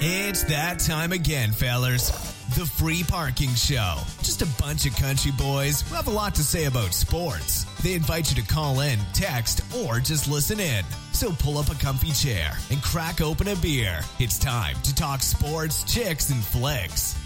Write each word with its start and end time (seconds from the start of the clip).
It's 0.00 0.44
that 0.44 0.78
time 0.78 1.10
again, 1.10 1.50
fellers. 1.50 2.10
The 2.54 2.64
Free 2.64 3.02
Parking 3.02 3.52
Show. 3.54 3.96
Just 4.18 4.42
a 4.42 4.62
bunch 4.62 4.86
of 4.86 4.94
country 4.94 5.32
boys 5.32 5.80
who 5.82 5.96
have 5.96 6.06
a 6.06 6.12
lot 6.12 6.36
to 6.36 6.44
say 6.44 6.66
about 6.66 6.94
sports. 6.94 7.64
They 7.82 7.94
invite 7.94 8.30
you 8.30 8.40
to 8.40 8.48
call 8.48 8.78
in, 8.78 9.00
text, 9.12 9.60
or 9.74 9.98
just 9.98 10.28
listen 10.28 10.60
in. 10.60 10.84
So 11.12 11.32
pull 11.40 11.58
up 11.58 11.72
a 11.72 11.74
comfy 11.74 12.12
chair 12.12 12.52
and 12.70 12.80
crack 12.80 13.20
open 13.20 13.48
a 13.48 13.56
beer. 13.56 14.00
It's 14.20 14.38
time 14.38 14.76
to 14.84 14.94
talk 14.94 15.20
sports, 15.20 15.82
chicks, 15.82 16.30
and 16.30 16.44
flicks. 16.44 17.16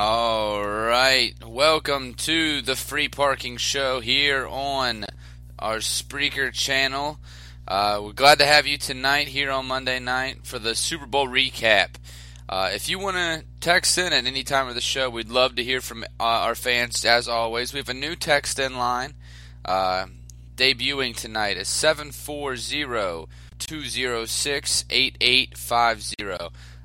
All 0.00 0.64
right. 0.64 1.34
Welcome 1.44 2.14
to 2.14 2.62
the 2.62 2.76
Free 2.76 3.08
Parking 3.08 3.56
Show 3.56 3.98
here 3.98 4.46
on 4.46 5.06
our 5.58 5.78
Spreaker 5.78 6.52
channel. 6.52 7.18
Uh, 7.66 8.02
we're 8.04 8.12
glad 8.12 8.38
to 8.38 8.46
have 8.46 8.64
you 8.64 8.78
tonight 8.78 9.26
here 9.26 9.50
on 9.50 9.66
Monday 9.66 9.98
night 9.98 10.46
for 10.46 10.60
the 10.60 10.76
Super 10.76 11.04
Bowl 11.04 11.26
recap. 11.26 11.96
Uh, 12.48 12.70
if 12.72 12.88
you 12.88 13.00
want 13.00 13.16
to 13.16 13.42
text 13.58 13.98
in 13.98 14.12
at 14.12 14.24
any 14.24 14.44
time 14.44 14.68
of 14.68 14.76
the 14.76 14.80
show, 14.80 15.10
we'd 15.10 15.30
love 15.30 15.56
to 15.56 15.64
hear 15.64 15.80
from 15.80 16.04
uh, 16.04 16.06
our 16.20 16.54
fans 16.54 17.04
as 17.04 17.26
always. 17.26 17.72
We 17.72 17.80
have 17.80 17.88
a 17.88 17.94
new 17.94 18.14
text 18.14 18.60
in 18.60 18.78
line 18.78 19.14
uh, 19.64 20.06
debuting 20.54 21.16
tonight 21.16 21.56
is 21.56 21.66
740 21.66 23.26
206 23.58 24.84
8850 24.90 26.14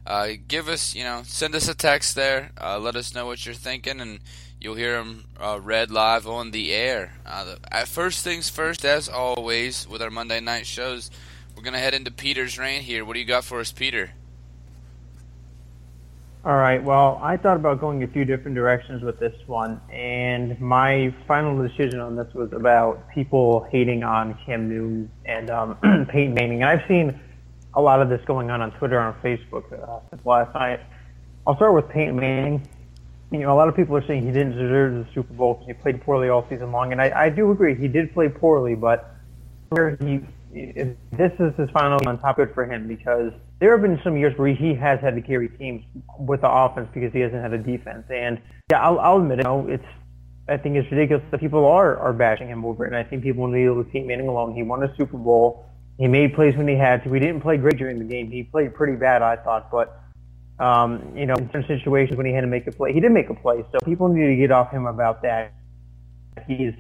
uh, 0.05 0.30
give 0.48 0.67
us, 0.67 0.95
you 0.95 1.03
know, 1.03 1.21
send 1.25 1.55
us 1.55 1.67
a 1.67 1.75
text 1.75 2.16
there. 2.16 2.52
Uh, 2.59 2.78
let 2.80 2.95
us 2.95 3.14
know 3.14 3.25
what 3.25 3.45
you're 3.45 3.55
thinking, 3.55 4.02
and 4.02 4.19
you'll 4.59 4.75
hear 4.75 4.97
them 4.97 5.25
uh, 5.39 5.59
read 5.61 5.91
live 5.91 6.28
on 6.28 6.52
the 6.52 6.73
air. 6.73 7.14
Uh, 7.25 7.45
the, 7.45 7.59
at 7.72 7.88
first 7.88 8.23
things 8.23 8.50
first, 8.50 8.83
as 8.83 9.08
always, 9.08 9.88
with 9.88 10.02
our 10.02 10.11
Monday 10.11 10.39
night 10.39 10.66
shows, 10.66 11.09
we're 11.55 11.63
gonna 11.63 11.80
head 11.80 11.94
into 11.94 12.11
Peter's 12.11 12.58
reign 12.58 12.81
here. 12.81 13.05
What 13.05 13.13
do 13.13 13.19
you 13.19 13.25
got 13.25 13.44
for 13.44 13.59
us, 13.59 13.72
Peter? 13.72 14.11
All 16.45 16.58
right. 16.58 16.83
Well, 16.83 17.22
I 17.23 17.38
thought 17.38 17.56
about 17.56 17.80
going 17.80 18.03
a 18.03 18.08
few 18.08 18.25
different 18.25 18.56
directions 18.56 19.02
with 19.02 19.17
this 19.17 19.33
one, 19.47 19.80
and 19.89 20.59
my 20.59 21.16
final 21.25 21.58
decision 21.66 22.02
on 22.02 22.17
this 22.17 22.33
was 22.33 22.52
about 22.52 23.09
people 23.11 23.66
hating 23.72 24.03
on 24.03 24.38
Cam 24.45 24.67
Newton 24.67 25.09
and 25.23 25.50
um, 25.50 25.78
Peyton 26.09 26.33
Manning. 26.33 26.61
And 26.61 26.69
I've 26.69 26.85
seen 26.85 27.17
a 27.75 27.81
lot 27.81 28.02
of 28.02 28.09
this 28.09 28.21
going 28.25 28.49
on 28.49 28.61
on 28.61 28.71
Twitter 28.71 28.99
and 28.99 29.16
Facebook 29.21 29.71
uh, 29.73 29.99
last 30.25 30.53
night. 30.53 30.79
I'll 31.45 31.55
start 31.55 31.73
with 31.73 31.89
Peyton 31.89 32.16
Manning. 32.16 32.67
You 33.31 33.39
know, 33.39 33.53
a 33.53 33.57
lot 33.57 33.67
of 33.67 33.75
people 33.75 33.95
are 33.95 34.05
saying 34.05 34.25
he 34.25 34.31
didn't 34.31 34.52
deserve 34.52 34.93
the 34.93 35.13
Super 35.13 35.33
Bowl 35.33 35.55
because 35.55 35.67
he 35.67 35.73
played 35.73 36.01
poorly 36.01 36.29
all 36.29 36.47
season 36.49 36.71
long, 36.71 36.91
and 36.91 37.01
I, 37.01 37.11
I 37.25 37.29
do 37.29 37.49
agree 37.51 37.75
he 37.75 37.88
did 37.88 38.13
play 38.13 38.29
poorly. 38.29 38.75
But 38.75 39.16
he, 39.99 40.21
if 40.53 40.95
this 41.11 41.31
is 41.39 41.55
his 41.57 41.69
final 41.71 41.99
on 42.07 42.19
top, 42.19 42.35
good 42.35 42.53
for 42.53 42.66
him 42.66 42.88
because 42.88 43.33
there 43.59 43.71
have 43.71 43.81
been 43.81 43.99
some 44.03 44.16
years 44.17 44.38
where 44.38 44.53
he 44.53 44.75
has 44.75 44.99
had 44.99 45.16
to 45.16 45.21
carry 45.21 45.49
teams 45.49 45.83
with 46.19 46.41
the 46.41 46.49
offense 46.49 46.89
because 46.94 47.11
he 47.11 47.21
hasn't 47.21 47.41
had 47.41 47.53
a 47.53 47.57
defense. 47.57 48.05
And 48.09 48.39
yeah, 48.71 48.81
I'll, 48.81 48.99
I'll 48.99 49.17
admit 49.17 49.39
it. 49.39 49.45
You 49.45 49.49
know, 49.49 49.67
it's 49.67 49.85
I 50.47 50.57
think 50.57 50.75
it's 50.75 50.91
ridiculous 50.91 51.23
that 51.31 51.39
people 51.39 51.66
are 51.66 51.97
are 51.97 52.13
bashing 52.13 52.49
him 52.49 52.63
over 52.66 52.85
it, 52.85 52.89
and 52.89 52.95
I 52.97 53.03
think 53.03 53.23
people 53.23 53.47
need 53.47 53.66
to 53.66 53.73
leave 53.73 53.91
Peyton 53.91 54.07
Manning 54.07 54.27
alone. 54.27 54.53
He 54.53 54.61
won 54.63 54.83
a 54.83 54.95
Super 54.95 55.17
Bowl. 55.17 55.66
He 55.97 56.08
made 56.08 56.33
plays 56.33 56.55
when 56.55 56.67
he 56.67 56.75
had 56.75 57.03
to. 57.03 57.09
We 57.09 57.19
didn't 57.19 57.41
play 57.41 57.58
great 57.58 57.77
during 57.77 57.99
the 57.99 58.05
game. 58.05 58.31
He 58.31 58.44
played 58.44 58.73
pretty 58.73 58.95
bad, 58.95 59.22
I 59.22 59.36
thought, 59.36 59.69
but 59.72 60.00
um, 60.59 61.13
you 61.16 61.25
know, 61.25 61.35
in 61.35 61.50
certain 61.52 61.67
situations 61.67 62.17
when 62.17 62.25
he 62.25 62.33
had 62.33 62.41
to 62.41 62.47
make 62.47 62.67
a 62.67 62.72
play, 62.72 62.94
he 62.94 63.00
did 63.00 63.11
make 63.11 63.30
a 63.30 63.33
play. 63.33 63.63
So 63.72 63.80
people 63.85 64.08
need 64.08 64.27
to 64.27 64.35
get 64.35 64.52
off 64.52 64.72
him 64.72 64.85
about 64.85 65.22
that. 65.23 65.53
He's 66.47 66.73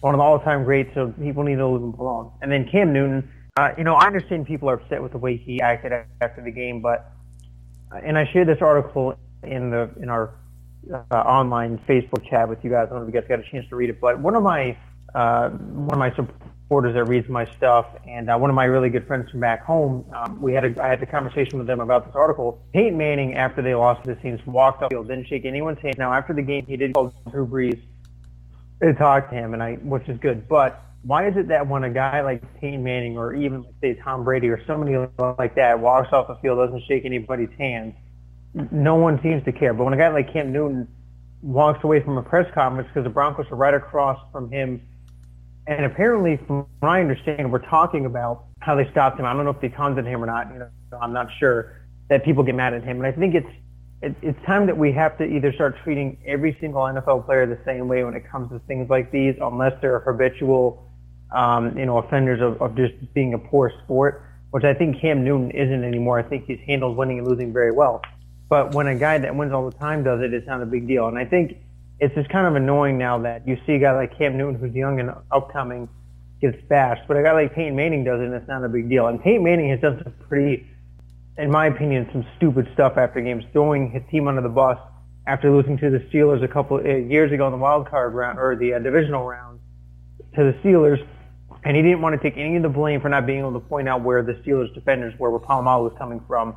one 0.00 0.14
of 0.14 0.18
the 0.18 0.24
all-time 0.24 0.64
greats, 0.64 0.90
so 0.94 1.12
people 1.20 1.42
need 1.42 1.56
to 1.56 1.66
leave 1.66 1.82
him 1.82 1.94
alone. 1.94 2.32
And 2.40 2.50
then 2.50 2.68
Cam 2.68 2.92
Newton, 2.92 3.30
uh, 3.56 3.70
you 3.78 3.84
know, 3.84 3.94
I 3.94 4.06
understand 4.06 4.46
people 4.46 4.68
are 4.68 4.74
upset 4.74 5.02
with 5.02 5.12
the 5.12 5.18
way 5.18 5.36
he 5.36 5.60
acted 5.60 5.92
after 6.20 6.42
the 6.42 6.50
game, 6.50 6.80
but 6.80 7.12
uh, 7.92 8.00
and 8.04 8.18
I 8.18 8.28
shared 8.32 8.48
this 8.48 8.60
article 8.60 9.14
in 9.42 9.70
the 9.70 9.90
in 10.00 10.08
our 10.08 10.34
uh, 10.92 11.16
online 11.16 11.78
Facebook 11.88 12.28
chat 12.28 12.48
with 12.48 12.58
you 12.64 12.70
guys. 12.70 12.86
I 12.86 12.94
don't 12.94 13.02
know 13.02 13.08
if 13.08 13.14
you 13.14 13.20
guys 13.20 13.28
got 13.28 13.38
a 13.38 13.50
chance 13.50 13.68
to 13.68 13.76
read 13.76 13.90
it, 13.90 14.00
but 14.00 14.18
one 14.18 14.34
of 14.34 14.42
my 14.42 14.76
uh, 15.14 15.50
one 15.50 15.92
of 15.92 15.98
my 15.98 16.10
supporters 16.72 16.94
that 16.94 17.04
reads 17.04 17.28
my 17.28 17.44
stuff, 17.58 17.84
and 18.08 18.30
uh, 18.30 18.38
one 18.38 18.48
of 18.48 18.56
my 18.56 18.64
really 18.64 18.88
good 18.88 19.06
friends 19.06 19.30
from 19.30 19.40
back 19.40 19.62
home, 19.62 20.06
um, 20.16 20.40
we 20.40 20.54
had 20.54 20.64
a 20.64 20.82
I 20.82 20.88
had 20.88 21.02
a 21.02 21.06
conversation 21.06 21.58
with 21.58 21.66
them 21.66 21.80
about 21.80 22.06
this 22.06 22.14
article. 22.14 22.64
Peyton 22.72 22.96
Manning, 22.96 23.34
after 23.34 23.60
they 23.60 23.74
lost 23.74 24.04
the 24.04 24.14
teams, 24.14 24.40
walked 24.46 24.82
off 24.82 24.88
the 24.88 24.94
field, 24.94 25.08
didn't 25.08 25.26
shake 25.26 25.44
anyone's 25.44 25.78
hand. 25.80 25.96
Now 25.98 26.14
after 26.14 26.32
the 26.32 26.40
game, 26.40 26.64
he 26.64 26.78
did 26.78 26.94
call 26.94 27.12
Drew 27.30 27.46
Brees 27.46 27.78
to 28.82 28.94
talk 28.94 29.28
to 29.28 29.36
him, 29.36 29.52
and 29.52 29.62
I 29.62 29.74
which 29.74 30.08
is 30.08 30.18
good, 30.20 30.48
but 30.48 30.82
why 31.02 31.28
is 31.28 31.36
it 31.36 31.48
that 31.48 31.68
when 31.68 31.84
a 31.84 31.90
guy 31.90 32.22
like 32.22 32.42
Peyton 32.58 32.82
Manning 32.82 33.18
or 33.18 33.34
even 33.34 33.64
like 33.64 33.74
say 33.82 34.00
Tom 34.02 34.24
Brady 34.24 34.48
or 34.48 34.64
somebody 34.66 34.96
like 35.38 35.54
that 35.56 35.78
walks 35.78 36.08
off 36.10 36.26
the 36.26 36.36
field 36.36 36.56
doesn't 36.56 36.84
shake 36.88 37.04
anybody's 37.04 37.52
hands, 37.58 37.92
no 38.70 38.94
one 38.94 39.20
seems 39.22 39.44
to 39.44 39.52
care. 39.52 39.74
But 39.74 39.84
when 39.84 39.92
a 39.92 39.98
guy 39.98 40.08
like 40.08 40.32
Cam 40.32 40.52
Newton 40.52 40.88
walks 41.42 41.84
away 41.84 42.02
from 42.02 42.16
a 42.16 42.22
press 42.22 42.50
conference 42.54 42.88
because 42.88 43.04
the 43.04 43.10
Broncos 43.10 43.44
are 43.50 43.56
right 43.56 43.74
across 43.74 44.18
from 44.32 44.50
him, 44.50 44.80
and 45.66 45.84
apparently, 45.84 46.38
from 46.46 46.66
what 46.80 46.88
I 46.88 47.00
understand, 47.00 47.52
we're 47.52 47.58
talking 47.60 48.06
about 48.06 48.46
how 48.60 48.74
they 48.74 48.90
stopped 48.90 49.18
him. 49.18 49.26
I 49.26 49.32
don't 49.32 49.44
know 49.44 49.50
if 49.50 49.60
they 49.60 49.68
taunted 49.68 50.06
him 50.06 50.22
or 50.22 50.26
not. 50.26 50.52
You 50.52 50.58
know, 50.60 50.68
I'm 51.00 51.12
not 51.12 51.28
sure 51.38 51.82
that 52.08 52.24
people 52.24 52.42
get 52.42 52.54
mad 52.54 52.74
at 52.74 52.82
him, 52.82 52.96
and 53.02 53.06
I 53.06 53.12
think 53.12 53.34
it's 53.34 53.48
it, 54.02 54.16
it's 54.20 54.38
time 54.44 54.66
that 54.66 54.76
we 54.76 54.92
have 54.92 55.16
to 55.18 55.24
either 55.24 55.52
start 55.52 55.76
treating 55.84 56.18
every 56.26 56.56
single 56.60 56.82
NFL 56.82 57.24
player 57.24 57.46
the 57.46 57.58
same 57.64 57.86
way 57.86 58.02
when 58.04 58.14
it 58.14 58.28
comes 58.28 58.50
to 58.50 58.58
things 58.66 58.90
like 58.90 59.12
these, 59.12 59.36
unless 59.40 59.80
they're 59.80 60.00
habitual, 60.00 60.84
um, 61.32 61.78
you 61.78 61.86
know, 61.86 61.98
offenders 61.98 62.40
of, 62.40 62.60
of 62.60 62.76
just 62.76 62.92
being 63.14 63.34
a 63.34 63.38
poor 63.38 63.72
sport, 63.84 64.24
which 64.50 64.64
I 64.64 64.74
think 64.74 65.00
Cam 65.00 65.24
Newton 65.24 65.52
isn't 65.52 65.84
anymore. 65.84 66.18
I 66.18 66.24
think 66.24 66.46
he's 66.46 66.58
handled 66.66 66.96
winning 66.96 67.20
and 67.20 67.28
losing 67.28 67.52
very 67.52 67.70
well. 67.70 68.02
But 68.48 68.74
when 68.74 68.88
a 68.88 68.96
guy 68.96 69.18
that 69.18 69.34
wins 69.34 69.52
all 69.52 69.70
the 69.70 69.78
time 69.78 70.02
does 70.02 70.20
it, 70.20 70.34
it's 70.34 70.46
not 70.46 70.60
a 70.60 70.66
big 70.66 70.88
deal. 70.88 71.06
And 71.06 71.16
I 71.16 71.24
think 71.24 71.56
it's 72.02 72.16
just 72.16 72.28
kind 72.30 72.48
of 72.48 72.56
annoying 72.56 72.98
now 72.98 73.16
that 73.20 73.46
you 73.46 73.56
see 73.64 73.74
a 73.74 73.78
guy 73.78 73.92
like 73.92 74.18
Cam 74.18 74.36
Newton, 74.36 74.56
who's 74.56 74.74
young 74.74 74.98
and 74.98 75.10
upcoming, 75.30 75.88
gets 76.40 76.56
bashed, 76.68 77.02
but 77.06 77.16
a 77.16 77.22
guy 77.22 77.32
like 77.32 77.54
Peyton 77.54 77.76
Manning 77.76 78.02
does 78.02 78.20
it, 78.20 78.24
and 78.24 78.34
it's 78.34 78.48
not 78.48 78.64
a 78.64 78.68
big 78.68 78.88
deal. 78.88 79.06
And 79.06 79.22
Peyton 79.22 79.44
Manning 79.44 79.70
has 79.70 79.78
done 79.78 80.00
some 80.02 80.12
pretty, 80.28 80.66
in 81.38 81.48
my 81.48 81.66
opinion, 81.66 82.08
some 82.12 82.26
stupid 82.36 82.68
stuff 82.74 82.96
after 82.96 83.20
games, 83.20 83.44
throwing 83.52 83.92
his 83.92 84.02
team 84.10 84.26
under 84.26 84.42
the 84.42 84.48
bus 84.48 84.78
after 85.28 85.52
losing 85.52 85.78
to 85.78 85.90
the 85.90 86.00
Steelers 86.10 86.42
a 86.42 86.48
couple 86.48 86.78
uh, 86.78 86.82
years 86.82 87.30
ago 87.30 87.46
in 87.46 87.52
the 87.52 87.58
wild 87.58 87.88
card 87.88 88.14
round 88.14 88.36
or 88.36 88.56
the 88.56 88.74
uh, 88.74 88.80
divisional 88.80 89.24
round 89.24 89.60
to 90.34 90.42
the 90.42 90.58
Steelers, 90.58 91.06
and 91.62 91.76
he 91.76 91.84
didn't 91.84 92.00
want 92.00 92.20
to 92.20 92.30
take 92.30 92.36
any 92.36 92.56
of 92.56 92.64
the 92.64 92.68
blame 92.68 93.00
for 93.00 93.10
not 93.10 93.26
being 93.26 93.38
able 93.38 93.52
to 93.52 93.60
point 93.60 93.88
out 93.88 94.02
where 94.02 94.24
the 94.24 94.32
Steelers 94.44 94.74
defenders 94.74 95.16
were, 95.20 95.30
where 95.30 95.38
Polamalu 95.38 95.84
was 95.84 95.92
coming 95.96 96.20
from 96.26 96.56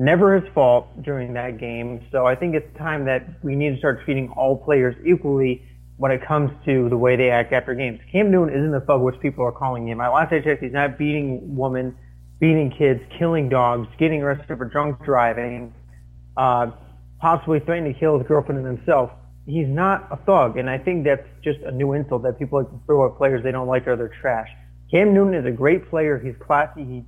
never 0.00 0.40
his 0.40 0.50
fault 0.54 1.02
during 1.02 1.34
that 1.34 1.58
game. 1.58 2.00
So 2.10 2.24
I 2.26 2.34
think 2.34 2.54
it's 2.54 2.76
time 2.78 3.04
that 3.04 3.22
we 3.42 3.54
need 3.54 3.74
to 3.74 3.78
start 3.78 4.02
treating 4.04 4.30
all 4.30 4.56
players 4.56 4.96
equally 5.06 5.62
when 5.98 6.10
it 6.10 6.26
comes 6.26 6.50
to 6.64 6.88
the 6.88 6.96
way 6.96 7.16
they 7.16 7.28
act 7.28 7.52
after 7.52 7.74
games. 7.74 8.00
Cam 8.10 8.30
Newton 8.30 8.54
isn't 8.54 8.70
the 8.70 8.80
thug 8.80 9.02
which 9.02 9.20
people 9.20 9.44
are 9.44 9.52
calling 9.52 9.86
him. 9.86 9.98
My 9.98 10.08
last 10.08 10.32
I 10.32 10.40
checked, 10.40 10.62
he's 10.62 10.72
not 10.72 10.96
beating 10.96 11.54
women, 11.54 11.94
beating 12.40 12.72
kids, 12.76 13.02
killing 13.18 13.50
dogs, 13.50 13.88
getting 13.98 14.22
arrested 14.22 14.56
for 14.56 14.64
drunk 14.64 15.04
driving, 15.04 15.74
uh, 16.34 16.70
possibly 17.20 17.60
threatening 17.60 17.92
to 17.92 18.00
kill 18.00 18.18
his 18.18 18.26
girlfriend 18.26 18.66
and 18.66 18.78
himself. 18.78 19.10
He's 19.44 19.68
not 19.68 20.08
a 20.10 20.16
thug, 20.16 20.56
and 20.56 20.70
I 20.70 20.78
think 20.78 21.04
that's 21.04 21.26
just 21.44 21.60
a 21.60 21.72
new 21.72 21.92
insult 21.92 22.22
that 22.22 22.38
people 22.38 22.60
like 22.60 22.70
to 22.70 22.80
throw 22.86 23.06
at 23.06 23.18
players 23.18 23.42
they 23.42 23.52
don't 23.52 23.68
like 23.68 23.86
or 23.86 23.96
they're 23.96 24.14
trash. 24.22 24.48
Cam 24.90 25.12
Newton 25.12 25.34
is 25.34 25.44
a 25.44 25.50
great 25.50 25.90
player. 25.90 26.18
He's 26.18 26.34
classy. 26.40 26.84
He 26.84 27.04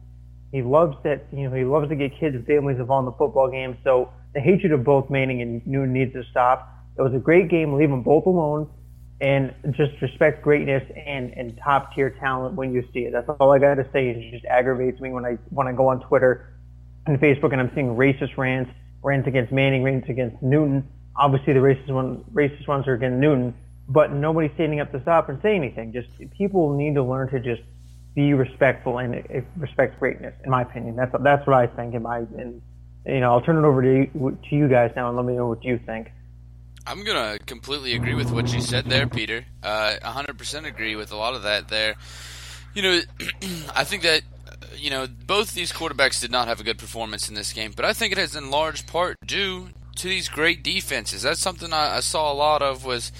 he 0.52 0.62
loves 0.62 0.96
that, 1.02 1.26
you 1.32 1.48
know, 1.48 1.56
he 1.56 1.64
loves 1.64 1.88
to 1.88 1.96
get 1.96 2.12
kids 2.20 2.36
and 2.36 2.46
families 2.46 2.78
involved 2.78 3.06
in 3.06 3.12
the 3.12 3.18
football 3.18 3.50
game. 3.50 3.78
So 3.82 4.12
the 4.34 4.40
hatred 4.40 4.72
of 4.72 4.84
both 4.84 5.08
Manning 5.08 5.40
and 5.40 5.66
Newton 5.66 5.94
needs 5.94 6.12
to 6.12 6.22
stop. 6.30 6.68
It 6.96 7.02
was 7.02 7.14
a 7.14 7.18
great 7.18 7.48
game. 7.48 7.72
Leave 7.74 7.88
them 7.88 8.02
both 8.02 8.26
alone 8.26 8.68
and 9.22 9.54
just 9.70 9.92
respect 10.02 10.42
greatness 10.42 10.82
and, 11.06 11.32
and 11.36 11.58
top 11.64 11.94
tier 11.94 12.10
talent 12.10 12.54
when 12.54 12.74
you 12.74 12.82
see 12.92 13.00
it. 13.00 13.12
That's 13.12 13.28
all 13.40 13.52
I 13.52 13.58
got 13.58 13.76
to 13.76 13.88
say. 13.92 14.10
It 14.10 14.30
just 14.30 14.44
aggravates 14.44 15.00
me 15.00 15.10
when 15.10 15.24
I, 15.24 15.38
when 15.48 15.66
I 15.68 15.72
go 15.72 15.88
on 15.88 16.00
Twitter 16.00 16.52
and 17.06 17.18
Facebook 17.18 17.52
and 17.52 17.60
I'm 17.60 17.70
seeing 17.74 17.96
racist 17.96 18.36
rants, 18.36 18.70
rants 19.02 19.26
against 19.26 19.52
Manning, 19.52 19.82
rants 19.82 20.08
against 20.10 20.42
Newton. 20.42 20.86
Obviously 21.16 21.54
the 21.54 21.60
racist 21.60 21.90
one, 21.90 22.24
racist 22.32 22.68
ones 22.68 22.86
are 22.86 22.94
against 22.94 23.18
Newton, 23.18 23.54
but 23.88 24.12
nobody's 24.12 24.52
standing 24.54 24.80
up 24.80 24.92
to 24.92 25.00
stop 25.00 25.30
and 25.30 25.40
say 25.40 25.54
anything. 25.54 25.92
Just 25.94 26.08
people 26.36 26.76
need 26.76 26.94
to 26.94 27.02
learn 27.02 27.30
to 27.30 27.40
just 27.40 27.62
be 28.14 28.34
respectful 28.34 28.98
and 28.98 29.24
respect 29.56 29.98
greatness. 29.98 30.34
In 30.44 30.50
my 30.50 30.62
opinion, 30.62 30.96
that's 30.96 31.12
that's 31.20 31.46
what 31.46 31.56
I 31.56 31.66
think. 31.66 31.94
In 31.94 32.02
my, 32.02 32.18
and 32.18 32.60
you 33.06 33.20
know, 33.20 33.32
I'll 33.32 33.40
turn 33.40 33.56
it 33.56 33.66
over 33.66 33.82
to 33.82 33.88
you, 33.88 34.38
to 34.48 34.56
you 34.56 34.68
guys 34.68 34.92
now 34.94 35.08
and 35.08 35.16
let 35.16 35.26
me 35.26 35.34
know 35.34 35.48
what 35.48 35.64
you 35.64 35.78
think. 35.84 36.08
I'm 36.86 37.04
gonna 37.04 37.38
completely 37.38 37.94
agree 37.94 38.14
with 38.14 38.32
what 38.32 38.52
you 38.52 38.60
said 38.60 38.86
there, 38.86 39.06
Peter. 39.06 39.44
Uh, 39.62 39.94
100% 40.02 40.66
agree 40.66 40.96
with 40.96 41.12
a 41.12 41.16
lot 41.16 41.34
of 41.34 41.44
that 41.44 41.68
there. 41.68 41.94
You 42.74 42.82
know, 42.82 43.00
I 43.74 43.84
think 43.84 44.02
that 44.02 44.22
you 44.76 44.90
know 44.90 45.06
both 45.06 45.54
these 45.54 45.72
quarterbacks 45.72 46.20
did 46.20 46.30
not 46.30 46.48
have 46.48 46.60
a 46.60 46.64
good 46.64 46.78
performance 46.78 47.28
in 47.28 47.34
this 47.34 47.52
game, 47.52 47.72
but 47.74 47.84
I 47.84 47.92
think 47.92 48.12
it 48.12 48.18
is 48.18 48.34
in 48.34 48.50
large 48.50 48.86
part 48.86 49.16
due 49.24 49.68
to 49.96 50.08
these 50.08 50.28
great 50.28 50.62
defenses. 50.62 51.22
That's 51.22 51.40
something 51.40 51.72
I, 51.72 51.96
I 51.96 52.00
saw 52.00 52.32
a 52.32 52.34
lot 52.34 52.62
of 52.62 52.84
was, 52.84 53.12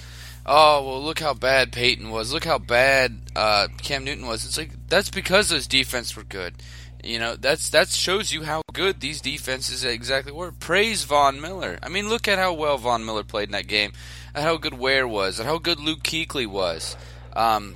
oh 0.45 0.85
well, 0.85 1.01
look 1.03 1.19
how 1.19 1.33
bad 1.33 1.71
Peyton 1.71 2.09
was. 2.09 2.33
Look 2.33 2.45
how 2.45 2.57
bad 2.57 3.21
uh, 3.35 3.67
Cam 3.81 4.03
Newton 4.03 4.27
was. 4.27 4.45
It's 4.45 4.57
like 4.57 4.71
that's 4.87 5.09
because 5.09 5.49
those 5.49 5.67
defenses 5.67 6.15
were 6.15 6.23
good. 6.23 6.55
You 7.03 7.19
know, 7.19 7.35
that's 7.35 7.69
that 7.71 7.89
shows 7.89 8.31
you 8.31 8.43
how 8.43 8.61
good 8.71 9.01
these 9.01 9.19
defenses 9.19 9.83
exactly 9.83 10.31
were. 10.31 10.51
Praise 10.51 11.03
Von 11.03 11.41
Miller. 11.41 11.77
I 11.83 11.89
mean, 11.89 12.07
look 12.07 12.27
at 12.27 12.39
how 12.39 12.53
well 12.53 12.77
Von 12.77 13.05
Miller 13.05 13.23
played 13.23 13.49
in 13.49 13.51
that 13.51 13.67
game, 13.67 13.91
and 14.33 14.43
how 14.43 14.57
good 14.57 14.77
Ware 14.77 15.07
was, 15.07 15.39
and 15.39 15.47
how 15.47 15.57
good 15.57 15.79
Luke 15.79 16.03
Kuechly 16.03 16.47
was. 16.47 16.95
Um, 17.35 17.75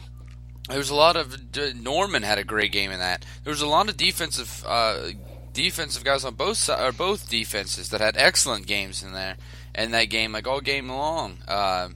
there 0.70 0.78
was 0.78 0.90
a 0.90 0.96
lot 0.96 1.16
of 1.16 1.56
Norman 1.76 2.24
had 2.24 2.38
a 2.38 2.44
great 2.44 2.72
game 2.72 2.92
in 2.92 3.00
that. 3.00 3.26
There 3.44 3.52
was 3.52 3.62
a 3.62 3.68
lot 3.68 3.90
of 3.90 3.98
defensive 3.98 4.64
uh, 4.66 5.10
defensive 5.54 6.04
guys 6.04 6.24
on 6.24 6.36
both 6.36 6.58
sides, 6.58 6.82
or 6.82 6.92
both 6.92 7.30
defenses 7.30 7.90
that 7.90 8.00
had 8.00 8.16
excellent 8.16 8.66
games 8.66 9.04
in 9.04 9.12
there 9.12 9.36
in 9.76 9.92
that 9.92 10.06
game, 10.06 10.32
like 10.32 10.48
all 10.48 10.62
game 10.62 10.90
long. 10.90 11.40
Uh, 11.48 11.90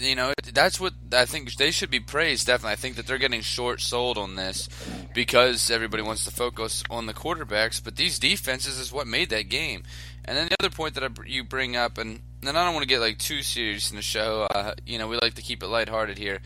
you 0.00 0.14
know, 0.14 0.32
that's 0.52 0.80
what 0.80 0.94
I 1.12 1.24
think 1.24 1.54
they 1.54 1.70
should 1.70 1.90
be 1.90 2.00
praised. 2.00 2.46
Definitely, 2.46 2.72
I 2.72 2.76
think 2.76 2.96
that 2.96 3.06
they're 3.06 3.18
getting 3.18 3.40
short 3.40 3.80
sold 3.80 4.18
on 4.18 4.34
this 4.34 4.68
because 5.14 5.70
everybody 5.70 6.02
wants 6.02 6.24
to 6.24 6.30
focus 6.30 6.82
on 6.90 7.06
the 7.06 7.14
quarterbacks. 7.14 7.82
But 7.82 7.96
these 7.96 8.18
defenses 8.18 8.78
is 8.78 8.92
what 8.92 9.06
made 9.06 9.30
that 9.30 9.48
game. 9.48 9.82
And 10.24 10.36
then 10.36 10.48
the 10.48 10.56
other 10.60 10.74
point 10.74 10.94
that 10.94 11.04
I, 11.04 11.08
you 11.26 11.44
bring 11.44 11.76
up, 11.76 11.98
and 11.98 12.20
then 12.42 12.56
I 12.56 12.64
don't 12.64 12.74
want 12.74 12.82
to 12.82 12.88
get 12.88 13.00
like 13.00 13.18
too 13.18 13.42
serious 13.42 13.90
in 13.90 13.96
the 13.96 14.02
show. 14.02 14.46
Uh, 14.50 14.74
you 14.84 14.98
know, 14.98 15.08
we 15.08 15.18
like 15.22 15.34
to 15.34 15.42
keep 15.42 15.62
it 15.62 15.68
lighthearted 15.68 16.18
here, 16.18 16.40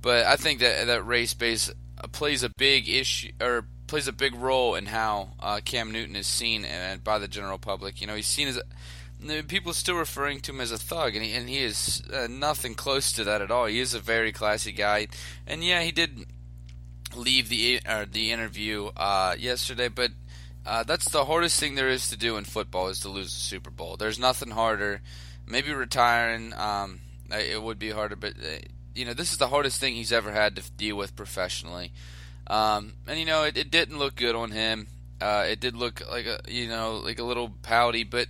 but 0.00 0.26
I 0.26 0.36
think 0.36 0.60
that 0.60 0.86
that 0.86 1.06
race 1.06 1.34
base 1.34 1.70
uh, 1.98 2.06
plays 2.08 2.42
a 2.42 2.50
big 2.56 2.88
issue 2.88 3.32
or 3.40 3.66
plays 3.86 4.08
a 4.08 4.12
big 4.12 4.34
role 4.34 4.76
in 4.76 4.86
how 4.86 5.30
uh, 5.40 5.60
Cam 5.64 5.90
Newton 5.92 6.16
is 6.16 6.26
seen 6.26 6.64
uh, 6.64 6.96
by 7.02 7.18
the 7.18 7.28
general 7.28 7.58
public. 7.58 8.00
You 8.00 8.06
know, 8.06 8.14
he's 8.14 8.26
seen 8.26 8.48
as 8.48 8.60
people 9.48 9.70
are 9.70 9.74
still 9.74 9.96
referring 9.96 10.40
to 10.40 10.52
him 10.52 10.60
as 10.60 10.72
a 10.72 10.78
thug, 10.78 11.14
and 11.14 11.24
he, 11.24 11.32
and 11.34 11.48
he 11.48 11.58
is 11.58 12.02
uh, 12.12 12.26
nothing 12.28 12.74
close 12.74 13.12
to 13.12 13.24
that 13.24 13.42
at 13.42 13.50
all. 13.50 13.66
He 13.66 13.80
is 13.80 13.94
a 13.94 14.00
very 14.00 14.32
classy 14.32 14.72
guy, 14.72 15.08
and 15.46 15.62
yeah, 15.62 15.82
he 15.82 15.92
did 15.92 16.26
leave 17.14 17.48
the 17.48 17.80
uh, 17.86 18.06
the 18.10 18.32
interview 18.32 18.90
uh, 18.96 19.34
yesterday, 19.38 19.88
but 19.88 20.10
uh, 20.64 20.82
that's 20.82 21.10
the 21.10 21.24
hardest 21.24 21.58
thing 21.58 21.74
there 21.74 21.88
is 21.88 22.08
to 22.08 22.16
do 22.16 22.36
in 22.36 22.44
football 22.44 22.88
is 22.88 23.00
to 23.00 23.08
lose 23.08 23.32
the 23.32 23.40
Super 23.40 23.70
Bowl. 23.70 23.96
There's 23.96 24.18
nothing 24.18 24.50
harder. 24.50 25.00
Maybe 25.46 25.72
retiring, 25.72 26.52
um, 26.54 27.00
it 27.30 27.60
would 27.60 27.78
be 27.78 27.90
harder, 27.90 28.16
but 28.16 28.34
uh, 28.34 28.58
you 28.94 29.04
know 29.04 29.14
this 29.14 29.32
is 29.32 29.38
the 29.38 29.48
hardest 29.48 29.80
thing 29.80 29.94
he's 29.94 30.12
ever 30.12 30.32
had 30.32 30.56
to 30.56 30.70
deal 30.72 30.96
with 30.96 31.16
professionally. 31.16 31.92
Um, 32.46 32.94
and 33.06 33.18
you 33.18 33.26
know 33.26 33.44
it, 33.44 33.56
it, 33.56 33.70
didn't 33.70 33.98
look 33.98 34.16
good 34.16 34.34
on 34.34 34.50
him. 34.50 34.88
Uh, 35.20 35.44
it 35.48 35.60
did 35.60 35.76
look 35.76 36.02
like 36.10 36.26
a 36.26 36.40
you 36.48 36.68
know 36.68 36.96
like 36.96 37.18
a 37.18 37.24
little 37.24 37.52
pouty, 37.62 38.04
but 38.04 38.28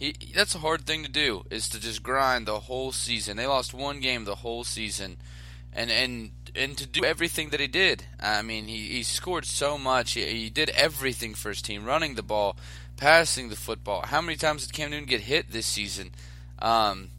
he, 0.00 0.14
that's 0.34 0.54
a 0.54 0.60
hard 0.60 0.86
thing 0.86 1.04
to 1.04 1.10
do 1.10 1.44
is 1.50 1.68
to 1.68 1.78
just 1.78 2.02
grind 2.02 2.46
the 2.46 2.60
whole 2.60 2.90
season. 2.90 3.36
They 3.36 3.46
lost 3.46 3.74
one 3.74 4.00
game 4.00 4.24
the 4.24 4.36
whole 4.36 4.64
season, 4.64 5.18
and 5.74 5.90
and 5.90 6.30
and 6.56 6.76
to 6.78 6.86
do 6.86 7.04
everything 7.04 7.50
that 7.50 7.60
he 7.60 7.66
did. 7.66 8.04
I 8.18 8.40
mean, 8.40 8.66
he, 8.66 8.88
he 8.88 9.02
scored 9.02 9.44
so 9.44 9.76
much. 9.76 10.12
He, 10.12 10.24
he 10.24 10.50
did 10.50 10.70
everything 10.70 11.34
for 11.34 11.50
his 11.50 11.60
team, 11.60 11.84
running 11.84 12.14
the 12.14 12.22
ball, 12.22 12.56
passing 12.96 13.50
the 13.50 13.56
football. 13.56 14.02
How 14.06 14.22
many 14.22 14.36
times 14.36 14.66
did 14.66 14.72
Cam 14.74 14.90
Newton 14.90 15.06
get 15.06 15.20
hit 15.20 15.52
this 15.52 15.66
season? 15.66 16.12
Um, 16.60 17.10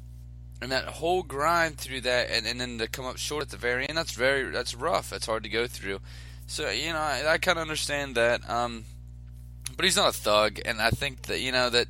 and 0.60 0.72
that 0.72 0.86
whole 0.86 1.22
grind 1.22 1.77
through 1.77 2.01
that, 2.01 2.30
and, 2.31 2.48
and 2.48 2.60
then 2.60 2.80
to 2.80 2.88
come 2.88 3.06
up 3.06 3.18
short 3.18 3.44
at 3.44 3.50
the 3.50 3.57
very 3.57 3.88
end, 3.88 3.98
that's 3.98 4.13
very 4.13 4.50
that's 4.50 4.74
rough. 4.74 5.12
That's 5.12 5.27
hard 5.27 5.44
to 5.44 5.50
go 5.50 5.68
through. 5.68 6.00
So 6.48 6.68
you 6.72 6.94
know, 6.94 7.00
I, 7.00 7.34
I 7.34 7.38
kind 7.38 7.60
of 7.60 7.62
understand 7.62 8.16
that. 8.16 8.50
Um, 8.50 8.86
but 9.75 9.86
he's 9.86 9.98
not 9.98 10.10
a 10.10 10.18
thug, 10.18 10.60
and 10.66 10.81
I 10.81 10.89
think 10.89 11.24
that 11.24 11.42
you 11.42 11.51
know 11.51 11.69
that 11.69 11.88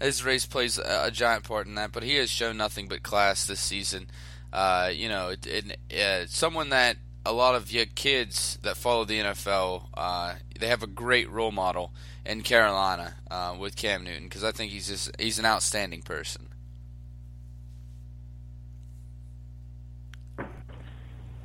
his 0.00 0.24
race 0.24 0.46
plays 0.46 0.78
a, 0.78 1.04
a, 1.06 1.10
giant 1.10 1.44
part 1.44 1.66
in 1.66 1.74
that, 1.74 1.92
but 1.92 2.02
he 2.02 2.16
has 2.16 2.30
shown 2.30 2.56
nothing 2.56 2.88
but 2.88 3.02
class 3.02 3.46
this 3.46 3.60
season. 3.60 4.08
Uh, 4.52 4.90
you 4.92 5.08
know, 5.08 5.28
it, 5.28 5.46
it, 5.46 5.78
uh, 5.94 6.26
someone 6.26 6.70
that 6.70 6.96
a 7.24 7.32
lot 7.32 7.54
of 7.54 7.70
your 7.70 7.86
kids 7.86 8.58
that 8.62 8.76
follow 8.76 9.04
the 9.04 9.20
NFL, 9.20 9.88
uh, 9.94 10.34
they 10.58 10.66
have 10.66 10.82
a 10.82 10.86
great 10.86 11.30
role 11.30 11.52
model 11.52 11.92
in 12.24 12.42
Carolina 12.42 13.14
uh, 13.30 13.54
with 13.58 13.76
Cam 13.76 14.04
Newton 14.04 14.24
because 14.24 14.44
I 14.44 14.52
think 14.52 14.72
he's 14.72 14.88
just 14.88 15.10
he's 15.20 15.38
an 15.38 15.44
outstanding 15.44 16.02
person. 16.02 16.48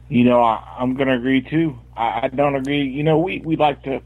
You 0.07 0.23
know, 0.23 0.41
I, 0.41 0.63
am 0.79 0.93
going 0.95 1.07
to 1.07 1.15
agree 1.15 1.41
too. 1.41 1.79
I, 1.97 2.21
I 2.23 2.27
don't 2.27 2.55
agree. 2.55 2.83
You 2.83 3.03
know, 3.03 3.17
we 3.17 3.41
we 3.43 3.55
like 3.55 3.83
to 3.83 4.01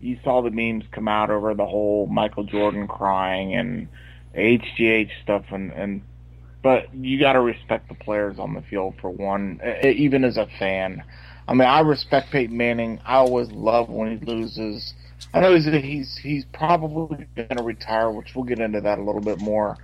you 0.00 0.18
saw 0.22 0.42
the 0.42 0.50
memes 0.50 0.84
come 0.92 1.08
out 1.08 1.30
over 1.30 1.54
the 1.54 1.66
whole 1.66 2.06
Michael 2.06 2.44
Jordan 2.44 2.86
crying 2.86 3.54
and 3.54 3.88
HGH 4.34 5.10
stuff 5.22 5.44
and 5.50 5.72
and 5.72 6.02
but 6.62 6.92
you 6.94 7.18
got 7.20 7.34
to 7.34 7.40
respect 7.40 7.88
the 7.88 7.94
players 7.94 8.38
on 8.38 8.54
the 8.54 8.62
field 8.62 8.94
for 9.00 9.10
one 9.10 9.60
even 9.84 10.24
as 10.24 10.36
a 10.36 10.46
fan. 10.58 11.02
I 11.48 11.54
mean, 11.54 11.68
I 11.68 11.80
respect 11.80 12.32
Peyton 12.32 12.56
Manning. 12.56 13.00
I 13.04 13.16
always 13.16 13.52
love 13.52 13.88
when 13.88 14.18
he 14.18 14.26
loses. 14.26 14.94
I 15.32 15.40
know 15.40 15.54
he's 15.54 15.66
he's 15.66 16.16
he's 16.16 16.44
probably 16.46 17.26
going 17.36 17.56
to 17.56 17.62
retire, 17.62 18.10
which 18.10 18.34
we'll 18.34 18.44
get 18.44 18.58
into 18.58 18.80
that 18.80 18.98
a 18.98 19.02
little 19.02 19.20
bit 19.20 19.40
more. 19.40 19.76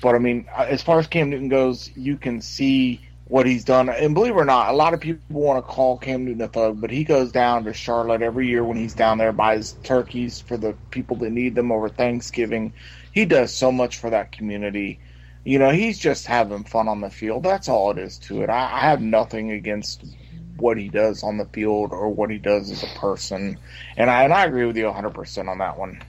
But 0.00 0.14
I 0.14 0.18
mean, 0.18 0.46
uh, 0.56 0.66
as 0.68 0.82
far 0.82 0.98
as 0.98 1.06
Cam 1.06 1.30
Newton 1.30 1.48
goes, 1.48 1.90
you 1.96 2.16
can 2.16 2.40
see 2.40 3.00
what 3.30 3.46
he's 3.46 3.64
done. 3.64 3.88
And 3.88 4.12
believe 4.12 4.32
it 4.32 4.38
or 4.38 4.44
not, 4.44 4.70
a 4.70 4.76
lot 4.76 4.92
of 4.92 5.00
people 5.00 5.22
want 5.28 5.64
to 5.64 5.72
call 5.72 5.96
Cam 5.98 6.24
Newton 6.24 6.42
a 6.42 6.48
thug, 6.48 6.80
but 6.80 6.90
he 6.90 7.04
goes 7.04 7.30
down 7.30 7.62
to 7.64 7.72
Charlotte 7.72 8.22
every 8.22 8.48
year 8.48 8.64
when 8.64 8.76
he's 8.76 8.92
down 8.94 9.18
there, 9.18 9.32
buys 9.32 9.74
turkeys 9.84 10.40
for 10.40 10.56
the 10.56 10.74
people 10.90 11.16
that 11.18 11.30
need 11.30 11.54
them 11.54 11.70
over 11.70 11.88
Thanksgiving. 11.88 12.74
He 13.12 13.24
does 13.24 13.54
so 13.54 13.70
much 13.70 13.98
for 13.98 14.10
that 14.10 14.32
community. 14.32 14.98
You 15.44 15.60
know, 15.60 15.70
he's 15.70 15.96
just 15.96 16.26
having 16.26 16.64
fun 16.64 16.88
on 16.88 17.00
the 17.00 17.08
field. 17.08 17.44
That's 17.44 17.68
all 17.68 17.92
it 17.92 17.98
is 17.98 18.18
to 18.18 18.42
it. 18.42 18.50
I, 18.50 18.64
I 18.64 18.80
have 18.80 19.00
nothing 19.00 19.52
against 19.52 20.04
what 20.56 20.76
he 20.76 20.88
does 20.88 21.22
on 21.22 21.38
the 21.38 21.46
field 21.46 21.92
or 21.92 22.08
what 22.08 22.30
he 22.30 22.38
does 22.38 22.68
as 22.68 22.82
a 22.82 22.98
person. 22.98 23.58
And 23.96 24.10
I 24.10 24.24
and 24.24 24.32
I 24.32 24.44
agree 24.44 24.66
with 24.66 24.76
you 24.76 24.86
100% 24.86 25.48
on 25.48 25.58
that 25.58 25.78
one. 25.78 26.02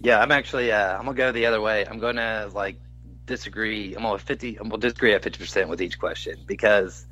Yeah, 0.00 0.18
I'm 0.20 0.32
actually 0.32 0.72
uh, 0.72 0.98
I'm 0.98 1.04
gonna 1.04 1.16
go 1.16 1.30
the 1.30 1.46
other 1.46 1.60
way. 1.60 1.86
I'm 1.86 2.00
gonna 2.00 2.50
like 2.52 2.76
disagree. 3.26 3.94
I'm 3.94 4.04
on 4.06 4.18
fifty. 4.18 4.56
I'm 4.56 4.68
gonna 4.68 4.80
disagree 4.80 5.14
at 5.14 5.22
fifty 5.22 5.38
percent 5.38 5.68
with 5.68 5.80
each 5.80 5.98
question 5.98 6.38
because 6.46 7.06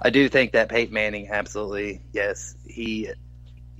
I 0.00 0.10
do 0.10 0.28
think 0.28 0.52
that 0.52 0.68
Peyton 0.68 0.94
Manning 0.94 1.28
absolutely 1.30 2.02
yes 2.12 2.54
he 2.66 3.10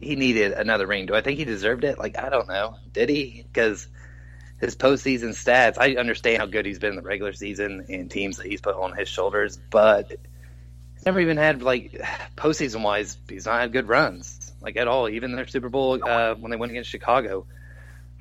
he 0.01 0.17
needed 0.17 0.53
another 0.53 0.87
ring. 0.87 1.07
Do 1.07 1.15
I 1.15 1.21
think 1.21 1.39
he 1.39 1.45
deserved 1.45 1.85
it? 1.85 1.99
Like 1.99 2.19
I 2.19 2.29
don't 2.29 2.49
know. 2.49 2.77
Did 2.93 3.09
he? 3.09 3.45
Because 3.47 3.87
his 4.61 4.75
postseason 4.77 5.31
stats, 5.31 5.79
I 5.79 5.95
understand 5.97 6.39
how 6.39 6.47
good 6.47 6.67
he's 6.67 6.79
been 6.79 6.91
in 6.91 6.97
the 6.97 7.03
regular 7.03 7.33
season 7.33 7.87
and 7.89 8.11
teams 8.11 8.39
that 8.39 8.47
he's 8.47 8.61
put 8.61 8.75
on 8.75 8.97
his 8.97 9.09
shoulders, 9.09 9.57
but 9.71 10.09
he's 10.09 11.07
never 11.07 11.21
even 11.21 11.37
had 11.37 11.63
like 11.63 11.93
postseason 12.37 12.83
wise. 12.83 13.17
He's 13.29 13.47
not 13.47 13.61
had 13.61 13.73
good 13.73 13.89
runs 13.89 14.39
like 14.61 14.77
at 14.77 14.89
all. 14.89 15.09
Even 15.09 15.35
their 15.35 15.47
Super 15.47 15.69
Bowl 15.69 15.99
uh, 16.03 16.35
when 16.35 16.51
they 16.51 16.57
went 16.57 16.71
against 16.73 16.91
Chicago, 16.91 17.47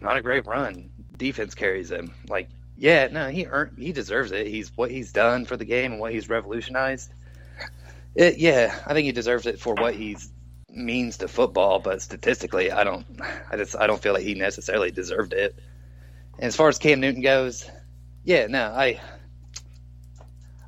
not 0.02 0.18
a 0.18 0.22
great 0.22 0.46
run. 0.46 0.90
Defense 1.18 1.56
carries 1.56 1.90
him. 1.90 2.14
Like 2.28 2.50
yeah, 2.78 3.08
no, 3.08 3.30
he 3.30 3.48
earned, 3.48 3.78
he 3.78 3.92
deserves 3.92 4.32
it. 4.32 4.48
He's 4.48 4.72
what 4.76 4.92
he's 4.92 5.12
done 5.12 5.46
for 5.46 5.58
the 5.58 5.66
game 5.66 5.94
and 5.94 6.02
what 6.02 6.14
he's 6.14 6.30
revolutionized. 6.30 7.12
It, 8.16 8.38
yeah, 8.38 8.80
I 8.86 8.94
think 8.94 9.06
he 9.06 9.12
deserves 9.12 9.46
it 9.46 9.60
for 9.60 9.74
what 9.74 9.96
he 9.96 10.18
means 10.70 11.18
to 11.18 11.28
football. 11.28 11.80
But 11.80 12.02
statistically, 12.02 12.72
I 12.72 12.84
don't, 12.84 13.06
I 13.52 13.58
just, 13.58 13.76
I 13.76 13.88
don't 13.88 14.02
feel 14.02 14.14
like 14.14 14.24
he 14.24 14.36
necessarily 14.36 14.92
deserved 14.92 15.34
it. 15.34 15.58
And 16.36 16.46
as 16.46 16.56
far 16.56 16.68
as 16.68 16.78
Cam 16.78 17.00
Newton 17.00 17.22
goes, 17.22 17.70
yeah, 18.24 18.46
no, 18.48 18.66
I, 18.66 19.00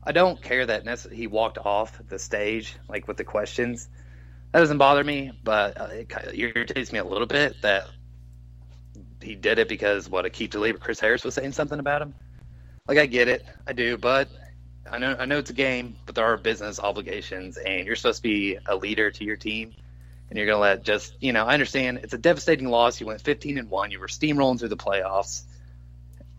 I 0.04 0.12
don't 0.12 0.42
care 0.42 0.66
that 0.66 1.08
he 1.12 1.28
walked 1.28 1.60
off 1.60 2.02
the 2.08 2.18
stage 2.18 2.76
like 2.88 3.08
with 3.08 3.18
the 3.18 3.24
questions. 3.24 3.88
That 4.52 4.62
doesn't 4.62 4.80
bother 4.80 5.04
me, 5.04 5.32
but 5.44 5.80
uh, 5.80 5.90
it 5.92 6.12
irritates 6.34 6.92
me 6.92 6.98
a 6.98 7.04
little 7.04 7.28
bit 7.28 7.62
that 7.62 7.88
he 9.22 9.36
did 9.36 9.60
it 9.60 9.68
because 9.68 10.10
what 10.10 10.26
Aqib 10.26 10.52
Talib 10.52 10.76
or 10.76 10.80
Chris 10.80 11.00
Harris 11.00 11.24
was 11.24 11.34
saying 11.34 11.52
something 11.52 11.80
about 11.80 12.02
him. 12.02 12.14
Like 12.88 12.98
I 12.98 13.06
get 13.06 13.28
it, 13.28 13.46
I 13.68 13.74
do, 13.74 13.98
but 13.98 14.30
I 14.90 14.98
know 14.98 15.16
I 15.20 15.26
know 15.26 15.38
it's 15.38 15.50
a 15.50 15.54
game, 15.54 15.96
but 16.06 16.16
there 16.16 16.26
are 16.26 16.38
business 16.38 16.80
obligations, 16.80 17.58
and 17.58 17.86
you're 17.86 17.96
supposed 17.96 18.24
to 18.24 18.30
be 18.30 18.58
a 18.66 18.76
leader 18.76 19.12
to 19.12 19.24
your 19.24 19.36
team, 19.36 19.74
and 20.30 20.38
you're 20.38 20.48
gonna 20.48 20.60
let 20.60 20.84
just 20.84 21.14
you 21.20 21.34
know 21.34 21.46
I 21.46 21.54
understand 21.54 22.00
it's 22.04 22.14
a 22.14 22.18
devastating 22.18 22.70
loss. 22.70 23.00
You 23.00 23.08
went 23.08 23.22
15 23.22 23.58
and 23.58 23.70
one, 23.70 23.92
you 23.92 24.00
were 24.00 24.08
steamrolling 24.08 24.60
through 24.60 24.70
the 24.70 24.78
playoffs, 24.78 25.44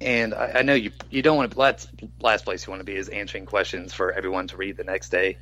and 0.01 0.35
I, 0.35 0.53
I 0.57 0.63
know 0.63 0.75
you 0.75 0.91
you 1.11 1.23
don't 1.23 1.37
want 1.37 1.53
to 1.53 1.59
last 1.59 1.89
last 2.21 2.45
place 2.45 2.67
you 2.67 2.73
want 2.73 2.81
to 2.81 2.85
be 2.85 2.97
is 2.97 3.09
answering 3.09 3.47
questions 3.47 3.95
for 3.95 4.11
everyone 4.13 4.49
to 4.49 4.57
read 4.57 4.77
the 4.77 4.85
next 4.85 5.11
day. 5.11 5.39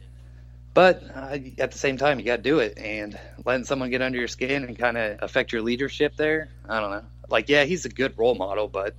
But 0.79 1.03
uh, 1.13 1.39
at 1.59 1.73
the 1.73 1.79
same 1.79 1.97
time, 1.97 2.21
you 2.21 2.25
got 2.25 2.37
to 2.37 2.43
do 2.43 2.61
it, 2.61 2.79
and 2.79 3.19
letting 3.45 3.65
someone 3.65 3.91
get 3.91 4.01
under 4.01 4.17
your 4.17 4.29
skin 4.29 4.63
and 4.63 4.79
kind 4.79 4.97
of 4.97 5.19
affect 5.23 5.53
your 5.53 5.63
leadership 5.63 6.15
there. 6.17 6.51
I 6.69 6.79
don't 6.79 6.93
know 6.93 7.05
like 7.29 7.49
yeah, 7.49 7.65
he's 7.65 7.85
a 7.85 7.89
good 7.89 8.17
role 8.17 8.35
model, 8.35 8.69
but 8.69 8.95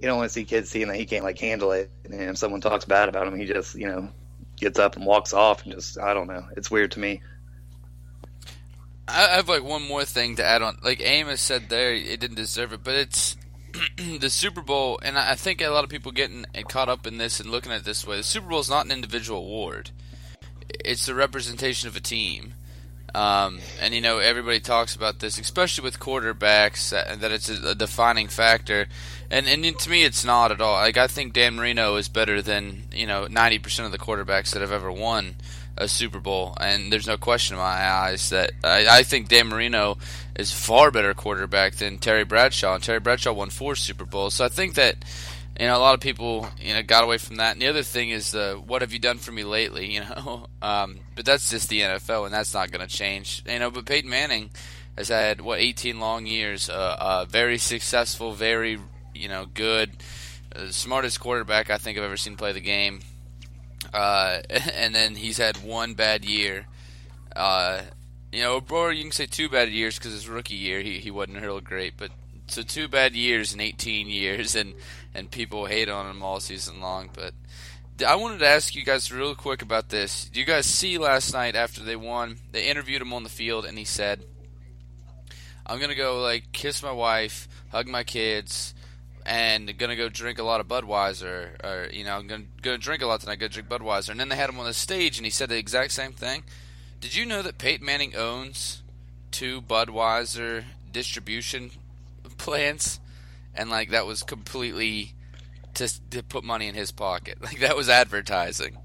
you 0.00 0.06
don't 0.06 0.18
want 0.18 0.28
to 0.28 0.32
see 0.32 0.44
kids 0.44 0.70
seeing 0.70 0.88
that 0.88 0.96
he 0.96 1.06
can't 1.06 1.24
like 1.24 1.38
handle 1.38 1.72
it, 1.72 1.90
and 2.04 2.14
if 2.14 2.38
someone 2.38 2.60
talks 2.60 2.84
bad 2.84 3.08
about 3.08 3.26
him, 3.26 3.38
he 3.38 3.46
just 3.46 3.74
you 3.74 3.86
know 3.86 4.08
gets 4.56 4.78
up 4.78 4.96
and 4.96 5.06
walks 5.06 5.32
off 5.32 5.64
and 5.64 5.74
just 5.74 5.98
I 5.98 6.14
don't 6.14 6.26
know. 6.26 6.46
It's 6.56 6.70
weird 6.70 6.92
to 6.92 7.00
me. 7.00 7.22
I 9.08 9.36
have 9.36 9.48
like 9.48 9.62
one 9.62 9.86
more 9.86 10.04
thing 10.04 10.36
to 10.36 10.44
add 10.44 10.62
on. 10.62 10.78
Like 10.82 11.00
Amos 11.00 11.40
said 11.40 11.68
there, 11.68 11.94
it 11.94 12.20
didn't 12.20 12.36
deserve 12.36 12.72
it, 12.72 12.82
but 12.82 12.94
it's 12.94 13.36
the 13.96 14.30
Super 14.30 14.62
Bowl, 14.62 14.98
and 15.02 15.18
I 15.18 15.34
think 15.34 15.60
a 15.60 15.68
lot 15.68 15.84
of 15.84 15.90
people 15.90 16.12
getting 16.12 16.44
caught 16.68 16.88
up 16.88 17.06
in 17.06 17.18
this 17.18 17.40
and 17.40 17.50
looking 17.50 17.72
at 17.72 17.80
it 17.80 17.84
this 17.84 18.06
way. 18.06 18.16
The 18.16 18.22
Super 18.22 18.48
Bowl 18.48 18.60
is 18.60 18.70
not 18.70 18.84
an 18.84 18.92
individual 18.92 19.40
award; 19.40 19.90
it's 20.84 21.06
the 21.06 21.14
representation 21.14 21.88
of 21.88 21.96
a 21.96 22.00
team. 22.00 22.54
Um, 23.14 23.60
and 23.80 23.94
you 23.94 24.02
know 24.02 24.18
everybody 24.18 24.60
talks 24.60 24.94
about 24.94 25.20
this, 25.20 25.38
especially 25.38 25.84
with 25.84 25.98
quarterbacks, 25.98 26.92
uh, 26.92 27.16
that 27.16 27.32
it's 27.32 27.48
a, 27.48 27.70
a, 27.70 27.74
defining 27.74 28.28
factor. 28.28 28.88
And 29.30 29.48
and 29.48 29.78
to 29.78 29.90
me, 29.90 30.04
it's 30.04 30.22
not 30.22 30.52
at 30.52 30.60
all. 30.60 30.74
Like 30.74 30.98
I 30.98 31.06
think 31.06 31.32
Dan 31.32 31.56
Marino 31.56 31.96
is 31.96 32.08
better 32.08 32.42
than 32.42 32.82
you 32.92 33.06
know 33.06 33.26
ninety 33.26 33.58
percent 33.58 33.86
of 33.86 33.92
the 33.92 33.98
quarterbacks 33.98 34.50
that 34.50 34.60
have 34.60 34.72
ever 34.72 34.92
won 34.92 35.36
a 35.78 35.88
Super 35.88 36.20
Bowl, 36.20 36.54
and 36.60 36.92
there's 36.92 37.06
no 37.06 37.16
question 37.16 37.56
in 37.56 37.62
my 37.62 37.66
eyes 37.66 38.28
that 38.30 38.52
I, 38.62 38.98
I 38.98 39.02
think 39.02 39.28
Dan 39.28 39.48
Marino 39.48 39.96
is 40.34 40.52
far 40.52 40.90
better 40.90 41.14
quarterback 41.14 41.76
than 41.76 41.96
Terry 41.96 42.24
Bradshaw. 42.24 42.74
And 42.74 42.84
Terry 42.84 43.00
Bradshaw 43.00 43.32
won 43.32 43.48
four 43.48 43.76
Super 43.76 44.04
Bowls, 44.04 44.34
so 44.34 44.44
I 44.44 44.48
think 44.48 44.74
that 44.74 44.96
you 45.58 45.66
know 45.66 45.76
a 45.76 45.80
lot 45.80 45.94
of 45.94 46.00
people 46.00 46.48
you 46.60 46.74
know 46.74 46.82
got 46.82 47.04
away 47.04 47.18
from 47.18 47.36
that. 47.36 47.52
And 47.52 47.62
the 47.62 47.68
other 47.68 47.82
thing 47.82 48.10
is 48.10 48.32
the 48.32 48.60
what 48.64 48.82
have 48.82 48.92
you 48.92 48.98
done 48.98 49.18
for 49.18 49.32
me 49.32 49.44
lately? 49.44 49.86
You 49.96 50.00
know, 50.00 50.48
um, 50.60 50.98
but 51.14 51.24
that's 51.24 51.48
just 51.48 51.68
the 51.68 51.80
NFL, 51.80 52.26
and 52.26 52.34
that's 52.34 52.52
not 52.52 52.70
going 52.70 52.86
to 52.86 52.94
change. 52.94 53.42
You 53.46 53.58
know, 53.58 53.70
but 53.70 53.86
Peyton 53.86 54.10
Manning 54.10 54.50
has 54.98 55.08
had 55.08 55.40
what 55.40 55.60
18 55.60 56.00
long 56.00 56.26
years, 56.26 56.68
uh, 56.68 56.96
uh, 56.98 57.24
very 57.24 57.56
successful, 57.56 58.32
very 58.32 58.78
you 59.14 59.28
know 59.28 59.46
good, 59.46 59.92
uh, 60.54 60.70
smartest 60.70 61.20
quarterback 61.20 61.70
I 61.70 61.78
think 61.78 61.96
I've 61.96 62.04
ever 62.04 62.16
seen 62.16 62.36
play 62.36 62.52
the 62.52 62.60
game. 62.60 63.00
Uh, 63.92 64.40
and 64.50 64.94
then 64.94 65.14
he's 65.14 65.38
had 65.38 65.62
one 65.62 65.94
bad 65.94 66.24
year. 66.24 66.66
Uh, 67.34 67.82
you 68.32 68.42
know, 68.42 68.62
or 68.70 68.92
you 68.92 69.02
can 69.02 69.12
say 69.12 69.26
two 69.26 69.48
bad 69.48 69.70
years 69.70 69.98
because 69.98 70.12
his 70.12 70.28
rookie 70.28 70.56
year 70.56 70.80
he, 70.80 70.98
he 70.98 71.10
wasn't 71.10 71.40
real 71.40 71.60
great, 71.60 71.94
but 71.96 72.10
so 72.48 72.62
two 72.62 72.88
bad 72.88 73.14
years 73.14 73.54
in 73.54 73.60
18 73.60 74.08
years, 74.08 74.54
and 74.56 74.74
and 75.16 75.30
people 75.30 75.66
hate 75.66 75.88
on 75.88 76.08
him 76.08 76.22
all 76.22 76.38
season 76.40 76.80
long. 76.80 77.10
But 77.12 77.32
I 78.06 78.14
wanted 78.16 78.40
to 78.40 78.46
ask 78.46 78.74
you 78.74 78.84
guys 78.84 79.10
real 79.10 79.34
quick 79.34 79.62
about 79.62 79.88
this. 79.88 80.26
Do 80.26 80.38
you 80.38 80.46
guys 80.46 80.66
see 80.66 80.98
last 80.98 81.32
night 81.32 81.56
after 81.56 81.82
they 81.82 81.96
won? 81.96 82.38
They 82.52 82.66
interviewed 82.66 83.02
him 83.02 83.14
on 83.14 83.22
the 83.22 83.30
field, 83.30 83.64
and 83.64 83.78
he 83.78 83.84
said, 83.84 84.22
"I'm 85.66 85.80
gonna 85.80 85.94
go 85.94 86.20
like 86.20 86.52
kiss 86.52 86.82
my 86.82 86.92
wife, 86.92 87.48
hug 87.70 87.88
my 87.88 88.04
kids." 88.04 88.74
and 89.28 89.76
gonna 89.76 89.96
go 89.96 90.08
drink 90.08 90.38
a 90.38 90.44
lot 90.44 90.60
of 90.60 90.68
Budweiser, 90.68 91.62
or 91.64 91.90
you 91.92 92.04
know, 92.04 92.16
I'm 92.16 92.28
gonna 92.28 92.44
go 92.62 92.76
drink 92.76 93.02
a 93.02 93.06
lot 93.06 93.20
tonight. 93.20 93.40
Go 93.40 93.48
drink 93.48 93.68
Budweiser, 93.68 94.10
and 94.10 94.20
then 94.20 94.28
they 94.28 94.36
had 94.36 94.48
him 94.48 94.60
on 94.60 94.66
the 94.66 94.72
stage, 94.72 95.18
and 95.18 95.26
he 95.26 95.30
said 95.30 95.48
the 95.48 95.58
exact 95.58 95.90
same 95.90 96.12
thing. 96.12 96.44
Did 97.00 97.16
you 97.16 97.26
know 97.26 97.42
that 97.42 97.58
Peyton 97.58 97.84
Manning 97.84 98.14
owns 98.14 98.82
two 99.32 99.60
Budweiser 99.60 100.64
distribution 100.92 101.72
plants, 102.38 103.00
and 103.56 103.70
like 103.70 103.90
that 103.90 104.06
was 104.06 104.22
completely 104.22 105.14
to 105.74 105.88
to 106.10 106.22
put 106.22 106.44
money 106.44 106.68
in 106.68 106.74
his 106.74 106.92
pocket, 106.92 107.38
like 107.42 107.60
that 107.60 107.76
was 107.76 107.88
advertising. 107.88 108.78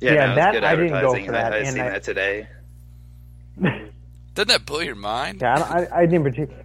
Yeah, 0.00 0.12
yeah 0.12 0.26
no, 0.26 0.34
that 0.34 0.64
I 0.64 0.76
didn't 0.76 1.00
go 1.00 1.14
for 1.14 1.32
that. 1.32 1.52
I, 1.52 1.58
I 1.58 1.64
seen 1.64 1.80
I, 1.80 1.90
that 1.90 2.02
today. 2.02 2.48
Doesn't 4.34 4.48
that 4.48 4.66
blow 4.66 4.80
your 4.80 4.96
mind? 4.96 5.40
Yeah, 5.40 5.54
I, 5.54 6.00
I 6.00 6.06
didn't 6.06 6.24
particularly. 6.24 6.64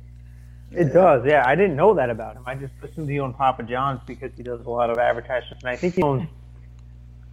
It 0.72 0.94
does, 0.94 1.26
yeah. 1.26 1.44
I 1.48 1.56
didn't 1.56 1.76
know 1.76 1.96
that 1.96 2.12
about 2.12 2.36
him. 2.36 2.44
I 2.46 2.54
just 2.54 2.74
assumed 2.84 3.10
he 3.10 3.20
owned 3.20 3.36
Papa 3.36 3.64
John's 3.64 4.02
because 4.06 4.32
he 4.36 4.44
does 4.44 4.64
a 4.66 4.70
lot 4.70 4.92
of 4.92 4.98
advertisements, 5.00 5.64
and 5.64 5.70
I 5.70 5.76
think 5.76 5.96
he 5.96 6.04
owns 6.04 6.28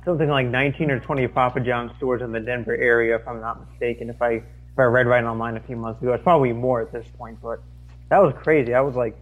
something 0.06 0.28
like 0.28 0.46
19 0.46 0.90
or 0.90 1.00
20 1.00 1.28
Papa 1.28 1.60
John's 1.60 1.92
stores 1.98 2.22
in 2.22 2.32
the 2.32 2.40
Denver 2.40 2.74
area, 2.74 3.16
if 3.16 3.28
I'm 3.28 3.40
not 3.40 3.68
mistaken. 3.68 4.08
If 4.08 4.22
I 4.22 4.30
if 4.30 4.78
I 4.78 4.84
read 4.84 5.06
right 5.06 5.24
online 5.24 5.56
a 5.56 5.60
few 5.60 5.76
months 5.76 6.00
ago, 6.02 6.12
it's 6.12 6.22
probably 6.22 6.52
more 6.52 6.80
at 6.80 6.92
this 6.92 7.06
point, 7.18 7.38
but 7.42 7.62
that 8.10 8.18
was 8.18 8.34
crazy. 8.42 8.74
I 8.74 8.80
was 8.80 8.94
like, 8.94 9.16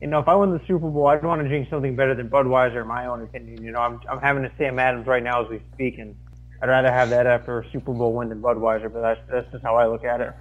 you 0.00 0.06
know, 0.06 0.18
if 0.18 0.28
I 0.28 0.34
win 0.34 0.50
the 0.50 0.60
Super 0.66 0.88
Bowl, 0.88 1.06
I'd 1.08 1.22
want 1.22 1.42
to 1.42 1.48
drink 1.48 1.68
something 1.68 1.94
better 1.94 2.14
than 2.14 2.28
Budweiser, 2.30 2.80
in 2.80 2.88
my 2.88 3.06
own 3.06 3.22
opinion. 3.22 3.62
You 3.62 3.72
know, 3.72 3.80
I'm 3.80 4.00
I'm 4.08 4.20
having 4.20 4.44
a 4.44 4.52
Sam 4.56 4.78
Adams 4.78 5.06
right 5.06 5.22
now 5.22 5.44
as 5.44 5.50
we 5.50 5.60
speak, 5.74 5.98
and 5.98 6.14
I'd 6.62 6.68
rather 6.68 6.90
have 6.90 7.10
that 7.10 7.26
after 7.26 7.60
a 7.60 7.70
Super 7.70 7.92
Bowl 7.92 8.14
win 8.14 8.28
than 8.28 8.40
Budweiser. 8.40 8.92
But 8.92 9.02
that's 9.02 9.20
that's 9.30 9.52
just 9.52 9.62
how 9.62 9.76
I 9.76 9.86
look 9.86 10.04
at 10.04 10.20
it. 10.20 10.32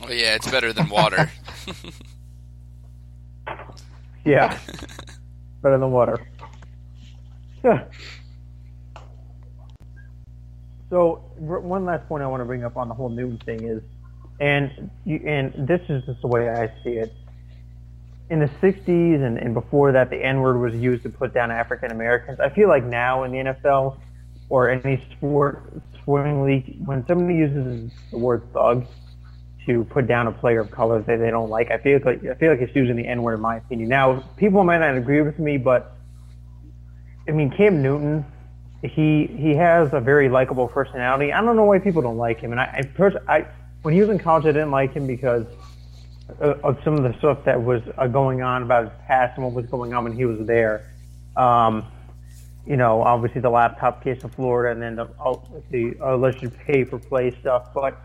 Well, 0.00 0.12
yeah, 0.12 0.34
it's 0.34 0.50
better 0.50 0.72
than 0.72 0.88
water. 0.88 1.30
Yeah. 4.24 4.58
Better 5.62 5.78
than 5.78 5.90
water. 5.92 6.26
so 10.90 11.22
one 11.38 11.84
last 11.84 12.06
point 12.08 12.22
I 12.22 12.26
want 12.26 12.40
to 12.40 12.44
bring 12.44 12.64
up 12.64 12.76
on 12.76 12.88
the 12.88 12.94
whole 12.94 13.08
Newton 13.08 13.38
thing 13.44 13.66
is, 13.66 13.82
and 14.40 14.90
you, 15.04 15.22
and 15.26 15.66
this 15.66 15.80
is 15.88 16.04
just 16.04 16.20
the 16.20 16.26
way 16.28 16.48
I 16.50 16.66
see 16.82 16.90
it. 16.90 17.12
In 18.30 18.40
the 18.40 18.48
'60s 18.62 19.22
and, 19.22 19.38
and 19.38 19.52
before 19.54 19.92
that, 19.92 20.10
the 20.10 20.16
N 20.16 20.40
word 20.40 20.58
was 20.58 20.74
used 20.74 21.02
to 21.02 21.10
put 21.10 21.34
down 21.34 21.50
African 21.50 21.90
Americans. 21.90 22.40
I 22.40 22.48
feel 22.48 22.68
like 22.68 22.84
now 22.84 23.24
in 23.24 23.32
the 23.32 23.38
NFL 23.38 23.98
or 24.48 24.70
any 24.70 25.04
sport 25.12 25.62
sporting 26.00 26.44
league, 26.44 26.76
when 26.84 27.06
somebody 27.06 27.34
uses 27.34 27.90
the 28.10 28.18
word 28.18 28.42
thug, 28.52 28.86
to 29.66 29.84
put 29.84 30.06
down 30.06 30.26
a 30.26 30.32
player 30.32 30.60
of 30.60 30.70
color 30.70 31.00
that 31.00 31.18
they 31.18 31.30
don't 31.30 31.48
like. 31.48 31.70
I 31.70 31.78
feel 31.78 31.98
like 32.04 32.24
I 32.24 32.34
feel 32.34 32.50
like 32.50 32.60
it's 32.60 32.74
using 32.74 32.96
the 32.96 33.06
N 33.06 33.22
word 33.22 33.34
in 33.34 33.40
my 33.40 33.56
opinion. 33.56 33.88
Now, 33.88 34.20
people 34.36 34.62
might 34.64 34.78
not 34.78 34.96
agree 34.96 35.22
with 35.22 35.38
me, 35.38 35.56
but 35.56 35.96
I 37.26 37.32
mean, 37.32 37.50
Cam 37.50 37.82
Newton, 37.82 38.24
he 38.82 39.26
he 39.26 39.54
has 39.54 39.92
a 39.92 40.00
very 40.00 40.28
likable 40.28 40.68
personality. 40.68 41.32
I 41.32 41.40
don't 41.40 41.56
know 41.56 41.64
why 41.64 41.78
people 41.78 42.02
don't 42.02 42.18
like 42.18 42.40
him. 42.40 42.52
And 42.52 42.60
I, 42.60 42.64
I, 42.64 42.82
first, 42.96 43.16
I 43.26 43.46
when 43.82 43.94
he 43.94 44.00
was 44.00 44.10
in 44.10 44.18
college, 44.18 44.44
I 44.44 44.52
didn't 44.52 44.70
like 44.70 44.92
him 44.92 45.06
because 45.06 45.46
of 46.40 46.78
some 46.84 46.94
of 46.94 47.02
the 47.02 47.16
stuff 47.18 47.44
that 47.44 47.62
was 47.62 47.82
uh, 47.98 48.06
going 48.06 48.42
on 48.42 48.62
about 48.62 48.84
his 48.84 48.92
past 49.06 49.36
and 49.36 49.44
what 49.44 49.54
was 49.54 49.66
going 49.66 49.92
on 49.94 50.04
when 50.04 50.12
he 50.14 50.24
was 50.24 50.46
there. 50.46 50.90
Um, 51.36 51.86
you 52.66 52.76
know, 52.76 53.02
obviously 53.02 53.40
the 53.40 53.50
laptop 53.50 54.02
case 54.02 54.22
in 54.24 54.30
Florida, 54.30 54.72
and 54.72 54.80
then 54.80 54.96
the, 54.96 55.12
uh, 55.20 55.36
the 55.70 55.94
alleged 56.00 56.56
pay 56.66 56.84
for 56.84 56.98
play 56.98 57.30
stuff, 57.40 57.74
but 57.74 58.00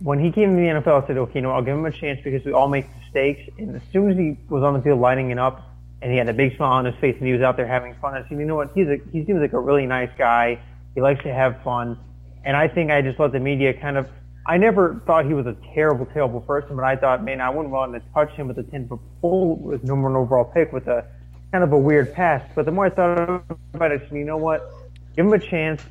when 0.00 0.18
he 0.18 0.30
came 0.32 0.56
to 0.56 0.60
the 0.60 0.68
NFL, 0.68 1.04
I 1.04 1.06
said, 1.06 1.16
okay, 1.16 1.32
you 1.36 1.40
know, 1.40 1.52
I'll 1.52 1.62
give 1.62 1.76
him 1.76 1.84
a 1.84 1.90
chance 1.90 2.20
because 2.22 2.44
we 2.44 2.52
all 2.52 2.68
make 2.68 2.86
mistakes. 3.00 3.48
And 3.58 3.76
as 3.76 3.82
soon 3.92 4.10
as 4.10 4.16
he 4.16 4.36
was 4.48 4.62
on 4.62 4.74
the 4.74 4.82
field 4.82 5.00
lighting 5.00 5.30
it 5.30 5.38
up, 5.38 5.62
and 6.02 6.12
he 6.12 6.18
had 6.18 6.28
a 6.28 6.34
big 6.34 6.56
smile 6.56 6.72
on 6.72 6.84
his 6.84 6.94
face, 6.96 7.16
and 7.18 7.26
he 7.26 7.32
was 7.32 7.42
out 7.42 7.56
there 7.56 7.66
having 7.66 7.94
fun, 7.94 8.14
I 8.14 8.22
said, 8.28 8.38
you 8.38 8.44
know 8.44 8.56
what? 8.56 8.72
He's 8.74 8.88
a, 8.88 8.98
he 9.12 9.24
seems 9.24 9.40
like 9.40 9.52
a 9.52 9.60
really 9.60 9.86
nice 9.86 10.10
guy. 10.18 10.60
He 10.94 11.00
likes 11.00 11.22
to 11.22 11.32
have 11.32 11.62
fun, 11.62 11.98
and 12.44 12.56
I 12.56 12.68
think 12.68 12.90
I 12.90 13.02
just 13.02 13.18
let 13.18 13.32
the 13.32 13.40
media 13.40 13.72
kind 13.72 13.96
of. 13.96 14.08
I 14.46 14.58
never 14.58 15.00
thought 15.06 15.24
he 15.24 15.34
was 15.34 15.46
a 15.46 15.56
terrible, 15.74 16.06
terrible 16.06 16.40
person, 16.40 16.76
but 16.76 16.84
I 16.84 16.96
thought, 16.96 17.24
man, 17.24 17.40
I 17.40 17.48
wouldn't 17.50 17.72
want 17.72 17.94
to 17.94 18.02
touch 18.12 18.30
him 18.32 18.48
with 18.48 18.58
a 18.58 18.62
ten 18.62 18.88
foot 18.88 19.00
pole 19.20 19.56
with 19.56 19.84
number 19.84 20.08
one 20.08 20.16
overall 20.16 20.44
pick 20.44 20.72
with 20.72 20.86
a 20.86 21.06
kind 21.50 21.64
of 21.64 21.72
a 21.72 21.78
weird 21.78 22.12
past. 22.12 22.54
But 22.54 22.66
the 22.66 22.72
more 22.72 22.86
I 22.86 22.90
thought 22.90 23.44
about 23.72 23.92
it, 23.92 24.02
you 24.12 24.24
know 24.24 24.36
what? 24.36 24.70
Give 25.16 25.24
him 25.24 25.32
a 25.32 25.38
chance 25.38 25.82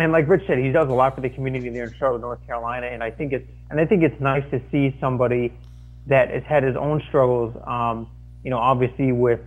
and 0.00 0.12
like 0.12 0.26
Rich 0.28 0.46
said, 0.46 0.58
he 0.58 0.72
does 0.72 0.88
a 0.88 0.92
lot 0.92 1.14
for 1.14 1.20
the 1.20 1.28
community 1.28 1.68
there 1.68 1.84
in 1.84 1.92
Charlotte, 1.92 2.22
North 2.22 2.44
Carolina, 2.46 2.86
and 2.86 3.02
I 3.02 3.10
think 3.10 3.34
it's 3.34 3.46
and 3.68 3.78
I 3.78 3.84
think 3.84 4.02
it's 4.02 4.18
nice 4.18 4.48
to 4.50 4.60
see 4.70 4.96
somebody 4.98 5.52
that 6.06 6.30
has 6.30 6.42
had 6.44 6.62
his 6.62 6.74
own 6.74 7.02
struggles. 7.08 7.54
Um, 7.66 8.08
you 8.42 8.50
know, 8.50 8.56
obviously 8.56 9.12
with 9.12 9.40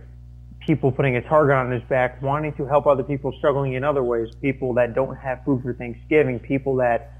people 0.60 0.92
putting 0.92 1.16
a 1.16 1.22
target 1.22 1.56
on 1.56 1.72
his 1.72 1.82
back, 1.82 2.22
wanting 2.22 2.52
to 2.54 2.66
help 2.66 2.86
other 2.86 3.02
people 3.02 3.32
struggling 3.36 3.72
in 3.72 3.82
other 3.82 4.04
ways, 4.04 4.32
people 4.40 4.74
that 4.74 4.94
don't 4.94 5.16
have 5.16 5.44
food 5.44 5.60
for 5.62 5.74
Thanksgiving, 5.74 6.38
people 6.38 6.76
that 6.76 7.13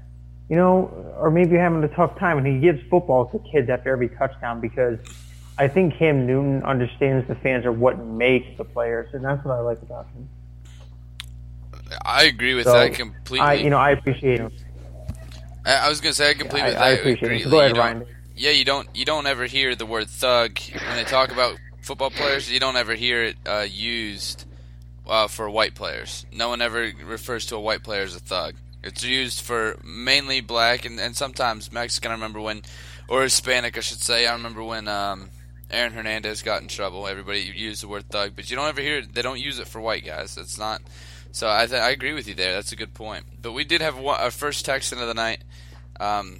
you 0.49 0.55
know, 0.55 1.15
or 1.17 1.31
maybe 1.31 1.51
you're 1.51 1.61
having 1.61 1.83
a 1.83 1.95
tough 1.95 2.17
time, 2.19 2.37
and 2.37 2.45
he 2.45 2.59
gives 2.59 2.81
football 2.89 3.25
to 3.27 3.39
kids 3.51 3.69
after 3.69 3.91
every 3.91 4.09
touchdown 4.09 4.61
because 4.61 4.99
I 5.57 5.67
think 5.67 5.95
Cam 5.95 6.27
Newton 6.27 6.63
understands 6.63 7.27
the 7.27 7.35
fans 7.35 7.65
are 7.65 7.71
what 7.71 7.97
makes 7.99 8.57
the 8.57 8.63
players, 8.63 9.13
and 9.13 9.23
that's 9.23 9.43
what 9.45 9.55
I 9.55 9.59
like 9.59 9.81
about 9.81 10.07
him. 10.07 10.29
I 12.03 12.23
agree 12.23 12.53
with 12.53 12.65
so, 12.65 12.73
that 12.73 12.93
completely. 12.93 13.39
I, 13.39 13.53
you 13.53 13.69
know, 13.69 13.77
I 13.77 13.91
appreciate 13.91 14.39
him. 14.39 14.51
I, 15.65 15.89
was 15.89 16.01
gonna 16.01 16.13
say 16.13 16.29
I 16.29 16.33
completely. 16.33 16.71
Yeah, 16.71 16.83
I, 16.83 16.87
I, 16.87 16.89
appreciate 16.91 17.41
agree. 17.41 17.51
Go 17.51 17.59
ahead, 17.59 17.77
Ryan. 17.77 18.05
Yeah, 18.35 18.51
you 18.51 18.65
don't 18.65 18.87
you 18.93 19.05
don't 19.05 19.25
ever 19.25 19.45
hear 19.45 19.75
the 19.75 19.85
word 19.85 20.09
thug 20.09 20.59
when 20.59 20.97
they 20.97 21.05
talk 21.05 21.31
about 21.31 21.57
football 21.81 22.11
players. 22.11 22.51
You 22.51 22.59
don't 22.59 22.75
ever 22.75 22.93
hear 22.93 23.23
it 23.23 23.37
uh, 23.47 23.65
used 23.67 24.45
uh, 25.07 25.27
for 25.27 25.49
white 25.49 25.73
players. 25.73 26.25
No 26.31 26.49
one 26.49 26.61
ever 26.61 26.91
refers 27.05 27.47
to 27.47 27.55
a 27.55 27.59
white 27.59 27.83
player 27.83 28.03
as 28.03 28.15
a 28.15 28.19
thug. 28.19 28.55
It's 28.85 29.03
used 29.03 29.41
for 29.41 29.77
mainly 29.83 30.41
black 30.41 30.85
and, 30.85 30.99
and 30.99 31.15
sometimes 31.15 31.71
Mexican. 31.71 32.11
I 32.11 32.13
remember 32.13 32.39
when, 32.39 32.61
or 33.09 33.23
Hispanic, 33.23 33.77
I 33.77 33.81
should 33.81 33.99
say. 33.99 34.27
I 34.27 34.33
remember 34.33 34.63
when 34.63 34.87
um, 34.87 35.29
Aaron 35.71 35.93
Hernandez 35.93 36.43
got 36.43 36.61
in 36.61 36.67
trouble. 36.67 37.07
Everybody 37.07 37.51
used 37.55 37.83
the 37.83 37.87
word 37.87 38.09
thug, 38.09 38.33
but 38.35 38.49
you 38.49 38.55
don't 38.55 38.69
ever 38.69 38.81
hear 38.81 38.99
it. 38.99 39.13
They 39.13 39.21
don't 39.21 39.39
use 39.39 39.59
it 39.59 39.67
for 39.67 39.81
white 39.81 40.05
guys. 40.05 40.37
It's 40.37 40.57
not 40.57 40.81
so 41.35 41.49
I, 41.49 41.65
th- 41.65 41.81
I 41.81 41.89
agree 41.89 42.13
with 42.13 42.29
you 42.29 42.33
there. 42.33 42.53
That's 42.53 42.71
a 42.71 42.77
good 42.77 42.93
point. 42.93 43.25
But 43.41 43.51
we 43.51 43.65
did 43.65 43.81
have 43.81 43.97
one, 43.97 44.17
our 44.21 44.31
first 44.31 44.63
text 44.63 44.93
into 44.93 45.05
the 45.05 45.13
night 45.13 45.43
um, 45.99 46.39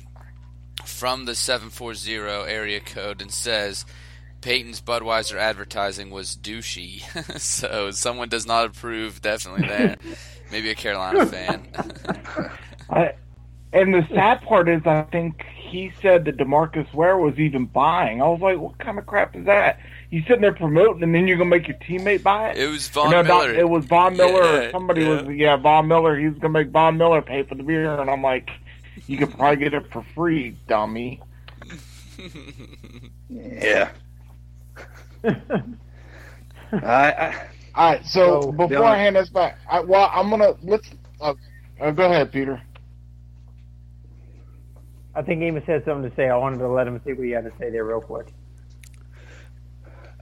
from 0.85 1.25
the 1.25 1.35
740 1.35 2.13
area 2.49 2.79
code 2.79 3.21
and 3.21 3.29
says 3.29 3.85
Peyton's 4.39 4.79
Budweiser 4.79 5.35
advertising 5.35 6.11
was 6.11 6.37
douchey. 6.37 7.01
so 7.41 7.91
someone 7.91 8.29
does 8.29 8.47
not 8.47 8.67
approve, 8.67 9.21
definitely 9.21 9.67
there. 9.67 9.97
Maybe 10.51 10.69
a 10.69 10.75
Carolina 10.75 11.25
fan. 11.27 11.67
I, 12.89 13.13
And 13.73 13.93
the 13.93 14.07
sad 14.13 14.41
part 14.41 14.69
is, 14.69 14.81
I 14.85 15.03
think 15.11 15.43
he 15.53 15.91
said 16.01 16.25
that 16.25 16.37
Demarcus 16.37 16.93
Ware 16.93 17.17
was 17.17 17.37
even 17.37 17.65
buying. 17.65 18.21
I 18.21 18.27
was 18.27 18.39
like, 18.39 18.57
what 18.57 18.77
kind 18.77 18.97
of 18.97 19.05
crap 19.05 19.35
is 19.35 19.45
that? 19.45 19.79
You 20.11 20.21
sitting 20.21 20.41
there 20.41 20.53
promoting, 20.53 21.03
and 21.03 21.13
then 21.13 21.27
you're 21.27 21.37
gonna 21.37 21.49
make 21.49 21.67
your 21.67 21.77
teammate 21.77 22.23
buy 22.23 22.51
it? 22.51 22.57
It 22.57 22.67
was 22.67 22.87
Von 22.87 23.11
no, 23.11 23.23
Miller. 23.23 23.47
Not, 23.47 23.59
it 23.59 23.67
was 23.67 23.85
Von 23.85 24.15
Miller. 24.15 24.43
Yeah, 24.43 24.67
or 24.67 24.71
somebody 24.71 25.01
yeah. 25.01 25.09
was 25.09 25.35
yeah, 25.35 25.57
Von 25.57 25.87
Miller. 25.87 26.17
He's 26.17 26.37
gonna 26.39 26.53
make 26.53 26.69
Von 26.69 26.97
Miller 26.97 27.21
pay 27.21 27.43
for 27.43 27.55
the 27.55 27.63
beer, 27.63 27.99
and 27.99 28.09
I'm 28.09 28.21
like, 28.21 28.49
you 29.07 29.17
could 29.17 29.31
probably 29.31 29.57
get 29.57 29.73
it 29.73 29.91
for 29.91 30.05
free, 30.15 30.55
dummy. 30.67 31.21
Yeah. 33.29 33.89
I, 35.25 35.33
I, 36.71 37.47
All 37.75 37.91
right, 37.91 38.05
so, 38.05 38.41
So, 38.41 38.51
before 38.53 38.86
I 38.86 38.98
hand 38.98 39.17
this 39.17 39.29
back, 39.29 39.58
I, 39.70 39.82
well, 39.82 40.10
I'm 40.13 40.29
gonna 40.29 40.55
let's. 40.63 40.89
Uh, 41.20 41.34
uh, 41.79 41.91
go 41.91 42.05
ahead, 42.05 42.32
Peter. 42.32 42.62
I 45.13 45.22
think 45.22 45.41
Amos 45.41 45.63
had 45.65 45.84
something 45.84 46.10
to 46.10 46.15
say. 46.15 46.29
I 46.29 46.38
wanted 46.38 46.60
to 46.60 46.70
let 46.70 46.88
him 46.88 47.01
see 47.05 47.12
what 47.12 47.25
he 47.25 47.32
had 47.32 47.44
to 47.44 47.51
say 47.60 47.70
there 47.70 47.84
real 47.84 48.00
quick. 48.00 48.27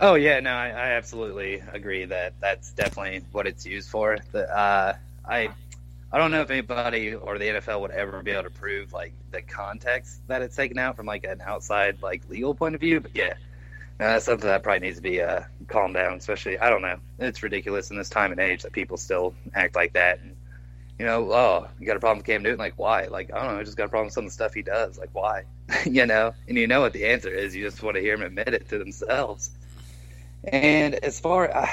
oh 0.01 0.15
yeah, 0.15 0.39
no, 0.39 0.50
I, 0.50 0.69
I 0.69 0.91
absolutely 0.93 1.62
agree 1.72 2.05
that 2.05 2.33
that's 2.39 2.72
definitely 2.72 3.24
what 3.31 3.45
it's 3.45 3.65
used 3.67 3.89
for. 3.89 4.17
The, 4.31 4.50
uh, 4.50 4.95
I, 5.24 5.50
I 6.12 6.17
don't 6.17 6.31
know 6.31 6.41
if 6.41 6.50
anybody 6.50 7.13
or 7.13 7.38
the 7.38 7.45
NFL 7.45 7.81
would 7.81 7.91
ever 7.91 8.24
be 8.24 8.31
able 8.31 8.43
to 8.43 8.50
prove 8.50 8.93
like 8.93 9.13
the 9.29 9.43
context 9.43 10.27
that 10.27 10.41
it's 10.41 10.55
taken 10.55 10.79
out 10.79 10.95
from 10.95 11.05
like 11.05 11.24
an 11.24 11.41
outside 11.41 12.01
like 12.01 12.27
legal 12.29 12.55
point 12.55 12.74
of 12.74 12.81
view, 12.81 13.00
but 13.00 13.15
yeah. 13.15 13.36
No, 14.00 14.07
that's 14.07 14.25
something 14.25 14.47
that 14.47 14.63
probably 14.63 14.88
needs 14.88 14.97
to 14.97 15.03
be 15.03 15.21
uh, 15.21 15.41
calmed 15.67 15.93
down. 15.93 16.13
Especially, 16.13 16.57
I 16.57 16.69
don't 16.69 16.81
know. 16.81 16.97
It's 17.19 17.43
ridiculous 17.43 17.91
in 17.91 17.97
this 17.97 18.09
time 18.09 18.31
and 18.31 18.39
age 18.39 18.63
that 18.63 18.73
people 18.73 18.97
still 18.97 19.35
act 19.53 19.75
like 19.75 19.93
that. 19.93 20.19
And, 20.19 20.35
you 20.97 21.05
know, 21.05 21.31
oh, 21.31 21.67
you 21.79 21.85
got 21.85 21.97
a 21.97 22.00
problem 22.00 22.17
with 22.17 22.25
Cam 22.25 22.41
Newton? 22.41 22.59
Like, 22.59 22.73
why? 22.77 23.05
Like, 23.05 23.31
I 23.33 23.43
don't 23.43 23.53
know. 23.53 23.59
I 23.59 23.63
just 23.63 23.77
got 23.77 23.85
a 23.85 23.89
problem 23.89 24.07
with 24.07 24.13
some 24.13 24.25
of 24.25 24.31
the 24.31 24.33
stuff 24.33 24.53
he 24.53 24.63
does. 24.63 24.97
Like, 24.97 25.09
why? 25.13 25.43
you 25.85 26.05
know, 26.05 26.33
and 26.47 26.57
you 26.57 26.67
know 26.67 26.81
what 26.81 26.93
the 26.93 27.05
answer 27.05 27.29
is. 27.29 27.55
You 27.55 27.63
just 27.63 27.81
want 27.83 27.95
to 27.95 28.01
hear 28.01 28.17
them 28.17 28.25
admit 28.25 28.50
it 28.50 28.69
to 28.69 28.79
themselves. 28.79 29.51
And 30.43 30.95
as 30.95 31.19
far, 31.19 31.55
uh, 31.55 31.67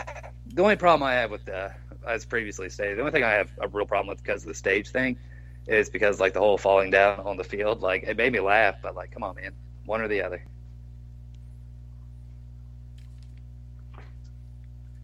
the 0.46 0.62
only 0.62 0.76
problem 0.76 1.02
I 1.02 1.14
have 1.14 1.30
with, 1.30 1.46
the, 1.46 1.72
as 2.06 2.26
previously 2.26 2.68
stated, 2.68 2.98
the 2.98 3.02
only 3.02 3.12
thing 3.12 3.24
I 3.24 3.32
have 3.32 3.50
a 3.58 3.66
real 3.66 3.86
problem 3.86 4.08
with 4.08 4.22
because 4.22 4.42
of 4.42 4.48
the 4.48 4.54
stage 4.54 4.90
thing 4.90 5.18
is 5.66 5.90
because 5.90 6.20
like 6.20 6.32
the 6.32 6.40
whole 6.40 6.58
falling 6.58 6.90
down 6.90 7.20
on 7.20 7.36
the 7.36 7.44
field. 7.44 7.80
Like, 7.80 8.04
it 8.04 8.16
made 8.16 8.32
me 8.32 8.40
laugh, 8.40 8.76
but 8.82 8.94
like, 8.94 9.10
come 9.10 9.22
on, 9.24 9.36
man, 9.36 9.52
one 9.86 10.00
or 10.00 10.08
the 10.08 10.22
other. 10.22 10.44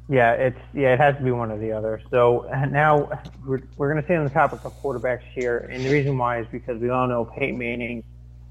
Yeah, 0.08 0.32
it's 0.32 0.58
yeah, 0.72 0.94
it 0.94 1.00
has 1.00 1.16
to 1.16 1.22
be 1.22 1.32
one 1.32 1.50
or 1.50 1.58
the 1.58 1.72
other. 1.72 2.00
So 2.10 2.48
now 2.70 3.10
we're 3.44 3.62
we're 3.76 3.90
going 3.90 4.00
to 4.00 4.06
stay 4.06 4.14
on 4.14 4.24
the 4.24 4.30
topic 4.30 4.64
of 4.64 4.72
quarterbacks 4.80 5.24
here, 5.34 5.68
and 5.70 5.84
the 5.84 5.90
reason 5.90 6.16
why 6.16 6.40
is 6.40 6.46
because 6.52 6.80
we 6.80 6.90
all 6.90 7.08
know 7.08 7.24
Peyton 7.24 7.58
Manning 7.58 8.04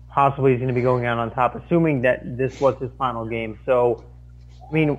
possibly 0.09 0.53
is 0.53 0.57
going 0.57 0.67
to 0.69 0.73
be 0.73 0.81
going 0.81 1.05
out 1.05 1.17
on 1.17 1.31
top, 1.31 1.55
assuming 1.55 2.01
that 2.01 2.37
this 2.37 2.59
was 2.59 2.77
his 2.79 2.89
final 2.97 3.25
game. 3.25 3.59
So, 3.65 4.03
I 4.69 4.73
mean, 4.73 4.97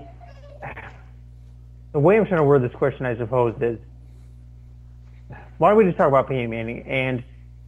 the 1.93 1.99
way 1.99 2.17
I'm 2.17 2.27
trying 2.27 2.41
to 2.41 2.45
word 2.45 2.63
this 2.63 2.75
question, 2.75 3.05
I 3.07 3.17
suppose, 3.17 3.55
is 3.61 3.79
why 5.59 5.71
don't 5.71 5.79
we 5.79 5.85
just 5.85 5.97
talk 5.99 6.09
about 6.09 6.29
Peyton 6.29 6.51
Manning? 6.51 6.83
And 6.87 7.23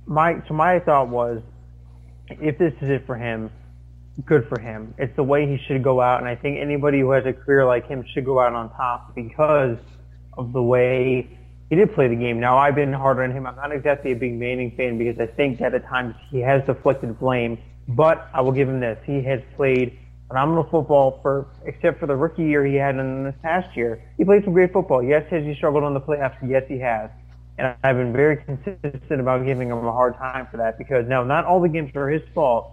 my 0.06 0.42
so 0.48 0.54
my 0.54 0.78
thought 0.80 1.08
was, 1.08 1.42
if 2.28 2.56
this 2.56 2.72
is 2.80 2.88
it 2.88 3.06
for 3.06 3.16
him, 3.16 3.50
good 4.24 4.48
for 4.48 4.60
him. 4.60 4.94
It's 4.98 5.14
the 5.16 5.22
way 5.22 5.46
he 5.46 5.58
should 5.66 5.82
go 5.82 6.00
out, 6.00 6.20
and 6.20 6.28
I 6.28 6.34
think 6.34 6.58
anybody 6.58 7.00
who 7.00 7.10
has 7.12 7.24
a 7.26 7.32
career 7.32 7.64
like 7.64 7.86
him 7.86 8.04
should 8.12 8.24
go 8.24 8.40
out 8.40 8.52
on 8.52 8.70
top 8.70 9.14
because 9.14 9.78
of 10.36 10.52
the 10.52 10.62
way 10.62 11.28
he 11.70 11.76
did 11.76 11.94
play 11.94 12.08
the 12.08 12.16
game. 12.16 12.40
Now, 12.40 12.56
I've 12.58 12.74
been 12.74 12.92
harder 12.92 13.22
on 13.22 13.30
him. 13.30 13.46
I'm 13.46 13.56
not 13.56 13.72
exactly 13.72 14.12
a 14.12 14.16
big 14.16 14.32
Manning 14.34 14.74
fan 14.76 14.98
because 14.98 15.20
I 15.20 15.26
think 15.26 15.58
that 15.58 15.74
at 15.74 15.86
times 15.86 16.14
he 16.30 16.40
has 16.40 16.64
deflected 16.64 17.18
blame, 17.18 17.58
but 17.88 18.28
I 18.32 18.40
will 18.40 18.52
give 18.52 18.68
him 18.68 18.80
this. 18.80 18.98
He 19.04 19.22
has 19.22 19.40
played 19.56 19.98
phenomenal 20.28 20.64
football 20.70 21.20
for, 21.22 21.46
except 21.64 22.00
for 22.00 22.06
the 22.06 22.16
rookie 22.16 22.44
year 22.44 22.64
he 22.64 22.74
had 22.74 22.96
in 22.96 23.24
this 23.24 23.34
past 23.42 23.76
year. 23.76 24.02
He 24.16 24.24
played 24.24 24.44
some 24.44 24.52
great 24.52 24.72
football. 24.72 25.02
Yes, 25.02 25.24
has 25.30 25.44
he 25.44 25.54
struggled 25.54 25.84
on 25.84 25.94
the 25.94 26.00
playoffs? 26.00 26.36
Yes, 26.46 26.64
he 26.68 26.78
has. 26.78 27.10
And 27.58 27.74
I've 27.82 27.96
been 27.96 28.12
very 28.12 28.36
consistent 28.36 29.20
about 29.20 29.44
giving 29.44 29.68
him 29.68 29.78
a 29.78 29.92
hard 29.92 30.16
time 30.16 30.46
for 30.50 30.58
that 30.58 30.78
because 30.78 31.06
now 31.08 31.24
not 31.24 31.44
all 31.44 31.60
the 31.60 31.68
games 31.68 31.90
are 31.96 32.08
his 32.08 32.22
fault 32.34 32.72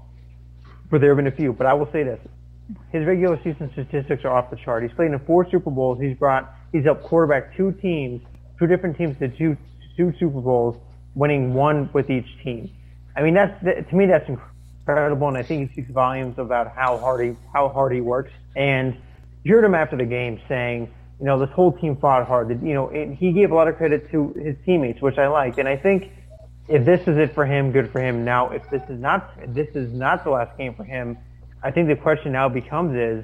but 0.96 1.02
there 1.02 1.10
have 1.10 1.18
been 1.18 1.28
a 1.28 1.36
few. 1.36 1.52
But 1.52 1.68
I 1.68 1.74
will 1.74 1.92
say 1.92 2.04
this: 2.04 2.22
his 2.94 3.06
regular 3.06 3.38
season 3.44 3.70
statistics 3.74 4.24
are 4.24 4.30
off 4.30 4.50
the 4.50 4.56
chart. 4.56 4.82
He's 4.82 4.94
played 4.94 5.12
in 5.12 5.20
four 5.20 5.46
Super 5.50 5.70
Bowls. 5.70 6.00
He's 6.00 6.16
brought, 6.16 6.54
he's 6.72 6.86
helped 6.86 7.04
quarterback 7.04 7.54
two 7.58 7.74
teams, 7.74 8.22
two 8.58 8.66
different 8.66 8.98
teams 8.98 9.20
to 9.20 9.28
two 9.28 9.58
two 9.98 10.14
Super 10.18 10.40
Bowls, 10.40 10.78
winning 11.14 11.54
one 11.54 11.90
with 11.92 12.10
each 12.10 12.42
team. 12.46 12.72
I 13.14 13.24
mean, 13.24 13.34
that's 13.34 13.62
that, 13.66 13.90
to 13.90 13.96
me 13.96 14.06
that's 14.06 14.30
incredible, 14.30 15.28
and 15.28 15.36
I 15.36 15.44
think 15.44 15.70
it 15.70 15.74
speaks 15.74 15.92
volumes 15.92 16.40
about 16.40 16.74
how 16.74 16.98
hard 16.98 17.26
he 17.26 17.36
how 17.54 17.68
hard 17.68 17.92
he 17.92 18.00
works. 18.00 18.32
And 18.56 18.96
you 19.44 19.54
heard 19.54 19.66
him 19.66 19.76
after 19.76 19.98
the 19.98 20.06
game 20.06 20.40
saying, 20.48 20.90
you 21.20 21.26
know, 21.26 21.38
this 21.38 21.54
whole 21.54 21.74
team 21.74 21.98
fought 21.98 22.26
hard. 22.26 22.50
You 22.64 22.74
know, 22.74 22.88
and 22.88 23.18
he 23.18 23.34
gave 23.34 23.52
a 23.52 23.54
lot 23.54 23.68
of 23.68 23.76
credit 23.76 24.10
to 24.12 24.32
his 24.42 24.56
teammates, 24.66 25.02
which 25.02 25.18
I 25.18 25.28
liked, 25.28 25.58
and 25.58 25.68
I 25.68 25.76
think 25.76 26.14
if 26.68 26.86
this 26.86 27.02
is 27.02 27.18
it 27.18 27.34
for 27.34 27.46
him, 27.46 27.72
good 27.72 27.92
for 27.92 28.02
him. 28.02 28.26
Now, 28.26 28.50
if 28.50 28.70
this 28.70 28.82
is 28.90 29.00
not 29.00 29.32
this 29.54 29.68
is 29.76 29.94
not 29.94 30.24
the 30.24 30.32
last 30.32 30.58
game 30.58 30.74
for 30.74 30.84
him, 30.84 31.18
I 31.64 31.72
think 31.72 31.88
the 31.88 31.96
question 31.96 32.32
now 32.32 32.50
becomes 32.50 32.96
is 32.96 33.24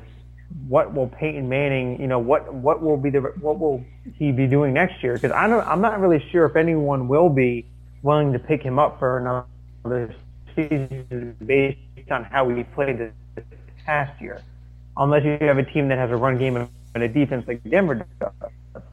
what 0.68 0.94
will 0.94 1.08
Peyton 1.08 1.48
Manning, 1.48 2.00
you 2.00 2.08
know, 2.08 2.20
what 2.20 2.54
what 2.54 2.82
will 2.82 2.98
be 2.98 3.10
the 3.10 3.22
what 3.40 3.60
will 3.60 3.84
he 4.16 4.32
be 4.32 4.48
doing 4.48 4.74
next 4.74 5.02
year? 5.04 5.14
Because 5.14 5.32
I 5.32 5.48
don't, 5.48 5.66
I'm 5.68 5.82
not 5.82 6.00
really 6.00 6.24
sure 6.32 6.46
if 6.46 6.56
anyone 6.56 7.08
will 7.08 7.30
be 7.30 7.66
willing 8.04 8.34
to 8.34 8.40
pick 8.40 8.62
him 8.62 8.80
up 8.80 9.00
for 9.00 9.18
another 9.84 10.14
season 10.56 11.36
based 11.46 11.78
on 12.12 12.24
how 12.24 12.50
he 12.50 12.64
played 12.64 12.98
this 12.98 13.46
past 13.86 14.22
year, 14.22 14.42
unless 14.98 15.24
you 15.24 15.38
have 15.42 15.58
a 15.58 15.66
team 15.66 15.88
that 15.88 15.98
has 15.98 16.12
a 16.12 16.16
run 16.16 16.38
game 16.38 16.58
and 16.58 17.04
a 17.04 17.08
defense 17.08 17.48
like 17.48 17.64
Denver 17.64 18.06
does. 18.20 18.84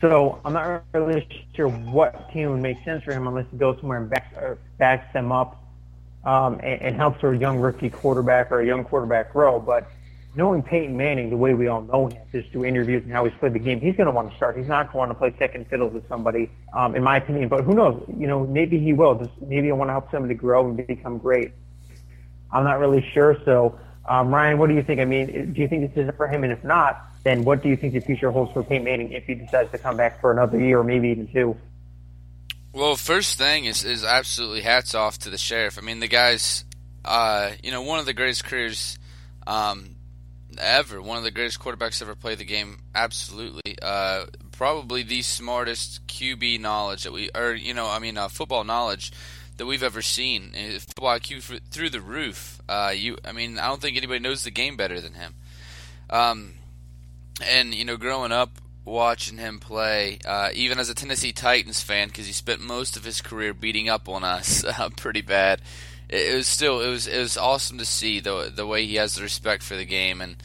So 0.00 0.40
I'm 0.44 0.52
not 0.52 0.84
really 0.92 1.26
sure 1.54 1.68
what 1.68 2.30
team 2.32 2.50
would 2.50 2.60
make 2.60 2.82
sense 2.84 3.02
for 3.02 3.12
him 3.12 3.26
unless 3.26 3.46
he 3.50 3.56
goes 3.56 3.78
somewhere 3.80 3.98
and 3.98 4.10
backs, 4.10 4.58
backs 4.78 5.12
them 5.12 5.32
up 5.32 5.62
um, 6.24 6.54
and, 6.62 6.82
and 6.82 6.96
helps 6.96 7.22
a 7.24 7.34
young 7.34 7.58
rookie 7.58 7.88
quarterback 7.88 8.52
or 8.52 8.60
a 8.60 8.66
young 8.66 8.84
quarterback 8.84 9.32
grow. 9.32 9.58
But 9.58 9.90
knowing 10.34 10.62
Peyton 10.62 10.94
Manning 10.96 11.30
the 11.30 11.36
way 11.36 11.54
we 11.54 11.68
all 11.68 11.80
know 11.80 12.08
him, 12.08 12.20
just 12.30 12.50
through 12.50 12.66
interviews 12.66 13.02
and 13.04 13.12
how 13.12 13.24
he's 13.24 13.32
played 13.38 13.54
the 13.54 13.58
game, 13.58 13.80
he's 13.80 13.96
going 13.96 14.06
to 14.06 14.12
want 14.12 14.30
to 14.30 14.36
start. 14.36 14.58
He's 14.58 14.68
not 14.68 14.92
going 14.92 15.08
to 15.08 15.14
play 15.14 15.34
second 15.38 15.66
fiddle 15.68 15.88
with 15.88 16.06
somebody, 16.08 16.50
um, 16.74 16.94
in 16.94 17.02
my 17.02 17.16
opinion. 17.16 17.48
But 17.48 17.64
who 17.64 17.74
knows? 17.74 18.04
You 18.18 18.26
know, 18.26 18.46
maybe 18.46 18.78
he 18.78 18.92
will. 18.92 19.14
Just 19.14 19.30
maybe 19.40 19.70
I 19.70 19.74
want 19.74 19.88
to 19.88 19.92
help 19.92 20.10
somebody 20.10 20.34
grow 20.34 20.66
and 20.66 20.86
become 20.86 21.16
great. 21.16 21.52
I'm 22.52 22.64
not 22.64 22.78
really 22.78 23.04
sure. 23.14 23.38
So, 23.44 23.78
um, 24.06 24.32
Ryan, 24.32 24.58
what 24.58 24.68
do 24.68 24.74
you 24.74 24.82
think? 24.82 25.00
I 25.00 25.04
mean, 25.04 25.52
do 25.52 25.60
you 25.60 25.68
think 25.68 25.94
this 25.94 26.04
is 26.06 26.12
for 26.16 26.28
him? 26.28 26.44
And 26.44 26.52
if 26.52 26.62
not, 26.62 27.02
then 27.26 27.42
what 27.42 27.60
do 27.60 27.68
you 27.68 27.76
think 27.76 27.92
the 27.92 28.00
future 28.00 28.30
holds 28.30 28.52
for 28.52 28.62
Peyton 28.62 28.84
Manning 28.84 29.12
if 29.12 29.24
he 29.24 29.34
decides 29.34 29.72
to 29.72 29.78
come 29.78 29.96
back 29.96 30.20
for 30.20 30.30
another 30.30 30.60
year 30.60 30.78
or 30.78 30.84
maybe 30.84 31.08
even 31.08 31.26
two? 31.26 31.56
Well, 32.72 32.94
first 32.94 33.36
thing 33.36 33.64
is 33.64 33.84
is 33.84 34.04
absolutely 34.04 34.60
hats 34.60 34.94
off 34.94 35.18
to 35.20 35.30
the 35.30 35.38
sheriff. 35.38 35.76
I 35.76 35.80
mean, 35.80 35.98
the 35.98 36.08
guy's, 36.08 36.64
uh, 37.04 37.50
you 37.64 37.72
know, 37.72 37.82
one 37.82 37.98
of 37.98 38.06
the 38.06 38.12
greatest 38.12 38.44
careers 38.44 38.96
um, 39.44 39.96
ever. 40.56 41.02
One 41.02 41.18
of 41.18 41.24
the 41.24 41.32
greatest 41.32 41.58
quarterbacks 41.58 42.00
ever 42.00 42.14
played 42.14 42.38
the 42.38 42.44
game. 42.44 42.78
Absolutely, 42.94 43.76
uh, 43.82 44.26
probably 44.52 45.02
the 45.02 45.22
smartest 45.22 46.06
QB 46.06 46.60
knowledge 46.60 47.02
that 47.04 47.12
we, 47.12 47.30
or 47.34 47.54
you 47.54 47.74
know, 47.74 47.88
I 47.88 47.98
mean, 47.98 48.16
uh, 48.16 48.28
football 48.28 48.62
knowledge 48.62 49.10
that 49.56 49.66
we've 49.66 49.82
ever 49.82 50.02
seen. 50.02 50.52
Football 50.52 51.18
IQ 51.18 51.60
through 51.70 51.90
the 51.90 52.00
roof. 52.00 52.60
Uh, 52.68 52.92
you, 52.94 53.16
I 53.24 53.32
mean, 53.32 53.58
I 53.58 53.66
don't 53.66 53.80
think 53.80 53.96
anybody 53.96 54.20
knows 54.20 54.44
the 54.44 54.52
game 54.52 54.76
better 54.76 55.00
than 55.00 55.14
him. 55.14 55.34
Um, 56.08 56.54
and 57.40 57.74
you 57.74 57.84
know, 57.84 57.96
growing 57.96 58.32
up 58.32 58.50
watching 58.84 59.36
him 59.36 59.58
play, 59.58 60.18
uh, 60.24 60.50
even 60.54 60.78
as 60.78 60.88
a 60.88 60.94
Tennessee 60.94 61.32
Titans 61.32 61.82
fan, 61.82 62.08
because 62.08 62.26
he 62.26 62.32
spent 62.32 62.60
most 62.60 62.96
of 62.96 63.04
his 63.04 63.20
career 63.20 63.52
beating 63.52 63.88
up 63.88 64.08
on 64.08 64.24
us 64.24 64.64
uh, 64.78 64.88
pretty 64.96 65.22
bad. 65.22 65.60
It, 66.08 66.32
it 66.32 66.36
was 66.36 66.46
still 66.46 66.80
it 66.80 66.88
was 66.88 67.06
it 67.06 67.18
was 67.18 67.36
awesome 67.36 67.78
to 67.78 67.84
see 67.84 68.20
the 68.20 68.52
the 68.54 68.66
way 68.66 68.86
he 68.86 68.96
has 68.96 69.16
the 69.16 69.22
respect 69.22 69.62
for 69.62 69.76
the 69.76 69.84
game, 69.84 70.20
and 70.20 70.36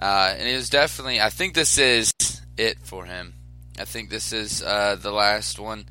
uh, 0.00 0.34
and 0.36 0.48
it 0.48 0.56
was 0.56 0.68
definitely 0.68 1.20
I 1.20 1.30
think 1.30 1.54
this 1.54 1.78
is 1.78 2.12
it 2.56 2.78
for 2.80 3.06
him. 3.06 3.34
I 3.78 3.84
think 3.84 4.10
this 4.10 4.32
is 4.32 4.62
uh, 4.62 4.96
the 5.00 5.12
last 5.12 5.58
one, 5.58 5.86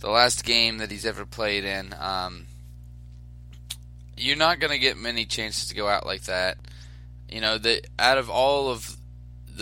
the 0.00 0.10
last 0.10 0.44
game 0.44 0.78
that 0.78 0.90
he's 0.90 1.06
ever 1.06 1.24
played 1.24 1.64
in. 1.64 1.94
Um, 1.98 2.46
you're 4.16 4.36
not 4.36 4.60
going 4.60 4.72
to 4.72 4.78
get 4.78 4.96
many 4.96 5.24
chances 5.24 5.68
to 5.68 5.74
go 5.74 5.88
out 5.88 6.04
like 6.04 6.24
that. 6.24 6.58
You 7.28 7.40
know, 7.40 7.58
the 7.58 7.82
out 7.98 8.18
of 8.18 8.28
all 8.28 8.68
of 8.68 8.96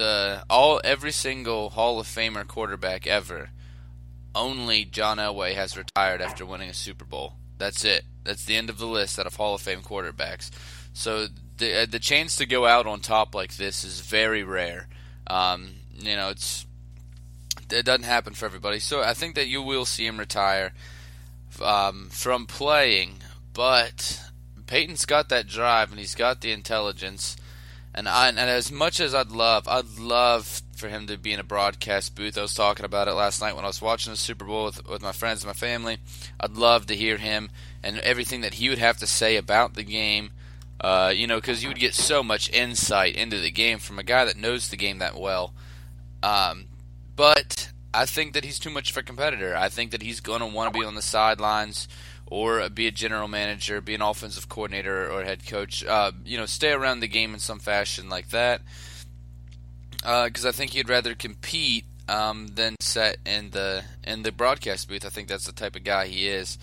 the 0.01 0.45
all 0.49 0.81
every 0.83 1.13
single 1.13 1.71
Hall 1.71 2.01
of 2.01 2.07
Famer 2.07 2.47
quarterback 2.47 3.07
ever, 3.07 3.51
only 4.35 4.85
John 4.85 5.19
Elway 5.19 5.55
has 5.55 5.77
retired 5.77 6.21
after 6.23 6.47
winning 6.47 6.71
a 6.71 6.75
Super 6.75 7.05
Bowl. 7.05 7.35
That's 7.59 7.85
it. 7.85 8.05
That's 8.25 8.45
the 8.45 8.57
end 8.57 8.71
of 8.71 8.79
the 8.79 8.87
list 8.87 9.19
out 9.19 9.27
of 9.27 9.37
Hall 9.37 9.55
of 9.55 9.61
Fame 9.61 9.83
quarterbacks. 9.83 10.51
So 10.93 11.27
the 11.59 11.83
uh, 11.83 11.87
the 11.87 11.99
chance 11.99 12.37
to 12.37 12.47
go 12.47 12.67
out 12.67 12.87
on 12.87 13.01
top 13.01 13.35
like 13.35 13.57
this 13.57 13.85
is 13.85 14.01
very 14.01 14.43
rare. 14.43 14.89
Um, 15.27 15.75
you 15.93 16.17
know, 16.17 16.31
it's 16.31 16.67
it 17.71 17.85
doesn't 17.85 18.05
happen 18.05 18.33
for 18.35 18.47
everybody. 18.47 18.79
So 18.81 19.03
I 19.03 19.15
think 19.15 19.35
that 19.35 19.49
you 19.49 19.63
will 19.63 19.85
see 19.85 20.07
him 20.07 20.19
retire. 20.19 20.73
um, 21.63 22.09
from 22.11 22.47
playing, 22.47 23.17
but 23.53 24.21
Peyton's 24.67 25.05
got 25.05 25.29
that 25.29 25.47
drive 25.49 25.91
and 25.91 25.99
he's 25.99 26.15
got 26.15 26.41
the 26.41 26.53
intelligence. 26.53 27.37
And 28.01 28.09
I, 28.09 28.29
and 28.29 28.39
as 28.39 28.73
much 28.73 28.99
as 28.99 29.15
I'd 29.15 29.31
love, 29.31 29.69
I'd 29.69 29.99
love 29.99 30.63
for 30.75 30.89
him 30.89 31.07
to 31.09 31.19
be 31.19 31.35
in 31.35 31.39
a 31.39 31.45
broadcast 31.45 32.15
booth. 32.15 32.39
I 32.39 32.41
was 32.41 32.55
talking 32.55 32.87
about 32.87 33.09
it 33.09 33.13
last 33.13 33.43
night 33.43 33.55
when 33.55 33.67
I 33.67 33.69
was 33.69 33.83
watching 33.83 34.11
the 34.11 34.17
Super 34.17 34.47
Bowl 34.47 34.65
with, 34.65 34.89
with 34.89 35.03
my 35.03 35.13
friends 35.13 35.43
and 35.43 35.51
my 35.51 35.53
family. 35.53 35.99
I'd 36.41 36.57
love 36.57 36.87
to 36.87 36.97
hear 36.97 37.19
him 37.19 37.51
and 37.83 37.99
everything 37.99 38.41
that 38.41 38.55
he 38.55 38.71
would 38.71 38.79
have 38.79 38.97
to 39.01 39.07
say 39.07 39.37
about 39.37 39.75
the 39.75 39.83
game. 39.83 40.31
Uh, 40.81 41.13
you 41.15 41.27
know, 41.27 41.37
because 41.37 41.63
you 41.63 41.69
would 41.69 41.79
get 41.79 41.93
so 41.93 42.23
much 42.23 42.51
insight 42.55 43.17
into 43.17 43.39
the 43.39 43.51
game 43.51 43.79
from 43.79 43.99
a 43.99 44.03
guy 44.03 44.25
that 44.25 44.39
knows 44.39 44.71
the 44.71 44.79
game 44.79 45.01
that 45.01 45.15
well. 45.15 45.53
Um, 46.23 46.69
but 47.17 47.71
I 47.93 48.07
think 48.07 48.33
that 48.33 48.45
he's 48.45 48.59
too 48.59 48.71
much 48.71 48.91
of 48.91 48.97
a 48.97 49.03
competitor. 49.03 49.55
I 49.55 49.69
think 49.69 49.91
that 49.91 50.01
he's 50.01 50.21
going 50.21 50.41
to 50.41 50.47
want 50.47 50.73
to 50.73 50.81
be 50.81 50.87
on 50.87 50.95
the 50.95 51.03
sidelines 51.03 51.87
or 52.31 52.69
be 52.71 52.87
a 52.87 52.93
general 52.93 53.27
manager, 53.29 53.81
be 53.81 53.95
an 53.95 54.03
offensive 54.03 54.49
coordinator 54.49 55.11
or 55.11 55.25
head 55.25 55.45
coach. 55.45 55.85
Uh, 55.85 56.13
you 56.25 56.39
know, 56.39 56.47
stay 56.47 56.71
around 56.71 57.01
the 57.01 57.09
game 57.09 57.35
in 57.35 57.41
some 57.41 57.59
fashion 57.59 58.09
like 58.09 58.31
that. 58.31 58.63
Because 59.97 60.47
uh, 60.47 60.49
I 60.49 60.53
think 60.53 60.71
he'd 60.71 60.89
rather 60.89 61.15
compete 61.15 61.85
um, 62.09 62.49
than 62.55 62.77
set 62.81 63.19
in 63.27 63.51
the 63.51 63.85
in 64.05 64.23
the 64.23 64.33
broadcast 64.33 64.89
booth. 64.89 65.05
I 65.05 65.11
think 65.11 65.29
that's 65.29 65.47
the 65.47 65.53
type 65.53 65.77
of 65.77 65.85
guy 65.85 66.07
he 66.07 66.29
is. 66.29 66.57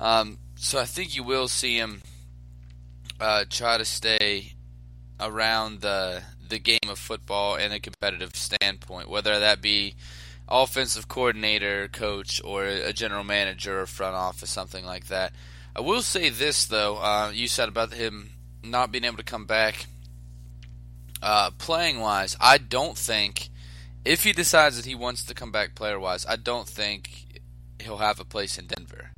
Um, 0.00 0.38
so 0.56 0.80
I 0.80 0.84
think 0.84 1.14
you 1.14 1.22
will 1.22 1.48
see 1.48 1.76
him 1.76 2.02
uh, 3.20 3.44
try 3.48 3.78
to 3.78 3.84
stay 3.84 4.54
around 5.20 5.82
the 5.82 6.22
the 6.48 6.58
game 6.58 6.78
of 6.88 6.98
football 6.98 7.56
in 7.56 7.72
a 7.72 7.80
competitive 7.80 8.34
standpoint, 8.34 9.08
whether 9.08 9.38
that 9.38 9.60
be 9.60 9.94
offensive 10.48 11.08
coordinator, 11.08 11.88
coach, 11.88 12.40
or 12.44 12.64
a 12.64 12.92
general 12.92 13.24
manager 13.24 13.80
or 13.80 13.86
front 13.86 14.14
office, 14.14 14.50
something 14.50 14.84
like 14.84 15.06
that. 15.06 15.32
I 15.76 15.80
will 15.80 16.02
say 16.02 16.28
this 16.28 16.66
though, 16.66 16.96
uh, 16.98 17.30
you 17.32 17.48
said 17.48 17.68
about 17.68 17.92
him 17.92 18.30
not 18.62 18.92
being 18.92 19.04
able 19.04 19.16
to 19.16 19.22
come 19.22 19.46
back 19.46 19.86
uh, 21.22 21.50
playing 21.58 22.00
wise. 22.00 22.36
I 22.40 22.58
don't 22.58 22.96
think 22.96 23.48
if 24.04 24.24
he 24.24 24.32
decides 24.32 24.76
that 24.76 24.84
he 24.84 24.94
wants 24.94 25.24
to 25.24 25.34
come 25.34 25.50
back 25.50 25.74
player 25.74 25.98
wise, 25.98 26.26
I 26.26 26.36
don't 26.36 26.68
think 26.68 27.40
he'll 27.80 27.98
have 27.98 28.20
a 28.20 28.24
place 28.24 28.58
in 28.58 28.66
Denver. 28.66 29.10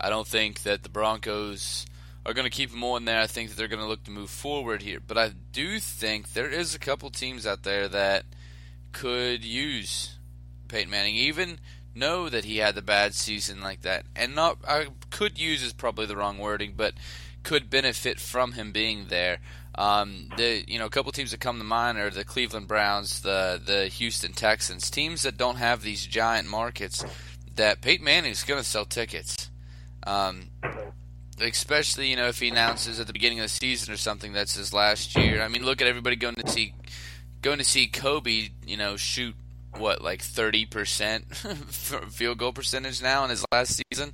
I 0.00 0.08
don't 0.08 0.26
think 0.26 0.62
that 0.62 0.82
the 0.82 0.88
Broncos 0.88 1.86
are 2.26 2.34
going 2.34 2.44
to 2.44 2.50
keep 2.50 2.72
him 2.72 2.84
on 2.84 3.04
there. 3.04 3.20
I 3.20 3.26
think 3.26 3.50
that 3.50 3.56
they're 3.56 3.68
going 3.68 3.82
to 3.82 3.88
look 3.88 4.04
to 4.04 4.10
move 4.10 4.30
forward 4.30 4.82
here. 4.82 5.00
But 5.04 5.18
I 5.18 5.32
do 5.52 5.78
think 5.78 6.32
there 6.32 6.48
is 6.48 6.74
a 6.74 6.78
couple 6.78 7.10
teams 7.10 7.46
out 7.46 7.62
there 7.62 7.88
that 7.88 8.24
could 8.92 9.44
use 9.44 10.13
Peyton 10.74 10.90
Manning, 10.90 11.14
even 11.14 11.60
know 11.94 12.28
that 12.28 12.44
he 12.44 12.56
had 12.56 12.74
the 12.74 12.82
bad 12.82 13.14
season 13.14 13.60
like 13.60 13.82
that, 13.82 14.04
and 14.16 14.34
not 14.34 14.58
I 14.66 14.88
could 15.10 15.38
use 15.38 15.62
is 15.62 15.72
probably 15.72 16.06
the 16.06 16.16
wrong 16.16 16.38
wording, 16.38 16.74
but 16.76 16.94
could 17.44 17.70
benefit 17.70 18.18
from 18.18 18.52
him 18.52 18.72
being 18.72 19.06
there. 19.06 19.38
Um, 19.76 20.30
the 20.36 20.64
you 20.66 20.80
know 20.80 20.86
a 20.86 20.90
couple 20.90 21.12
teams 21.12 21.30
that 21.30 21.38
come 21.38 21.58
to 21.58 21.64
mind 21.64 21.98
are 21.98 22.10
the 22.10 22.24
Cleveland 22.24 22.66
Browns, 22.66 23.20
the 23.20 23.62
the 23.64 23.86
Houston 23.86 24.32
Texans, 24.32 24.90
teams 24.90 25.22
that 25.22 25.36
don't 25.36 25.58
have 25.58 25.82
these 25.82 26.04
giant 26.04 26.48
markets 26.48 27.04
that 27.54 27.80
Peyton 27.80 28.04
Manning 28.04 28.32
is 28.32 28.42
going 28.42 28.60
to 28.60 28.68
sell 28.68 28.84
tickets. 28.84 29.50
Um, 30.04 30.50
especially 31.40 32.08
you 32.08 32.16
know 32.16 32.26
if 32.26 32.40
he 32.40 32.48
announces 32.48 32.98
at 32.98 33.06
the 33.06 33.12
beginning 33.12 33.38
of 33.38 33.44
the 33.44 33.48
season 33.48 33.94
or 33.94 33.96
something 33.96 34.32
that's 34.32 34.56
his 34.56 34.72
last 34.72 35.16
year. 35.16 35.40
I 35.40 35.46
mean, 35.46 35.64
look 35.64 35.80
at 35.80 35.86
everybody 35.86 36.16
going 36.16 36.34
to 36.34 36.50
see 36.50 36.74
going 37.42 37.58
to 37.58 37.64
see 37.64 37.86
Kobe, 37.86 38.48
you 38.66 38.76
know, 38.76 38.96
shoot 38.96 39.36
what 39.78 40.02
like 40.02 40.22
30% 40.22 41.34
field 42.12 42.38
goal 42.38 42.52
percentage 42.52 43.02
now 43.02 43.24
in 43.24 43.30
his 43.30 43.44
last 43.52 43.80
season. 43.90 44.12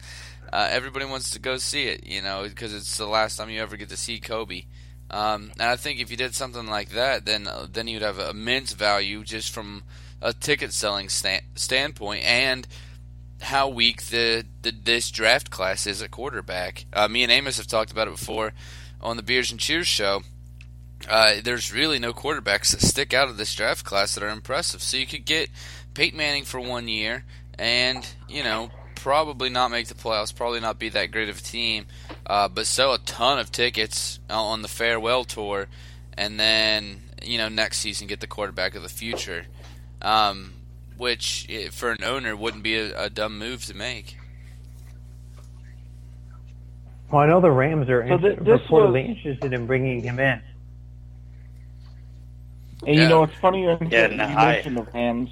Uh, 0.52 0.68
everybody 0.70 1.04
wants 1.04 1.30
to 1.30 1.38
go 1.38 1.56
see 1.56 1.84
it, 1.84 2.06
you 2.06 2.22
know, 2.22 2.42
because 2.42 2.74
it's 2.74 2.96
the 2.96 3.06
last 3.06 3.36
time 3.36 3.50
you 3.50 3.60
ever 3.60 3.76
get 3.76 3.88
to 3.88 3.96
see 3.96 4.18
Kobe. 4.18 4.64
Um, 5.10 5.52
and 5.58 5.62
I 5.68 5.76
think 5.76 6.00
if 6.00 6.10
you 6.10 6.16
did 6.16 6.34
something 6.34 6.66
like 6.66 6.90
that, 6.90 7.24
then 7.24 7.46
uh, 7.46 7.66
then 7.70 7.88
you'd 7.88 8.02
have 8.02 8.18
immense 8.18 8.72
value 8.72 9.24
just 9.24 9.52
from 9.52 9.82
a 10.22 10.32
ticket 10.32 10.72
selling 10.72 11.08
sta- 11.08 11.44
standpoint 11.54 12.24
and 12.24 12.66
how 13.40 13.68
weak 13.68 14.04
the, 14.04 14.44
the, 14.62 14.70
this 14.70 15.10
draft 15.10 15.50
class 15.50 15.86
is 15.86 16.02
at 16.02 16.10
quarterback. 16.10 16.84
Uh, 16.92 17.08
me 17.08 17.22
and 17.22 17.32
Amos 17.32 17.56
have 17.56 17.66
talked 17.66 17.90
about 17.90 18.06
it 18.06 18.12
before 18.12 18.52
on 19.00 19.16
the 19.16 19.22
Beers 19.22 19.50
and 19.50 19.58
Cheers 19.58 19.86
show 19.86 20.22
uh, 21.08 21.34
there's 21.42 21.72
really 21.72 21.98
no 21.98 22.12
quarterbacks 22.12 22.72
that 22.72 22.82
stick 22.82 23.14
out 23.14 23.28
of 23.28 23.36
this 23.36 23.54
draft 23.54 23.84
class 23.84 24.14
that 24.14 24.24
are 24.24 24.28
impressive. 24.28 24.82
So 24.82 24.96
you 24.96 25.06
could 25.06 25.24
get 25.24 25.50
Peyton 25.94 26.18
Manning 26.18 26.44
for 26.44 26.60
one 26.60 26.88
year, 26.88 27.24
and 27.58 28.06
you 28.28 28.44
know 28.44 28.70
probably 29.00 29.48
not 29.48 29.70
make 29.70 29.88
the 29.88 29.94
playoffs, 29.94 30.34
probably 30.34 30.60
not 30.60 30.78
be 30.78 30.90
that 30.90 31.10
great 31.10 31.30
of 31.30 31.38
a 31.38 31.42
team, 31.42 31.86
uh, 32.26 32.48
but 32.48 32.66
sell 32.66 32.92
a 32.92 32.98
ton 32.98 33.38
of 33.38 33.50
tickets 33.50 34.20
on 34.28 34.62
the 34.62 34.68
farewell 34.68 35.24
tour, 35.24 35.68
and 36.16 36.38
then 36.38 37.00
you 37.22 37.38
know 37.38 37.48
next 37.48 37.78
season 37.78 38.06
get 38.06 38.20
the 38.20 38.26
quarterback 38.26 38.74
of 38.74 38.82
the 38.82 38.88
future, 38.88 39.46
um, 40.02 40.52
which 40.96 41.48
for 41.72 41.92
an 41.92 42.04
owner 42.04 42.36
wouldn't 42.36 42.62
be 42.62 42.76
a, 42.76 43.04
a, 43.04 43.10
dumb 43.10 43.38
move 43.38 43.64
to 43.64 43.74
make. 43.74 44.16
Well, 47.10 47.22
I 47.22 47.26
know 47.26 47.40
the 47.40 47.50
Rams 47.50 47.88
are 47.88 48.06
so 48.06 48.18
th- 48.18 48.38
reportedly 48.38 49.08
was... 49.08 49.16
interested 49.16 49.52
in 49.52 49.66
bringing 49.66 50.02
him 50.02 50.20
in. 50.20 50.42
And 52.86 52.96
yeah. 52.96 53.02
you 53.02 53.08
know, 53.08 53.22
it's 53.24 53.38
funny 53.40 53.62
you, 53.62 53.76
yeah, 53.90 54.08
you 54.08 54.16
mentioned 54.16 54.76
the 54.76 54.86
Rams. 54.94 55.30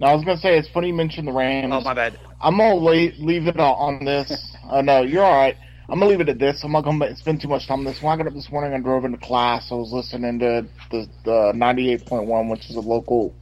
Now, 0.00 0.08
I 0.08 0.14
was 0.14 0.24
gonna 0.24 0.38
say 0.38 0.58
it's 0.58 0.68
funny 0.68 0.88
you 0.88 0.94
mentioned 0.94 1.28
the 1.28 1.32
Rams. 1.32 1.72
Oh 1.72 1.80
my 1.80 1.94
bad. 1.94 2.18
I'm 2.40 2.58
gonna 2.58 2.74
leave, 2.74 3.14
leave 3.18 3.46
it 3.46 3.58
on 3.58 4.04
this. 4.04 4.56
uh, 4.68 4.82
no, 4.82 5.02
you're 5.02 5.24
all 5.24 5.36
right. 5.36 5.56
I'm 5.88 5.98
gonna 5.98 6.10
leave 6.10 6.20
it 6.20 6.28
at 6.28 6.38
this. 6.38 6.62
I'm 6.64 6.72
not 6.72 6.84
gonna 6.84 7.16
spend 7.16 7.40
too 7.40 7.48
much 7.48 7.66
time 7.66 7.80
on 7.80 7.84
this. 7.84 8.02
When 8.02 8.12
I 8.12 8.16
got 8.16 8.26
up 8.26 8.34
this 8.34 8.50
morning 8.50 8.74
and 8.74 8.84
drove 8.84 9.04
into 9.04 9.18
class, 9.18 9.68
I 9.70 9.74
was 9.74 9.92
listening 9.92 10.38
to 10.40 10.66
the, 10.90 11.08
the 11.24 11.52
98.1, 11.54 12.50
which 12.50 12.68
is 12.68 12.76
a 12.76 12.80
local 12.80 13.34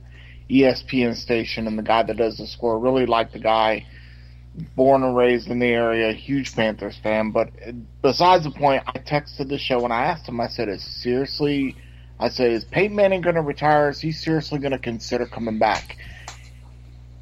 ESPN 0.50 1.16
station, 1.16 1.66
and 1.66 1.78
the 1.78 1.82
guy 1.82 2.02
that 2.02 2.16
does 2.16 2.36
the 2.36 2.46
score 2.46 2.78
really 2.78 3.06
liked 3.06 3.32
the 3.32 3.38
guy 3.38 3.86
born 4.54 5.02
and 5.02 5.16
raised 5.16 5.48
in 5.48 5.58
the 5.58 5.66
area, 5.66 6.12
huge 6.12 6.54
Panthers 6.54 6.96
fan. 6.96 7.30
But 7.30 7.50
besides 8.02 8.44
the 8.44 8.50
point, 8.50 8.82
I 8.86 8.98
texted 8.98 9.48
the 9.48 9.58
show 9.58 9.84
and 9.84 9.92
I 9.92 10.04
asked 10.04 10.28
him. 10.28 10.40
I 10.40 10.48
said, 10.48 10.68
"Is 10.68 10.82
seriously?" 10.82 11.76
I 12.18 12.28
said, 12.28 12.52
"Is 12.52 12.64
Peyton 12.64 12.96
Manning 12.96 13.20
going 13.20 13.36
to 13.36 13.42
retire? 13.42 13.88
Is 13.88 14.00
he 14.00 14.12
seriously 14.12 14.58
going 14.58 14.72
to 14.72 14.78
consider 14.78 15.26
coming 15.26 15.58
back?" 15.58 15.96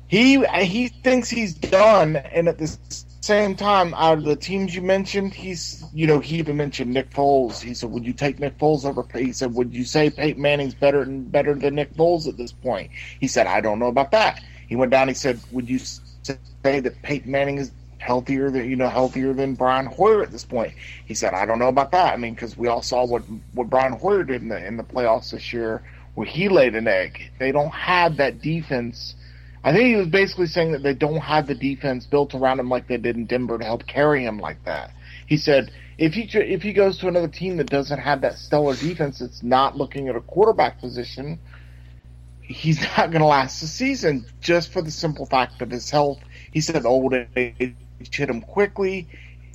He 0.08 0.44
he 0.44 0.88
thinks 0.88 1.30
he's 1.30 1.54
done, 1.54 2.16
and 2.16 2.48
at 2.48 2.58
the 2.58 2.76
same 3.20 3.54
time, 3.54 3.94
out 3.94 4.18
of 4.18 4.24
the 4.24 4.34
teams 4.34 4.74
you 4.74 4.82
mentioned, 4.82 5.32
he's 5.34 5.84
you 5.92 6.08
know 6.08 6.18
he 6.18 6.38
even 6.38 6.56
mentioned 6.56 6.92
Nick 6.92 7.10
Foles. 7.10 7.60
He 7.62 7.74
said, 7.74 7.90
"Would 7.90 8.04
you 8.04 8.12
take 8.12 8.40
Nick 8.40 8.58
Foles 8.58 8.84
over?" 8.84 9.06
He 9.16 9.32
said, 9.32 9.54
"Would 9.54 9.72
you 9.72 9.84
say 9.84 10.10
Peyton 10.10 10.42
Manning's 10.42 10.74
better 10.74 11.04
than 11.04 11.24
better 11.24 11.54
than 11.54 11.76
Nick 11.76 11.94
Foles 11.94 12.26
at 12.26 12.36
this 12.36 12.50
point?" 12.50 12.90
He 13.20 13.28
said, 13.28 13.46
"I 13.46 13.60
don't 13.60 13.78
know 13.78 13.86
about 13.86 14.10
that." 14.10 14.42
He 14.66 14.74
went 14.74 14.90
down. 14.90 15.06
He 15.08 15.14
said, 15.14 15.38
"Would 15.52 15.68
you?" 15.70 15.78
Say 16.22 16.80
that 16.80 17.02
Peyton 17.02 17.30
Manning 17.30 17.59
is 17.59 17.72
healthier 17.98 18.50
than 18.50 18.68
you 18.68 18.76
know 18.76 18.88
healthier 18.88 19.33
than 19.33 19.54
Brian 19.54 19.87
Hoyer 19.87 20.22
at 20.22 20.30
this 20.30 20.44
point. 20.44 20.72
He 21.06 21.14
said, 21.14 21.35
"I 21.35 21.46
don't 21.46 21.59
know 21.59 21.68
about 21.68 21.92
that. 21.92 22.14
I 22.14 22.16
mean, 22.16 22.35
because 22.35 22.56
we 22.56 22.68
all 22.68 22.83
saw 22.83 23.06
what 23.06 23.22
what 23.54 23.70
Brian 23.70 23.92
Hoyer 23.92 24.24
did 24.24 24.42
in 24.42 24.48
the 24.48 24.66
in 24.66 24.76
the 24.76 24.85
playoffs 24.85 25.30
this 25.30 25.52
year, 25.52 25.83
where 26.14 26.26
he 26.26 26.48
laid 26.48 26.74
an 26.74 26.88
egg. 26.88 27.30
They 27.38 27.52
don't 27.52 27.72
have 27.72 28.16
that 28.16 28.40
defense." 28.40 29.14
I 29.62 29.74
think 29.74 29.88
he 29.88 29.96
was 29.96 30.09
basically 30.09 30.46
saying 30.46 30.72
that 30.72 30.83
they 30.83 30.94
don't 30.94 31.20
have 31.20 31.46
the 31.46 31.54
defense 31.54 32.06
built 32.06 32.35
around 32.35 32.61
him 32.61 32.70
like 32.70 32.88
they 32.88 32.96
did 32.96 33.16
in 33.16 33.26
Denver 33.26 33.59
to 33.59 33.64
help 33.64 33.87
carry 33.87 34.24
him 34.24 34.38
like 34.38 34.64
that. 34.64 34.90
He 35.26 35.37
said 35.37 35.70
if 35.98 36.14
he 36.14 36.22
if 36.33 36.62
he 36.62 36.72
goes 36.72 36.96
to 36.98 37.09
another 37.09 37.28
team 37.28 37.59
that 37.59 37.68
doesn't 37.68 37.98
have 37.98 38.22
that 38.22 38.38
stellar 38.38 38.74
defense, 38.74 39.18
that's 39.18 39.42
not 39.42 39.76
looking 39.76 40.09
at 40.09 40.16
a 40.16 40.20
quarterback 40.22 40.80
position, 40.80 41.38
he's 42.50 42.80
not 42.98 43.10
going 43.10 43.20
to 43.22 43.26
last 43.26 43.60
the 43.60 43.66
season 43.66 44.26
just 44.40 44.72
for 44.72 44.82
the 44.82 44.90
simple 44.90 45.26
fact 45.26 45.62
of 45.62 45.70
his 45.70 45.90
health 45.90 46.20
he 46.52 46.60
said 46.60 46.84
old 46.86 47.14
age 47.36 47.76
hit 48.12 48.30
him 48.30 48.40
quickly. 48.40 49.08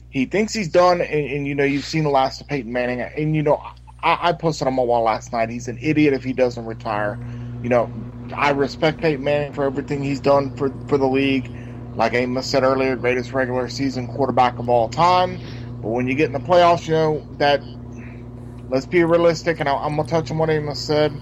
He 0.10 0.26
thinks 0.26 0.54
he's 0.54 0.70
done, 0.70 1.02
and, 1.02 1.26
and 1.32 1.48
you 1.48 1.56
know 1.56 1.64
you've 1.64 1.86
seen 1.86 2.04
the 2.04 2.10
last 2.10 2.42
of 2.42 2.48
Peyton 2.48 2.72
Manning, 2.72 3.02
and 3.02 3.36
you 3.36 3.44
know 3.44 3.62
I, 4.02 4.30
I 4.30 4.34
posted 4.34 4.68
on 4.68 4.76
my 4.76 4.84
wall 4.84 5.04
last 5.04 5.34
night. 5.34 5.50
He's 5.50 5.68
an 5.68 5.78
idiot 5.82 6.14
if 6.14 6.24
he 6.24 6.34
doesn't 6.34 6.66
retire. 6.66 7.20
You 7.62 7.70
know 7.70 7.92
I 8.38 8.52
respect 8.52 9.02
Peyton 9.02 9.24
Manning 9.24 9.54
for 9.54 9.66
everything 9.66 10.04
he's 10.04 10.22
done 10.22 10.52
for 10.52 10.76
for 10.88 10.98
the 10.98 11.08
league. 11.08 11.52
Like 11.96 12.14
Amos 12.14 12.48
said 12.48 12.64
earlier, 12.64 12.96
greatest 12.96 13.34
regular 13.34 13.70
season 13.70 14.08
quarterback 14.08 14.60
of 14.60 14.70
all 14.70 14.90
time. 14.90 15.42
But 15.82 15.90
when 15.90 16.08
you 16.08 16.16
get 16.16 16.28
in 16.28 16.34
the 16.34 16.40
playoffs, 16.40 16.88
you 16.88 16.94
know 16.94 17.28
that 17.38 17.62
let's 18.70 18.86
be 18.86 19.04
realistic, 19.04 19.60
and 19.60 19.70
I, 19.70 19.86
am 19.86 19.96
gonna 19.96 20.08
touch 20.08 20.32
on 20.32 20.38
what 20.38 20.50
Amos 20.50 20.80
said. 20.80 21.14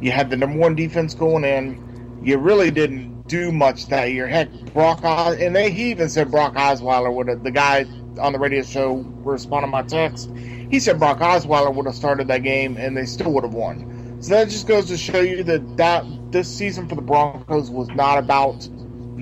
You 0.00 0.10
had 0.10 0.30
the 0.30 0.36
number 0.36 0.58
one 0.58 0.74
defense 0.74 1.14
going 1.14 1.44
in. 1.44 2.20
You 2.22 2.38
really 2.38 2.70
didn't 2.70 3.28
do 3.28 3.52
much 3.52 3.86
that 3.88 4.12
year. 4.12 4.26
Heck, 4.26 4.50
Brock 4.72 5.00
and 5.04 5.54
they 5.54 5.70
he 5.70 5.90
even 5.90 6.08
said 6.08 6.30
Brock 6.30 6.54
Osweiler 6.54 7.12
would 7.12 7.28
have 7.28 7.42
the 7.42 7.50
guy 7.50 7.86
on 8.20 8.32
the 8.32 8.38
radio 8.38 8.62
show 8.62 8.96
responding 9.24 9.70
my 9.70 9.82
text. 9.82 10.30
He 10.36 10.80
said 10.80 10.98
Brock 10.98 11.18
Osweiler 11.18 11.74
would 11.74 11.86
have 11.86 11.94
started 11.94 12.28
that 12.28 12.42
game 12.42 12.76
and 12.76 12.96
they 12.96 13.06
still 13.06 13.32
would 13.32 13.44
have 13.44 13.54
won. 13.54 14.18
So 14.20 14.34
that 14.34 14.48
just 14.48 14.68
goes 14.68 14.86
to 14.86 14.96
show 14.96 15.20
you 15.20 15.42
that 15.44 15.76
that 15.76 16.04
this 16.30 16.48
season 16.48 16.88
for 16.88 16.94
the 16.94 17.02
Broncos 17.02 17.70
was 17.70 17.88
not 17.88 18.18
about 18.18 18.68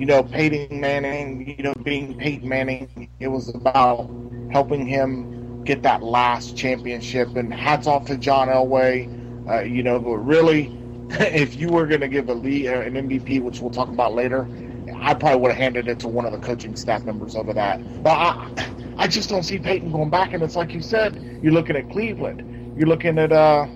you 0.01 0.07
know, 0.07 0.23
Peyton 0.23 0.79
Manning, 0.79 1.55
you 1.55 1.63
know, 1.63 1.75
being 1.83 2.17
Peyton 2.17 2.49
Manning, 2.49 3.07
it 3.19 3.27
was 3.27 3.53
about 3.53 4.09
helping 4.51 4.87
him 4.87 5.40
get 5.63 5.83
that 5.83 6.03
last 6.03 6.57
championship. 6.57 7.35
And 7.35 7.53
hats 7.53 7.87
off 7.87 8.05
to 8.07 8.17
John 8.17 8.47
Elway. 8.47 9.49
Uh, 9.49 9.61
you 9.61 9.83
know, 9.83 9.99
but 9.99 10.17
really, 10.17 10.71
if 11.09 11.55
you 11.55 11.69
were 11.69 11.87
going 11.87 12.01
to 12.01 12.07
give 12.07 12.29
a 12.29 12.33
lead, 12.33 12.67
uh, 12.67 12.81
an 12.81 12.93
MVP, 12.93 13.41
which 13.41 13.59
we'll 13.59 13.71
talk 13.71 13.89
about 13.89 14.13
later, 14.13 14.47
I 14.95 15.13
probably 15.13 15.39
would 15.39 15.51
have 15.51 15.57
handed 15.57 15.87
it 15.87 15.99
to 15.99 16.07
one 16.07 16.25
of 16.25 16.31
the 16.31 16.39
coaching 16.39 16.75
staff 16.75 17.03
members 17.03 17.35
over 17.35 17.53
that. 17.53 18.03
But 18.03 18.11
I, 18.11 18.67
I 18.97 19.07
just 19.07 19.29
don't 19.29 19.43
see 19.43 19.57
Peyton 19.57 19.91
going 19.91 20.09
back. 20.09 20.33
And 20.33 20.43
it's 20.43 20.55
like 20.55 20.73
you 20.73 20.81
said, 20.81 21.39
you're 21.41 21.53
looking 21.53 21.75
at 21.75 21.89
Cleveland. 21.89 22.77
You're 22.77 22.87
looking 22.87 23.17
at, 23.17 23.31
uh, 23.31 23.67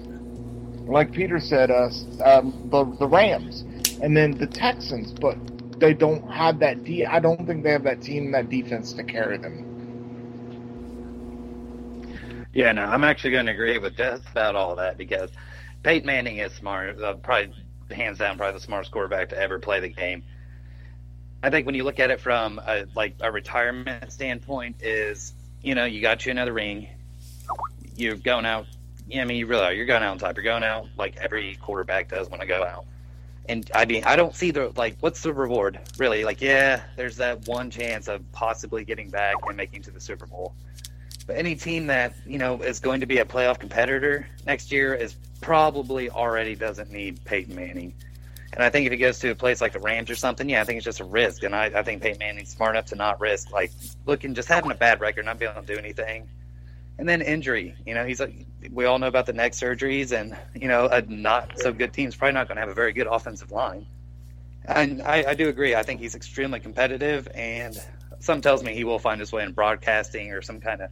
like 0.86 1.12
Peter 1.12 1.40
said, 1.40 1.72
uh, 1.72 1.90
um, 2.24 2.70
the, 2.72 2.86
the 3.00 3.08
Rams, 3.08 3.66
and 4.02 4.16
then 4.16 4.32
the 4.38 4.48
Texans. 4.48 5.12
But 5.12 5.38
they 5.80 5.94
don't 5.94 6.30
have 6.32 6.60
that. 6.60 6.84
De- 6.84 7.06
I 7.06 7.20
don't 7.20 7.46
think 7.46 7.64
they 7.64 7.72
have 7.72 7.84
that 7.84 8.02
team, 8.02 8.32
that 8.32 8.50
defense 8.50 8.94
to 8.94 9.04
carry 9.04 9.38
them. 9.38 9.75
Yeah, 12.56 12.72
no, 12.72 12.86
I'm 12.86 13.04
actually 13.04 13.32
going 13.32 13.48
to 13.48 13.52
agree 13.52 13.78
with 13.80 13.98
just 13.98 14.24
about 14.32 14.56
all 14.56 14.78
that 14.78 14.98
because 14.98 15.30
Peyton 15.84 16.08
Manning 16.08 16.38
is 16.38 16.54
smart. 16.54 17.00
Uh, 17.02 17.16
probably 17.16 17.54
hands 17.92 18.18
down, 18.18 18.38
probably 18.38 18.58
the 18.58 18.66
smartest 18.66 18.94
quarterback 18.94 19.30
to 19.30 19.38
ever 19.38 19.60
play 19.60 19.82
the 19.82 19.90
game. 19.90 20.24
I 21.44 21.50
think 21.50 21.66
when 21.66 21.76
you 21.76 21.84
look 21.84 22.00
at 22.00 22.12
it 22.12 22.22
from 22.22 22.62
a, 22.66 22.86
like 22.96 23.16
a 23.20 23.30
retirement 23.30 24.10
standpoint, 24.10 24.78
is 24.82 25.34
you 25.62 25.76
know 25.76 25.84
you 25.84 26.02
got 26.02 26.26
you 26.26 26.32
another 26.32 26.54
ring, 26.54 26.88
you're 27.98 28.16
going 28.16 28.46
out. 28.46 28.68
Yeah, 29.06 29.24
I 29.24 29.26
mean 29.26 29.38
you 29.38 29.48
really 29.48 29.64
are. 29.64 29.74
You're 29.74 29.86
going 29.86 30.02
out 30.02 30.12
on 30.12 30.18
top. 30.18 30.38
You're 30.38 30.46
going 30.46 30.64
out 30.64 30.88
like 30.98 31.18
every 31.18 31.56
quarterback 31.56 32.08
does 32.08 32.30
when 32.30 32.40
I 32.40 32.46
go 32.46 32.64
out. 32.64 32.86
And 33.50 33.70
I 33.76 33.84
mean, 33.84 34.06
I 34.06 34.16
don't 34.16 34.34
see 34.34 34.52
the 34.52 34.72
like. 34.78 34.96
What's 35.02 35.22
the 35.22 35.34
reward 35.34 35.78
really? 35.98 36.24
Like, 36.24 36.40
yeah, 36.42 36.84
there's 36.96 37.18
that 37.18 37.50
one 37.50 37.70
chance 37.70 38.08
of 38.08 38.32
possibly 38.32 38.86
getting 38.86 39.10
back 39.10 39.36
and 39.46 39.58
making 39.58 39.82
to 39.84 39.92
the 39.92 40.00
Super 40.00 40.26
Bowl. 40.26 40.56
But 41.28 41.38
any 41.38 41.56
team 41.56 41.88
that 41.88 42.14
you 42.26 42.38
know 42.38 42.62
is 42.62 42.80
going 42.80 43.00
to 43.00 43.06
be 43.06 43.18
a 43.20 43.26
playoff 43.26 43.60
competitor 43.60 44.28
next 44.46 44.72
year 44.72 44.94
is 44.94 45.16
probably 45.42 46.10
already 46.10 46.56
doesn't 46.56 46.92
need 46.92 47.24
Peyton 47.26 47.56
Manning. 47.56 47.94
And 48.54 48.64
I 48.64 48.70
think 48.70 48.86
if 48.86 48.92
he 48.92 48.98
goes 48.98 49.20
to 49.20 49.32
a 49.32 49.36
place 49.36 49.60
like 49.60 49.74
the 49.74 49.80
Rams 49.80 50.10
or 50.10 50.16
something, 50.16 50.48
yeah, 50.48 50.62
I 50.62 50.64
think 50.64 50.78
it's 50.78 50.86
just 50.86 51.02
a 51.02 51.06
risk. 51.06 51.44
And 51.44 51.54
I, 51.54 51.66
I 51.66 51.84
think 51.84 52.02
Peyton 52.02 52.20
Manning's 52.20 52.50
smart 52.50 52.76
enough 52.76 52.86
to 52.88 52.96
not 52.96 53.20
risk 53.20 53.52
like 53.52 53.72
looking 54.06 54.34
just 54.34 54.48
having 54.48 54.72
a 54.72 54.76
bad 54.76 55.02
record, 55.02 55.26
not 55.26 55.40
being 55.40 55.52
able 55.52 55.62
to 55.62 55.68
do 55.68 55.78
anything. 55.78 56.30
And 56.98 57.10
then 57.10 57.22
injury, 57.22 57.76
you 57.86 57.94
know, 57.94 58.06
he's 58.06 58.22
a, 58.22 58.32
we 58.72 58.86
all 58.86 58.98
know 59.00 59.08
about 59.08 59.26
the 59.26 59.34
neck 59.34 59.52
surgeries, 59.52 60.14
and 60.14 60.38
you 60.60 60.70
know, 60.70 60.88
a 60.88 61.02
not 61.02 61.60
so 61.60 61.74
good 61.74 61.92
team's 61.92 62.16
probably 62.16 62.34
not 62.34 62.48
going 62.48 62.56
to 62.56 62.62
have 62.62 62.70
a 62.70 62.74
very 62.74 62.94
good 62.94 63.08
offensive 63.08 63.52
line. 63.52 63.86
And 64.64 65.02
I, 65.02 65.32
I 65.32 65.34
do 65.34 65.50
agree. 65.50 65.76
I 65.76 65.84
think 65.84 66.00
he's 66.00 66.16
extremely 66.16 66.62
competitive, 66.62 67.28
and 67.36 67.78
some 68.20 68.42
tells 68.42 68.64
me 68.64 68.74
he 68.74 68.86
will 68.86 69.00
find 69.00 69.20
his 69.20 69.32
way 69.32 69.44
in 69.44 69.52
broadcasting 69.52 70.32
or 70.32 70.42
some 70.42 70.62
kind 70.62 70.82
of 70.82 70.90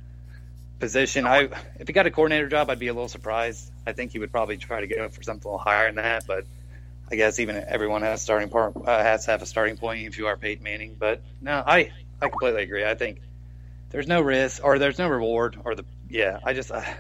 position. 0.79 1.25
I 1.25 1.49
if 1.79 1.88
he 1.88 1.93
got 1.93 2.07
a 2.07 2.12
coordinator 2.12 2.49
job, 2.49 2.69
I'd 2.69 2.79
be 2.79 2.88
a 2.88 2.93
little 2.93 3.09
surprised. 3.09 3.71
I 3.86 3.93
think 3.93 4.12
he 4.12 4.19
would 4.19 4.31
probably 4.31 4.57
try 4.57 4.81
to 4.81 4.88
go 4.88 5.09
for 5.09 5.23
something 5.23 5.47
a 5.47 5.51
little 5.51 5.63
higher 5.63 5.88
than 5.88 5.95
that. 5.95 6.25
But 6.27 6.45
I 7.12 7.15
guess 7.15 7.39
even 7.39 7.63
everyone 7.67 8.01
has 8.01 8.21
starting 8.21 8.49
part 8.49 8.75
uh, 8.75 9.03
has 9.03 9.25
to 9.25 9.31
have 9.31 9.41
a 9.41 9.45
starting 9.45 9.77
point 9.77 10.05
if 10.07 10.17
you 10.17 10.27
are 10.27 10.38
Peyton 10.38 10.63
Manning. 10.63 10.95
But 10.97 11.21
no, 11.41 11.63
I 11.65 11.91
I 12.21 12.29
completely 12.29 12.63
agree. 12.63 12.86
I 12.86 12.95
think 12.95 13.21
there's 13.89 14.07
no 14.07 14.21
risk 14.21 14.63
or 14.63 14.79
there's 14.79 14.99
no 14.99 15.07
reward 15.07 15.57
or 15.63 15.75
the 15.75 15.86
yeah. 16.09 16.39
I 16.43 16.53
just 16.53 16.71
I, 16.71 16.95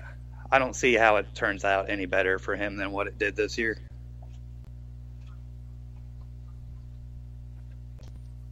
I 0.51 0.59
don't 0.59 0.75
see 0.75 0.93
how 0.93 1.17
it 1.17 1.33
turns 1.33 1.65
out 1.65 1.89
any 1.89 2.05
better 2.05 2.39
for 2.39 2.55
him 2.55 2.77
than 2.77 2.91
what 2.91 3.07
it 3.07 3.17
did 3.17 3.35
this 3.35 3.57
year. 3.57 3.77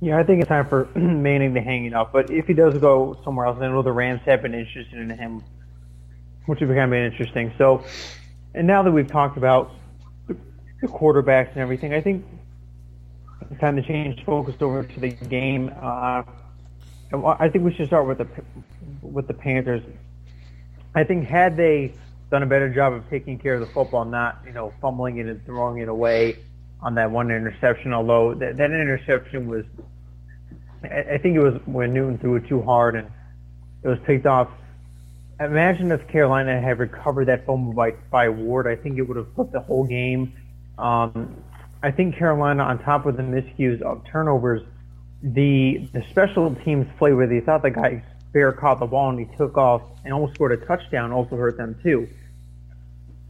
Yeah, 0.03 0.17
I 0.17 0.23
think 0.23 0.41
it's 0.41 0.49
time 0.49 0.67
for 0.67 0.89
Manning 0.95 1.53
to 1.53 1.61
hang 1.61 1.85
it 1.85 1.93
up. 1.93 2.11
But 2.11 2.31
if 2.31 2.47
he 2.47 2.53
does 2.53 2.75
go 2.79 3.19
somewhere 3.23 3.45
else, 3.45 3.59
I 3.61 3.67
know 3.67 3.83
the 3.83 3.91
Rams 3.91 4.21
have 4.25 4.41
been 4.41 4.55
interested 4.55 4.97
in 4.97 5.11
him, 5.11 5.43
which 6.47 6.59
would 6.59 6.69
be 6.69 6.75
kind 6.75 6.91
of 6.91 6.99
interesting. 6.99 7.53
So, 7.59 7.85
and 8.55 8.65
now 8.65 8.81
that 8.81 8.91
we've 8.91 9.07
talked 9.07 9.37
about 9.37 9.71
the, 10.27 10.35
the 10.81 10.87
quarterbacks 10.87 11.49
and 11.49 11.59
everything, 11.59 11.93
I 11.93 12.01
think 12.01 12.25
it's 13.51 13.61
time 13.61 13.75
to 13.75 13.83
change 13.83 14.25
focus 14.25 14.55
over 14.59 14.83
to 14.83 14.99
the 14.99 15.11
game. 15.11 15.71
Uh, 15.79 16.23
I 17.39 17.49
think 17.49 17.63
we 17.63 17.71
should 17.71 17.85
start 17.85 18.07
with 18.07 18.17
the 18.17 18.27
with 19.03 19.27
the 19.27 19.35
Panthers. 19.35 19.83
I 20.95 21.03
think 21.03 21.27
had 21.27 21.55
they 21.55 21.93
done 22.31 22.41
a 22.41 22.47
better 22.47 22.73
job 22.73 22.93
of 22.93 23.07
taking 23.09 23.37
care 23.37 23.53
of 23.53 23.59
the 23.59 23.67
football, 23.67 24.05
not 24.05 24.41
you 24.47 24.53
know 24.53 24.73
fumbling 24.81 25.17
it 25.17 25.27
and 25.27 25.45
throwing 25.45 25.77
it 25.77 25.89
away 25.89 26.37
on 26.82 26.96
that 26.96 27.12
one 27.12 27.32
interception, 27.32 27.94
although 27.94 28.34
that, 28.36 28.58
that 28.58 28.72
interception 28.72 29.48
was, 29.48 29.65
I, 30.84 31.13
I 31.13 31.17
think 31.17 31.36
it 31.36 31.41
was 31.41 31.60
when 31.65 31.94
Newton 31.94 32.17
threw 32.17 32.36
it 32.36 32.48
too 32.48 32.62
hard 32.62 32.96
and 32.96 33.10
it 33.84 33.88
was 33.88 34.00
picked 34.06 34.26
off. 34.26 34.50
Imagine 35.39 35.91
if 35.91 36.08
Carolina 36.08 36.62
had 36.62 36.80
recovered 36.80 37.26
that 37.26 37.46
fumble 37.46 37.74
by, 37.74 37.91
by 38.12 38.30
Ward. 38.30 38.67
I 38.67 38.76
think 38.76 38.98
it 38.98 39.04
would 39.04 39.17
have 39.17 39.34
flipped 39.34 39.54
the 39.54 39.60
whole 39.60 39.86
game. 39.86 40.34
Um, 40.78 41.44
I 41.84 41.91
think 41.91 42.15
Carolina, 42.15 42.63
on 42.63 42.80
top 42.84 43.06
of 43.08 43.17
the 43.17 43.24
miscues 43.24 43.82
of 43.82 44.06
turnovers, 44.06 44.62
the 45.24 45.88
the 45.94 46.04
special 46.10 46.54
teams 46.63 46.88
play 46.98 47.13
where 47.13 47.28
they 47.28 47.41
thought 47.41 47.62
the 47.62 47.70
guy 47.70 48.04
Bear 48.34 48.52
caught 48.54 48.80
the 48.80 48.86
ball 48.86 49.10
and 49.10 49.20
he 49.20 49.36
took 49.36 49.58
off 49.58 49.82
and 50.06 50.13
almost 50.13 50.36
scored 50.36 50.54
a 50.54 50.65
touchdown 50.65 51.12
also 51.12 51.36
hurt 51.36 51.58
them 51.58 51.78
too. 51.84 52.08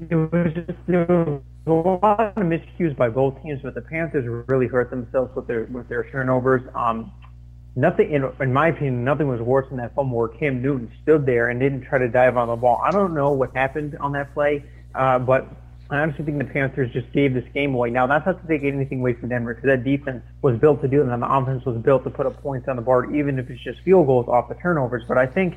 It 0.10 0.16
was 0.16 0.54
just 0.54 0.78
there 0.88 1.06
was 1.06 1.42
a 1.67 1.71
lot 1.71 2.38
of 2.38 2.43
miscues 2.43 2.95
by 2.95 3.10
both 3.10 3.41
teams, 3.43 3.62
but 3.62 3.76
the 3.76 3.82
Panthers 3.82 4.26
really 4.47 4.67
hurt 4.67 4.89
themselves 4.89 5.36
with 5.36 5.47
their 5.47 5.65
with 5.65 5.88
their 5.88 6.10
turnovers. 6.12 6.62
Um, 6.74 7.12
nothing, 7.76 8.12
in, 8.12 8.30
in 8.39 8.52
my 8.52 8.69
opinion, 8.69 9.04
nothing 9.04 9.28
was 9.28 9.41
worse 9.41 9.67
than 9.69 9.78
that 9.78 9.93
fumble 9.93 10.17
where 10.17 10.28
Cam 10.28 10.62
Newton 10.62 10.91
stood 11.04 11.26
there 11.26 11.50
and 11.50 11.60
didn't 11.60 11.84
try 11.84 12.00
to 12.00 12.08
dive 12.08 12.38
on 12.38 12.47
the 12.47 12.56
ball. 12.56 12.82
I 12.84 12.91
don't 12.91 13.13
know 13.13 13.32
what 13.32 13.56
happened 13.56 13.95
on 14.00 14.12
that 14.13 14.34
play, 14.34 14.63
uh, 14.95 15.19
but 15.19 15.47
I 15.91 16.00
honestly 16.00 16.26
think 16.26 16.39
the 16.39 16.45
Panthers 16.45 16.91
just 16.93 17.12
gave 17.12 17.34
this 17.34 17.45
game 17.54 17.76
away. 17.76 17.89
Now, 17.91 18.08
that's 18.08 18.26
not 18.26 18.41
to 18.41 18.47
take 18.47 18.63
anything 18.63 19.02
away 19.02 19.13
from 19.13 19.30
Denver 19.30 19.54
because 19.54 19.67
that 19.67 19.84
defense 19.84 20.24
was 20.41 20.58
built 20.58 20.82
to 20.82 20.88
do 20.88 21.02
it, 21.02 21.10
and 21.10 21.21
the 21.21 21.32
offense 21.32 21.65
was 21.65 21.78
built 21.78 22.04
to 22.06 22.10
put 22.10 22.26
up 22.26 22.41
points 22.41 22.67
on 22.67 22.76
the 22.76 22.82
board, 22.82 23.15
even 23.15 23.38
if 23.38 23.50
it's 23.50 23.62
just 23.62 23.82
field 23.82 24.08
goals 24.08 24.28
off 24.28 24.50
the 24.50 24.56
turnovers. 24.56 25.04
But 25.08 25.17
I 25.17 25.28
think 25.28 25.56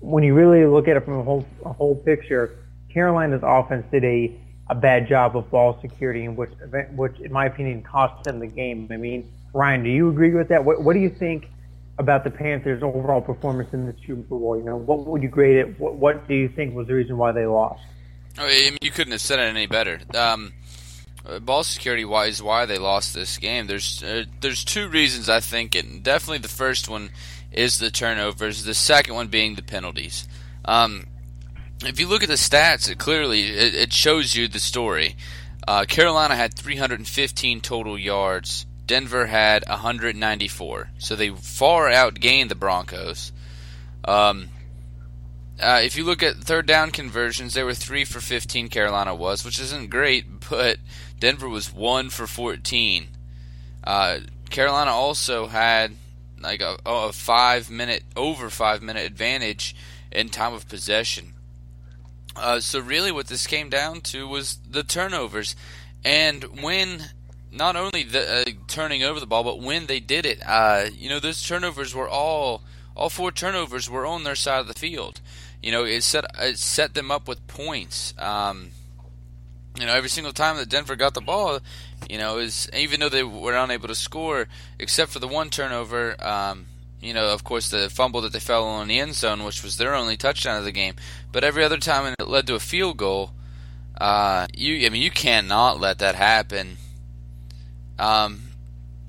when 0.00 0.24
you 0.24 0.34
really 0.34 0.66
look 0.66 0.88
at 0.88 0.96
it 0.96 1.04
from 1.04 1.20
a 1.20 1.22
whole 1.22 1.46
a 1.64 1.72
whole 1.72 1.94
picture, 1.94 2.58
Carolina's 2.92 3.42
offense 3.44 3.86
did 3.90 4.04
a 4.04 4.36
a 4.72 4.74
bad 4.74 5.06
job 5.06 5.36
of 5.36 5.50
ball 5.50 5.78
security, 5.82 6.24
in 6.24 6.34
which 6.34 6.50
which 6.96 7.20
in 7.20 7.30
my 7.30 7.44
opinion 7.44 7.82
cost 7.82 8.24
them 8.24 8.38
the 8.38 8.46
game. 8.46 8.88
I 8.90 8.96
mean, 8.96 9.30
Ryan, 9.52 9.84
do 9.84 9.90
you 9.90 10.08
agree 10.08 10.32
with 10.32 10.48
that? 10.48 10.64
What 10.64 10.82
what 10.82 10.94
do 10.94 11.00
you 11.00 11.10
think 11.10 11.50
about 11.98 12.24
the 12.24 12.30
Panthers' 12.30 12.82
overall 12.82 13.20
performance 13.20 13.74
in 13.74 13.84
the 13.84 13.94
Super 14.06 14.22
Bowl? 14.22 14.56
You 14.56 14.64
know, 14.64 14.78
what 14.78 15.06
would 15.06 15.22
you 15.22 15.28
grade 15.28 15.58
it? 15.58 15.78
What 15.78 15.96
what 15.96 16.26
do 16.26 16.34
you 16.34 16.48
think 16.48 16.74
was 16.74 16.86
the 16.86 16.94
reason 16.94 17.18
why 17.18 17.32
they 17.32 17.44
lost? 17.44 17.82
I 18.38 18.48
mean, 18.48 18.78
you 18.80 18.90
couldn't 18.90 19.12
have 19.12 19.20
said 19.20 19.38
it 19.40 19.42
any 19.42 19.66
better. 19.66 20.00
Um, 20.14 20.54
ball 21.42 21.64
security 21.64 22.06
wise, 22.06 22.42
why 22.42 22.64
they 22.64 22.78
lost 22.78 23.12
this 23.12 23.36
game? 23.36 23.66
There's 23.66 24.02
uh, 24.02 24.24
there's 24.40 24.64
two 24.64 24.88
reasons 24.88 25.28
I 25.28 25.40
think, 25.40 25.74
and 25.74 26.02
definitely 26.02 26.38
the 26.38 26.48
first 26.48 26.88
one 26.88 27.10
is 27.52 27.78
the 27.78 27.90
turnovers. 27.90 28.64
The 28.64 28.72
second 28.72 29.14
one 29.14 29.28
being 29.28 29.54
the 29.54 29.62
penalties. 29.62 30.26
Um, 30.64 31.08
if 31.84 31.98
you 31.98 32.08
look 32.08 32.22
at 32.22 32.28
the 32.28 32.34
stats, 32.34 32.90
it 32.90 32.98
clearly 32.98 33.48
it, 33.48 33.74
it 33.74 33.92
shows 33.92 34.34
you 34.34 34.48
the 34.48 34.58
story. 34.58 35.16
Uh, 35.66 35.84
Carolina 35.84 36.34
had 36.34 36.54
315 36.54 37.60
total 37.60 37.98
yards. 37.98 38.66
Denver 38.86 39.26
had 39.26 39.64
194, 39.68 40.90
so 40.98 41.14
they 41.14 41.30
far 41.30 41.88
outgained 41.88 42.48
the 42.48 42.54
Broncos. 42.54 43.32
Um, 44.04 44.48
uh, 45.60 45.80
if 45.84 45.96
you 45.96 46.04
look 46.04 46.22
at 46.22 46.36
third 46.36 46.66
down 46.66 46.90
conversions, 46.90 47.54
they 47.54 47.62
were 47.62 47.74
three 47.74 48.04
for 48.04 48.20
15. 48.20 48.68
Carolina 48.68 49.14
was, 49.14 49.44
which 49.44 49.60
isn't 49.60 49.90
great, 49.90 50.26
but 50.50 50.78
Denver 51.20 51.48
was 51.48 51.72
one 51.72 52.10
for 52.10 52.26
14. 52.26 53.06
Uh, 53.84 54.18
Carolina 54.50 54.90
also 54.90 55.46
had 55.46 55.92
like 56.40 56.60
a, 56.60 56.76
a 56.84 57.12
five 57.12 57.70
minute, 57.70 58.02
over 58.16 58.50
five 58.50 58.82
minute 58.82 59.06
advantage 59.06 59.76
in 60.10 60.28
time 60.28 60.52
of 60.52 60.68
possession. 60.68 61.31
Uh, 62.36 62.60
so 62.60 62.80
really, 62.80 63.12
what 63.12 63.26
this 63.26 63.46
came 63.46 63.68
down 63.68 64.00
to 64.00 64.26
was 64.26 64.58
the 64.68 64.82
turnovers, 64.82 65.54
and 66.04 66.62
when 66.62 67.10
not 67.50 67.76
only 67.76 68.02
the 68.02 68.48
uh, 68.48 68.50
turning 68.66 69.02
over 69.02 69.20
the 69.20 69.26
ball, 69.26 69.44
but 69.44 69.60
when 69.60 69.86
they 69.86 70.00
did 70.00 70.24
it, 70.24 70.40
uh, 70.46 70.86
you 70.94 71.08
know, 71.08 71.20
those 71.20 71.46
turnovers 71.46 71.94
were 71.94 72.08
all 72.08 72.62
all 72.96 73.10
four 73.10 73.30
turnovers 73.30 73.88
were 73.88 74.06
on 74.06 74.24
their 74.24 74.34
side 74.34 74.60
of 74.60 74.68
the 74.68 74.74
field. 74.74 75.20
You 75.62 75.72
know, 75.72 75.84
it 75.84 76.02
set 76.02 76.24
it 76.38 76.58
set 76.58 76.94
them 76.94 77.10
up 77.10 77.28
with 77.28 77.46
points. 77.46 78.14
Um, 78.18 78.70
you 79.78 79.86
know, 79.86 79.94
every 79.94 80.10
single 80.10 80.32
time 80.32 80.56
that 80.56 80.68
Denver 80.68 80.96
got 80.96 81.14
the 81.14 81.20
ball, 81.20 81.60
you 82.08 82.18
know, 82.18 82.38
is 82.38 82.68
even 82.74 83.00
though 83.00 83.08
they 83.08 83.22
were 83.22 83.54
unable 83.54 83.88
to 83.88 83.94
score, 83.94 84.48
except 84.78 85.10
for 85.12 85.18
the 85.18 85.28
one 85.28 85.50
turnover. 85.50 86.16
Um, 86.24 86.66
you 87.02 87.12
know, 87.12 87.32
of 87.32 87.44
course, 87.44 87.68
the 87.68 87.90
fumble 87.90 88.20
that 88.22 88.32
they 88.32 88.40
fell 88.40 88.64
on 88.64 88.88
the 88.88 89.00
end 89.00 89.14
zone, 89.14 89.44
which 89.44 89.62
was 89.62 89.76
their 89.76 89.94
only 89.94 90.16
touchdown 90.16 90.58
of 90.58 90.64
the 90.64 90.72
game. 90.72 90.94
But 91.32 91.44
every 91.44 91.64
other 91.64 91.78
time 91.78 92.14
it 92.18 92.28
led 92.28 92.46
to 92.46 92.54
a 92.54 92.60
field 92.60 92.96
goal. 92.96 93.32
Uh, 94.00 94.46
you, 94.54 94.86
I 94.86 94.88
mean, 94.88 95.02
you 95.02 95.10
cannot 95.10 95.80
let 95.80 95.98
that 95.98 96.14
happen. 96.14 96.78
Um, 97.98 98.42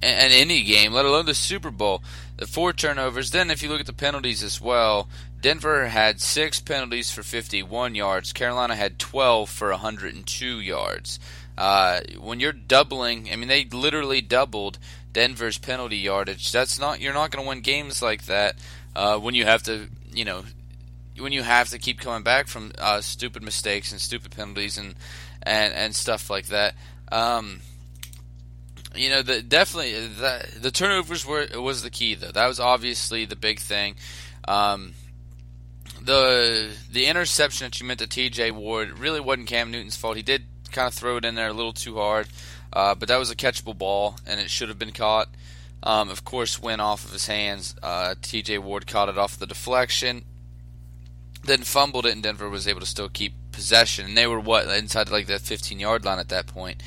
and 0.01 0.33
any 0.33 0.63
game, 0.63 0.91
let 0.91 1.05
alone 1.05 1.25
the 1.25 1.33
Super 1.33 1.71
Bowl. 1.71 2.03
The 2.37 2.47
four 2.47 2.73
turnovers. 2.73 3.31
Then, 3.31 3.49
if 3.49 3.63
you 3.63 3.69
look 3.69 3.79
at 3.79 3.85
the 3.85 3.93
penalties 3.93 4.43
as 4.43 4.59
well, 4.59 5.07
Denver 5.39 5.87
had 5.87 6.19
six 6.19 6.59
penalties 6.59 7.11
for 7.11 7.23
51 7.23 7.95
yards. 7.95 8.33
Carolina 8.33 8.75
had 8.75 8.99
12 8.99 9.49
for 9.49 9.69
102 9.69 10.59
yards. 10.59 11.19
Uh, 11.57 12.01
when 12.19 12.39
you're 12.39 12.51
doubling, 12.51 13.29
I 13.31 13.35
mean, 13.35 13.47
they 13.47 13.65
literally 13.65 14.21
doubled 14.21 14.79
Denver's 15.13 15.57
penalty 15.57 15.97
yardage. 15.97 16.51
That's 16.51 16.79
not 16.79 16.99
you're 16.99 17.13
not 17.13 17.31
going 17.31 17.43
to 17.43 17.49
win 17.49 17.61
games 17.61 18.01
like 18.01 18.25
that 18.25 18.55
uh, 18.95 19.17
when 19.17 19.35
you 19.35 19.45
have 19.45 19.63
to, 19.63 19.87
you 20.11 20.25
know, 20.25 20.43
when 21.17 21.31
you 21.31 21.43
have 21.43 21.69
to 21.69 21.79
keep 21.79 21.99
coming 21.99 22.23
back 22.23 22.47
from 22.47 22.71
uh, 22.79 23.01
stupid 23.01 23.43
mistakes 23.43 23.91
and 23.91 24.01
stupid 24.01 24.31
penalties 24.31 24.77
and 24.77 24.95
and 25.43 25.73
and 25.73 25.95
stuff 25.95 26.29
like 26.29 26.47
that. 26.47 26.75
Um, 27.11 27.61
you 28.95 29.09
know, 29.09 29.21
the, 29.21 29.41
definitely 29.41 30.07
the, 30.07 30.47
the 30.59 30.71
turnovers 30.71 31.25
were 31.25 31.47
was 31.55 31.83
the 31.83 31.89
key 31.89 32.15
though. 32.15 32.31
That 32.31 32.47
was 32.47 32.59
obviously 32.59 33.25
the 33.25 33.35
big 33.35 33.59
thing. 33.59 33.95
Um, 34.47 34.93
the 36.01 36.71
the 36.91 37.05
interception 37.05 37.65
that 37.65 37.79
you 37.79 37.87
meant 37.87 37.99
to 37.99 38.07
T.J. 38.07 38.51
Ward 38.51 38.99
really 38.99 39.19
wasn't 39.19 39.47
Cam 39.47 39.71
Newton's 39.71 39.95
fault. 39.95 40.17
He 40.17 40.23
did 40.23 40.43
kind 40.71 40.87
of 40.87 40.93
throw 40.93 41.17
it 41.17 41.25
in 41.25 41.35
there 41.35 41.47
a 41.47 41.53
little 41.53 41.73
too 41.73 41.95
hard, 41.95 42.27
uh, 42.73 42.95
but 42.95 43.07
that 43.07 43.17
was 43.17 43.31
a 43.31 43.35
catchable 43.35 43.77
ball 43.77 44.17
and 44.25 44.39
it 44.39 44.49
should 44.49 44.69
have 44.69 44.79
been 44.79 44.91
caught. 44.91 45.29
Um, 45.81 46.09
of 46.09 46.23
course, 46.23 46.61
went 46.61 46.81
off 46.81 47.05
of 47.05 47.11
his 47.11 47.27
hands. 47.27 47.75
Uh, 47.83 48.15
T.J. 48.21 48.57
Ward 48.59 48.87
caught 48.87 49.09
it 49.09 49.17
off 49.17 49.37
the 49.37 49.45
deflection, 49.45 50.23
then 51.43 51.63
fumbled 51.63 52.05
it, 52.05 52.13
and 52.13 52.23
Denver 52.23 52.49
was 52.49 52.67
able 52.67 52.79
to 52.79 52.85
still 52.85 53.09
keep 53.09 53.33
possession. 53.51 54.05
And 54.05 54.17
they 54.17 54.25
were 54.25 54.39
what 54.39 54.67
inside 54.67 55.09
like 55.09 55.27
that 55.27 55.41
15 55.41 55.79
yard 55.79 56.05
line 56.05 56.19
at 56.19 56.29
that 56.29 56.47
point 56.47 56.81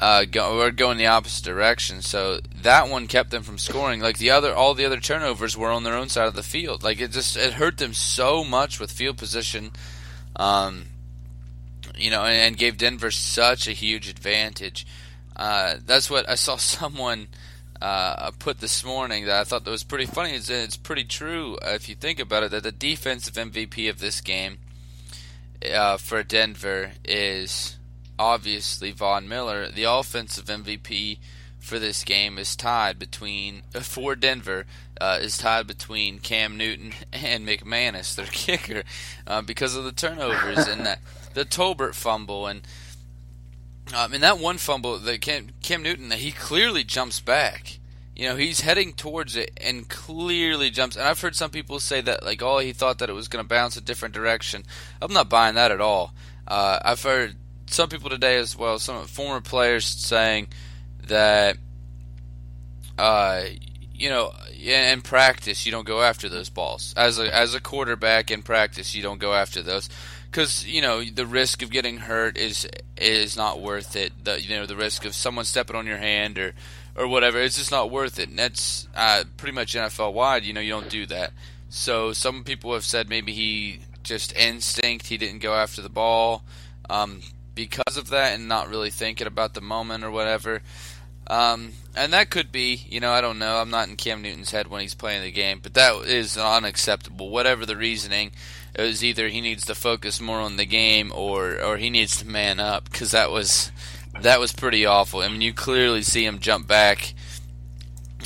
uh, 0.00 0.24
go, 0.24 0.60
or 0.60 0.70
going 0.70 0.96
the 0.96 1.06
opposite 1.06 1.44
direction. 1.44 2.02
So 2.02 2.40
that 2.62 2.88
one 2.88 3.06
kept 3.06 3.30
them 3.30 3.42
from 3.42 3.58
scoring. 3.58 4.00
Like 4.00 4.18
the 4.18 4.30
other, 4.30 4.54
all 4.54 4.74
the 4.74 4.84
other 4.84 5.00
turnovers 5.00 5.56
were 5.56 5.70
on 5.70 5.84
their 5.84 5.96
own 5.96 6.08
side 6.08 6.28
of 6.28 6.34
the 6.34 6.42
field. 6.42 6.82
Like 6.82 7.00
it 7.00 7.10
just 7.10 7.36
it 7.36 7.54
hurt 7.54 7.78
them 7.78 7.94
so 7.94 8.44
much 8.44 8.78
with 8.78 8.92
field 8.92 9.18
position, 9.18 9.72
um, 10.36 10.86
you 11.98 12.10
know, 12.10 12.24
and, 12.24 12.56
gave 12.56 12.78
Denver 12.78 13.10
such 13.10 13.66
a 13.68 13.72
huge 13.72 14.08
advantage. 14.08 14.86
Uh, 15.36 15.76
that's 15.84 16.10
what 16.10 16.28
I 16.28 16.34
saw 16.34 16.56
someone 16.56 17.28
uh, 17.80 18.30
put 18.38 18.60
this 18.60 18.84
morning 18.84 19.26
that 19.26 19.40
I 19.40 19.44
thought 19.44 19.64
that 19.64 19.70
was 19.70 19.84
pretty 19.84 20.06
funny. 20.06 20.32
It's, 20.32 20.50
it's 20.50 20.76
pretty 20.76 21.04
true 21.04 21.58
if 21.62 21.88
you 21.88 21.94
think 21.94 22.18
about 22.18 22.42
it. 22.42 22.50
That 22.50 22.62
the 22.62 22.72
defensive 22.72 23.34
MVP 23.34 23.88
of 23.88 24.00
this 24.00 24.20
game 24.20 24.58
uh, 25.72 25.96
for 25.96 26.22
Denver 26.22 26.92
is 27.04 27.76
obviously 28.18 28.90
Von 28.90 29.28
Miller. 29.28 29.68
The 29.68 29.84
offensive 29.84 30.46
MVP 30.46 31.18
for 31.58 31.78
this 31.78 32.02
game 32.04 32.38
is 32.38 32.56
tied 32.56 32.98
between 32.98 33.62
for 33.80 34.16
Denver 34.16 34.66
uh, 35.00 35.18
is 35.20 35.38
tied 35.38 35.66
between 35.66 36.18
Cam 36.18 36.56
Newton 36.56 36.92
and 37.12 37.46
McManus, 37.46 38.14
their 38.14 38.26
kicker, 38.32 38.82
uh, 39.26 39.42
because 39.42 39.74
of 39.74 39.84
the 39.84 39.92
turnovers 39.92 40.66
and 40.66 40.86
that, 40.86 41.00
the 41.34 41.44
Tolbert 41.44 41.94
fumble 41.94 42.46
and. 42.46 42.62
Um, 43.96 44.12
and 44.12 44.22
that 44.22 44.38
one 44.38 44.58
fumble, 44.58 44.98
that 44.98 45.22
Cam, 45.22 45.48
Cam 45.62 45.82
Newton, 45.82 46.10
he 46.10 46.30
clearly 46.30 46.84
jumps 46.84 47.20
back. 47.20 47.78
You 48.14 48.28
know, 48.28 48.36
he's 48.36 48.60
heading 48.60 48.92
towards 48.92 49.34
it 49.34 49.50
and 49.64 49.88
clearly 49.88 50.68
jumps. 50.68 50.94
And 50.96 51.06
I've 51.06 51.20
heard 51.20 51.34
some 51.34 51.50
people 51.50 51.80
say 51.80 52.02
that, 52.02 52.22
like, 52.22 52.42
oh, 52.42 52.58
he 52.58 52.74
thought 52.74 52.98
that 52.98 53.08
it 53.08 53.14
was 53.14 53.28
going 53.28 53.42
to 53.42 53.48
bounce 53.48 53.78
a 53.78 53.80
different 53.80 54.12
direction. 54.12 54.64
I'm 55.00 55.14
not 55.14 55.30
buying 55.30 55.54
that 55.54 55.70
at 55.70 55.80
all. 55.80 56.12
Uh, 56.46 56.78
I've 56.84 57.02
heard 57.02 57.36
some 57.70 57.88
people 57.88 58.10
today 58.10 58.36
as 58.36 58.54
well, 58.54 58.78
some 58.78 59.06
former 59.06 59.40
players 59.40 59.86
saying 59.86 60.48
that, 61.06 61.56
uh, 62.98 63.44
you 63.98 64.08
know, 64.08 64.32
in 64.56 65.02
practice 65.02 65.66
you 65.66 65.72
don't 65.72 65.86
go 65.86 66.02
after 66.02 66.28
those 66.28 66.48
balls. 66.48 66.94
As 66.96 67.18
a 67.18 67.34
as 67.34 67.54
a 67.54 67.60
quarterback 67.60 68.30
in 68.30 68.42
practice, 68.42 68.94
you 68.94 69.02
don't 69.02 69.18
go 69.18 69.34
after 69.34 69.62
those 69.62 69.88
because 70.30 70.66
you 70.66 70.80
know 70.80 71.02
the 71.02 71.26
risk 71.26 71.62
of 71.62 71.70
getting 71.70 71.98
hurt 71.98 72.36
is 72.36 72.68
is 72.96 73.36
not 73.36 73.60
worth 73.60 73.96
it. 73.96 74.12
The 74.24 74.40
you 74.40 74.56
know 74.56 74.66
the 74.66 74.76
risk 74.76 75.04
of 75.04 75.14
someone 75.14 75.44
stepping 75.44 75.76
on 75.76 75.86
your 75.86 75.98
hand 75.98 76.38
or 76.38 76.54
or 76.94 77.06
whatever, 77.06 77.40
it's 77.40 77.56
just 77.56 77.70
not 77.70 77.90
worth 77.90 78.18
it. 78.18 78.28
And 78.28 78.38
that's 78.38 78.88
uh, 78.94 79.24
pretty 79.36 79.54
much 79.54 79.74
NFL 79.74 80.12
wide. 80.12 80.44
You 80.44 80.52
know, 80.52 80.60
you 80.60 80.72
don't 80.72 80.88
do 80.88 81.06
that. 81.06 81.32
So 81.68 82.12
some 82.12 82.42
people 82.44 82.72
have 82.74 82.84
said 82.84 83.08
maybe 83.08 83.32
he 83.32 83.80
just 84.02 84.34
instinct. 84.34 85.06
He 85.06 85.16
didn't 85.16 85.40
go 85.40 85.54
after 85.54 85.80
the 85.80 85.88
ball. 85.88 86.42
Um, 86.90 87.20
because 87.54 87.96
of 87.96 88.10
that 88.10 88.34
and 88.34 88.48
not 88.48 88.68
really 88.68 88.90
thinking 88.90 89.26
about 89.26 89.54
the 89.54 89.60
moment 89.60 90.04
or 90.04 90.12
whatever. 90.12 90.62
Um, 91.28 91.72
and 91.94 92.12
that 92.12 92.30
could 92.30 92.50
be, 92.50 92.86
you 92.88 93.00
know, 93.00 93.10
I 93.12 93.20
don't 93.20 93.38
know. 93.38 93.56
I'm 93.56 93.70
not 93.70 93.88
in 93.88 93.96
Cam 93.96 94.22
Newton's 94.22 94.50
head 94.50 94.68
when 94.68 94.80
he's 94.80 94.94
playing 94.94 95.22
the 95.22 95.30
game, 95.30 95.60
but 95.62 95.74
that 95.74 95.94
is 96.06 96.38
unacceptable. 96.38 97.28
Whatever 97.28 97.66
the 97.66 97.76
reasoning, 97.76 98.32
it 98.74 98.82
was 98.82 99.04
either 99.04 99.28
he 99.28 99.40
needs 99.40 99.66
to 99.66 99.74
focus 99.74 100.20
more 100.20 100.38
on 100.38 100.56
the 100.56 100.64
game 100.64 101.12
or 101.14 101.60
or 101.60 101.76
he 101.76 101.90
needs 101.90 102.16
to 102.18 102.26
man 102.26 102.60
up 102.60 102.84
because 102.90 103.10
that 103.10 103.30
was 103.30 103.70
that 104.22 104.40
was 104.40 104.52
pretty 104.52 104.86
awful. 104.86 105.20
I 105.20 105.28
mean, 105.28 105.42
you 105.42 105.52
clearly 105.52 106.02
see 106.02 106.24
him 106.24 106.38
jump 106.38 106.66
back 106.66 107.14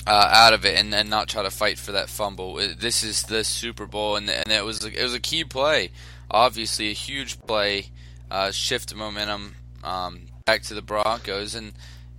uh, 0.06 0.30
out 0.32 0.52
of 0.52 0.64
it 0.64 0.78
and, 0.78 0.94
and 0.94 1.10
not 1.10 1.28
try 1.28 1.42
to 1.42 1.50
fight 1.50 1.78
for 1.78 1.92
that 1.92 2.08
fumble. 2.08 2.54
This 2.54 3.02
is 3.02 3.24
the 3.24 3.42
Super 3.42 3.86
Bowl, 3.86 4.16
and 4.16 4.30
and 4.30 4.50
it 4.52 4.64
was 4.64 4.84
it 4.84 5.02
was 5.02 5.14
a 5.14 5.20
key 5.20 5.44
play, 5.44 5.90
obviously 6.30 6.90
a 6.90 6.94
huge 6.94 7.40
play 7.40 7.86
uh, 8.30 8.50
shift 8.50 8.94
momentum 8.94 9.54
um, 9.82 10.26
back 10.44 10.62
to 10.62 10.74
the 10.74 10.82
Broncos, 10.82 11.54
and 11.54 11.72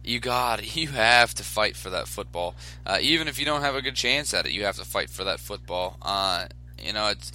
you 0.03 0.19
got 0.19 0.75
you 0.75 0.89
have 0.89 1.33
to 1.35 1.43
fight 1.43 1.75
for 1.75 1.89
that 1.89 2.07
football. 2.07 2.55
Uh, 2.85 2.97
even 3.01 3.27
if 3.27 3.39
you 3.39 3.45
don't 3.45 3.61
have 3.61 3.75
a 3.75 3.81
good 3.81 3.95
chance 3.95 4.33
at 4.33 4.45
it, 4.45 4.51
you 4.51 4.63
have 4.65 4.77
to 4.77 4.85
fight 4.85 5.09
for 5.09 5.23
that 5.23 5.39
football. 5.39 5.97
Uh, 6.01 6.47
you 6.81 6.93
know, 6.93 7.07
it's 7.07 7.31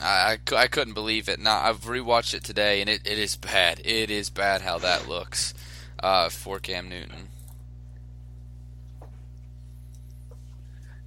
I, 0.00 0.38
I, 0.52 0.56
I, 0.56 0.66
couldn't 0.68 0.94
believe 0.94 1.28
it. 1.28 1.38
Now 1.38 1.60
I've 1.60 1.82
rewatched 1.82 2.34
it 2.34 2.44
today, 2.44 2.80
and 2.80 2.88
it, 2.88 3.02
it 3.04 3.18
is 3.18 3.36
bad. 3.36 3.80
It 3.84 4.10
is 4.10 4.30
bad 4.30 4.62
how 4.62 4.78
that 4.78 5.08
looks 5.08 5.54
uh, 6.02 6.28
for 6.28 6.58
Cam 6.58 6.88
Newton. 6.88 7.28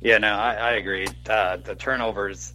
Yeah, 0.02 0.20
no, 0.20 0.34
I, 0.34 0.54
I 0.54 0.72
agree. 0.74 1.08
Uh, 1.28 1.58
the 1.58 1.76
turnovers 1.76 2.54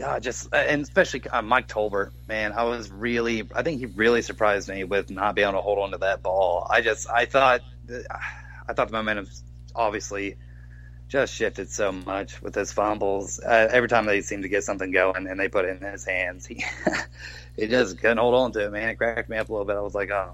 God, 0.00 0.22
just 0.22 0.48
uh, 0.54 0.56
and 0.56 0.80
especially 0.80 1.22
uh, 1.28 1.42
Mike 1.42 1.68
Tolbert, 1.68 2.12
man, 2.26 2.52
I 2.52 2.64
was 2.64 2.90
really, 2.90 3.46
I 3.54 3.62
think 3.62 3.80
he 3.80 3.86
really 3.86 4.22
surprised 4.22 4.66
me 4.70 4.84
with 4.84 5.10
not 5.10 5.34
being 5.34 5.46
able 5.46 5.58
to 5.58 5.62
hold 5.62 5.78
on 5.78 5.90
to 5.90 5.98
that 5.98 6.22
ball. 6.22 6.66
I 6.70 6.80
just, 6.80 7.06
I 7.10 7.26
thought, 7.26 7.60
I 8.66 8.72
thought 8.72 8.88
the 8.88 8.92
momentum 8.94 9.26
obviously 9.74 10.36
just 11.08 11.34
shifted 11.34 11.68
so 11.68 11.92
much 11.92 12.40
with 12.40 12.54
his 12.54 12.72
fumbles. 12.72 13.40
Uh, 13.40 13.68
every 13.70 13.90
time 13.90 14.06
they 14.06 14.22
seemed 14.22 14.44
to 14.44 14.48
get 14.48 14.64
something 14.64 14.90
going 14.90 15.26
and 15.26 15.38
they 15.38 15.48
put 15.48 15.66
it 15.66 15.82
in 15.82 15.92
his 15.92 16.06
hands, 16.06 16.46
he 16.46 16.64
he 17.56 17.66
just 17.66 17.98
couldn't 17.98 18.16
hold 18.16 18.34
on 18.34 18.52
to 18.52 18.64
it. 18.64 18.72
Man, 18.72 18.88
it 18.88 18.94
cracked 18.94 19.28
me 19.28 19.36
up 19.36 19.50
a 19.50 19.52
little 19.52 19.66
bit. 19.66 19.76
I 19.76 19.82
was 19.82 19.94
like, 19.94 20.10
oh, 20.10 20.32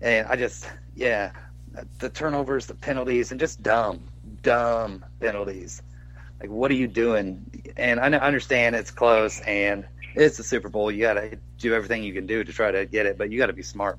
and 0.00 0.26
I 0.26 0.36
just, 0.36 0.66
yeah, 0.94 1.32
the 1.98 2.08
turnovers, 2.08 2.64
the 2.64 2.74
penalties, 2.74 3.30
and 3.30 3.38
just 3.38 3.62
dumb, 3.62 4.04
dumb 4.42 5.04
penalties 5.20 5.82
like 6.40 6.50
what 6.50 6.70
are 6.70 6.74
you 6.74 6.86
doing? 6.86 7.72
And 7.76 8.00
I 8.00 8.06
understand 8.18 8.76
it's 8.76 8.90
close 8.90 9.40
and 9.40 9.86
it's 10.14 10.36
the 10.36 10.42
Super 10.42 10.68
Bowl. 10.68 10.90
You 10.90 11.02
got 11.02 11.14
to 11.14 11.38
do 11.58 11.74
everything 11.74 12.02
you 12.02 12.12
can 12.12 12.26
do 12.26 12.42
to 12.42 12.52
try 12.52 12.70
to 12.70 12.86
get 12.86 13.06
it, 13.06 13.18
but 13.18 13.30
you 13.30 13.38
got 13.38 13.46
to 13.46 13.52
be 13.52 13.62
smart. 13.62 13.98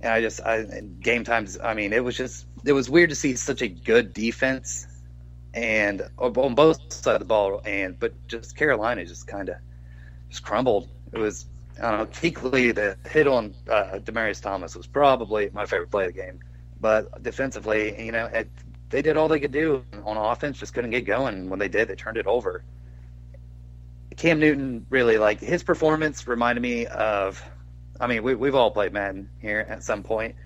And 0.00 0.12
I 0.12 0.20
just, 0.20 0.40
I 0.40 0.82
game 1.00 1.24
times. 1.24 1.58
I 1.62 1.74
mean, 1.74 1.92
it 1.92 2.04
was 2.04 2.16
just, 2.16 2.46
it 2.64 2.72
was 2.72 2.90
weird 2.90 3.10
to 3.10 3.16
see 3.16 3.34
such 3.36 3.62
a 3.62 3.68
good 3.68 4.12
defense, 4.12 4.86
and 5.54 6.02
on 6.18 6.54
both 6.54 6.92
sides 6.92 7.06
of 7.06 7.18
the 7.20 7.24
ball, 7.24 7.62
and 7.64 7.98
but 7.98 8.12
just 8.28 8.56
Carolina 8.56 9.06
just 9.06 9.26
kind 9.26 9.48
of 9.48 9.56
just 10.28 10.42
crumbled. 10.42 10.88
It 11.12 11.18
was, 11.18 11.46
I 11.82 11.90
don't 11.90 12.00
know, 12.00 12.06
Kuechly, 12.06 12.74
the 12.74 12.98
hit 13.08 13.26
on 13.26 13.54
uh, 13.70 13.98
Demaryius 14.02 14.42
Thomas 14.42 14.76
was 14.76 14.86
probably 14.86 15.48
my 15.52 15.64
favorite 15.64 15.90
play 15.90 16.06
of 16.06 16.14
the 16.14 16.20
game. 16.20 16.40
But 16.78 17.22
defensively, 17.22 18.04
you 18.04 18.12
know, 18.12 18.26
it, 18.26 18.50
they 18.90 19.02
did 19.02 19.16
all 19.16 19.28
they 19.28 19.40
could 19.40 19.52
do 19.52 19.84
on 20.04 20.16
offense, 20.16 20.58
just 20.58 20.74
couldn't 20.74 20.90
get 20.90 21.04
going. 21.04 21.48
When 21.48 21.58
they 21.58 21.68
did, 21.68 21.88
they 21.88 21.96
turned 21.96 22.16
it 22.16 22.26
over. 22.26 22.62
Cam 24.16 24.40
Newton 24.40 24.86
really 24.88 25.18
like 25.18 25.40
his 25.40 25.62
performance 25.62 26.26
reminded 26.26 26.60
me 26.60 26.86
of. 26.86 27.42
I 27.98 28.06
mean, 28.06 28.22
we, 28.22 28.34
we've 28.34 28.54
all 28.54 28.70
played 28.70 28.92
Madden 28.92 29.30
here 29.40 29.64
at 29.68 29.82
some 29.82 30.02
point. 30.02 30.36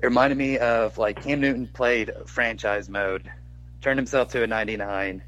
It 0.00 0.06
reminded 0.06 0.38
me 0.38 0.58
of 0.58 0.98
like 0.98 1.22
Cam 1.22 1.40
Newton 1.40 1.68
played 1.72 2.12
franchise 2.26 2.88
mode, 2.88 3.30
turned 3.80 3.98
himself 3.98 4.30
to 4.32 4.42
a 4.42 4.46
99, 4.46 5.22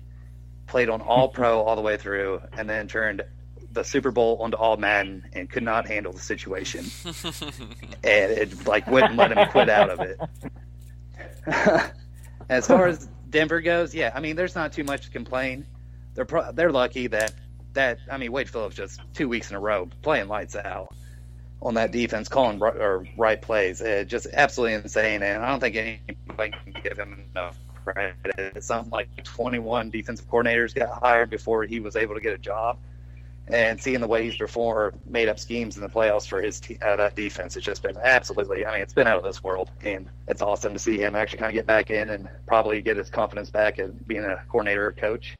played 0.67 0.89
on 0.89 1.01
All 1.01 1.29
Pro 1.29 1.61
all 1.63 1.77
the 1.77 1.83
way 1.83 1.97
through, 1.97 2.41
and 2.53 2.69
then 2.69 2.87
turned 2.89 3.23
the 3.73 3.83
Super 3.83 4.11
Bowl 4.11 4.39
onto 4.41 4.57
All 4.57 4.77
Madden 4.77 5.25
and 5.33 5.51
could 5.51 5.63
not 5.63 5.87
handle 5.87 6.13
the 6.13 6.21
situation, 6.21 6.85
and 8.05 8.33
it 8.33 8.67
like 8.67 8.87
wouldn't 8.87 9.17
let 9.17 9.33
him 9.33 9.49
quit 9.49 9.69
out 9.69 9.91
of 9.91 10.01
it. 10.01 10.21
As 12.49 12.67
far 12.67 12.87
as 12.87 13.09
Denver 13.31 13.61
goes, 13.61 13.95
yeah, 13.95 14.13
I 14.15 14.21
mean, 14.21 14.37
there's 14.37 14.55
not 14.55 14.73
too 14.73 14.85
much 14.85 15.03
to 15.07 15.11
complain. 15.11 15.67
They're 16.15 16.25
pro- 16.25 16.53
they're 16.53 16.73
lucky 16.73 17.07
that 17.09 17.33
that 17.75 17.99
I 18.11 18.17
mean, 18.17 18.33
Wade 18.33 18.49
Phillips 18.49 18.75
just 18.77 19.01
two 19.15 19.29
weeks 19.29 19.51
in 19.51 19.57
a 19.57 19.61
row 19.61 19.89
playing 20.03 20.29
lights 20.29 20.57
out. 20.57 20.89
on 21.61 21.75
that 21.75 21.91
defense, 21.91 22.29
calling 22.29 22.59
right, 22.59 22.77
or 22.77 23.07
right 23.17 23.41
plays. 23.43 23.81
It 23.81 24.07
just 24.07 24.29
absolutely 24.33 24.75
insane, 24.75 25.23
and 25.23 25.45
I 25.45 25.49
don't 25.49 25.61
think 25.61 25.77
anybody 25.77 26.53
can 26.53 26.83
give 26.83 26.99
him 26.99 27.25
enough 27.35 27.59
credit. 27.85 28.63
Something 28.63 28.91
like 28.91 29.09
21 29.25 29.91
defensive 29.91 30.29
coordinators 30.29 30.75
got 30.75 30.89
hired 31.03 31.31
before 31.31 31.65
he 31.65 31.81
was 31.81 31.97
able 31.97 32.15
to 32.15 32.21
get 32.21 32.33
a 32.33 32.39
job, 32.39 32.79
and 33.51 33.81
seeing 33.81 34.01
the 34.01 34.07
way 34.07 34.25
he's 34.25 34.37
performed, 34.37 34.99
made 35.07 35.29
up 35.29 35.39
schemes 35.39 35.77
in 35.77 35.83
the 35.83 35.89
playoffs 35.89 36.29
for 36.29 36.43
his 36.43 36.61
te- 36.61 36.79
uh, 36.83 36.97
that 36.97 37.17
defense, 37.17 37.57
it's 37.57 37.65
just 37.65 37.83
been 37.83 37.97
absolutely. 38.03 38.67
I 38.67 38.73
mean, 38.73 38.83
it's 38.83 38.93
been 38.93 39.07
out 39.07 39.17
of 39.17 39.25
this 39.25 39.43
world, 39.43 39.71
and 39.83 40.09
it's 40.27 40.43
awesome 40.43 40.73
to 40.75 40.79
see 40.79 40.99
him 40.99 41.17
actually 41.17 41.39
kind 41.39 41.51
of 41.51 41.55
get 41.55 41.67
back 41.67 41.91
in 41.91 42.11
and 42.11 42.29
probably 42.47 42.83
get 42.83 42.97
his 42.97 43.09
confidence 43.11 43.51
back 43.51 43.79
at 43.79 44.07
being 44.07 44.25
a 44.25 44.43
coordinator 44.49 44.87
or 44.87 44.93
coach. 44.93 45.35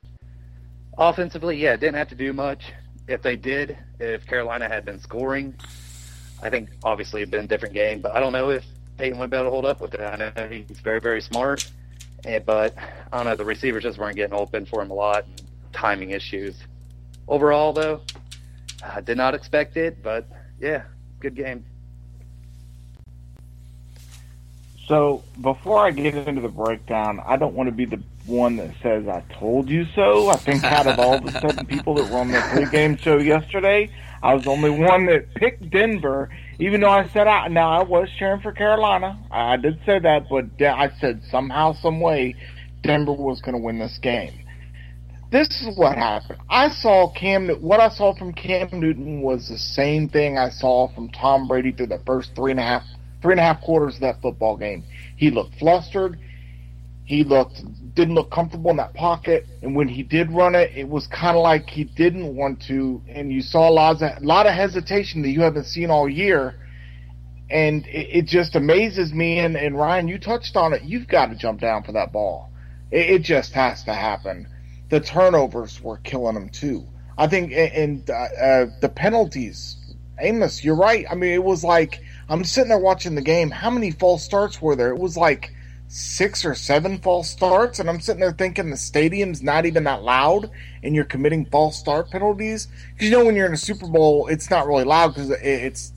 Offensively, 0.97 1.57
yeah, 1.57 1.77
didn't 1.77 1.97
have 1.97 2.09
to 2.09 2.15
do 2.15 2.33
much. 2.33 2.73
If 3.07 3.23
they 3.23 3.37
did, 3.37 3.79
if 4.01 4.27
Carolina 4.27 4.69
had 4.69 4.85
been 4.85 5.01
scoring, 5.01 5.55
I 6.43 6.51
think 6.51 6.71
obviously 6.83 7.23
it'd 7.23 7.31
been 7.31 7.45
a 7.45 7.49
different 7.49 7.75
game, 7.75 8.01
but 8.01 8.15
I 8.15 8.21
don't 8.21 8.33
know 8.33 8.51
if 8.51 8.65
Peyton 8.97 9.19
would 9.19 9.31
be 9.31 9.37
able 9.37 9.47
to 9.47 9.51
hold 9.51 9.65
up 9.65 9.81
with 9.81 9.95
it. 9.95 10.01
I 10.01 10.17
know 10.17 10.49
he's 10.49 10.81
very, 10.81 11.01
very 11.01 11.21
smart, 11.21 11.71
but 12.45 12.75
I 13.13 13.17
don't 13.17 13.27
know. 13.27 13.37
The 13.37 13.45
receivers 13.45 13.83
just 13.83 13.99
weren't 13.99 14.17
getting 14.17 14.35
open 14.35 14.67
for 14.67 14.83
him 14.83 14.91
a 14.91 14.95
lot. 14.95 15.25
Timing 15.73 16.11
issues. 16.11 16.57
Overall, 17.29 17.73
though, 17.73 18.01
I 18.83 19.01
did 19.03 19.17
not 19.17 19.35
expect 19.35 19.77
it, 19.77 20.03
but 20.03 20.27
yeah, 20.59 20.85
good 21.21 21.35
game. 21.35 21.65
So 24.87 25.23
before 25.43 25.85
I 25.85 25.91
get 25.91 26.15
into 26.15 26.41
the 26.41 26.49
breakdown, 26.49 27.21
I 27.27 27.37
don't 27.37 27.55
want 27.55 27.69
to 27.69 27.75
be 27.75 27.85
the 27.85 28.03
one 28.25 28.57
that 28.57 28.71
says 28.83 29.07
I 29.07 29.21
told 29.39 29.69
you 29.69 29.85
so. 29.95 30.31
I 30.31 30.37
think 30.37 30.65
out 30.65 30.87
of 30.87 30.99
all 30.99 31.21
the 31.21 31.31
seven 31.33 31.67
people 31.67 31.95
that 31.97 32.11
were 32.11 32.19
on 32.19 32.29
the 32.29 32.39
pregame 32.39 32.99
show 32.99 33.19
yesterday, 33.19 33.91
I 34.23 34.33
was 34.33 34.45
the 34.45 34.51
only 34.51 34.71
one 34.71 35.05
that 35.07 35.35
picked 35.35 35.69
Denver, 35.69 36.31
even 36.59 36.81
though 36.81 36.91
I 36.91 37.07
said 37.09 37.27
I 37.27 37.49
now 37.49 37.71
I 37.71 37.83
was 37.83 38.09
cheering 38.19 38.41
for 38.41 38.53
Carolina. 38.53 39.19
I 39.31 39.59
did 39.59 39.79
say 39.85 39.99
that, 39.99 40.29
but 40.31 40.47
I 40.63 40.91
said 40.99 41.23
somehow, 41.31 41.75
some 41.75 42.01
way, 42.01 42.35
Denver 42.83 43.13
was 43.13 43.43
going 43.43 43.55
to 43.55 43.63
win 43.63 43.79
this 43.79 43.99
game. 43.99 44.33
This 45.31 45.49
is 45.61 45.77
what 45.77 45.99
happened. 45.99 46.39
I 46.49 46.71
saw 46.71 47.13
Cam. 47.13 47.49
What 47.61 47.81
I 47.81 47.91
saw 47.91 48.15
from 48.15 48.33
Cam 48.33 48.69
Newton 48.73 49.21
was 49.21 49.49
the 49.49 49.59
same 49.59 50.09
thing 50.09 50.39
I 50.39 50.49
saw 50.49 50.89
from 50.95 51.11
Tom 51.11 51.47
Brady 51.47 51.71
through 51.71 51.89
the 51.89 52.01
first 52.07 52.31
three 52.35 52.51
and 52.51 52.61
a 52.61 52.63
half 52.63 52.83
three 53.21 53.33
and 53.33 53.41
a 53.41 53.43
half 53.43 53.61
quarters 53.61 53.97
of 53.97 54.01
that 54.01 54.23
football 54.23 54.57
game. 54.57 54.85
He 55.17 55.31
looked 55.31 55.55
flustered. 55.57 56.19
He 57.05 57.25
looked 57.25 57.63
didn't 57.95 58.15
look 58.15 58.31
comfortable 58.31 58.71
in 58.71 58.79
that 58.79 58.95
pocket, 58.95 59.45
and 59.63 59.75
when 59.75 59.89
he 59.89 60.03
did 60.03 60.31
run 60.31 60.55
it, 60.55 60.71
it 60.75 60.89
was 60.89 61.07
kind 61.09 61.37
of 61.37 61.43
like 61.43 61.69
he 61.69 61.85
didn't 61.85 62.35
want 62.35 62.63
to. 62.69 63.03
And 63.07 63.31
you 63.31 63.43
saw 63.43 63.69
a 63.69 63.73
lot 63.73 63.97
of 63.97 64.03
a 64.03 64.25
lot 64.25 64.47
of 64.47 64.55
hesitation 64.55 65.21
that 65.23 65.31
you 65.31 65.43
haven't 65.43 65.67
seen 65.67 65.91
all 65.91 66.09
year. 66.09 66.55
And 67.51 67.87
it, 67.87 68.19
it 68.19 68.27
just 68.27 68.57
amazes 68.57 69.13
me. 69.13 69.39
And, 69.39 69.57
and 69.57 69.75
Ryan, 69.75 70.07
you 70.07 70.19
touched 70.19 70.55
on 70.55 70.75
it. 70.75 70.83
You've 70.83 71.09
got 71.09 71.27
to 71.27 71.35
jump 71.35 71.61
down 71.61 71.83
for 71.83 71.93
that 71.93 72.13
ball. 72.13 72.51
It, 72.91 73.11
it 73.11 73.23
just 73.23 73.53
has 73.55 73.83
to 73.85 73.95
happen. 73.95 74.47
The 74.89 75.01
turnovers 75.01 75.83
were 75.83 75.99
killing 75.99 76.37
him 76.37 76.49
too. 76.49 76.87
I 77.17 77.27
think, 77.27 77.53
and 77.53 78.09
uh, 78.09 78.13
uh, 78.15 78.67
the 78.81 78.89
penalties. 78.89 79.77
Amos, 80.21 80.65
you're 80.65 80.77
right. 80.77 81.05
I 81.11 81.15
mean, 81.15 81.33
it 81.33 81.45
was 81.45 81.63
like 81.63 82.03
I'm 82.29 82.45
sitting 82.45 82.69
there 82.69 82.79
watching 82.79 83.15
the 83.15 83.23
game. 83.23 83.51
How 83.51 83.71
many 83.71 83.91
false 83.91 84.23
starts 84.23 84.61
were 84.61 84.77
there? 84.77 84.91
It 84.91 84.99
was 84.99 85.17
like 85.17 85.53
six 85.89 86.45
or 86.45 86.55
seven 86.55 86.99
false 86.99 87.31
starts, 87.31 87.79
and 87.79 87.89
I'm 87.89 88.01
sitting 88.01 88.21
there 88.21 88.33
thinking 88.33 88.71
the 88.71 88.77
stadium's 88.77 89.43
not 89.43 89.67
even 89.67 89.85
that 89.85 90.03
loud, 90.03 90.51
and 90.83 90.95
you're 90.95 91.05
committing 91.05 91.47
false 91.47 91.79
start 91.79 92.11
penalties. 92.11 92.69
Because 92.93 93.09
you 93.09 93.17
know 93.17 93.25
when 93.25 93.35
you're 93.35 93.47
in 93.47 93.55
a 93.55 93.59
Super 93.59 93.87
Bowl, 93.87 94.29
it's 94.29 94.51
not 94.51 94.67
really 94.67 94.85
loud 94.85 95.09
because 95.15 95.31
it's 95.31 95.93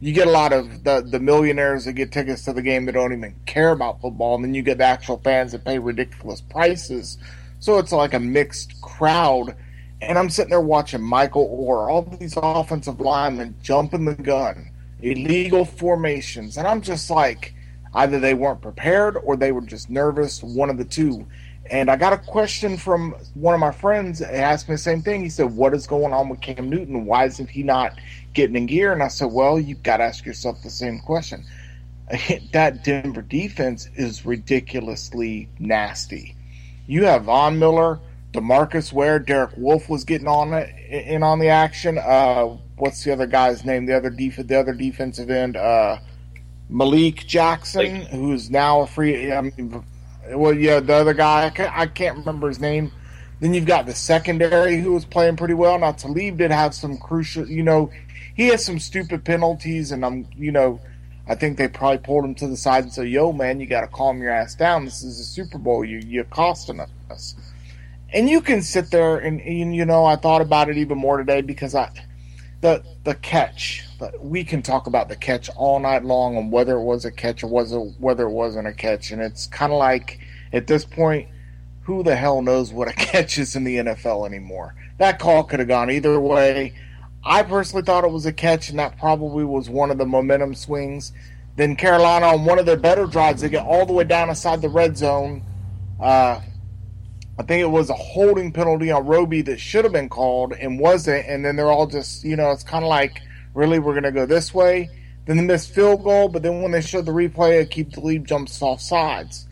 you 0.00 0.12
get 0.12 0.26
a 0.26 0.30
lot 0.30 0.52
of 0.52 0.82
the 0.82 1.06
the 1.08 1.20
millionaires 1.20 1.84
that 1.84 1.92
get 1.92 2.10
tickets 2.12 2.44
to 2.44 2.52
the 2.52 2.62
game 2.62 2.86
that 2.86 2.92
don't 2.92 3.12
even 3.12 3.34
care 3.46 3.70
about 3.70 4.00
football, 4.00 4.34
and 4.34 4.44
then 4.44 4.54
you 4.54 4.62
get 4.62 4.78
the 4.78 4.84
actual 4.84 5.18
fans 5.18 5.52
that 5.52 5.64
pay 5.64 5.78
ridiculous 5.78 6.40
prices. 6.40 7.18
So 7.62 7.78
it's 7.78 7.92
like 7.92 8.12
a 8.12 8.20
mixed 8.20 8.80
crowd. 8.80 9.56
And 10.00 10.18
I'm 10.18 10.28
sitting 10.28 10.50
there 10.50 10.60
watching 10.60 11.00
Michael 11.00 11.48
Oher, 11.48 11.88
all 11.88 12.02
these 12.02 12.36
offensive 12.36 13.00
linemen 13.00 13.54
jumping 13.62 14.04
the 14.04 14.14
gun, 14.14 14.68
illegal 15.00 15.64
formations, 15.64 16.58
and 16.58 16.66
I'm 16.66 16.82
just 16.82 17.08
like 17.08 17.54
Either 17.94 18.18
they 18.18 18.34
weren't 18.34 18.62
prepared 18.62 19.18
or 19.22 19.36
they 19.36 19.52
were 19.52 19.60
just 19.60 19.90
nervous, 19.90 20.42
one 20.42 20.70
of 20.70 20.78
the 20.78 20.84
two. 20.84 21.26
And 21.70 21.90
I 21.90 21.96
got 21.96 22.12
a 22.12 22.18
question 22.18 22.76
from 22.76 23.14
one 23.34 23.54
of 23.54 23.60
my 23.60 23.70
friends. 23.70 24.18
He 24.18 24.24
asked 24.24 24.68
me 24.68 24.74
the 24.74 24.78
same 24.78 25.02
thing. 25.02 25.22
He 25.22 25.28
said, 25.28 25.54
What 25.54 25.74
is 25.74 25.86
going 25.86 26.12
on 26.12 26.28
with 26.28 26.40
Cam 26.40 26.68
Newton? 26.68 27.04
Why 27.04 27.26
isn't 27.26 27.50
he 27.50 27.62
not 27.62 27.98
getting 28.32 28.56
in 28.56 28.66
gear? 28.66 28.92
And 28.92 29.02
I 29.02 29.08
said, 29.08 29.30
Well, 29.30 29.60
you've 29.60 29.82
got 29.82 29.98
to 29.98 30.04
ask 30.04 30.24
yourself 30.24 30.62
the 30.62 30.70
same 30.70 31.00
question. 31.00 31.44
That 32.52 32.84
Denver 32.84 33.22
defense 33.22 33.88
is 33.94 34.26
ridiculously 34.26 35.48
nasty. 35.58 36.36
You 36.92 37.04
have 37.04 37.24
Von 37.24 37.58
Miller, 37.58 38.00
Demarcus 38.32 38.92
Ware, 38.92 39.18
Derek 39.18 39.56
Wolfe 39.56 39.88
was 39.88 40.04
getting 40.04 40.28
on 40.28 40.52
it 40.52 40.68
in 40.90 41.22
on 41.22 41.38
the 41.38 41.48
action. 41.48 41.96
Uh, 41.96 42.58
what's 42.76 43.02
the 43.02 43.14
other 43.14 43.26
guy's 43.26 43.64
name? 43.64 43.86
The 43.86 43.96
other 43.96 44.10
def- 44.10 44.46
the 44.46 44.60
other 44.60 44.74
defensive 44.74 45.30
end. 45.30 45.56
Uh, 45.56 45.96
Malik 46.68 47.26
Jackson, 47.26 47.94
Malik. 47.94 48.08
who's 48.08 48.50
now 48.50 48.82
a 48.82 48.86
free. 48.86 49.32
I 49.32 49.40
mean, 49.40 49.82
well, 50.32 50.52
yeah, 50.52 50.80
the 50.80 50.92
other 50.92 51.14
guy, 51.14 51.46
I 51.46 51.48
can't, 51.48 51.74
I 51.74 51.86
can't, 51.86 52.18
remember 52.18 52.48
his 52.48 52.60
name. 52.60 52.92
Then 53.40 53.54
you've 53.54 53.64
got 53.64 53.86
the 53.86 53.94
secondary 53.94 54.76
who 54.76 54.92
was 54.92 55.06
playing 55.06 55.36
pretty 55.36 55.54
well. 55.54 55.78
Now 55.78 55.92
Talib 55.92 56.36
did 56.36 56.50
have 56.50 56.74
some 56.74 56.98
crucial, 56.98 57.48
you 57.48 57.62
know, 57.62 57.90
he 58.34 58.48
has 58.48 58.66
some 58.66 58.78
stupid 58.78 59.24
penalties, 59.24 59.92
and 59.92 60.04
I'm, 60.04 60.28
you 60.36 60.52
know, 60.52 60.78
I 61.28 61.34
think 61.34 61.56
they 61.56 61.68
probably 61.68 61.98
pulled 61.98 62.24
him 62.24 62.34
to 62.36 62.48
the 62.48 62.56
side 62.56 62.84
and 62.84 62.92
said, 62.92 63.08
"Yo, 63.08 63.32
man, 63.32 63.60
you 63.60 63.66
got 63.66 63.82
to 63.82 63.86
calm 63.86 64.20
your 64.20 64.32
ass 64.32 64.54
down. 64.54 64.84
This 64.84 65.02
is 65.02 65.20
a 65.20 65.24
Super 65.24 65.58
Bowl. 65.58 65.84
You, 65.84 66.00
you're 66.04 66.24
costing 66.24 66.80
us." 67.10 67.34
And 68.12 68.28
you 68.28 68.40
can 68.40 68.60
sit 68.60 68.90
there 68.90 69.16
and, 69.16 69.40
and 69.40 69.74
you 69.74 69.86
know, 69.86 70.04
I 70.04 70.16
thought 70.16 70.42
about 70.42 70.68
it 70.68 70.76
even 70.76 70.98
more 70.98 71.16
today 71.16 71.40
because 71.40 71.74
I, 71.74 71.90
the 72.60 72.82
the 73.04 73.14
catch 73.14 73.84
we 74.20 74.44
can 74.44 74.62
talk 74.62 74.86
about 74.86 75.08
the 75.08 75.16
catch 75.16 75.48
all 75.50 75.78
night 75.78 76.04
long 76.04 76.36
on 76.36 76.50
whether 76.50 76.76
it 76.76 76.82
was 76.82 77.04
a 77.04 77.10
catch 77.10 77.42
or 77.42 77.48
was 77.48 77.72
it 77.72 77.78
whether 77.98 78.24
it 78.24 78.30
wasn't 78.30 78.66
a 78.66 78.72
catch, 78.72 79.10
and 79.10 79.22
it's 79.22 79.46
kind 79.46 79.72
of 79.72 79.78
like 79.78 80.18
at 80.52 80.66
this 80.66 80.84
point, 80.84 81.28
who 81.82 82.02
the 82.02 82.16
hell 82.16 82.42
knows 82.42 82.72
what 82.72 82.88
a 82.88 82.92
catch 82.96 83.38
is 83.38 83.56
in 83.56 83.64
the 83.64 83.76
NFL 83.76 84.26
anymore? 84.26 84.74
That 84.98 85.18
call 85.18 85.44
could 85.44 85.60
have 85.60 85.68
gone 85.68 85.90
either 85.90 86.18
way. 86.20 86.74
I 87.24 87.42
personally 87.42 87.84
thought 87.84 88.04
it 88.04 88.10
was 88.10 88.26
a 88.26 88.32
catch, 88.32 88.70
and 88.70 88.78
that 88.78 88.98
probably 88.98 89.44
was 89.44 89.70
one 89.70 89.90
of 89.90 89.98
the 89.98 90.06
momentum 90.06 90.54
swings. 90.54 91.12
Then 91.56 91.76
Carolina 91.76 92.26
on 92.26 92.44
one 92.44 92.58
of 92.58 92.66
their 92.66 92.76
better 92.76 93.06
drives, 93.06 93.42
they 93.42 93.48
get 93.48 93.64
all 93.64 93.86
the 93.86 93.92
way 93.92 94.04
down 94.04 94.28
inside 94.28 94.62
the 94.62 94.68
red 94.68 94.96
zone. 94.96 95.42
Uh, 96.00 96.40
I 97.38 97.42
think 97.44 97.62
it 97.62 97.70
was 97.70 97.90
a 97.90 97.94
holding 97.94 98.52
penalty 98.52 98.90
on 98.90 99.06
Roby 99.06 99.42
that 99.42 99.60
should 99.60 99.84
have 99.84 99.92
been 99.92 100.08
called 100.08 100.52
and 100.52 100.80
wasn't, 100.80 101.26
and 101.26 101.44
then 101.44 101.56
they're 101.56 101.70
all 101.70 101.86
just, 101.86 102.24
you 102.24 102.36
know, 102.36 102.50
it's 102.50 102.64
kind 102.64 102.84
of 102.84 102.88
like 102.88 103.20
really, 103.54 103.78
we're 103.78 103.92
going 103.92 104.02
to 104.04 104.12
go 104.12 104.26
this 104.26 104.52
way. 104.52 104.90
Then 105.26 105.36
they 105.36 105.44
miss 105.44 105.66
field 105.66 106.02
goal, 106.02 106.28
but 106.28 106.42
then 106.42 106.62
when 106.62 106.72
they 106.72 106.80
show 106.80 107.02
the 107.02 107.12
replay, 107.12 107.60
it 107.60 107.70
keeps 107.70 107.94
the 107.94 108.00
lead 108.00 108.24
jumps 108.24 108.60
off 108.60 108.80
sides. 108.80 109.46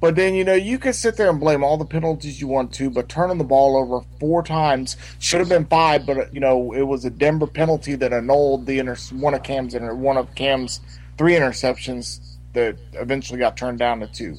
But 0.00 0.16
then, 0.16 0.34
you 0.34 0.44
know, 0.44 0.54
you 0.54 0.78
can 0.78 0.94
sit 0.94 1.16
there 1.16 1.28
and 1.28 1.38
blame 1.38 1.62
all 1.62 1.76
the 1.76 1.84
penalties 1.84 2.40
you 2.40 2.48
want 2.48 2.72
to, 2.74 2.88
but 2.88 3.10
turning 3.10 3.36
the 3.36 3.44
ball 3.44 3.76
over 3.76 4.04
four 4.18 4.42
times 4.42 4.96
should 5.18 5.40
have 5.40 5.48
been 5.50 5.66
five, 5.66 6.06
but, 6.06 6.32
you 6.32 6.40
know, 6.40 6.72
it 6.72 6.82
was 6.82 7.04
a 7.04 7.10
Denver 7.10 7.46
penalty 7.46 7.94
that 7.96 8.12
annulled 8.12 8.64
the 8.64 8.78
inter- 8.78 8.96
one 9.12 9.34
of 9.34 9.42
Cam's 9.42 9.74
one 9.74 10.16
of 10.16 10.34
Cam's 10.34 10.80
three 11.18 11.34
interceptions 11.34 12.36
that 12.54 12.78
eventually 12.94 13.38
got 13.38 13.58
turned 13.58 13.78
down 13.78 14.00
to 14.00 14.06
two. 14.06 14.36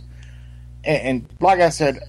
And, 0.84 1.02
and 1.04 1.30
like 1.40 1.60
I 1.60 1.70
said, 1.70 2.00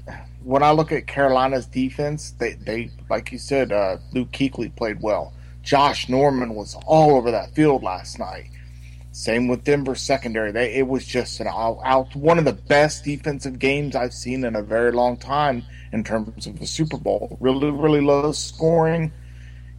when 0.42 0.62
I 0.62 0.70
look 0.70 0.90
at 0.90 1.07
Carolina's 1.07 1.66
defense, 1.66 2.30
they, 2.38 2.55
they 2.55 2.90
like 3.11 3.32
you 3.32 3.38
said, 3.38 3.70
uh, 3.70 3.98
Luke 4.12 4.32
Kuechly 4.32 4.74
played 4.74 5.03
well. 5.03 5.34
Josh 5.62 6.09
Norman 6.09 6.55
was 6.55 6.74
all 6.86 7.14
over 7.16 7.30
that 7.30 7.55
field 7.55 7.82
last 7.82 8.18
night. 8.18 8.50
Same 9.12 9.46
with 9.46 9.64
Denver 9.64 9.94
secondary. 9.94 10.52
They, 10.52 10.74
it 10.74 10.88
was 10.88 11.04
just 11.04 11.38
an 11.40 11.46
out, 11.46 11.80
out, 11.84 12.16
one 12.16 12.38
of 12.38 12.46
the 12.46 12.54
best 12.54 13.04
defensive 13.04 13.58
games 13.58 13.94
I've 13.94 14.14
seen 14.14 14.42
in 14.42 14.56
a 14.56 14.62
very 14.62 14.90
long 14.90 15.18
time 15.18 15.64
in 15.92 16.02
terms 16.02 16.46
of 16.46 16.58
the 16.58 16.66
Super 16.66 16.96
Bowl. 16.96 17.36
Really, 17.38 17.70
really 17.70 18.00
low 18.00 18.32
scoring. 18.32 19.12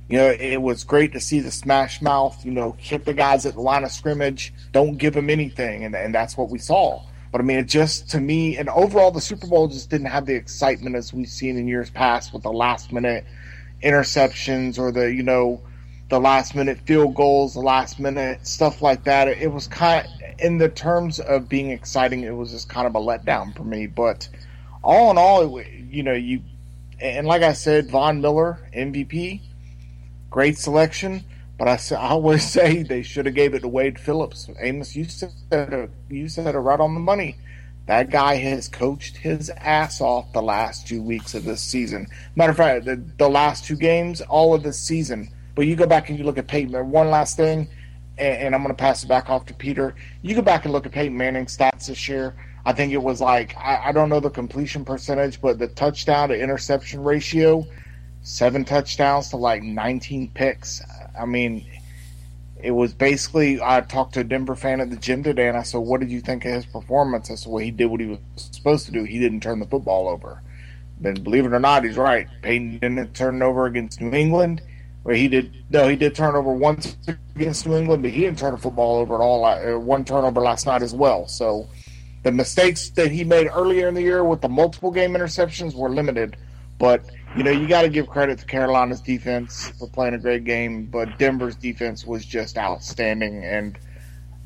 You 0.07 0.19
know, 0.19 0.29
it 0.29 0.61
was 0.61 0.83
great 0.83 1.13
to 1.13 1.19
see 1.19 1.39
the 1.39 1.49
smash 1.49 1.99
mouth. 1.99 2.45
You 2.45 2.51
know, 2.51 2.75
hit 2.77 3.05
the 3.05 3.13
guys 3.13 3.47
at 3.47 3.55
the 3.55 3.61
line 3.61 3.83
of 3.83 3.91
scrimmage. 3.91 4.53
Don't 4.71 4.97
give 4.97 5.13
them 5.15 5.31
anything, 5.31 5.83
and 5.83 5.95
and 5.95 6.13
that's 6.13 6.37
what 6.37 6.49
we 6.49 6.59
saw. 6.59 7.03
But 7.31 7.41
I 7.41 7.43
mean, 7.43 7.57
it 7.57 7.67
just 7.67 8.11
to 8.11 8.21
me, 8.21 8.57
and 8.57 8.69
overall, 8.69 9.09
the 9.09 9.21
Super 9.21 9.47
Bowl 9.47 9.67
just 9.67 9.89
didn't 9.89 10.07
have 10.07 10.27
the 10.27 10.35
excitement 10.35 10.95
as 10.95 11.11
we've 11.11 11.27
seen 11.27 11.57
in 11.57 11.67
years 11.67 11.89
past 11.89 12.33
with 12.33 12.43
the 12.43 12.51
last 12.51 12.91
minute 12.91 13.25
interceptions 13.81 14.77
or 14.77 14.91
the 14.91 15.11
you 15.11 15.23
know 15.23 15.59
the 16.09 16.19
last 16.19 16.55
minute 16.55 16.79
field 16.85 17.15
goals, 17.15 17.53
the 17.53 17.59
last 17.59 17.99
minute 17.99 18.45
stuff 18.45 18.81
like 18.81 19.03
that. 19.05 19.27
It, 19.27 19.51
was 19.51 19.67
kind 19.67 20.05
of, 20.05 20.39
in 20.39 20.57
the 20.57 20.69
terms 20.69 21.19
of 21.19 21.49
being 21.49 21.71
exciting, 21.71 22.23
it 22.23 22.35
was 22.35 22.51
just 22.51 22.69
kind 22.69 22.87
of 22.87 22.95
a 22.95 22.99
letdown 22.99 23.55
for 23.55 23.63
me. 23.63 23.87
But 23.87 24.27
all 24.83 25.11
in 25.11 25.17
all, 25.17 25.61
you 25.61 26.03
know, 26.03 26.13
you 26.13 26.41
and 26.99 27.27
like 27.27 27.41
I 27.41 27.53
said, 27.53 27.89
Von 27.89 28.21
Miller 28.21 28.69
MVP, 28.75 29.41
great 30.29 30.57
selection. 30.57 31.23
But 31.57 31.67
I, 31.67 31.95
I 31.95 32.09
always 32.09 32.49
say 32.51 32.83
they 32.83 33.03
should 33.03 33.25
have 33.25 33.35
gave 33.35 33.53
it 33.53 33.61
to 33.61 33.67
Wade 33.67 33.99
Phillips. 33.99 34.49
Amos, 34.59 34.95
you 34.95 35.05
said 35.05 35.31
it, 35.51 35.89
you 36.09 36.29
said 36.29 36.53
it 36.53 36.59
right 36.59 36.79
on 36.79 36.93
the 36.93 36.99
money. 36.99 37.37
That 37.85 38.09
guy 38.09 38.35
has 38.35 38.69
coached 38.69 39.17
his 39.17 39.49
ass 39.49 39.99
off 39.99 40.31
the 40.31 40.41
last 40.41 40.87
two 40.87 41.01
weeks 41.01 41.33
of 41.33 41.43
this 41.43 41.61
season. 41.61 42.07
Matter 42.35 42.51
of 42.51 42.57
fact, 42.57 42.85
the, 42.85 42.95
the 43.17 43.29
last 43.29 43.65
two 43.65 43.75
games, 43.75 44.21
all 44.21 44.53
of 44.53 44.63
this 44.63 44.79
season. 44.79 45.29
But 45.55 45.67
you 45.67 45.75
go 45.75 45.85
back 45.85 46.09
and 46.09 46.17
you 46.17 46.25
look 46.25 46.37
at 46.37 46.47
Peyton. 46.47 46.89
One 46.89 47.09
last 47.09 47.37
thing, 47.37 47.67
and, 48.17 48.37
and 48.37 48.55
I'm 48.55 48.63
going 48.63 48.75
to 48.75 48.79
pass 48.79 49.03
it 49.03 49.07
back 49.07 49.29
off 49.29 49.45
to 49.47 49.53
Peter. 49.53 49.95
You 50.21 50.35
go 50.35 50.41
back 50.41 50.65
and 50.65 50.73
look 50.73 50.85
at 50.85 50.91
Peyton 50.91 51.15
Manning's 51.15 51.55
stats 51.55 51.87
this 51.87 52.07
year. 52.07 52.35
I 52.65 52.73
think 52.73 52.93
it 52.93 53.01
was 53.01 53.19
like 53.19 53.55
I, 53.57 53.89
I 53.89 53.91
don't 53.91 54.09
know 54.09 54.19
the 54.19 54.29
completion 54.29 54.85
percentage, 54.85 55.41
but 55.41 55.59
the 55.59 55.67
touchdown 55.67 56.29
to 56.29 56.39
interception 56.39 57.03
ratio, 57.03 57.65
seven 58.21 58.63
touchdowns 58.63 59.29
to 59.29 59.37
like 59.37 59.63
19 59.63 60.31
picks. 60.33 60.81
I 61.19 61.25
mean, 61.25 61.65
it 62.61 62.71
was 62.71 62.93
basically 62.93 63.61
I 63.61 63.81
talked 63.81 64.13
to 64.13 64.21
a 64.21 64.23
Denver 64.23 64.55
fan 64.55 64.79
at 64.79 64.89
the 64.89 64.95
gym 64.95 65.23
today, 65.23 65.49
and 65.49 65.57
I 65.57 65.63
said, 65.63 65.79
"What 65.79 65.99
did 65.99 66.09
you 66.09 66.21
think 66.21 66.45
of 66.45 66.53
his 66.53 66.65
performance?" 66.65 67.29
I 67.29 67.35
said, 67.35 67.51
"Well, 67.51 67.63
he 67.63 67.71
did 67.71 67.87
what 67.87 67.99
he 67.99 68.07
was 68.07 68.19
supposed 68.35 68.85
to 68.85 68.93
do. 68.93 69.03
He 69.03 69.19
didn't 69.19 69.41
turn 69.41 69.59
the 69.59 69.65
football 69.65 70.07
over." 70.07 70.41
Then, 71.01 71.15
believe 71.15 71.45
it 71.45 71.51
or 71.51 71.59
not, 71.59 71.83
he's 71.83 71.97
right. 71.97 72.27
Peyton 72.41 72.79
didn't 72.79 73.13
turn 73.13 73.41
it 73.41 73.45
over 73.45 73.65
against 73.65 73.99
New 73.99 74.15
England. 74.15 74.61
Where 75.03 75.15
he 75.15 75.27
did, 75.27 75.53
no, 75.69 75.87
he 75.87 75.95
did 75.95 76.15
turn 76.15 76.35
over 76.35 76.53
once 76.53 76.95
against 77.35 77.67
New 77.67 77.75
England, 77.75 78.03
but 78.03 78.11
he 78.11 78.21
didn't 78.21 78.39
turn 78.39 78.53
the 78.53 78.57
football 78.57 78.97
over 78.97 79.15
at 79.15 79.21
all. 79.21 79.43
Uh, 79.43 79.77
one 79.77 80.05
turnover 80.05 80.41
last 80.41 80.65
night 80.65 80.81
as 80.81 80.93
well. 80.93 81.27
So, 81.27 81.67
the 82.23 82.31
mistakes 82.31 82.89
that 82.91 83.11
he 83.11 83.25
made 83.25 83.47
earlier 83.47 83.89
in 83.89 83.95
the 83.95 84.01
year 84.01 84.23
with 84.23 84.39
the 84.39 84.47
multiple 84.47 84.91
game 84.91 85.11
interceptions 85.11 85.75
were 85.75 85.89
limited, 85.89 86.37
but 86.79 87.03
you 87.35 87.43
know, 87.43 87.51
you 87.51 87.67
got 87.67 87.81
to 87.81 87.89
give 87.89 88.07
credit 88.07 88.39
to 88.39 88.45
Carolina's 88.45 89.01
defense 89.01 89.69
for 89.79 89.87
playing 89.89 90.13
a 90.13 90.19
great 90.19 90.43
game, 90.43 90.85
but 90.85 91.17
Denver's 91.17 91.55
defense 91.55 92.05
was 92.05 92.25
just 92.25 92.57
outstanding. 92.57 93.43
And 93.43 93.77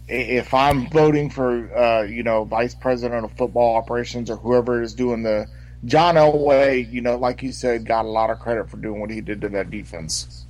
if 0.08 0.54
I'm 0.54 0.90
voting 0.90 1.30
for, 1.30 1.76
uh, 1.78 2.04
you 2.04 2.24
know, 2.24 2.46
vice 2.46 2.74
president 2.74 3.26
of 3.26 3.34
football 3.34 3.76
operations 3.76 4.30
or 4.30 4.38
whoever 4.38 4.82
is 4.82 4.94
doing 4.94 5.24
the 5.24 5.48
John 5.86 6.16
Elway, 6.16 6.90
you 6.92 7.02
know, 7.02 7.18
like 7.18 7.44
you 7.44 7.52
said, 7.52 7.86
got 7.86 8.06
a 8.06 8.10
lot 8.10 8.30
of 8.30 8.40
credit 8.40 8.70
for 8.70 8.78
doing 8.78 9.02
what 9.02 9.10
he 9.10 9.20
did 9.20 9.42
to 9.42 9.50
that 9.50 9.70
defense. 9.70 10.47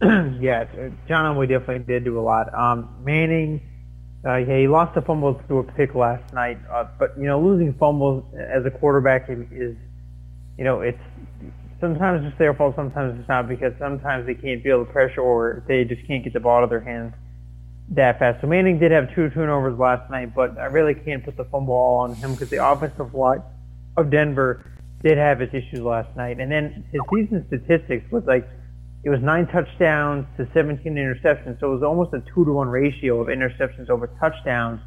yeah, 0.40 0.64
John 1.08 1.36
Elway 1.36 1.48
definitely 1.48 1.84
did 1.84 2.04
do 2.04 2.18
a 2.18 2.22
lot. 2.22 2.52
Um, 2.54 3.02
Manning 3.04 3.60
uh, 4.26 4.36
yeah, 4.36 4.58
he 4.58 4.68
lost 4.68 4.96
a 4.96 5.02
fumble 5.02 5.34
to 5.48 5.58
a 5.58 5.62
pick 5.62 5.94
last 5.94 6.32
night, 6.32 6.58
uh, 6.72 6.86
but 6.98 7.16
you 7.18 7.24
know, 7.24 7.38
losing 7.38 7.74
fumbles 7.74 8.24
as 8.34 8.64
a 8.64 8.70
quarterback 8.70 9.28
is, 9.28 9.76
you 10.56 10.64
know, 10.64 10.80
it's 10.80 10.98
sometimes 11.78 12.26
it's 12.26 12.38
their 12.38 12.54
fault, 12.54 12.74
sometimes 12.74 13.18
it's 13.20 13.28
not 13.28 13.46
because 13.48 13.74
sometimes 13.78 14.24
they 14.24 14.34
can't 14.34 14.62
feel 14.62 14.78
the 14.78 14.90
pressure 14.90 15.20
or 15.20 15.62
they 15.68 15.84
just 15.84 16.06
can't 16.06 16.24
get 16.24 16.32
the 16.32 16.40
ball 16.40 16.58
out 16.58 16.64
of 16.64 16.70
their 16.70 16.80
hands 16.80 17.12
that 17.90 18.18
fast. 18.18 18.40
So 18.40 18.46
Manning 18.46 18.78
did 18.78 18.92
have 18.92 19.14
two 19.14 19.28
turnovers 19.28 19.78
last 19.78 20.10
night, 20.10 20.34
but 20.34 20.56
I 20.56 20.66
really 20.66 20.94
can't 20.94 21.22
put 21.22 21.36
the 21.36 21.44
fumble 21.44 21.74
all 21.74 21.96
on 21.96 22.14
him 22.14 22.32
because 22.32 22.48
the 22.48 22.66
offensive 22.66 23.12
line 23.12 23.42
of 23.98 24.10
Denver 24.10 24.64
did 25.02 25.18
have 25.18 25.42
its 25.42 25.52
issues 25.52 25.80
last 25.80 26.16
night, 26.16 26.40
and 26.40 26.50
then 26.50 26.82
his 26.92 27.02
season 27.12 27.44
statistics 27.48 28.10
was 28.10 28.24
like 28.24 28.48
it 29.04 29.10
was 29.10 29.20
nine 29.20 29.46
touchdowns 29.46 30.26
to 30.38 30.48
17 30.54 30.94
interceptions, 30.94 31.60
so 31.60 31.70
it 31.70 31.74
was 31.74 31.82
almost 31.82 32.14
a 32.14 32.22
two 32.34 32.44
to 32.44 32.52
one 32.52 32.68
ratio 32.68 33.20
of 33.20 33.28
interceptions 33.28 33.90
over 33.90 34.06
touchdowns. 34.18 34.80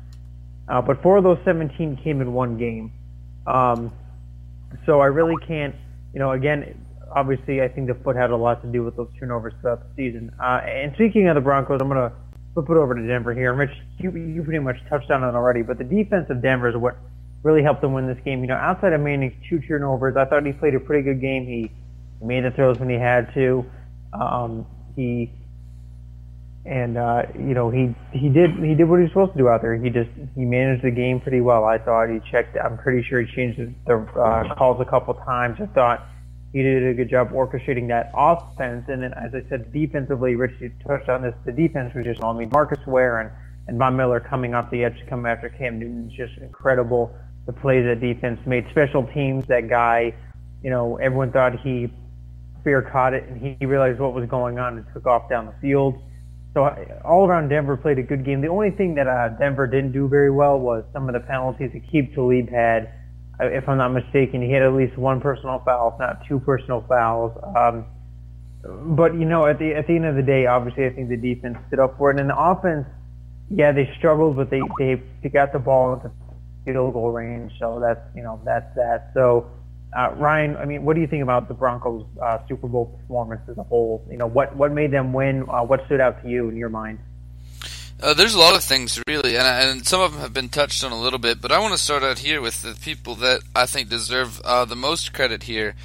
Uh, 0.67 0.81
but 0.81 1.01
four 1.03 1.17
of 1.17 1.23
those 1.23 1.37
17 1.45 1.99
came 2.03 2.19
in 2.19 2.33
one 2.33 2.57
game. 2.57 2.91
Um, 3.45 3.93
so 4.85 4.99
I 4.99 5.05
really 5.05 5.35
can't, 5.47 5.75
you 6.13 6.19
know, 6.19 6.31
again, 6.31 6.83
obviously 7.15 7.61
I 7.61 7.67
think 7.67 7.87
the 7.87 7.93
foot 7.93 8.15
had 8.15 8.31
a 8.31 8.35
lot 8.35 8.61
to 8.63 8.67
do 8.67 8.83
with 8.83 8.97
those 8.97 9.09
turnovers 9.19 9.53
throughout 9.61 9.81
the 9.81 9.95
season. 9.95 10.31
Uh, 10.41 10.61
and 10.65 10.93
speaking 10.95 11.27
of 11.27 11.35
the 11.35 11.41
Broncos, 11.41 11.79
I'm 11.79 11.87
going 11.87 12.09
to 12.09 12.15
flip 12.55 12.65
it 12.69 12.77
over 12.77 12.95
to 12.95 13.07
Denver 13.07 13.35
here. 13.35 13.53
Rich, 13.53 13.71
you, 13.99 14.11
you 14.11 14.43
pretty 14.43 14.59
much 14.59 14.77
touched 14.89 15.11
on 15.11 15.23
it 15.23 15.35
already, 15.35 15.61
but 15.61 15.77
the 15.77 15.83
defense 15.83 16.25
of 16.31 16.41
Denver 16.41 16.69
is 16.69 16.75
what 16.75 16.97
really 17.43 17.61
helped 17.61 17.81
them 17.81 17.93
win 17.93 18.07
this 18.07 18.17
game. 18.25 18.41
You 18.41 18.47
know, 18.47 18.55
outside 18.55 18.93
of 18.93 19.01
Manning's 19.01 19.35
two 19.47 19.59
turnovers, 19.61 20.17
I 20.17 20.25
thought 20.25 20.43
he 20.43 20.53
played 20.53 20.73
a 20.73 20.79
pretty 20.79 21.03
good 21.03 21.21
game. 21.21 21.45
He 21.45 21.71
made 22.19 22.43
the 22.43 22.51
throws 22.51 22.79
when 22.79 22.89
he 22.89 22.95
had 22.95 23.31
to. 23.35 23.63
Um, 24.19 24.65
he 24.95 25.31
and 26.67 26.97
uh, 26.97 27.23
you 27.33 27.53
know 27.53 27.69
he 27.69 27.95
he 28.11 28.27
did 28.27 28.51
he 28.59 28.75
did 28.75 28.89
what 28.89 28.97
he 28.97 29.03
was 29.03 29.11
supposed 29.11 29.31
to 29.31 29.37
do 29.37 29.47
out 29.47 29.61
there. 29.61 29.75
He 29.75 29.89
just 29.89 30.09
he 30.35 30.43
managed 30.43 30.83
the 30.83 30.91
game 30.91 31.21
pretty 31.21 31.39
well. 31.39 31.63
I 31.63 31.77
thought 31.77 32.09
he 32.09 32.19
checked. 32.29 32.57
I'm 32.57 32.77
pretty 32.77 33.07
sure 33.07 33.21
he 33.21 33.33
changed 33.33 33.59
the 33.85 33.95
uh, 33.95 34.53
calls 34.55 34.81
a 34.81 34.85
couple 34.85 35.13
times. 35.13 35.57
I 35.61 35.67
thought 35.67 36.05
he 36.51 36.61
did 36.61 36.85
a 36.85 36.93
good 36.93 37.09
job 37.09 37.31
orchestrating 37.31 37.87
that 37.87 38.11
offense. 38.13 38.85
And 38.89 39.01
then, 39.01 39.13
as 39.13 39.33
I 39.33 39.47
said, 39.49 39.71
defensively, 39.71 40.35
Rich 40.35 40.59
you 40.59 40.71
touched 40.85 41.07
on 41.07 41.21
this. 41.21 41.33
The 41.45 41.53
defense 41.53 41.93
was 41.95 42.03
just. 42.03 42.21
I 42.21 42.33
mean, 42.33 42.49
Marcus 42.51 42.85
Ware 42.85 43.21
and 43.21 43.31
and 43.67 43.77
Von 43.77 43.95
Miller 43.95 44.19
coming 44.19 44.53
off 44.53 44.69
the 44.69 44.83
edge 44.83 44.97
to 44.99 45.05
come 45.05 45.25
after 45.25 45.49
Cam 45.49 45.79
Newton 45.79 46.09
is 46.09 46.17
just 46.17 46.37
incredible. 46.41 47.15
The 47.45 47.53
plays 47.53 47.85
that 47.85 48.01
defense 48.01 48.39
made, 48.45 48.65
special 48.71 49.07
teams. 49.13 49.45
That 49.47 49.69
guy, 49.69 50.13
you 50.61 50.69
know, 50.69 50.97
everyone 50.97 51.31
thought 51.31 51.59
he 51.61 51.93
Spear 52.67 52.81
caught 52.81 53.13
it, 53.13 53.23
and 53.23 53.39
he 53.39 53.65
realized 53.65 53.97
what 53.97 54.13
was 54.13 54.27
going 54.27 54.59
on 54.59 54.75
and 54.75 54.85
took 54.93 55.05
off 55.05 55.29
down 55.29 55.45
the 55.45 55.55
field. 55.61 55.95
So 56.53 56.67
all 57.05 57.25
around, 57.25 57.47
Denver 57.47 57.77
played 57.77 57.97
a 57.97 58.03
good 58.03 58.25
game. 58.25 58.41
The 58.41 58.49
only 58.49 58.71
thing 58.71 58.95
that 58.95 59.07
uh, 59.07 59.29
Denver 59.39 59.67
didn't 59.67 59.93
do 59.93 60.09
very 60.09 60.29
well 60.29 60.59
was 60.59 60.83
some 60.91 61.07
of 61.07 61.13
the 61.13 61.21
penalties 61.21 61.71
that 61.71 61.81
Aqib 61.81 62.13
Talib 62.13 62.49
had. 62.49 62.91
If 63.39 63.69
I'm 63.69 63.77
not 63.77 63.93
mistaken, 63.93 64.41
he 64.41 64.51
had 64.51 64.63
at 64.63 64.73
least 64.73 64.97
one 64.97 65.21
personal 65.21 65.61
foul, 65.63 65.93
if 65.93 65.99
not 65.99 66.27
two 66.27 66.41
personal 66.41 66.83
fouls. 66.89 67.31
Um, 67.55 67.85
but 68.97 69.13
you 69.13 69.23
know, 69.23 69.45
at 69.45 69.59
the 69.59 69.73
at 69.73 69.87
the 69.87 69.95
end 69.95 70.05
of 70.05 70.17
the 70.17 70.23
day, 70.23 70.45
obviously, 70.45 70.87
I 70.87 70.89
think 70.89 71.07
the 71.07 71.15
defense 71.15 71.55
stood 71.67 71.79
up 71.79 71.97
for 71.97 72.11
it, 72.11 72.19
and 72.19 72.29
the 72.29 72.37
offense, 72.37 72.85
yeah, 73.49 73.71
they 73.71 73.89
struggled, 73.97 74.35
but 74.35 74.49
they 74.49 74.59
they, 74.77 75.01
they 75.23 75.29
got 75.29 75.53
the 75.53 75.59
ball 75.59 75.93
into 75.93 76.11
field 76.65 76.91
goal 76.91 77.11
range, 77.11 77.53
so 77.59 77.79
that's 77.79 78.01
you 78.13 78.23
know 78.23 78.41
that's 78.43 78.75
that. 78.75 79.11
So 79.13 79.49
uh, 79.95 80.11
Ryan, 80.15 80.57
I 80.57 80.65
mean, 80.65 80.83
what 80.83 80.95
do 80.95 81.01
you 81.01 81.07
think 81.07 81.23
about 81.23 81.47
the 81.47 81.53
Broncos' 81.53 82.05
uh, 82.21 82.39
Super 82.47 82.67
Bowl 82.67 82.85
performance 82.85 83.41
as 83.49 83.57
a 83.57 83.63
whole? 83.63 84.05
You 84.11 84.17
know, 84.17 84.27
what 84.27 84.55
what 84.55 84.71
made 84.71 84.91
them 84.91 85.13
win? 85.13 85.43
Uh, 85.47 85.63
what 85.63 85.85
stood 85.85 86.01
out 86.01 86.21
to 86.23 86.29
you 86.29 86.49
in 86.49 86.57
your 86.57 86.69
mind? 86.69 86.99
Uh, 88.01 88.13
there's 88.13 88.35
a 88.35 88.39
lot 88.39 88.55
of 88.55 88.63
things 88.63 89.01
really, 89.07 89.35
and, 89.37 89.47
and 89.47 89.87
some 89.87 90.01
of 90.01 90.11
them 90.11 90.21
have 90.21 90.33
been 90.33 90.49
touched 90.49 90.83
on 90.83 90.91
a 90.91 90.99
little 90.99 91.17
bit. 91.19 91.41
But 91.41 91.51
I 91.51 91.59
want 91.59 91.73
to 91.73 91.79
start 91.79 92.03
out 92.03 92.19
here 92.19 92.41
with 92.41 92.61
the 92.61 92.77
people 92.79 93.15
that 93.15 93.41
I 93.55 93.65
think 93.65 93.89
deserve 93.89 94.41
uh, 94.41 94.65
the 94.65 94.75
most 94.75 95.13
credit 95.13 95.43
here. 95.43 95.75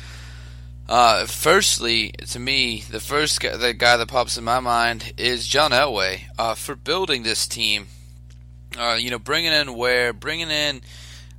Uh, 0.88 1.24
firstly, 1.24 2.10
to 2.28 2.38
me, 2.38 2.84
the 2.90 3.00
first 3.00 3.40
guy, 3.40 3.56
the 3.56 3.72
guy 3.72 3.96
that 3.96 4.08
pops 4.08 4.36
in 4.36 4.44
my 4.44 4.60
mind 4.60 5.14
is 5.16 5.46
John 5.46 5.70
Elway 5.70 6.24
for 6.56 6.74
building 6.74 7.22
this 7.22 7.46
team. 7.46 7.86
you 8.98 9.10
know, 9.10 9.18
bringing 9.18 9.52
in 9.52 9.74
Ware, 9.74 10.12
bringing 10.12 10.50
in 10.50 10.82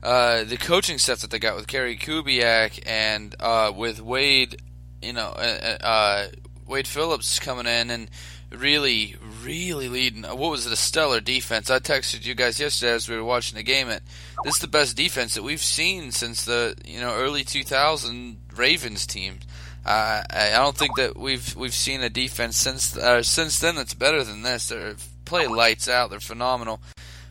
uh, 0.03 0.43
the 0.43 0.57
coaching 0.57 0.97
staff 0.97 1.19
that 1.19 1.31
they 1.31 1.39
got 1.39 1.55
with 1.55 1.67
Gary 1.67 1.95
Kubiak 1.95 2.83
and 2.85 3.33
uh, 3.39 3.71
with 3.75 4.01
Wade, 4.01 4.61
you 5.01 5.13
know, 5.13 5.29
uh, 5.29 5.77
uh, 5.81 6.27
Wade 6.67 6.87
Phillips 6.87 7.39
coming 7.39 7.65
in 7.65 7.89
and 7.89 8.09
really, 8.51 9.15
really 9.43 9.87
leading. 9.87 10.23
What 10.23 10.51
was 10.51 10.65
it? 10.65 10.73
A 10.73 10.75
stellar 10.75 11.21
defense. 11.21 11.69
I 11.69 11.79
texted 11.79 12.25
you 12.25 12.35
guys 12.35 12.59
yesterday 12.59 12.91
as 12.91 13.07
we 13.07 13.15
were 13.15 13.23
watching 13.23 13.55
the 13.55 13.63
game. 13.63 13.87
It 13.87 14.03
this 14.43 14.55
is 14.55 14.61
the 14.61 14.67
best 14.67 14.97
defense 14.97 15.35
that 15.35 15.43
we've 15.43 15.61
seen 15.61 16.11
since 16.11 16.43
the 16.43 16.75
you 16.85 16.99
know 16.99 17.15
early 17.15 17.45
2000 17.45 18.37
Ravens 18.55 19.07
team. 19.07 19.39
Uh, 19.85 20.23
I 20.29 20.51
don't 20.51 20.77
think 20.77 20.95
that 20.97 21.17
we've 21.17 21.55
we've 21.55 21.73
seen 21.73 22.01
a 22.01 22.09
defense 22.09 22.57
since 22.57 22.97
uh, 22.97 23.23
since 23.23 23.59
then 23.59 23.75
that's 23.75 23.93
better 23.93 24.23
than 24.23 24.41
this. 24.41 24.67
They 24.67 24.95
play 25.25 25.47
lights 25.47 25.87
out. 25.87 26.09
They're 26.09 26.19
phenomenal. 26.19 26.81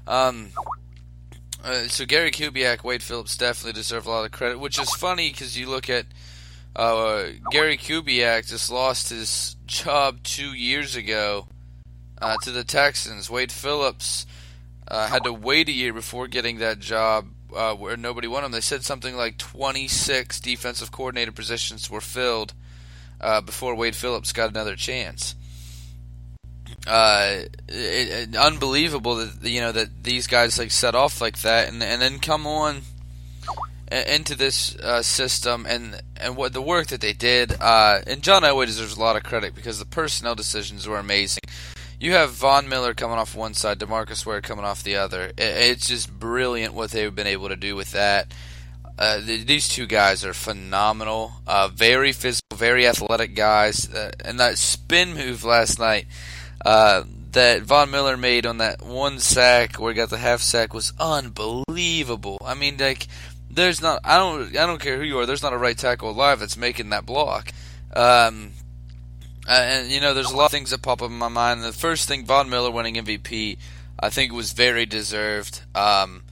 Um, 0.07 0.49
uh, 1.63 1.89
so 1.89 2.05
Gary 2.05 2.31
Kubiak, 2.31 2.83
Wade 2.83 3.03
Phillips 3.03 3.37
definitely 3.37 3.73
deserve 3.73 4.07
a 4.07 4.11
lot 4.11 4.25
of 4.25 4.33
credit, 4.33 4.59
which 4.59 4.79
is 4.79 4.93
funny 4.95 5.31
because 5.31 5.57
you 5.57 5.69
look 5.69 5.89
at 5.89 6.07
uh, 6.75 7.27
Gary 7.51 7.77
Kubiak 7.77 8.49
just 8.49 8.71
lost 8.71 9.11
his 9.11 9.57
job 9.67 10.23
two 10.23 10.55
years 10.55 10.97
ago 10.97 11.47
uh, 12.21 12.37
to 12.43 12.51
the 12.51 12.65
Texans. 12.65 13.31
Wade 13.31 13.53
Phillips 13.53 14.27
uh, 14.89 15.07
had 15.09 15.25
to 15.25 15.33
wait 15.33 15.69
a 15.69 15.73
year 15.73 15.93
before 15.93 16.27
getting 16.27 16.59
that 16.59 16.81
job 16.81 17.29
uh, 17.55 17.75
where 17.75 17.97
nobody 17.97 18.27
wanted 18.27 18.47
him. 18.47 18.53
They 18.53 18.61
said 18.61 18.85
something 18.85 19.17
like 19.17 19.39
26 19.39 20.41
defensive 20.41 20.91
coordinator 20.91 21.33
positions 21.33 21.89
were 21.91 22.01
filled 22.01 22.55
before 23.47 23.77
Wade 23.77 23.95
Phillips 23.95 24.33
got 24.33 24.51
another 24.51 24.75
chance 24.75 25.37
uh, 26.87 27.43
it, 27.69 28.35
it, 28.35 28.37
unbelievable 28.37 29.17
that 29.17 29.49
you 29.49 29.61
know 29.61 29.73
that 29.73 30.03
these 30.03 30.27
guys 30.27 30.59
like 30.59 30.71
set 30.71 30.95
off 30.95 31.21
like 31.21 31.41
that 31.43 31.69
and 31.69 31.83
and 31.83 32.03
then 32.03 32.19
come 32.19 32.47
on 32.47 32.83
into 33.93 34.35
this 34.35 34.75
uh, 34.77 35.03
system 35.03 35.67
and 35.69 36.01
and 36.17 36.37
what 36.37 36.53
the 36.53 36.63
work 36.63 36.89
that 36.89 37.01
they 37.01 37.13
did. 37.13 37.55
Uh, 37.61 38.01
and 38.07 38.23
John 38.23 38.43
Elway 38.43 38.67
deserves 38.67 38.97
a 38.97 39.01
lot 39.01 39.17
of 39.17 39.23
credit 39.23 39.55
because 39.55 39.79
the 39.79 39.85
personnel 39.85 40.35
decisions 40.35 40.89
were 40.89 40.99
amazing. 40.99 41.43
You 42.01 42.13
have 42.13 42.31
Von 42.31 42.69
Miller 42.69 42.95
coming 42.95 43.19
off 43.19 43.37
one 43.37 43.55
side, 43.55 43.79
Demarcus 43.79 44.27
Ware 44.27 44.41
coming 44.41 44.65
off 44.65 44.83
the 44.83 44.97
other. 44.97 45.27
It, 45.27 45.35
it's 45.39 45.87
just 45.87 46.11
brilliant 46.19 46.75
what 46.75 46.91
they've 46.91 47.15
been 47.15 47.27
able 47.27 47.49
to 47.49 47.57
do 47.57 47.77
with 47.77 47.93
that. 47.93 48.33
Uh, 48.99 49.21
these 49.21 49.69
two 49.69 49.87
guys 49.87 50.25
are 50.25 50.35
phenomenal, 50.35 51.33
uh, 51.47 51.69
very 51.69 52.13
physical, 52.13 52.57
very 52.57 52.87
athletic 52.87 53.35
guys, 53.35 53.89
uh, 53.93 54.13
and 54.25 54.39
that 54.39 54.59
spin 54.59 55.15
move 55.15 55.45
last 55.45 55.79
night 55.79 56.07
uh, 56.65 57.05
that 57.33 57.63
Von 57.63 57.91
Miller 57.91 58.17
made 58.17 58.47
on 58.47 58.59
that 58.59 58.83
one 58.83 59.19
sack 59.19 59.77
where 59.77 59.93
he 59.93 59.97
got 59.97 60.11
the 60.11 60.19
half 60.19 60.41
sack 60.41 60.75
was 60.75 60.93
unbelievable. 60.99 62.39
I 62.45 62.55
mean, 62.55 62.77
like 62.77 63.07
there's 63.51 63.81
not 63.81 64.01
I 64.05 64.19
don't 64.19 64.57
I 64.57 64.67
don't 64.67 64.81
care 64.81 64.97
who 64.97 65.05
you 65.05 65.19
are. 65.19 65.27
There's 65.27 65.43
not 65.43 65.53
a 65.53 65.59
right 65.59 65.77
tackle 65.77 66.11
alive 66.11 66.41
that's 66.41 66.57
making 66.57 66.91
that 66.91 67.07
block. 67.07 67.53
Um, 67.95 68.53
uh, 69.49 69.53
and 69.53 69.91
you 69.91 70.01
know, 70.01 70.15
there's 70.15 70.31
a 70.31 70.37
lot 70.37 70.47
of 70.47 70.51
things 70.53 70.71
that 70.71 70.83
pop 70.83 71.03
up 71.03 71.11
in 71.11 71.19
my 71.19 71.29
mind. 71.29 71.63
The 71.63 71.73
first 71.73 72.09
thing, 72.09 72.25
Von 72.25 72.49
Miller 72.49 72.71
winning 72.71 72.95
MVP, 72.95 73.59
I 73.99 74.09
think 74.09 74.33
was 74.33 74.53
very 74.53 74.87
deserved. 74.87 75.63
Um, 75.75 76.23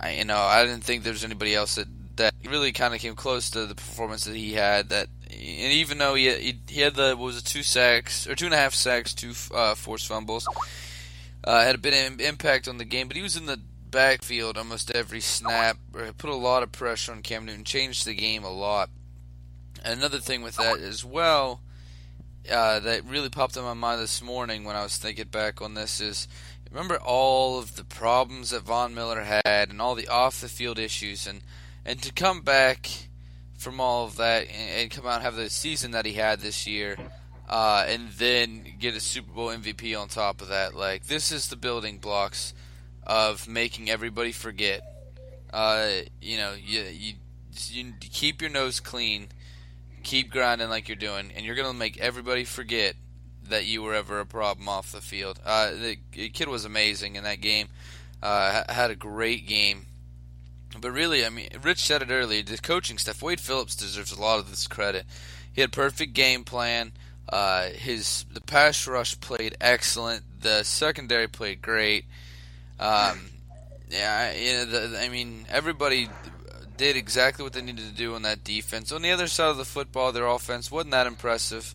I, 0.00 0.14
you 0.14 0.24
know, 0.24 0.38
I 0.38 0.64
didn't 0.64 0.84
think 0.84 1.02
there 1.02 1.12
was 1.12 1.24
anybody 1.24 1.54
else 1.54 1.74
that 1.74 1.86
that 2.16 2.34
really 2.46 2.72
kind 2.72 2.94
of 2.94 3.00
came 3.00 3.14
close 3.14 3.50
to 3.50 3.66
the 3.66 3.74
performance 3.74 4.24
that 4.24 4.34
he 4.34 4.54
had. 4.54 4.88
That, 4.88 5.08
and 5.40 5.72
even 5.72 5.98
though 5.98 6.14
he 6.14 6.30
he, 6.34 6.58
he 6.68 6.80
had 6.82 6.94
the 6.94 7.16
was 7.16 7.38
it 7.38 7.44
two 7.44 7.62
sacks 7.62 8.26
or 8.26 8.34
two 8.34 8.44
and 8.44 8.54
a 8.54 8.58
half 8.58 8.74
sacks, 8.74 9.14
two 9.14 9.32
uh, 9.54 9.74
forced 9.74 10.06
fumbles, 10.06 10.46
uh, 11.44 11.62
had 11.62 11.74
a 11.74 11.78
bit 11.78 11.94
of 11.94 12.20
impact 12.20 12.68
on 12.68 12.78
the 12.78 12.84
game. 12.84 13.08
But 13.08 13.16
he 13.16 13.22
was 13.22 13.36
in 13.36 13.46
the 13.46 13.60
backfield 13.90 14.56
almost 14.56 14.90
every 14.90 15.20
snap, 15.20 15.78
put 15.92 16.30
a 16.30 16.36
lot 16.36 16.62
of 16.62 16.72
pressure 16.72 17.12
on 17.12 17.22
Cam 17.22 17.46
Newton, 17.46 17.64
changed 17.64 18.06
the 18.06 18.14
game 18.14 18.44
a 18.44 18.50
lot. 18.50 18.90
Another 19.84 20.18
thing 20.18 20.42
with 20.42 20.56
that 20.56 20.78
as 20.78 21.04
well 21.04 21.62
uh, 22.50 22.80
that 22.80 23.04
really 23.04 23.28
popped 23.28 23.56
in 23.56 23.62
my 23.62 23.74
mind 23.74 24.00
this 24.00 24.22
morning 24.22 24.64
when 24.64 24.76
I 24.76 24.82
was 24.82 24.96
thinking 24.96 25.28
back 25.28 25.60
on 25.60 25.74
this 25.74 26.00
is 26.00 26.28
remember 26.70 26.96
all 26.96 27.58
of 27.58 27.76
the 27.76 27.84
problems 27.84 28.50
that 28.50 28.62
Von 28.62 28.94
Miller 28.94 29.22
had 29.44 29.70
and 29.70 29.80
all 29.80 29.94
the 29.94 30.08
off 30.08 30.40
the 30.40 30.48
field 30.48 30.78
issues 30.78 31.26
and 31.26 31.42
and 31.84 32.02
to 32.02 32.12
come 32.12 32.42
back 32.42 33.08
from 33.60 33.80
all 33.80 34.04
of 34.04 34.16
that 34.16 34.48
and, 34.48 34.80
and 34.80 34.90
come 34.90 35.06
out 35.06 35.16
and 35.16 35.22
have 35.22 35.36
the 35.36 35.50
season 35.50 35.92
that 35.92 36.06
he 36.06 36.14
had 36.14 36.40
this 36.40 36.66
year 36.66 36.96
uh, 37.48 37.84
and 37.86 38.10
then 38.10 38.64
get 38.78 38.94
a 38.94 39.00
Super 39.00 39.32
Bowl 39.32 39.48
MVP 39.48 39.98
on 39.98 40.08
top 40.08 40.40
of 40.40 40.48
that 40.48 40.74
like 40.74 41.06
this 41.06 41.30
is 41.30 41.48
the 41.48 41.56
building 41.56 41.98
blocks 41.98 42.54
of 43.06 43.48
making 43.48 43.90
everybody 43.90 44.32
forget 44.32 44.82
uh, 45.52 45.90
you 46.20 46.36
know 46.36 46.54
you, 46.54 46.80
you 46.82 47.14
you 47.68 47.92
keep 48.00 48.40
your 48.40 48.50
nose 48.50 48.80
clean 48.80 49.28
keep 50.02 50.30
grinding 50.30 50.68
like 50.68 50.88
you're 50.88 50.96
doing, 50.96 51.32
and 51.34 51.44
you're 51.44 51.54
gonna 51.54 51.72
make 51.72 51.98
everybody 51.98 52.44
forget 52.44 52.94
that 53.48 53.66
you 53.66 53.82
were 53.82 53.94
ever 53.94 54.20
a 54.20 54.26
problem 54.26 54.68
off 54.68 54.92
the 54.92 55.00
field. 55.00 55.40
Uh, 55.44 55.70
the, 55.72 55.98
the, 56.12 56.28
kid 56.28 56.48
was 56.48 56.64
amazing 56.64 57.16
in 57.16 57.24
that 57.24 57.40
game. 57.40 57.68
Uh, 58.22 58.62
had 58.72 58.90
a 58.90 58.96
great 58.96 59.46
game. 59.46 59.86
But 60.78 60.92
really, 60.92 61.24
I 61.24 61.30
mean, 61.30 61.48
Rich 61.62 61.80
said 61.80 62.02
it 62.02 62.10
earlier. 62.10 62.42
The 62.42 62.58
coaching 62.58 62.98
staff, 62.98 63.22
Wade 63.22 63.40
Phillips 63.40 63.74
deserves 63.74 64.12
a 64.12 64.20
lot 64.20 64.38
of 64.38 64.50
this 64.50 64.66
credit. 64.66 65.04
He 65.52 65.60
had 65.60 65.72
perfect 65.72 66.12
game 66.12 66.44
plan. 66.44 66.92
Uh, 67.28 67.68
his 67.70 68.24
the 68.32 68.40
pass 68.40 68.86
rush 68.86 69.20
played 69.20 69.56
excellent. 69.60 70.22
The 70.40 70.62
secondary 70.62 71.28
played 71.28 71.62
great. 71.62 72.04
Um, 72.78 73.30
yeah, 73.90 74.32
you 74.32 74.52
know, 74.52 74.64
the, 74.64 75.00
I 75.00 75.08
mean, 75.08 75.46
everybody 75.48 76.08
did 76.76 76.96
exactly 76.96 77.42
what 77.42 77.52
they 77.52 77.62
needed 77.62 77.86
to 77.88 77.94
do 77.94 78.14
on 78.14 78.22
that 78.22 78.42
defense. 78.42 78.90
On 78.90 79.02
the 79.02 79.10
other 79.10 79.26
side 79.26 79.50
of 79.50 79.58
the 79.58 79.64
football, 79.64 80.12
their 80.12 80.26
offense 80.26 80.70
wasn't 80.70 80.92
that 80.92 81.06
impressive. 81.06 81.74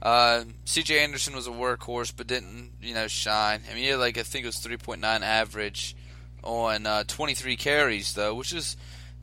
Uh, 0.00 0.44
C.J. 0.64 0.98
Anderson 0.98 1.34
was 1.34 1.46
a 1.46 1.50
workhorse, 1.50 2.12
but 2.16 2.26
didn't 2.26 2.70
you 2.80 2.94
know 2.94 3.06
shine. 3.06 3.62
I 3.70 3.74
mean, 3.74 3.84
he 3.84 3.88
had 3.90 3.98
like 3.98 4.18
I 4.18 4.22
think 4.22 4.44
it 4.44 4.48
was 4.48 4.56
3.9 4.56 5.02
average 5.22 5.96
on 6.42 6.86
uh, 6.86 7.04
23 7.06 7.56
carries 7.56 8.14
though, 8.14 8.34
which 8.34 8.52
is 8.52 8.76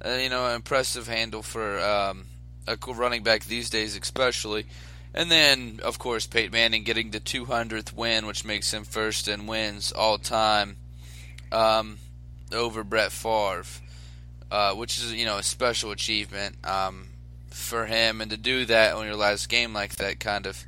uh, 0.04 0.12
you 0.12 0.30
know 0.30 0.48
an 0.48 0.56
impressive 0.56 1.08
handle 1.08 1.42
for 1.42 1.80
um, 1.80 2.26
a 2.68 2.78
cool 2.78 2.96
running 2.96 3.24
back 3.24 3.46
these 3.46 3.70
days, 3.70 3.98
especially. 3.98 4.66
And 5.16 5.30
then, 5.30 5.80
of 5.84 6.00
course, 6.00 6.26
Peyton 6.26 6.54
Manning 6.54 6.82
getting 6.82 7.12
the 7.12 7.20
200th 7.20 7.94
win, 7.94 8.26
which 8.26 8.44
makes 8.44 8.74
him 8.74 8.84
first 8.84 9.28
in 9.28 9.46
wins 9.46 9.92
all 9.92 10.18
time 10.18 10.76
um, 11.52 12.00
over 12.52 12.84
Brett 12.84 13.12
Favre 13.12 13.64
uh, 14.54 14.76
which 14.76 15.00
is 15.00 15.12
you 15.12 15.26
know 15.26 15.38
a 15.38 15.44
special 15.44 15.90
achievement 15.90 16.56
um, 16.64 17.08
for 17.50 17.88
him, 17.88 18.22
and 18.22 18.30
to 18.30 18.38
do 18.38 18.66
that 18.66 18.94
on 18.94 19.04
your 19.04 19.16
last 19.16 19.50
game 19.50 19.74
like 19.74 19.96
that 19.96 20.20
kind 20.20 20.46
of 20.46 20.64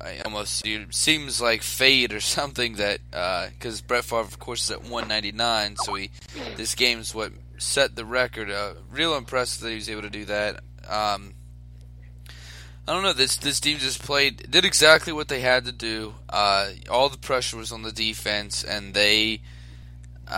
uh, 0.00 0.12
almost 0.24 0.64
seems 0.90 1.40
like 1.40 1.62
fate 1.62 2.12
or 2.12 2.20
something 2.38 2.74
that 2.74 3.00
because 3.10 3.80
uh, 3.80 3.84
Brett 3.86 4.04
Favre 4.04 4.20
of 4.20 4.38
course 4.38 4.64
is 4.64 4.70
at 4.70 4.82
199, 4.82 5.76
so 5.76 5.94
he 5.94 6.10
this 6.56 6.74
game's 6.74 7.14
what 7.14 7.32
set 7.58 7.96
the 7.96 8.04
record. 8.04 8.50
Uh, 8.50 8.74
real 8.90 9.16
impressive 9.16 9.62
that 9.62 9.70
he 9.70 9.76
was 9.76 9.88
able 9.88 10.02
to 10.02 10.10
do 10.10 10.24
that. 10.26 10.56
Um, 10.88 11.34
I 12.88 12.92
don't 12.92 13.02
know. 13.02 13.12
This 13.12 13.36
this 13.36 13.58
team 13.58 13.78
just 13.78 14.02
played, 14.02 14.50
did 14.50 14.64
exactly 14.64 15.12
what 15.12 15.28
they 15.28 15.40
had 15.40 15.64
to 15.64 15.72
do. 15.72 16.14
Uh, 16.28 16.70
all 16.88 17.08
the 17.08 17.18
pressure 17.18 17.56
was 17.56 17.72
on 17.72 17.82
the 17.82 17.92
defense, 17.92 18.62
and 18.62 18.94
they 18.94 19.40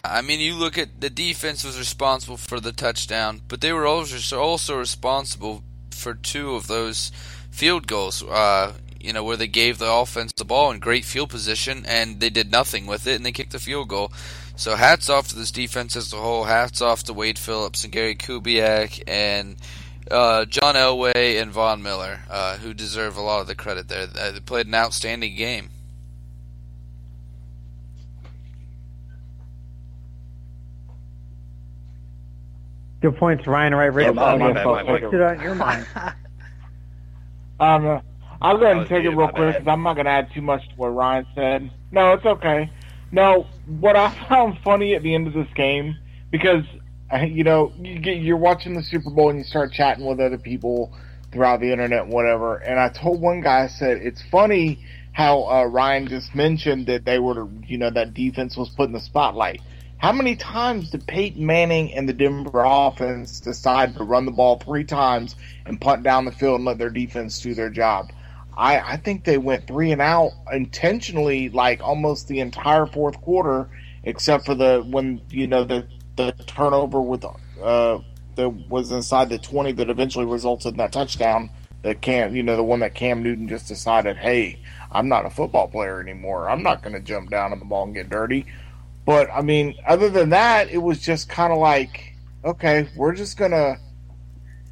I 0.04 0.20
mean, 0.20 0.40
you 0.40 0.54
look 0.54 0.76
at 0.76 1.00
the 1.00 1.08
defense 1.08 1.64
was 1.64 1.78
responsible 1.78 2.36
for 2.36 2.60
the 2.60 2.72
touchdown, 2.72 3.40
but 3.48 3.60
they 3.60 3.72
were 3.72 3.86
also 3.86 4.38
also 4.38 4.78
responsible 4.78 5.62
for 5.90 6.14
two 6.14 6.54
of 6.54 6.66
those 6.66 7.10
field 7.50 7.86
goals. 7.86 8.22
Uh, 8.22 8.74
you 9.00 9.12
know, 9.12 9.24
where 9.24 9.36
they 9.36 9.46
gave 9.46 9.78
the 9.78 9.90
offense 9.90 10.32
the 10.36 10.44
ball 10.44 10.70
in 10.70 10.78
great 10.80 11.04
field 11.04 11.30
position 11.30 11.84
and 11.86 12.20
they 12.20 12.30
did 12.30 12.50
nothing 12.50 12.86
with 12.86 13.06
it 13.06 13.16
and 13.16 13.24
they 13.24 13.32
kicked 13.32 13.52
the 13.52 13.58
field 13.58 13.88
goal. 13.88 14.12
So 14.56 14.74
hats 14.74 15.08
off 15.08 15.28
to 15.28 15.36
this 15.36 15.52
defense 15.52 15.94
as 15.94 16.12
a 16.12 16.16
whole. 16.16 16.44
Hats 16.44 16.82
off 16.82 17.04
to 17.04 17.12
Wade 17.12 17.38
Phillips 17.38 17.84
and 17.84 17.92
Gary 17.92 18.16
Kubiak 18.16 19.02
and 19.06 19.56
uh, 20.10 20.44
John 20.46 20.74
Elway 20.74 21.40
and 21.40 21.52
Von 21.52 21.82
Miller, 21.82 22.20
uh, 22.28 22.56
who 22.56 22.74
deserve 22.74 23.16
a 23.16 23.20
lot 23.20 23.40
of 23.40 23.46
the 23.46 23.54
credit 23.54 23.88
there. 23.88 24.06
They 24.06 24.40
played 24.40 24.66
an 24.66 24.74
outstanding 24.74 25.36
game. 25.36 25.70
Good 33.00 33.16
points, 33.16 33.46
Ryan. 33.46 33.74
Right, 33.74 33.92
Rick. 33.92 34.08
Oh, 34.08 34.12
my, 34.14 34.36
my, 34.36 34.52
my, 34.52 34.64
my, 34.64 34.82
What's 34.82 35.04
it 35.04 35.20
on 35.20 35.40
your 35.40 35.54
mind? 35.54 35.86
um, 37.60 38.00
I'll 38.40 38.56
go 38.56 38.64
ahead 38.64 38.76
and 38.78 38.86
take 38.86 39.04
it 39.04 39.10
real 39.10 39.28
quick 39.28 39.54
because 39.54 39.68
I'm 39.68 39.82
not 39.82 39.94
going 39.94 40.06
to 40.06 40.12
add 40.12 40.32
too 40.32 40.42
much 40.42 40.68
to 40.68 40.74
what 40.76 40.88
Ryan 40.88 41.26
said. 41.34 41.70
No, 41.90 42.12
it's 42.12 42.24
okay. 42.24 42.70
No, 43.10 43.46
what 43.66 43.96
I 43.96 44.10
found 44.28 44.58
funny 44.62 44.94
at 44.94 45.02
the 45.02 45.14
end 45.14 45.26
of 45.26 45.32
this 45.32 45.48
game 45.54 45.96
because 46.30 46.64
you 47.26 47.42
know 47.42 47.72
you 47.80 47.98
get, 47.98 48.18
you're 48.18 48.36
watching 48.36 48.74
the 48.74 48.82
Super 48.82 49.10
Bowl 49.10 49.30
and 49.30 49.38
you 49.38 49.44
start 49.44 49.72
chatting 49.72 50.04
with 50.04 50.20
other 50.20 50.38
people 50.38 50.92
throughout 51.32 51.60
the 51.60 51.72
internet, 51.72 52.06
whatever. 52.06 52.56
And 52.56 52.78
I 52.78 52.88
told 52.88 53.20
one 53.20 53.40
guy, 53.40 53.64
I 53.64 53.66
said 53.66 53.98
it's 53.98 54.22
funny 54.22 54.84
how 55.12 55.48
uh, 55.48 55.64
Ryan 55.64 56.06
just 56.06 56.34
mentioned 56.34 56.86
that 56.86 57.04
they 57.04 57.18
were, 57.18 57.48
you 57.66 57.76
know, 57.76 57.90
that 57.90 58.14
defense 58.14 58.56
was 58.56 58.68
put 58.68 58.86
in 58.86 58.92
the 58.92 59.00
spotlight. 59.00 59.60
How 59.96 60.12
many 60.12 60.36
times 60.36 60.90
did 60.90 61.08
Peyton 61.08 61.44
Manning 61.44 61.92
and 61.92 62.08
the 62.08 62.12
Denver 62.12 62.62
offense 62.64 63.40
decide 63.40 63.96
to 63.96 64.04
run 64.04 64.26
the 64.26 64.30
ball 64.30 64.58
three 64.58 64.84
times 64.84 65.34
and 65.66 65.80
punt 65.80 66.04
down 66.04 66.24
the 66.24 66.30
field 66.30 66.56
and 66.56 66.64
let 66.64 66.78
their 66.78 66.90
defense 66.90 67.40
do 67.40 67.52
their 67.52 67.68
job? 67.68 68.10
I, 68.58 68.94
I 68.94 68.96
think 68.96 69.22
they 69.22 69.38
went 69.38 69.68
three 69.68 69.92
and 69.92 70.02
out 70.02 70.32
intentionally, 70.52 71.48
like 71.48 71.80
almost 71.80 72.26
the 72.26 72.40
entire 72.40 72.86
fourth 72.86 73.20
quarter, 73.20 73.68
except 74.02 74.44
for 74.46 74.56
the 74.56 74.84
when 74.84 75.22
you 75.30 75.46
know 75.46 75.62
the 75.62 75.86
the 76.16 76.32
turnover 76.46 77.00
with 77.00 77.24
uh 77.24 77.98
that 78.34 78.48
was 78.68 78.90
inside 78.90 79.28
the 79.28 79.38
twenty 79.38 79.70
that 79.72 79.88
eventually 79.88 80.24
resulted 80.24 80.72
in 80.72 80.78
that 80.78 80.90
touchdown. 80.92 81.50
That 81.82 82.00
Cam, 82.00 82.34
you 82.34 82.42
know, 82.42 82.56
the 82.56 82.64
one 82.64 82.80
that 82.80 82.96
Cam 82.96 83.22
Newton 83.22 83.46
just 83.46 83.68
decided, 83.68 84.16
hey, 84.16 84.58
I'm 84.90 85.08
not 85.08 85.24
a 85.24 85.30
football 85.30 85.68
player 85.68 86.00
anymore. 86.00 86.50
I'm 86.50 86.64
not 86.64 86.82
going 86.82 86.94
to 86.94 87.00
jump 87.00 87.30
down 87.30 87.52
on 87.52 87.60
the 87.60 87.64
ball 87.64 87.84
and 87.84 87.94
get 87.94 88.10
dirty. 88.10 88.46
But 89.06 89.30
I 89.32 89.42
mean, 89.42 89.76
other 89.86 90.10
than 90.10 90.30
that, 90.30 90.70
it 90.70 90.78
was 90.78 90.98
just 90.98 91.28
kind 91.28 91.52
of 91.52 91.60
like, 91.60 92.16
okay, 92.44 92.88
we're 92.96 93.14
just 93.14 93.36
gonna. 93.36 93.76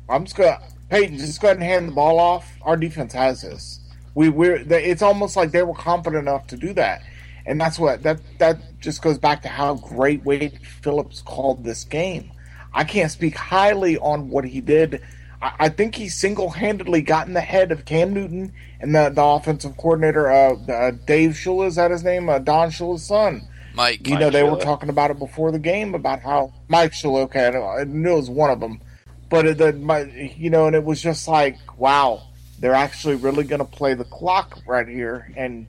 I'm 0.09 0.25
just 0.25 0.37
gonna 0.37 0.59
Peyton, 0.89 1.19
just 1.19 1.41
go 1.41 1.49
ahead 1.49 1.57
and 1.59 1.65
hand 1.65 1.89
the 1.89 1.93
ball 1.93 2.19
off. 2.19 2.51
Our 2.63 2.77
defense 2.77 3.13
has 3.13 3.43
this. 3.43 3.81
We 4.15 4.29
we're. 4.29 4.57
It's 4.69 5.03
almost 5.03 5.37
like 5.37 5.51
they 5.51 5.63
were 5.63 5.75
confident 5.75 6.23
enough 6.29 6.47
to 6.49 6.57
do 6.57 6.73
that, 6.75 7.03
and 7.45 7.61
that's 7.61 7.79
what 7.79 8.03
that 8.05 8.21
that 8.39 8.59
just 8.81 9.03
goes 9.03 9.19
back 9.19 9.43
to 9.43 9.49
how 9.49 9.75
great 9.75 10.25
Wade 10.25 10.59
Phillips 10.83 11.23
called 11.23 11.65
this 11.65 11.85
game. 11.85 12.31
I 12.73 12.85
can't 12.85 13.11
speak 13.11 13.37
highly 13.37 13.99
on 13.99 14.29
what 14.31 14.45
he 14.45 14.61
did. 14.61 15.03
I, 15.43 15.53
I 15.61 15.69
think 15.71 15.95
he 15.97 16.09
single 16.09 16.51
handedly 16.51 17.03
got 17.03 17.27
in 17.27 17.35
the 17.35 17.41
head 17.41 17.73
of 17.73 17.85
Cam 17.85 18.15
Newton 18.15 18.53
and 18.81 18.95
the, 18.95 19.09
the 19.11 19.23
offensive 19.23 19.77
coordinator, 19.77 20.31
uh, 20.31 20.55
uh, 20.71 20.91
Dave 21.07 21.33
Shula, 21.33 21.67
is 21.67 21.77
that 21.77 21.91
his 21.91 22.05
name? 22.05 22.29
Uh, 22.29 22.39
Don 22.39 22.71
Shula's 22.71 23.05
son. 23.05 23.47
Mike, 23.75 24.07
You 24.07 24.19
know, 24.19 24.31
they 24.31 24.43
were 24.43 24.57
talking 24.65 24.89
about 24.91 25.11
it 25.11 25.19
before 25.19 25.51
the 25.53 25.59
game 25.59 25.95
about 25.95 26.21
how 26.21 26.53
Mike 26.69 26.93
Shula, 26.93 27.25
okay, 27.25 27.47
I 27.47 27.51
know- 27.51 27.67
I 27.67 27.85
knew 27.85 28.13
it 28.13 28.17
was 28.17 28.31
one 28.31 28.51
of 28.51 28.61
them, 28.61 28.81
but 29.29 29.47
it, 29.47 29.59
the, 29.59 29.73
my, 29.73 30.03
you 30.37 30.51
know, 30.51 30.67
and 30.67 30.77
it 30.77 30.85
was 30.85 31.01
just 31.03 31.27
like, 31.29 31.59
wow, 31.79 32.23
they're 32.59 32.75
actually 32.75 33.17
really 33.17 33.45
going 33.45 33.59
to 33.59 33.65
play 33.65 33.95
the 33.95 34.05
clock 34.05 34.59
right 34.67 34.89
here, 34.89 35.33
and 35.37 35.67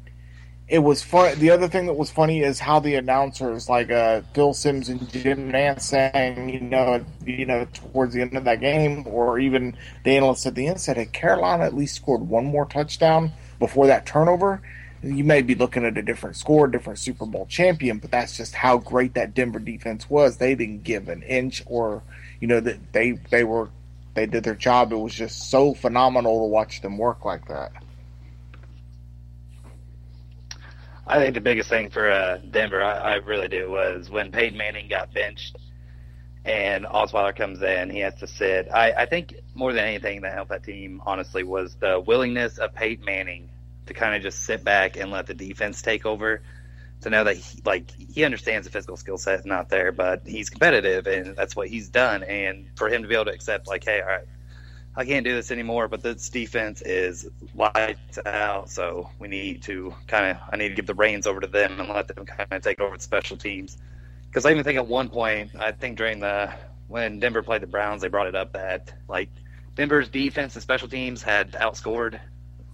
it 0.67 0.79
was 0.79 1.01
fun. 1.01 1.39
The 1.39 1.51
other 1.51 1.67
thing 1.67 1.85
that 1.85 1.93
was 1.93 2.11
funny 2.11 2.41
is 2.41 2.59
how 2.59 2.79
the 2.79 2.95
announcers, 2.95 3.69
like 3.69 3.89
uh, 3.89 4.21
Phil 4.33 4.53
Simms 4.53 4.89
and 4.89 5.09
Jim 5.09 5.51
Nantz, 5.51 5.81
saying, 5.81 6.49
you 6.49 6.59
know, 6.59 7.05
you 7.25 7.45
know, 7.45 7.65
towards 7.73 8.13
the 8.13 8.21
end 8.21 8.35
of 8.35 8.43
that 8.43 8.59
game, 8.59 9.05
or 9.07 9.39
even 9.39 9.77
the 10.03 10.17
analysts 10.17 10.45
at 10.45 10.55
the 10.55 10.67
end 10.67 10.79
said, 10.81 10.97
"Had 10.97 11.13
Carolina 11.13 11.63
at 11.63 11.73
least 11.73 11.95
scored 11.95 12.21
one 12.21 12.45
more 12.45 12.65
touchdown 12.65 13.31
before 13.59 13.87
that 13.87 14.05
turnover, 14.05 14.61
you 15.01 15.23
may 15.23 15.41
be 15.41 15.55
looking 15.55 15.85
at 15.85 15.97
a 15.97 16.01
different 16.01 16.35
score, 16.35 16.67
different 16.67 16.99
Super 16.99 17.25
Bowl 17.25 17.45
champion." 17.45 17.99
But 17.99 18.11
that's 18.11 18.35
just 18.35 18.53
how 18.53 18.77
great 18.77 19.13
that 19.13 19.33
Denver 19.33 19.59
defense 19.59 20.09
was. 20.09 20.35
They 20.35 20.53
didn't 20.53 20.83
give 20.83 21.07
an 21.07 21.23
inch, 21.23 21.63
or 21.65 22.03
you 22.39 22.47
know, 22.47 22.59
that 22.59 22.93
they 22.93 23.11
they 23.11 23.43
were 23.43 23.69
they 24.13 24.25
did 24.25 24.43
their 24.43 24.55
job. 24.55 24.91
It 24.91 24.97
was 24.97 25.13
just 25.13 25.49
so 25.49 25.73
phenomenal 25.73 26.39
to 26.39 26.45
watch 26.45 26.81
them 26.81 26.97
work 26.97 27.25
like 27.25 27.47
that. 27.47 27.71
I 31.05 31.19
think 31.19 31.35
the 31.35 31.41
biggest 31.41 31.69
thing 31.69 31.89
for 31.89 32.11
uh, 32.11 32.37
Denver, 32.37 32.83
I, 32.83 33.13
I 33.13 33.15
really 33.15 33.47
do, 33.47 33.71
was 33.71 34.09
when 34.09 34.31
Peyton 34.31 34.57
Manning 34.57 34.89
got 34.89 35.13
benched 35.13 35.55
and 36.43 36.85
Osweiler 36.85 37.35
comes 37.35 37.61
in, 37.61 37.89
he 37.89 37.99
has 37.99 38.15
to 38.15 38.27
sit. 38.27 38.69
I, 38.73 38.91
I 38.91 39.05
think 39.05 39.35
more 39.53 39.73
than 39.73 39.85
anything 39.85 40.21
that 40.21 40.33
helped 40.33 40.49
that 40.51 40.63
team, 40.63 41.01
honestly, 41.05 41.43
was 41.43 41.75
the 41.75 41.99
willingness 41.99 42.57
of 42.57 42.73
Peyton 42.73 43.05
Manning 43.05 43.49
to 43.85 43.93
kind 43.93 44.15
of 44.15 44.21
just 44.21 44.43
sit 44.43 44.63
back 44.63 44.97
and 44.97 45.11
let 45.11 45.27
the 45.27 45.33
defense 45.33 45.81
take 45.81 46.05
over. 46.05 46.41
To 47.01 47.11
know 47.11 47.23
that 47.25 47.37
he, 47.37 47.61
like 47.63 47.91
he 47.91 48.23
understands 48.23 48.65
the 48.65 48.71
physical 48.71 48.97
skill 48.97 49.19
set 49.19 49.39
is 49.39 49.45
not 49.45 49.69
there, 49.69 49.91
but 49.91 50.23
he's 50.25 50.49
competitive 50.49 51.05
and 51.05 51.35
that's 51.35 51.55
what 51.55 51.67
he's 51.67 51.89
done. 51.89 52.23
And 52.23 52.67
for 52.75 52.89
him 52.89 53.03
to 53.03 53.07
be 53.07 53.13
able 53.13 53.25
to 53.25 53.31
accept, 53.31 53.67
like, 53.67 53.83
hey, 53.83 54.01
all 54.01 54.07
right, 54.07 54.25
I 54.95 55.05
can't 55.05 55.23
do 55.23 55.35
this 55.35 55.51
anymore, 55.51 55.87
but 55.87 56.01
this 56.01 56.27
defense 56.29 56.81
is 56.81 57.29
lights 57.53 58.17
out. 58.25 58.71
So 58.71 59.11
we 59.19 59.27
need 59.27 59.61
to 59.63 59.93
kind 60.07 60.31
of, 60.31 60.37
I 60.51 60.57
need 60.57 60.69
to 60.69 60.75
give 60.75 60.87
the 60.87 60.95
reins 60.95 61.27
over 61.27 61.39
to 61.39 61.45
them 61.45 61.79
and 61.79 61.87
let 61.87 62.07
them 62.07 62.25
kind 62.25 62.47
of 62.51 62.63
take 62.63 62.81
over 62.81 62.97
the 62.97 63.03
special 63.03 63.37
teams. 63.37 63.77
Because 64.27 64.47
I 64.47 64.51
even 64.51 64.63
think 64.63 64.77
at 64.77 64.87
one 64.87 65.09
point, 65.09 65.51
I 65.55 65.71
think 65.73 65.99
during 65.99 66.19
the, 66.19 66.51
when 66.87 67.19
Denver 67.19 67.43
played 67.43 67.61
the 67.61 67.67
Browns, 67.67 68.01
they 68.01 68.07
brought 68.07 68.25
it 68.25 68.35
up 68.35 68.53
that 68.53 68.91
like 69.07 69.29
Denver's 69.75 70.09
defense 70.09 70.55
and 70.55 70.63
special 70.63 70.87
teams 70.87 71.21
had 71.21 71.51
outscored 71.51 72.19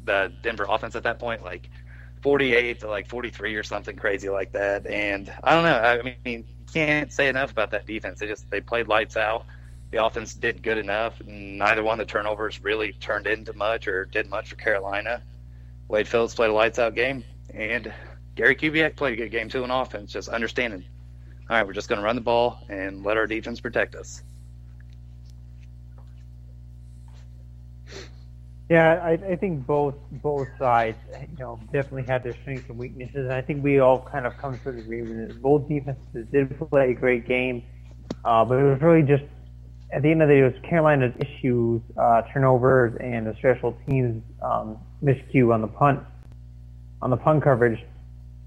the 0.06 0.32
Denver 0.42 0.66
offense 0.70 0.96
at 0.96 1.04
that 1.04 1.20
point, 1.20 1.44
like 1.44 1.70
48 2.24 2.80
to 2.80 2.88
like 2.88 3.08
43 3.08 3.56
or 3.56 3.64
something 3.64 3.96
crazy 3.96 4.30
like 4.30 4.54
that. 4.54 4.88
And 4.88 5.32
I 5.44 5.54
don't 5.54 5.64
know. 5.64 5.78
I 5.78 6.18
mean, 6.26 6.46
you 6.48 6.66
can't 6.74 7.14
say 7.14 7.28
enough 7.28 7.52
about 7.52 7.70
that 7.72 7.86
defense. 7.86 8.20
They 8.20 8.28
just, 8.28 8.50
they 8.50 8.62
played 8.62 8.88
lights 8.88 9.16
out 9.16 9.46
the 9.94 10.04
offense 10.04 10.34
did 10.34 10.64
good 10.64 10.80
enough. 10.80 11.22
Neither 11.24 11.84
one 11.84 12.00
of 12.00 12.08
the 12.08 12.12
turnovers 12.12 12.64
really 12.64 12.94
turned 12.94 13.28
into 13.28 13.54
much 13.54 13.88
or 13.88 14.06
did 14.06 14.28
much 14.28 14.50
for 14.50 14.56
Carolina. 14.56 15.22
Wade 15.88 16.08
Phillips 16.08 16.34
played 16.34 16.50
a 16.50 16.54
lights 16.54 16.80
out 16.80 16.96
game, 16.96 17.24
and 17.54 17.94
Gary 18.34 18.56
Kubiak 18.56 18.96
played 18.96 19.14
a 19.14 19.18
good 19.18 19.30
game 19.30 19.50
too 19.50 19.64
on 19.64 19.70
offense, 19.70 20.12
just 20.12 20.30
understanding. 20.30 20.84
All 21.48 21.58
right, 21.58 21.68
we're 21.68 21.74
just 21.74 21.90
going 21.90 22.00
to 22.00 22.06
run 22.06 22.16
the 22.16 22.24
ball 22.24 22.58
and 22.70 23.04
let 23.04 23.18
our 23.18 23.28
defense 23.28 23.60
protect 23.60 23.94
us. 23.94 24.24
Yeah, 28.74 28.94
I, 29.04 29.12
I 29.34 29.36
think 29.36 29.68
both 29.68 29.94
both 30.10 30.48
sides, 30.58 30.98
you 31.14 31.38
know, 31.38 31.60
definitely 31.72 32.06
had 32.12 32.24
their 32.24 32.34
strengths 32.42 32.68
and 32.70 32.80
weaknesses. 32.80 33.18
And 33.30 33.32
I 33.32 33.40
think 33.40 33.64
we 33.64 33.78
all 33.78 34.02
kind 34.02 34.26
of 34.26 34.36
come 34.40 34.58
to 34.64 34.70
an 34.70 34.80
agreement 34.80 35.28
that 35.28 35.40
both 35.44 35.70
defenses 35.70 36.26
did 36.32 36.58
play 36.72 36.90
a 36.90 36.94
great 36.96 37.28
game, 37.28 37.62
uh, 38.26 38.44
but 38.44 38.58
it 38.58 38.64
was 38.64 38.82
really 38.82 39.04
just 39.04 39.26
at 39.92 40.02
the 40.02 40.10
end 40.10 40.24
of 40.24 40.28
the 40.28 40.34
day, 40.34 40.40
it 40.40 40.44
was 40.56 40.60
Carolina's 40.68 41.14
issues, 41.20 41.84
uh, 42.02 42.24
turnovers, 42.34 42.98
and 43.00 43.28
the 43.28 43.36
special 43.36 43.78
teams 43.88 44.24
um, 44.42 44.80
miscue 45.04 45.54
on 45.54 45.62
the 45.62 45.68
punt, 45.68 46.00
on 47.04 47.12
the 47.12 47.18
punt 47.18 47.44
coverage, 47.44 47.80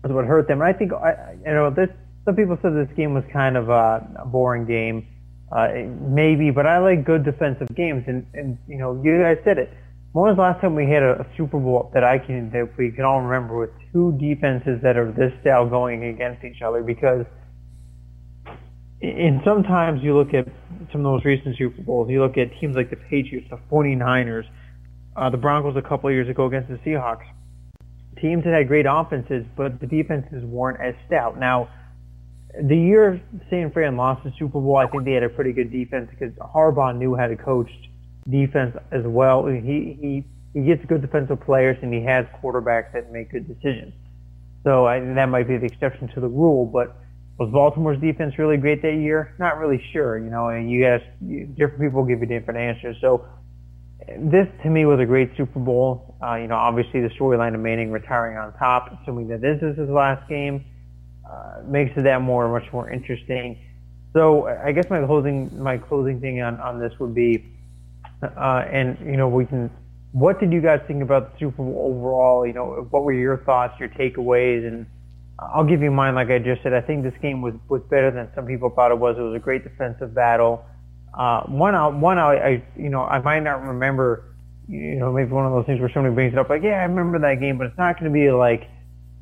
was 0.03 0.11
what 0.11 0.25
hurt 0.25 0.49
them. 0.49 0.61
And 0.61 0.69
I 0.69 0.77
think, 0.77 0.93
I, 0.93 1.37
you 1.47 1.53
know, 1.53 1.71
this. 1.71 1.91
Some 2.25 2.35
people 2.35 2.59
said 2.61 2.75
this 2.75 2.93
game 2.97 3.15
was 3.15 3.23
kind 3.33 3.57
of 3.57 3.69
a, 3.69 4.05
a 4.17 4.27
boring 4.27 4.67
game, 4.67 5.07
uh, 5.53 5.69
maybe, 6.01 6.51
but 6.51 6.67
I 6.67 6.79
like 6.79 7.05
good 7.05 7.25
defensive 7.25 7.69
games. 7.77 8.03
And, 8.09 8.27
and 8.35 8.59
you 8.67 8.79
know, 8.79 9.01
you 9.05 9.21
guys 9.21 9.39
said 9.45 9.59
it. 9.59 9.71
When 10.17 10.33
was 10.33 10.37
the 10.37 10.49
last 10.49 10.63
time 10.63 10.75
we 10.75 10.89
had 10.89 11.03
a, 11.03 11.21
a 11.21 11.27
Super 11.37 11.61
Bowl 11.61 11.91
that 11.93 12.03
I 12.03 12.17
can 12.17 12.49
that 12.53 12.73
we 12.79 12.91
can 12.91 13.05
all 13.05 13.21
remember 13.21 13.59
with 13.61 13.69
two 13.93 14.17
defenses 14.17 14.81
that 14.81 14.97
are 14.97 15.13
this 15.13 15.31
style 15.43 15.69
going 15.69 16.05
against 16.05 16.43
each 16.43 16.63
other? 16.63 16.83
Because 16.83 17.27
and 19.03 19.43
sometimes 19.45 20.01
you 20.03 20.17
look 20.17 20.33
at 20.33 20.49
some 20.91 21.05
of 21.05 21.13
those 21.13 21.25
recent 21.27 21.59
Super 21.59 21.83
Bowls, 21.83 22.09
you 22.09 22.23
look 22.23 22.39
at 22.39 22.49
teams 22.59 22.75
like 22.75 22.89
the 22.89 22.97
Patriots, 22.97 23.49
the 23.51 23.61
49ers, 23.71 24.45
uh, 25.17 25.29
the 25.29 25.37
Broncos 25.37 25.77
a 25.77 25.87
couple 25.87 26.09
of 26.09 26.15
years 26.15 26.31
ago 26.31 26.47
against 26.47 26.71
the 26.71 26.79
Seahawks. 26.79 27.29
Teams 28.19 28.43
that 28.45 28.55
had 28.55 28.69
great 28.69 28.87
offenses, 28.89 29.45
but 29.55 29.81
the 29.81 29.87
defenses 29.87 30.43
weren't 30.47 30.81
as 30.81 30.95
stout. 31.07 31.39
Now, 31.39 31.69
the 32.59 32.75
year 32.75 33.21
San 33.51 33.71
Fran 33.71 33.99
lost 33.99 34.25
the 34.25 34.33
Super 34.39 34.63
Bowl, 34.63 34.79
I 34.79 34.87
think 34.87 35.05
they 35.05 35.13
had 35.13 35.25
a 35.25 35.29
pretty 35.29 35.53
good 35.53 35.71
defense 35.71 36.09
because 36.09 36.33
Harbaugh 36.41 36.97
knew 36.97 37.15
how 37.15 37.27
to 37.27 37.37
coach 37.37 37.69
defense 38.31 38.77
as 38.91 39.05
well. 39.05 39.47
He 39.47 39.61
he 40.01 40.25
he 40.55 40.63
gets 40.65 40.85
good 40.87 41.03
defensive 41.03 41.41
players 41.41 41.77
and 41.83 41.93
he 41.93 42.03
has 42.03 42.27
quarterbacks 42.43 42.93
that 42.93 43.13
make 43.13 43.31
good 43.31 43.47
decisions. 43.47 43.93
So 44.65 44.87
I, 44.87 45.01
that 45.01 45.29
might 45.29 45.47
be 45.47 45.59
the 45.59 45.67
exception 45.67 46.09
to 46.15 46.21
the 46.21 46.29
rule, 46.29 46.67
but 46.67 46.97
was 47.39 47.51
Baltimore's 47.51 48.01
defense 48.01 48.39
really 48.39 48.57
great 48.57 48.81
that 48.83 48.95
year? 48.95 49.35
Not 49.39 49.59
really 49.59 49.85
sure, 49.93 50.19
you 50.19 50.31
know, 50.31 50.49
and 50.49 50.71
you 50.71 50.83
guys, 50.83 51.03
different 51.57 51.81
people 51.81 52.05
give 52.05 52.21
you 52.21 52.27
different 52.27 52.59
answers. 52.59 52.97
So 53.01 53.27
this 54.19 54.49
to 54.63 54.71
me 54.71 54.87
was 54.87 54.99
a 54.99 55.05
great 55.05 55.37
Super 55.37 55.61
Bowl. 55.61 56.17
Uh, 56.23 56.37
you 56.37 56.47
know, 56.47 56.57
obviously 56.57 57.01
the 57.03 57.11
storyline 57.11 57.55
of 57.55 57.61
Manning 57.61 57.91
retiring 57.91 58.39
on 58.39 58.55
top, 58.55 58.99
assuming 59.03 59.29
that 59.29 59.43
this 59.43 59.61
is 59.63 59.77
his 59.77 59.91
last 59.91 60.27
game, 60.29 60.65
uh, 61.31 61.61
makes 61.67 61.97
it 61.97 62.03
that 62.05 62.23
more, 62.23 62.49
much 62.49 62.73
more 62.73 62.91
interesting. 62.91 63.59
So 64.15 64.47
I 64.47 64.73
guess 64.73 64.89
my 64.89 65.05
closing, 65.05 65.63
my 65.63 65.77
closing 65.77 66.21
thing 66.21 66.41
on, 66.41 66.59
on 66.61 66.81
this 66.81 66.93
would 66.99 67.15
be, 67.15 67.45
uh, 68.23 68.65
and 68.71 68.99
you 69.05 69.17
know, 69.17 69.29
we 69.29 69.47
can, 69.47 69.71
what 70.13 70.41
did 70.41 70.53
you 70.53 70.61
guys 70.61 70.81
think 70.87 71.03
about 71.03 71.33
the 71.33 71.39
Super 71.39 71.63
Bowl 71.63 71.95
overall? 71.95 72.47
You 72.47 72.53
know, 72.53 72.87
what 72.91 73.05
were 73.05 73.13
your 73.13 73.39
thoughts, 73.39 73.79
your 73.79 73.89
takeaways, 73.91 74.67
and 74.67 74.87
I'll 75.39 75.65
give 75.65 75.83
you 75.83 75.91
mine. 75.91 76.15
Like 76.15 76.31
I 76.31 76.39
just 76.39 76.63
said, 76.63 76.73
I 76.73 76.81
think 76.81 77.03
this 77.03 77.15
game 77.21 77.43
was 77.43 77.55
was 77.69 77.83
better 77.91 78.11
than 78.11 78.29
some 78.35 78.47
people 78.47 78.71
thought 78.71 78.91
it 78.91 78.99
was. 78.99 79.17
It 79.19 79.23
was 79.23 79.37
a 79.37 79.39
great 79.39 79.65
defensive 79.65 80.15
battle. 80.15 80.65
Uh, 81.13 81.43
one 81.45 81.75
out, 81.75 81.95
one 81.97 82.19
out. 82.19 82.37
I, 82.37 82.63
you 82.77 82.89
know, 82.89 83.03
I 83.03 83.21
might 83.21 83.41
not 83.41 83.63
remember. 83.63 84.33
You 84.69 84.97
know, 84.97 85.13
maybe 85.13 85.31
one 85.31 85.47
of 85.47 85.53
those 85.53 85.65
things 85.65 85.79
where 85.79 85.89
somebody 85.95 86.13
brings 86.13 86.33
it 86.33 86.41
up, 86.41 86.49
like, 86.51 86.65
yeah, 86.65 86.81
I 86.81 86.85
remember 86.87 87.21
that 87.21 87.39
game, 87.39 87.57
but 87.57 87.69
it's 87.69 87.79
not 87.79 88.01
going 88.01 88.11
to 88.11 88.13
be 88.13 88.33
like, 88.33 88.63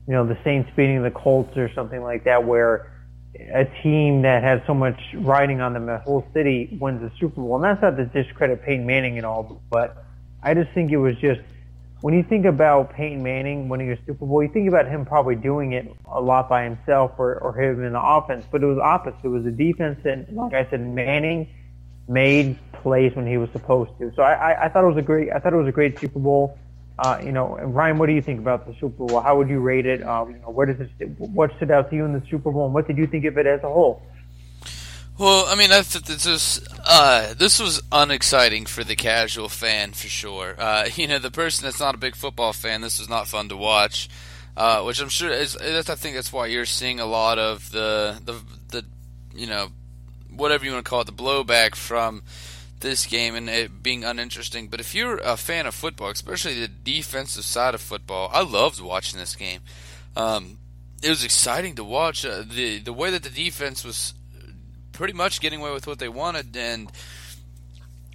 you 0.09 0.15
know, 0.15 0.27
the 0.27 0.39
Saints 0.43 0.71
beating 0.75 1.03
the 1.03 1.11
Colts 1.11 1.55
or 1.59 1.71
something 1.75 2.03
like 2.03 2.25
that, 2.25 2.47
where 2.47 2.94
a 3.35 3.65
team 3.83 4.23
that 4.23 4.43
has 4.43 4.61
so 4.67 4.75
much 4.75 5.01
riding 5.15 5.61
on 5.61 5.73
them, 5.73 5.87
the 5.87 5.99
whole 5.99 6.27
city 6.33 6.77
wins 6.81 7.01
the 7.01 7.11
Super 7.19 7.41
Bowl. 7.41 7.57
And 7.57 7.65
that's 7.65 7.83
not 7.83 7.97
to 7.97 8.07
discredit 8.07 8.63
Peyton 8.63 8.87
Manning 8.87 9.17
and 9.17 9.27
all, 9.27 9.63
but 9.71 10.05
I 10.43 10.55
just 10.55 10.71
think 10.73 10.93
it 10.93 10.99
was 10.99 11.17
just 11.17 11.41
when 12.05 12.13
you 12.13 12.23
think 12.23 12.45
about 12.45 12.93
Peyton 12.93 13.23
Manning 13.23 13.69
winning 13.71 13.91
a 13.91 13.97
Super 14.05 14.27
Bowl, 14.27 14.43
you 14.43 14.51
think 14.51 14.69
about 14.69 14.87
him 14.87 15.07
probably 15.07 15.37
doing 15.37 15.73
it 15.73 15.91
a 16.07 16.21
lot 16.21 16.51
by 16.51 16.65
himself 16.65 17.13
or, 17.17 17.39
or 17.39 17.59
him 17.59 17.83
in 17.83 17.95
the 17.95 18.03
offense, 18.03 18.45
but 18.53 18.63
it 18.63 18.67
was 18.67 18.77
opposite. 18.77 19.25
It 19.25 19.29
was 19.29 19.45
the 19.45 19.51
defense, 19.51 20.01
and 20.05 20.29
like 20.37 20.53
I 20.53 20.69
said, 20.69 20.87
Manning 20.87 21.49
made 22.07 22.59
plays 22.75 23.17
when 23.17 23.27
he 23.27 23.39
was 23.39 23.49
supposed 23.53 23.91
to. 24.01 24.13
So 24.15 24.23
I, 24.23 24.53
I, 24.53 24.65
I 24.67 24.69
thought 24.69 24.85
it 24.85 24.89
was 24.89 24.99
a 24.99 25.03
great, 25.03 25.33
I 25.33 25.39
thought 25.39 25.55
it 25.55 25.57
was 25.57 25.67
a 25.67 25.73
great 25.73 25.99
Super 25.99 26.19
Bowl. 26.19 26.59
Uh, 26.99 27.21
you 27.23 27.33
know, 27.33 27.57
Ryan, 27.59 27.99
what 27.99 28.07
do 28.07 28.13
you 28.13 28.23
think 28.23 28.39
about 28.39 28.67
the 28.67 28.75
Super 28.75 29.05
Bowl? 29.05 29.21
How 29.21 29.37
would 29.37 29.49
you 29.49 29.61
rate 29.61 29.87
it? 29.87 30.03
Um, 30.03 30.31
you 30.31 30.39
know, 30.39 30.51
where 30.51 30.67
does 30.67 30.89
it, 31.01 31.19
what 31.19 31.55
stood 31.57 31.71
out 31.71 31.91
to 31.91 31.97
you 31.97 32.05
in 32.05 32.13
the 32.13 32.23
Super 32.31 32.53
Bowl, 32.53 32.67
and 32.67 32.75
what 32.75 32.87
did 32.87 32.99
you 32.99 33.07
think 33.07 33.25
of 33.25 33.37
it 33.37 33.47
as 33.47 33.61
a 33.65 33.69
whole? 33.69 34.01
Well, 35.19 35.47
I 35.49 35.55
mean, 35.55 35.71
I 35.71 35.83
th- 35.83 36.05
this 36.05 36.27
was 36.27 36.67
uh, 36.87 37.35
this 37.35 37.61
was 37.61 37.81
unexciting 37.93 38.67
for 38.67 38.83
the 38.83 38.97
casual 38.97 39.49
fan 39.49 39.93
for 39.93 40.09
sure. 40.09 40.55
Uh, 40.59 40.89
you 40.95 41.07
know, 41.07 41.19
the 41.19 41.31
person 41.31 41.65
that's 41.65 41.81
not 41.81 41.95
a 41.95 41.99
big 41.99 42.17
football 42.17 42.53
fan, 42.53 42.81
this 42.81 42.99
was 42.99 43.09
not 43.09 43.29
fun 43.29 43.49
to 43.49 43.57
watch. 43.57 44.09
Uh, 44.57 44.83
which 44.83 45.01
I'm 45.01 45.09
sure 45.09 45.31
is. 45.31 45.57
I 45.57 45.83
think 45.83 46.15
that's 46.15 46.33
why 46.33 46.47
you're 46.47 46.65
seeing 46.65 47.01
a 47.01 47.07
lot 47.07 47.41
of 47.41 47.73
the 47.73 48.21
the 48.25 48.41
the 48.69 48.85
you 49.35 49.49
know 49.49 49.73
whatever 50.31 50.65
you 50.65 50.73
want 50.73 50.85
to 50.85 50.89
call 50.89 51.01
it 51.01 51.07
the 51.07 51.13
blowback 51.13 51.75
from 51.75 52.23
this 52.85 53.07
game 53.07 53.35
and 53.35 53.49
it 53.51 53.83
being 53.83 54.05
uninteresting. 54.05 54.69
But 54.69 54.79
if 54.79 54.95
you're 54.95 55.17
a 55.17 55.37
fan 55.37 55.67
of 55.67 55.75
football, 55.75 56.11
especially 56.11 56.61
the 56.61 56.69
defensive 56.69 57.45
side 57.45 57.75
of 57.75 57.81
football, 57.81 58.31
I 58.33 58.43
loved 58.43 58.81
watching 58.81 59.19
this 59.19 59.35
game. 59.35 59.61
Um, 60.15 60.59
it 61.03 61.09
was 61.09 61.25
exciting 61.25 61.75
to 61.77 61.85
watch 61.85 62.25
uh, 62.25 62.45
the 62.49 62.79
the 62.79 62.93
way 62.93 63.11
that 63.11 63.25
the 63.25 63.31
defense 63.31 63.85
was 63.85 64.15
pretty 64.93 65.13
much 65.13 65.41
getting 65.41 65.61
away 65.61 65.73
with 65.73 65.87
what 65.87 65.99
they 65.99 66.09
wanted 66.09 66.57
and 66.57 66.93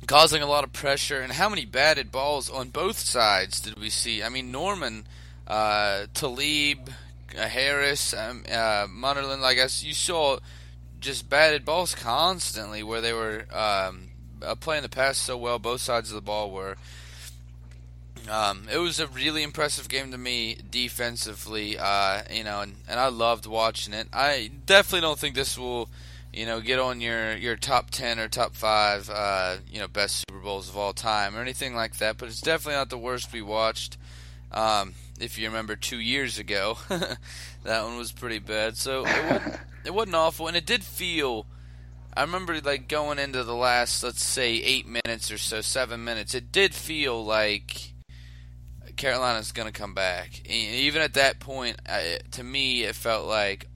causing 0.08 0.42
a 0.42 0.48
lot 0.48 0.64
of 0.64 0.72
pressure. 0.72 1.20
And 1.20 1.34
how 1.34 1.50
many 1.50 1.66
batted 1.66 2.12
balls 2.12 2.50
on 2.50 2.70
both 2.70 2.98
sides 2.98 3.60
did 3.60 3.78
we 3.78 3.90
see? 3.90 4.24
I 4.24 4.30
mean, 4.30 4.52
Norman, 4.52 5.06
uh, 5.48 6.06
Talib, 6.14 6.90
uh, 7.38 7.48
Harris, 7.48 8.14
um, 8.14 8.44
uh, 8.48 8.88
Munnerlyn, 8.88 9.44
I 9.44 9.56
guess 9.56 9.84
you 9.84 9.94
saw 9.94 10.40
just 11.00 11.30
batted 11.30 11.66
balls 11.66 11.96
constantly 11.96 12.84
where 12.84 13.02
they 13.02 13.14
were 13.14 13.46
um, 13.52 14.09
uh, 14.44 14.56
playing 14.56 14.84
the 14.84 14.90
pass 14.90 15.18
so 15.18 15.38
well. 15.38 15.60
Both 15.60 15.82
sides 15.82 16.10
of 16.10 16.16
the 16.16 16.22
ball 16.22 16.52
were. 16.52 16.76
Um, 18.30 18.68
it 18.72 18.78
was 18.78 19.00
a 19.00 19.08
really 19.08 19.44
impressive 19.44 19.90
game 19.90 20.12
to 20.12 20.18
me 20.18 20.58
defensively, 20.70 21.78
uh, 21.80 22.22
you 22.30 22.44
know, 22.44 22.62
and, 22.62 22.76
and 22.88 23.00
I 23.00 23.08
loved 23.08 23.46
watching 23.46 23.94
it. 23.94 24.08
I 24.14 24.52
definitely 24.66 25.02
don't 25.02 25.18
think 25.18 25.36
this 25.36 25.58
will, 25.58 25.90
you 26.34 26.46
know, 26.46 26.60
get 26.60 26.80
on 26.80 27.02
your, 27.02 27.36
your 27.36 27.56
top 27.56 27.90
10 27.90 28.20
or 28.20 28.28
top 28.28 28.56
5, 28.56 29.10
uh, 29.10 29.58
you 29.72 29.80
know, 29.80 29.88
best 29.88 30.26
Super 30.30 30.42
Bowls 30.42 30.70
of 30.70 30.78
all 30.78 30.94
time 30.94 31.36
or 31.36 31.42
anything 31.42 31.74
like 31.76 31.98
that, 31.98 32.18
but 32.18 32.28
it's 32.28 32.42
definitely 32.42 32.78
not 32.78 32.90
the 32.90 32.98
worst 32.98 33.34
we 33.34 33.42
watched. 33.42 33.98
Um, 34.52 34.94
if 35.20 35.38
you 35.38 35.48
remember 35.48 35.76
two 35.76 36.00
years 36.00 36.40
ago, 36.40 36.78
that 36.90 37.84
one 37.84 37.98
was 37.98 38.12
pretty 38.12 38.40
bad. 38.40 38.78
So 38.78 39.06
it 39.06 39.24
wasn't, 39.32 39.60
it 39.86 39.94
wasn't 39.94 40.16
awful, 40.16 40.48
and 40.48 40.58
it 40.58 40.66
did 40.66 40.84
feel. 40.84 41.46
I 42.20 42.24
remember 42.24 42.60
like 42.60 42.90
going 42.90 43.18
into 43.18 43.46
the 43.46 43.56
last, 43.56 44.04
let's 44.04 44.22
say, 44.22 44.56
eight 44.56 44.86
minutes 44.86 45.32
or 45.32 45.38
so, 45.38 45.62
seven 45.62 46.04
minutes. 46.04 46.36
It 46.36 46.52
did 46.52 46.76
feel 46.76 47.24
like 47.24 47.94
Carolina's 48.98 49.54
going 49.54 49.72
to 49.72 49.80
come 49.80 49.94
back. 49.94 50.46
Even 50.46 51.02
at 51.02 51.14
that 51.14 51.40
point, 51.40 51.78
to 52.32 52.44
me, 52.44 52.84
it 52.84 52.96
felt 52.96 53.26
like 53.26 53.68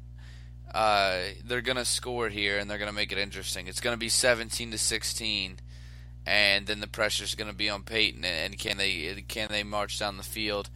uh, 0.75 1.19
they're 1.45 1.61
going 1.61 1.77
to 1.77 1.85
score 1.85 2.27
here 2.27 2.57
and 2.57 2.69
they're 2.69 2.77
going 2.77 2.89
to 2.89 2.93
make 2.93 3.13
it 3.13 3.17
interesting. 3.17 3.67
It's 3.67 3.79
going 3.79 3.93
to 3.93 3.97
be 3.97 4.09
17 4.09 4.71
to 4.71 4.77
16, 4.77 5.59
and 6.25 6.67
then 6.67 6.81
the 6.81 6.87
pressure's 6.87 7.35
going 7.35 7.49
to 7.49 7.55
be 7.55 7.69
on 7.69 7.83
Peyton. 7.83 8.25
And 8.25 8.59
can 8.59 8.75
they 8.75 9.23
can 9.25 9.47
they 9.51 9.63
march 9.63 9.99
down 9.99 10.17
the 10.17 10.23
field? 10.23 10.69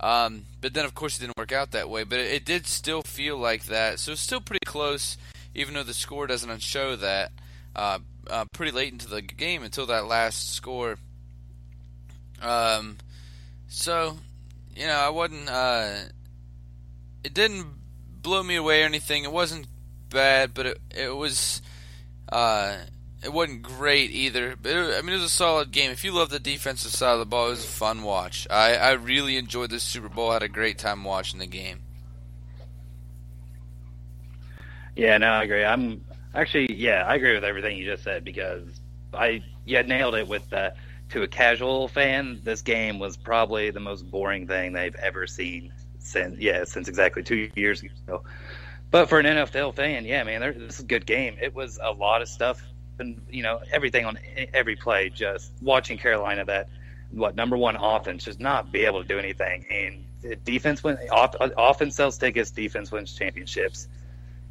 Um, 0.00 0.46
but 0.60 0.74
then, 0.74 0.84
of 0.84 0.96
course, 0.96 1.18
it 1.18 1.20
didn't 1.20 1.38
work 1.38 1.52
out 1.52 1.70
that 1.70 1.88
way. 1.88 2.02
But 2.02 2.18
it, 2.18 2.32
it, 2.32 2.44
did 2.44 2.66
still 2.66 3.02
feel 3.02 3.36
like 3.36 3.66
that. 3.66 4.00
So 4.00 4.10
it's 4.10 4.20
still 4.20 4.40
pretty 4.40 4.66
close, 4.66 5.16
even 5.54 5.74
though 5.74 5.82
the 5.82 5.94
score 5.94 6.26
doesn't 6.26 6.62
show 6.62 6.96
that. 6.96 7.32
Uh, 7.74 7.98
uh, 8.28 8.44
pretty 8.52 8.72
late 8.72 8.92
into 8.92 9.08
the 9.08 9.22
game 9.22 9.62
until 9.62 9.86
that 9.86 10.06
last 10.06 10.52
score. 10.54 10.96
Um, 12.40 12.98
so, 13.68 14.18
you 14.76 14.86
know, 14.86 14.94
I 14.94 15.08
wasn't. 15.10 15.48
Uh, 15.48 15.94
it 17.24 17.34
didn't 17.34 17.66
blow 18.20 18.42
me 18.42 18.56
away 18.56 18.82
or 18.82 18.86
anything. 18.86 19.24
It 19.24 19.32
wasn't 19.32 19.66
bad, 20.10 20.54
but 20.54 20.66
it 20.66 20.78
it 20.94 21.16
was. 21.16 21.62
Uh, 22.30 22.78
it 23.22 23.32
wasn't 23.32 23.62
great 23.62 24.10
either. 24.10 24.56
But 24.60 24.72
it, 24.72 24.98
I 24.98 25.02
mean, 25.02 25.10
it 25.10 25.20
was 25.20 25.24
a 25.24 25.28
solid 25.28 25.70
game. 25.70 25.90
If 25.90 26.04
you 26.04 26.12
love 26.12 26.30
the 26.30 26.40
defensive 26.40 26.90
side 26.90 27.12
of 27.12 27.20
the 27.20 27.26
ball, 27.26 27.48
it 27.48 27.50
was 27.50 27.64
a 27.64 27.68
fun 27.68 28.02
watch. 28.02 28.46
I 28.50 28.74
I 28.74 28.92
really 28.92 29.36
enjoyed 29.36 29.70
this 29.70 29.82
Super 29.82 30.08
Bowl. 30.08 30.30
I 30.30 30.34
had 30.34 30.42
a 30.42 30.48
great 30.48 30.78
time 30.78 31.04
watching 31.04 31.38
the 31.38 31.46
game. 31.46 31.80
Yeah, 34.96 35.18
no, 35.18 35.28
I 35.28 35.44
agree. 35.44 35.64
I'm 35.64 36.04
actually, 36.34 36.74
yeah, 36.74 37.04
I 37.06 37.14
agree 37.16 37.34
with 37.34 37.44
everything 37.44 37.76
you 37.78 37.86
just 37.86 38.04
said 38.04 38.24
because 38.24 38.80
I, 39.12 39.42
yeah, 39.64 39.82
nailed 39.82 40.14
it 40.14 40.28
with 40.28 40.48
that 40.50 40.76
to 41.10 41.22
a 41.22 41.28
casual 41.28 41.88
fan, 41.88 42.40
this 42.42 42.62
game 42.62 42.98
was 42.98 43.16
probably 43.16 43.70
the 43.70 43.80
most 43.80 44.10
boring 44.10 44.46
thing 44.46 44.72
they've 44.72 44.94
ever 44.96 45.26
seen 45.26 45.72
since 45.98 46.38
yeah 46.40 46.64
since 46.64 46.88
exactly 46.88 47.22
two 47.22 47.50
years 47.54 47.82
ago. 47.82 48.22
But 48.90 49.08
for 49.08 49.18
an 49.18 49.26
NFL 49.26 49.74
fan, 49.74 50.04
yeah, 50.04 50.22
man, 50.24 50.40
this 50.40 50.74
is 50.74 50.80
a 50.80 50.84
good 50.84 51.06
game. 51.06 51.36
It 51.40 51.54
was 51.54 51.78
a 51.82 51.92
lot 51.92 52.22
of 52.22 52.28
stuff, 52.28 52.62
and 52.98 53.22
you 53.30 53.42
know 53.42 53.60
everything 53.70 54.04
on 54.04 54.18
every 54.52 54.76
play. 54.76 55.10
Just 55.10 55.52
watching 55.62 55.98
Carolina, 55.98 56.44
that 56.46 56.68
what 57.10 57.36
number 57.36 57.56
one 57.56 57.76
offense, 57.76 58.24
just 58.24 58.40
not 58.40 58.72
be 58.72 58.84
able 58.84 59.02
to 59.02 59.08
do 59.08 59.18
anything, 59.18 59.66
and 59.70 60.44
defense 60.44 60.82
win. 60.82 60.98
Off, 61.10 61.34
offense 61.40 61.96
sells 61.96 62.18
tickets, 62.18 62.50
defense 62.50 62.90
wins 62.90 63.14
championships, 63.14 63.88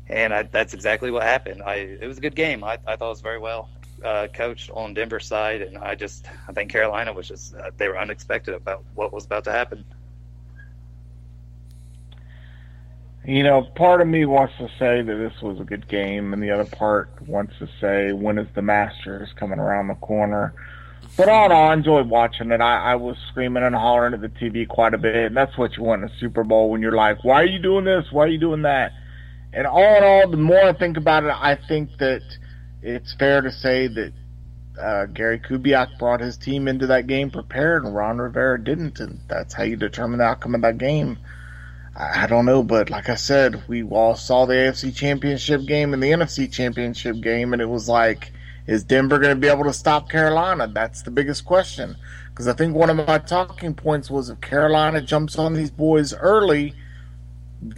and 0.08 0.34
I, 0.34 0.43
that's 0.43 0.74
exactly 0.74 1.12
what 1.12 1.24
happened. 1.24 1.62
I 1.64 1.76
it 1.76 2.08
was 2.08 2.18
a 2.18 2.22
good 2.22 2.36
game. 2.36 2.64
I, 2.64 2.78
I 2.88 2.95
thought 2.95 3.08
it 3.08 3.10
was 3.10 3.22
very 3.22 3.39
well 3.39 3.70
uh, 4.04 4.28
coached 4.34 4.70
on 4.72 4.93
Denver's 4.93 5.26
side, 5.26 5.62
and 5.62 5.78
I 5.78 5.95
just 5.95 6.26
I 6.47 6.54
think 6.54 6.72
Carolina 6.72 7.14
was 7.14 7.28
just 7.28 7.56
uh, 7.56 7.72
they 7.78 7.88
were 7.88 7.99
unexpected 7.99 8.54
about 8.54 8.84
what 8.95 9.14
was 9.14 9.26
about 9.26 9.43
to 9.45 9.52
happen. 9.52 9.86
You 13.24 13.43
know, 13.43 13.62
part 13.76 14.02
of 14.02 14.08
me 14.08 14.26
wants 14.26 14.56
to 14.58 14.68
say 14.80 15.04
that 15.04 15.16
this 15.16 15.41
was 15.43 15.60
a 15.60 15.64
good 15.64 15.88
game, 15.88 16.34
and 16.34 16.41
the 16.41 16.49
other 16.49 16.66
part 16.66 17.10
wants 17.28 17.54
to 17.60 17.68
say 17.80 18.14
when 18.14 18.39
is 18.39 18.47
the 18.56 18.64
Masters 18.64 19.30
coming 19.36 19.60
around 19.60 19.88
the 19.88 19.95
corner. 19.95 20.56
But 21.18 21.30
all 21.30 21.45
in 21.45 21.52
all, 21.52 21.70
I 21.70 21.74
enjoyed 21.74 22.10
watching 22.10 22.52
it. 22.52 22.62
I, 22.62 22.93
I 22.93 22.95
was 22.95 23.18
screaming 23.30 23.64
and 23.64 23.76
hollering 23.76 24.14
at 24.14 24.22
the 24.22 24.30
TV 24.30 24.68
quite 24.68 24.93
a 24.93 24.97
bit, 24.97 25.16
and 25.16 25.38
that's 25.38 25.56
what 25.58 25.78
you 25.78 25.84
want 25.84 26.04
in 26.04 26.10
a 26.10 26.18
Super 26.20 26.43
Bowl 26.43 26.70
when 26.72 26.82
you're 26.82 26.93
like, 26.93 27.24
"Why 27.24 27.41
are 27.41 27.45
you 27.45 27.60
doing 27.60 27.86
this? 27.86 28.06
Why 28.12 28.24
are 28.24 28.28
you 28.28 28.39
doing 28.39 28.64
that?" 28.64 28.93
And 29.54 29.68
all 29.68 29.95
in 29.97 30.04
all, 30.04 30.30
the 30.30 30.38
more 30.38 30.64
I 30.64 30.74
think 30.74 30.97
about 30.97 31.24
it, 31.24 31.32
I 31.32 31.56
think 31.56 31.97
that 31.97 32.22
it's 32.82 33.14
fair 33.14 33.41
to 33.41 33.52
say 33.52 33.88
that 33.88 34.14
uh, 34.80 35.06
Gary 35.08 35.39
Kubiak 35.39 35.99
brought 35.99 36.22
his 36.22 36.38
team 36.38 36.68
into 36.68 36.88
that 36.88 37.08
game 37.08 37.30
prepared, 37.30 37.84
and 37.84 37.95
Ron 37.95 38.20
Rivera 38.20 38.64
didn't, 38.64 38.99
and 38.99 39.20
that's 39.28 39.54
how 39.54 39.64
you 39.64 39.76
determine 39.76 40.20
the 40.20 40.26
outcome 40.26 40.56
of 40.56 40.62
that 40.62 40.78
game. 40.78 41.20
I, 41.95 42.24
I 42.24 42.28
don't 42.28 42.45
know, 42.45 42.64
but 42.64 42.89
like 42.89 43.10
I 43.10 43.16
said, 43.16 43.68
we 43.68 43.84
all 43.84 44.16
saw 44.16 44.45
the 44.45 44.54
AFC 44.54 44.95
Championship 44.95 45.66
game 45.66 45.93
and 45.93 46.02
the 46.02 46.12
NFC 46.12 46.52
Championship 46.52 47.20
game, 47.22 47.54
and 47.54 47.62
it 47.62 47.70
was 47.70 47.89
like, 47.89 48.32
is 48.68 48.84
Denver 48.84 49.20
going 49.20 49.36
to 49.36 49.39
be 49.39 49.47
able 49.47 49.66
to 49.66 49.74
stop 49.74 50.10
Carolina? 50.10 50.68
That's 50.68 51.02
the 51.02 51.12
biggest 51.12 51.45
question. 51.45 51.97
Because 52.30 52.47
I 52.47 52.54
think 52.54 52.76
one 52.76 52.89
of 52.89 53.06
my 53.06 53.18
talking 53.18 53.74
points 53.74 54.10
was 54.10 54.30
if 54.30 54.39
Carolina 54.39 55.02
jumps 55.02 55.38
on 55.38 55.54
these 55.54 55.72
boys 55.72 56.14
early, 56.14 56.74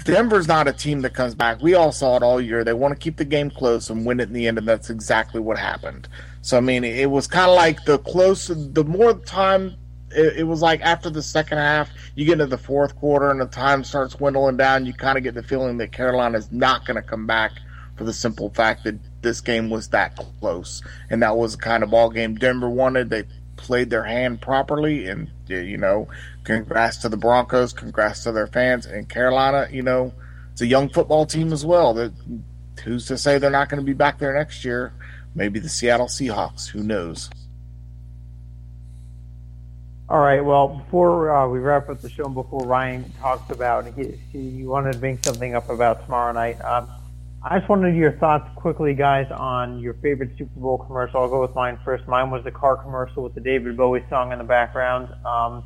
Denver's 0.05 0.47
not 0.47 0.67
a 0.67 0.73
team 0.73 1.01
that 1.01 1.13
comes 1.13 1.35
back. 1.35 1.61
We 1.61 1.73
all 1.73 1.91
saw 1.91 2.15
it 2.15 2.23
all 2.23 2.39
year. 2.39 2.63
They 2.63 2.73
want 2.73 2.93
to 2.93 2.99
keep 2.99 3.17
the 3.17 3.25
game 3.25 3.49
close 3.49 3.89
and 3.89 4.05
win 4.05 4.21
it 4.21 4.29
in 4.29 4.33
the 4.33 4.47
end, 4.47 4.57
and 4.57 4.67
that's 4.67 4.89
exactly 4.89 5.41
what 5.41 5.57
happened. 5.57 6.07
So 6.41 6.57
I 6.57 6.61
mean, 6.61 6.83
it 6.83 7.11
was 7.11 7.27
kind 7.27 7.49
of 7.49 7.55
like 7.55 7.83
the 7.85 7.99
closer, 7.99 8.55
the 8.55 8.85
more 8.85 9.13
time. 9.13 9.75
It, 10.15 10.37
it, 10.37 10.43
was 10.43 10.61
like 10.61 10.79
after 10.81 11.09
the 11.09 11.23
second 11.23 11.57
half, 11.57 11.89
you 12.15 12.25
get 12.25 12.33
into 12.33 12.45
the 12.45 12.57
fourth 12.57 12.95
quarter 12.95 13.31
and 13.31 13.41
the 13.41 13.47
time 13.47 13.83
starts 13.83 14.13
dwindling 14.13 14.57
down. 14.57 14.85
You 14.85 14.93
kind 14.93 15.17
of 15.17 15.23
get 15.23 15.33
the 15.33 15.41
feeling 15.41 15.77
that 15.77 15.91
Carolina 15.91 16.37
is 16.37 16.51
not 16.51 16.85
going 16.85 16.95
to 16.95 17.01
come 17.01 17.25
back 17.25 17.51
for 17.97 18.03
the 18.03 18.13
simple 18.13 18.51
fact 18.51 18.83
that 18.83 18.95
this 19.21 19.41
game 19.41 19.69
was 19.69 19.89
that 19.89 20.15
close, 20.39 20.81
and 21.09 21.21
that 21.23 21.35
was 21.35 21.57
the 21.57 21.61
kind 21.63 21.83
of 21.83 21.89
ball 21.89 22.09
game 22.09 22.35
Denver 22.35 22.69
wanted. 22.69 23.09
They 23.09 23.23
played 23.57 23.89
their 23.89 24.03
hand 24.03 24.39
properly, 24.39 25.07
and 25.07 25.29
you 25.47 25.77
know, 25.77 26.07
congrats 26.43 26.97
to 26.97 27.09
the 27.09 27.17
Broncos, 27.17 27.73
congrats 27.73 28.23
to 28.23 28.31
their 28.31 28.47
fans. 28.47 28.85
And 28.85 29.07
Carolina, 29.07 29.67
you 29.71 29.81
know, 29.81 30.13
it's 30.51 30.61
a 30.61 30.67
young 30.67 30.89
football 30.89 31.25
team 31.25 31.53
as 31.53 31.65
well. 31.65 31.93
That 31.93 32.13
who's 32.83 33.05
to 33.07 33.17
say 33.17 33.37
they're 33.37 33.49
not 33.49 33.69
going 33.69 33.81
to 33.81 33.85
be 33.85 33.93
back 33.93 34.19
there 34.19 34.33
next 34.33 34.65
year? 34.65 34.93
Maybe 35.35 35.59
the 35.59 35.69
Seattle 35.69 36.07
Seahawks. 36.07 36.67
Who 36.67 36.83
knows? 36.83 37.29
All 40.09 40.19
right. 40.19 40.41
Well, 40.41 40.67
before 40.67 41.31
uh, 41.31 41.47
we 41.47 41.59
wrap 41.59 41.89
up 41.89 42.01
the 42.01 42.09
show, 42.09 42.25
and 42.25 42.35
before 42.35 42.65
Ryan 42.65 43.11
talks 43.19 43.49
about, 43.49 43.87
he, 43.95 44.19
he 44.31 44.65
wanted 44.65 44.93
to 44.93 44.99
bring 44.99 45.17
something 45.23 45.55
up 45.55 45.69
about 45.69 46.03
tomorrow 46.05 46.33
night. 46.33 46.63
Um, 46.63 46.87
I 47.41 47.57
just 47.57 47.69
wanted 47.69 47.95
your 47.95 48.11
thoughts 48.13 48.49
quickly, 48.55 48.93
guys, 48.93 49.31
on 49.31 49.79
your 49.79 49.95
favorite 49.95 50.37
Super 50.37 50.59
Bowl 50.59 50.77
commercial. 50.77 51.21
I'll 51.21 51.29
go 51.29 51.41
with 51.41 51.55
mine 51.55 51.79
first. 51.83 52.07
Mine 52.07 52.29
was 52.29 52.43
the 52.43 52.51
car 52.51 52.77
commercial 52.77 53.23
with 53.23 53.33
the 53.33 53.41
David 53.41 53.75
Bowie 53.75 54.05
song 54.09 54.31
in 54.31 54.37
the 54.37 54.43
background. 54.43 55.09
Um, 55.25 55.63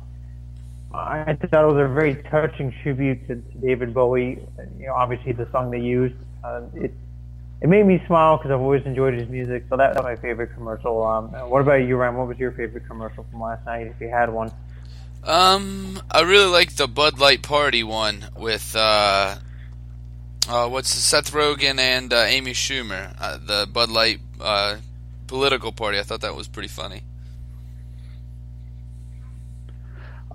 I 0.92 1.34
thought 1.34 1.64
it 1.64 1.74
was 1.74 1.84
a 1.84 1.92
very 1.92 2.16
touching 2.30 2.74
tribute 2.82 3.26
to, 3.28 3.36
to 3.36 3.58
David 3.58 3.92
Bowie. 3.92 4.38
You 4.78 4.86
know, 4.86 4.94
obviously 4.94 5.32
the 5.32 5.48
song 5.50 5.70
they 5.70 5.80
used. 5.80 6.14
Uh, 6.42 6.62
it 6.74 6.94
it 7.60 7.68
made 7.68 7.84
me 7.84 8.02
smile 8.06 8.36
because 8.36 8.52
I've 8.52 8.60
always 8.60 8.86
enjoyed 8.86 9.14
his 9.14 9.28
music. 9.28 9.64
So 9.68 9.76
that 9.76 9.94
was 9.94 10.02
my 10.02 10.16
favorite 10.16 10.54
commercial. 10.54 11.04
Um, 11.04 11.28
what 11.50 11.60
about 11.60 11.82
you, 11.82 11.96
Ryan? 11.96 12.16
What 12.16 12.28
was 12.28 12.38
your 12.38 12.52
favorite 12.52 12.86
commercial 12.86 13.26
from 13.30 13.40
last 13.40 13.66
night, 13.66 13.88
if 13.88 14.00
you 14.00 14.08
had 14.08 14.32
one? 14.32 14.52
Um, 15.24 16.00
I 16.10 16.20
really 16.20 16.50
liked 16.50 16.78
the 16.78 16.86
Bud 16.86 17.18
Light 17.18 17.42
Party 17.42 17.82
one 17.82 18.26
with 18.36 18.76
uh, 18.76 19.36
uh 20.48 20.68
what's 20.68 20.94
the 20.94 21.00
Seth 21.00 21.32
Rogen 21.32 21.80
and 21.80 22.12
uh, 22.12 22.18
Amy 22.18 22.52
Schumer, 22.52 23.14
uh, 23.20 23.38
the 23.38 23.68
Bud 23.70 23.90
Light 23.90 24.20
uh, 24.40 24.76
political 25.26 25.72
party. 25.72 25.98
I 25.98 26.02
thought 26.02 26.20
that 26.20 26.36
was 26.36 26.46
pretty 26.46 26.68
funny. 26.68 27.02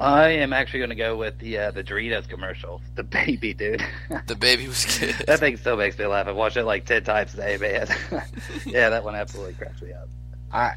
I 0.04 0.30
am 0.30 0.52
actually 0.52 0.80
going 0.80 0.90
to 0.90 0.96
go 0.96 1.16
with 1.16 1.40
the 1.40 1.58
uh, 1.58 1.72
the 1.72 1.84
Doritos 1.84 2.28
commercial. 2.28 2.82
The 2.96 3.04
baby, 3.04 3.54
dude. 3.54 3.84
the 4.28 4.36
baby 4.36 4.68
was 4.68 4.86
good. 5.00 5.16
that 5.26 5.40
thing 5.40 5.58
still 5.58 5.76
makes 5.78 5.98
me 5.98 6.06
laugh. 6.06 6.28
I 6.28 6.32
watched 6.32 6.58
it 6.58 6.64
like 6.64 6.86
ten 6.86 7.04
times 7.04 7.34
a 7.34 7.38
day, 7.38 7.58
man. 7.58 7.88
yeah, 8.66 8.90
that 8.90 9.04
one 9.04 9.16
absolutely 9.16 9.54
cracks 9.56 9.82
me 9.82 9.94
up. 9.94 10.08
I 10.52 10.74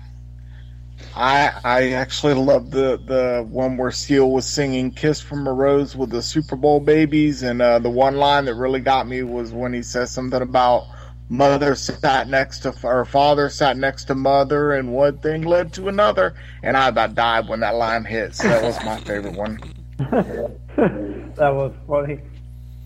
I 1.14 1.52
I 1.62 1.90
actually 1.90 2.34
love 2.34 2.70
the 2.70 2.98
the 3.04 3.46
one 3.50 3.76
where 3.76 3.90
Seal 3.90 4.30
was 4.30 4.46
singing 4.46 4.92
"Kiss 4.92 5.20
from 5.20 5.46
a 5.46 5.52
Rose" 5.52 5.94
with 5.94 6.10
the 6.10 6.22
Super 6.22 6.56
Bowl 6.56 6.80
babies, 6.80 7.42
and 7.42 7.60
uh, 7.60 7.78
the 7.78 7.90
one 7.90 8.16
line 8.16 8.46
that 8.46 8.54
really 8.54 8.80
got 8.80 9.06
me 9.06 9.22
was 9.22 9.52
when 9.52 9.74
he 9.74 9.82
says 9.82 10.10
something 10.10 10.40
about 10.40 10.86
mother 11.28 11.74
sat 11.74 12.28
next 12.28 12.60
to 12.60 12.70
her 12.72 13.04
father 13.04 13.48
sat 13.48 13.76
next 13.76 14.04
to 14.04 14.14
mother 14.14 14.72
and 14.72 14.92
one 14.92 15.18
thing 15.18 15.42
led 15.42 15.72
to 15.72 15.88
another 15.88 16.34
and 16.62 16.76
i 16.76 16.88
about 16.88 17.14
died 17.14 17.48
when 17.48 17.60
that 17.60 17.74
line 17.74 18.04
hit 18.04 18.34
so 18.34 18.46
that 18.48 18.62
was 18.62 18.82
my 18.84 18.98
favorite 19.00 19.34
one 19.34 19.58
that 19.98 21.52
was 21.52 21.72
funny 21.86 22.20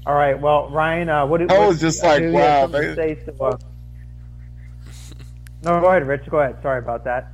all 0.07 0.14
right 0.14 0.41
well 0.41 0.70
ryan 0.70 1.09
uh, 1.11 1.26
what, 1.26 1.51
i 1.51 1.66
was 1.66 1.78
just 1.80 2.03
like 2.03 2.22
wow 2.32 2.66
they... 2.66 3.14
to, 3.14 3.34
uh... 3.43 3.57
no 5.62 5.80
go 5.80 5.88
ahead 5.88 6.07
rich 6.07 6.22
go 6.30 6.38
ahead 6.38 6.57
sorry 6.62 6.78
about 6.78 7.05
that 7.05 7.32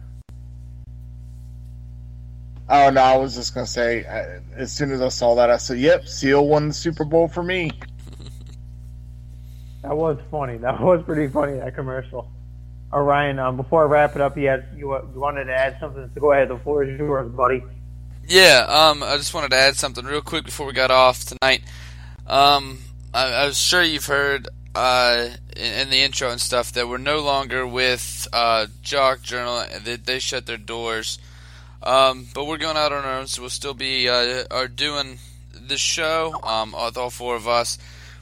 Oh 2.69 2.91
no, 2.91 3.01
I 3.01 3.17
was 3.17 3.37
just 3.37 3.55
gonna 3.55 3.67
say. 3.67 4.05
uh, 4.05 4.41
As 4.57 4.73
soon 4.73 4.91
as 4.91 5.01
I 5.01 5.09
saw 5.09 5.37
that, 5.37 5.51
I 5.51 5.57
said, 5.57 5.79
"Yep, 5.79 6.09
Seal 6.09 6.49
won 6.49 6.69
the 6.69 6.75
Super 6.75 7.05
Bowl 7.05 7.29
for 7.29 7.45
me." 7.45 7.71
That 9.87 9.97
was 9.97 10.19
funny. 10.33 10.59
That 10.67 10.81
was 10.81 11.05
pretty 11.05 11.29
funny. 11.29 11.59
That 11.59 11.75
commercial. 11.77 12.29
All 12.93 13.03
right, 13.03 13.27
Ryan. 13.27 13.39
Um, 13.39 13.57
before 13.57 13.83
I 13.83 13.87
wrap 13.87 14.17
it 14.17 14.21
up, 14.21 14.37
you 14.37 14.49
had 14.49 14.67
you, 14.77 14.93
uh, 14.93 15.05
you 15.15 15.21
wanted 15.21 15.45
to 15.45 15.55
add 15.55 15.77
something, 15.79 16.11
so 16.13 16.21
go 16.21 16.33
ahead. 16.33 16.49
The 16.49 16.59
floor 16.59 16.83
is 16.83 16.99
yours, 16.99 17.31
buddy. 17.31 17.63
Yeah, 18.27 18.67
um, 18.69 19.03
I 19.05 19.17
just 19.17 19.33
wanted 19.33 19.51
to 19.53 19.57
add 19.57 19.77
something 19.77 20.05
real 20.05 20.23
quick 20.23 20.45
before 20.45 20.67
we 20.67 20.73
got 20.73 20.91
off 20.91 21.25
tonight. 21.25 21.63
Um, 22.27 22.79
I, 23.15 23.47
I 23.47 23.51
sure 23.53 23.83
you've 23.83 24.07
heard 24.07 24.49
uh, 24.75 25.29
in, 25.57 25.73
in 25.83 25.91
the 25.91 26.03
intro 26.03 26.31
and 26.31 26.41
stuff 26.41 26.73
that 26.73 26.89
we're 26.89 26.99
no 26.99 27.21
longer 27.21 27.65
with 27.65 28.27
uh, 28.33 28.67
Jock 28.83 29.23
Journal. 29.23 29.65
They, 29.85 29.97
they 29.97 30.19
shut 30.19 30.47
their 30.47 30.57
doors. 30.57 31.19
Um, 31.83 32.27
but 32.35 32.47
we're 32.47 32.59
going 32.59 32.77
out 32.77 32.93
on 32.93 33.05
our 33.05 33.21
own, 33.21 33.29
so 33.29 33.43
we'll 33.43 33.51
still 33.51 33.75
be 33.75 34.09
uh, 34.09 34.45
are 34.51 34.67
doing 34.67 35.19
the 35.53 35.77
show 35.77 36.35
um, 36.43 36.73
with 36.73 36.97
all 36.97 37.11
four 37.11 37.37
of 37.37 37.47
us. 37.47 37.79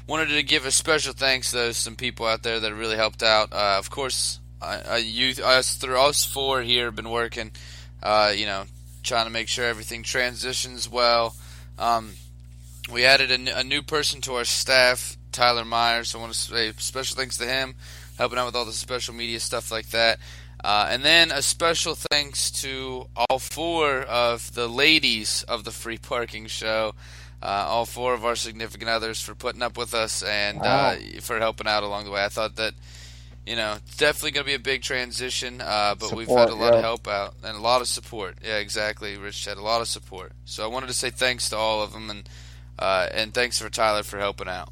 Wanted 0.07 0.29
to 0.29 0.43
give 0.43 0.67
a 0.67 0.71
special 0.71 1.15
thanks 1.15 1.53
to 1.53 1.73
some 1.73 1.97
people 1.97 2.27
out 2.27 2.43
there 2.43 2.61
that 2.61 2.75
really 2.75 2.97
helped 2.97 3.23
out. 3.23 3.53
Uh, 3.53 3.77
of 3.79 3.89
course, 3.89 4.39
I, 4.61 4.81
I, 4.87 4.97
you, 4.99 5.43
us, 5.43 5.77
through 5.77 5.99
us 5.99 6.27
four 6.27 6.61
here 6.61 6.87
have 6.87 6.97
been 6.97 7.11
working. 7.11 7.53
Uh, 8.03 8.33
you 8.37 8.45
know, 8.45 8.65
trying 9.03 9.25
to 9.25 9.33
make 9.33 9.49
sure 9.49 9.65
everything 9.65 10.03
transitions 10.03 10.91
well. 10.91 11.35
Um, 11.79 12.13
we 12.93 13.07
added 13.07 13.31
a, 13.31 13.35
n- 13.35 13.49
a 13.49 13.65
new 13.65 13.81
person 13.81 14.21
to 14.23 14.35
our 14.35 14.45
staff, 14.45 15.17
Tyler 15.33 15.65
Myers. 15.65 16.15
I 16.15 16.19
want 16.19 16.35
to 16.35 16.39
say 16.39 16.73
special 16.77 17.17
thanks 17.17 17.39
to 17.39 17.47
him, 17.47 17.75
helping 18.19 18.39
out 18.39 18.45
with 18.45 18.57
all 18.57 18.67
the 18.67 18.73
special 18.73 19.15
media 19.15 19.41
stuff 19.41 19.71
like 19.71 19.89
that. 19.91 20.19
Uh, 20.63 20.89
and 20.91 21.03
then 21.03 21.31
a 21.31 21.43
special 21.43 21.95
thanks 21.95 22.51
to 22.51 23.07
all 23.17 23.39
four 23.39 24.01
of 24.01 24.55
the 24.55 24.69
ladies 24.69 25.45
of 25.49 25.65
the 25.65 25.71
free 25.71 25.99
parking 25.99 26.47
show, 26.47 26.95
uh, 27.45 27.67
all 27.69 27.85
four 27.85 28.15
of 28.15 28.25
our 28.25 28.37
significant 28.37 28.89
others 28.89 29.21
for 29.21 29.35
putting 29.35 29.61
up 29.61 29.77
with 29.77 29.93
us 29.93 30.23
and 30.23 30.63
uh, 30.63 30.95
for 31.21 31.39
helping 31.39 31.67
out 31.67 31.83
along 31.83 32.07
the 32.07 32.11
way. 32.11 32.25
I 32.25 32.29
thought 32.29 32.57
that, 32.57 32.73
you 33.47 33.55
know, 33.55 33.75
it's 33.77 33.99
definitely 33.99 34.31
going 34.31 34.45
to 34.45 34.51
be 34.51 34.55
a 34.55 34.59
big 34.59 34.81
transition, 34.81 35.61
uh, 35.61 35.95
but 35.95 36.15
we've 36.15 36.27
had 36.27 36.49
a 36.49 36.55
lot 36.55 36.73
yeah. 36.73 36.79
of 36.79 36.83
help 36.83 37.07
out 37.07 37.35
and 37.45 37.55
a 37.55 37.61
lot 37.61 37.83
of 37.83 37.87
support. 37.89 38.39
Yeah, 38.43 38.57
exactly. 38.57 39.19
Rich 39.19 39.45
had 39.45 39.59
a 39.59 39.63
lot 39.63 39.83
of 39.83 39.89
support. 39.89 40.33
So 40.47 40.65
I 40.65 40.69
wanted 40.69 40.87
to 40.87 40.95
say 40.95 41.11
thanks 41.11 41.51
to 41.51 41.57
all 41.57 41.83
of 41.83 41.93
them 41.93 42.09
and 42.09 42.29
uh, 42.79 43.09
and 43.13 43.33
thanks 43.33 43.61
for 43.61 43.69
Tyler 43.69 44.03
for 44.03 44.19
helping 44.19 44.49
out. 44.49 44.71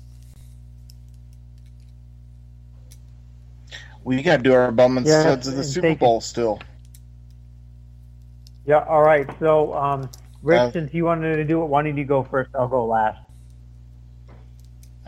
We 4.05 4.23
got 4.23 4.39
to 4.39 4.43
do 4.43 4.55
our 4.55 4.73
bum 4.73 4.97
and 4.97 5.07
Yeah, 5.07 5.21
studs 5.21 5.47
of 5.47 5.57
the 5.57 5.63
Super. 5.63 5.95
Bowl 5.95 6.21
still. 6.21 6.59
Yeah. 8.67 8.85
All 8.89 9.03
right. 9.03 9.29
So, 9.39 9.75
um, 9.75 10.11
Rick, 10.43 10.61
Uh, 10.61 10.71
since 10.73 10.95
you 10.95 11.05
wanted 11.05 11.37
to 11.37 11.45
do 11.45 11.63
it, 11.63 11.67
why 11.67 11.83
don't 11.83 11.97
you 11.97 12.05
go 12.05 12.23
first? 12.25 12.51
I'll 12.55 12.69
go 12.69 12.85
last. 12.87 13.19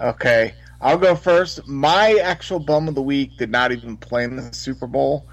Okay, 0.00 0.54
I'll 0.80 0.98
go 0.98 1.14
first. 1.14 1.66
My 1.68 2.18
actual 2.22 2.58
bum 2.58 2.88
of 2.88 2.94
the 2.94 3.02
week 3.02 3.36
did 3.36 3.50
not 3.50 3.72
even 3.72 3.96
play 3.96 4.24
in 4.24 4.36
the 4.36 4.52
Super 4.52 4.86
Bowl, 4.86 5.26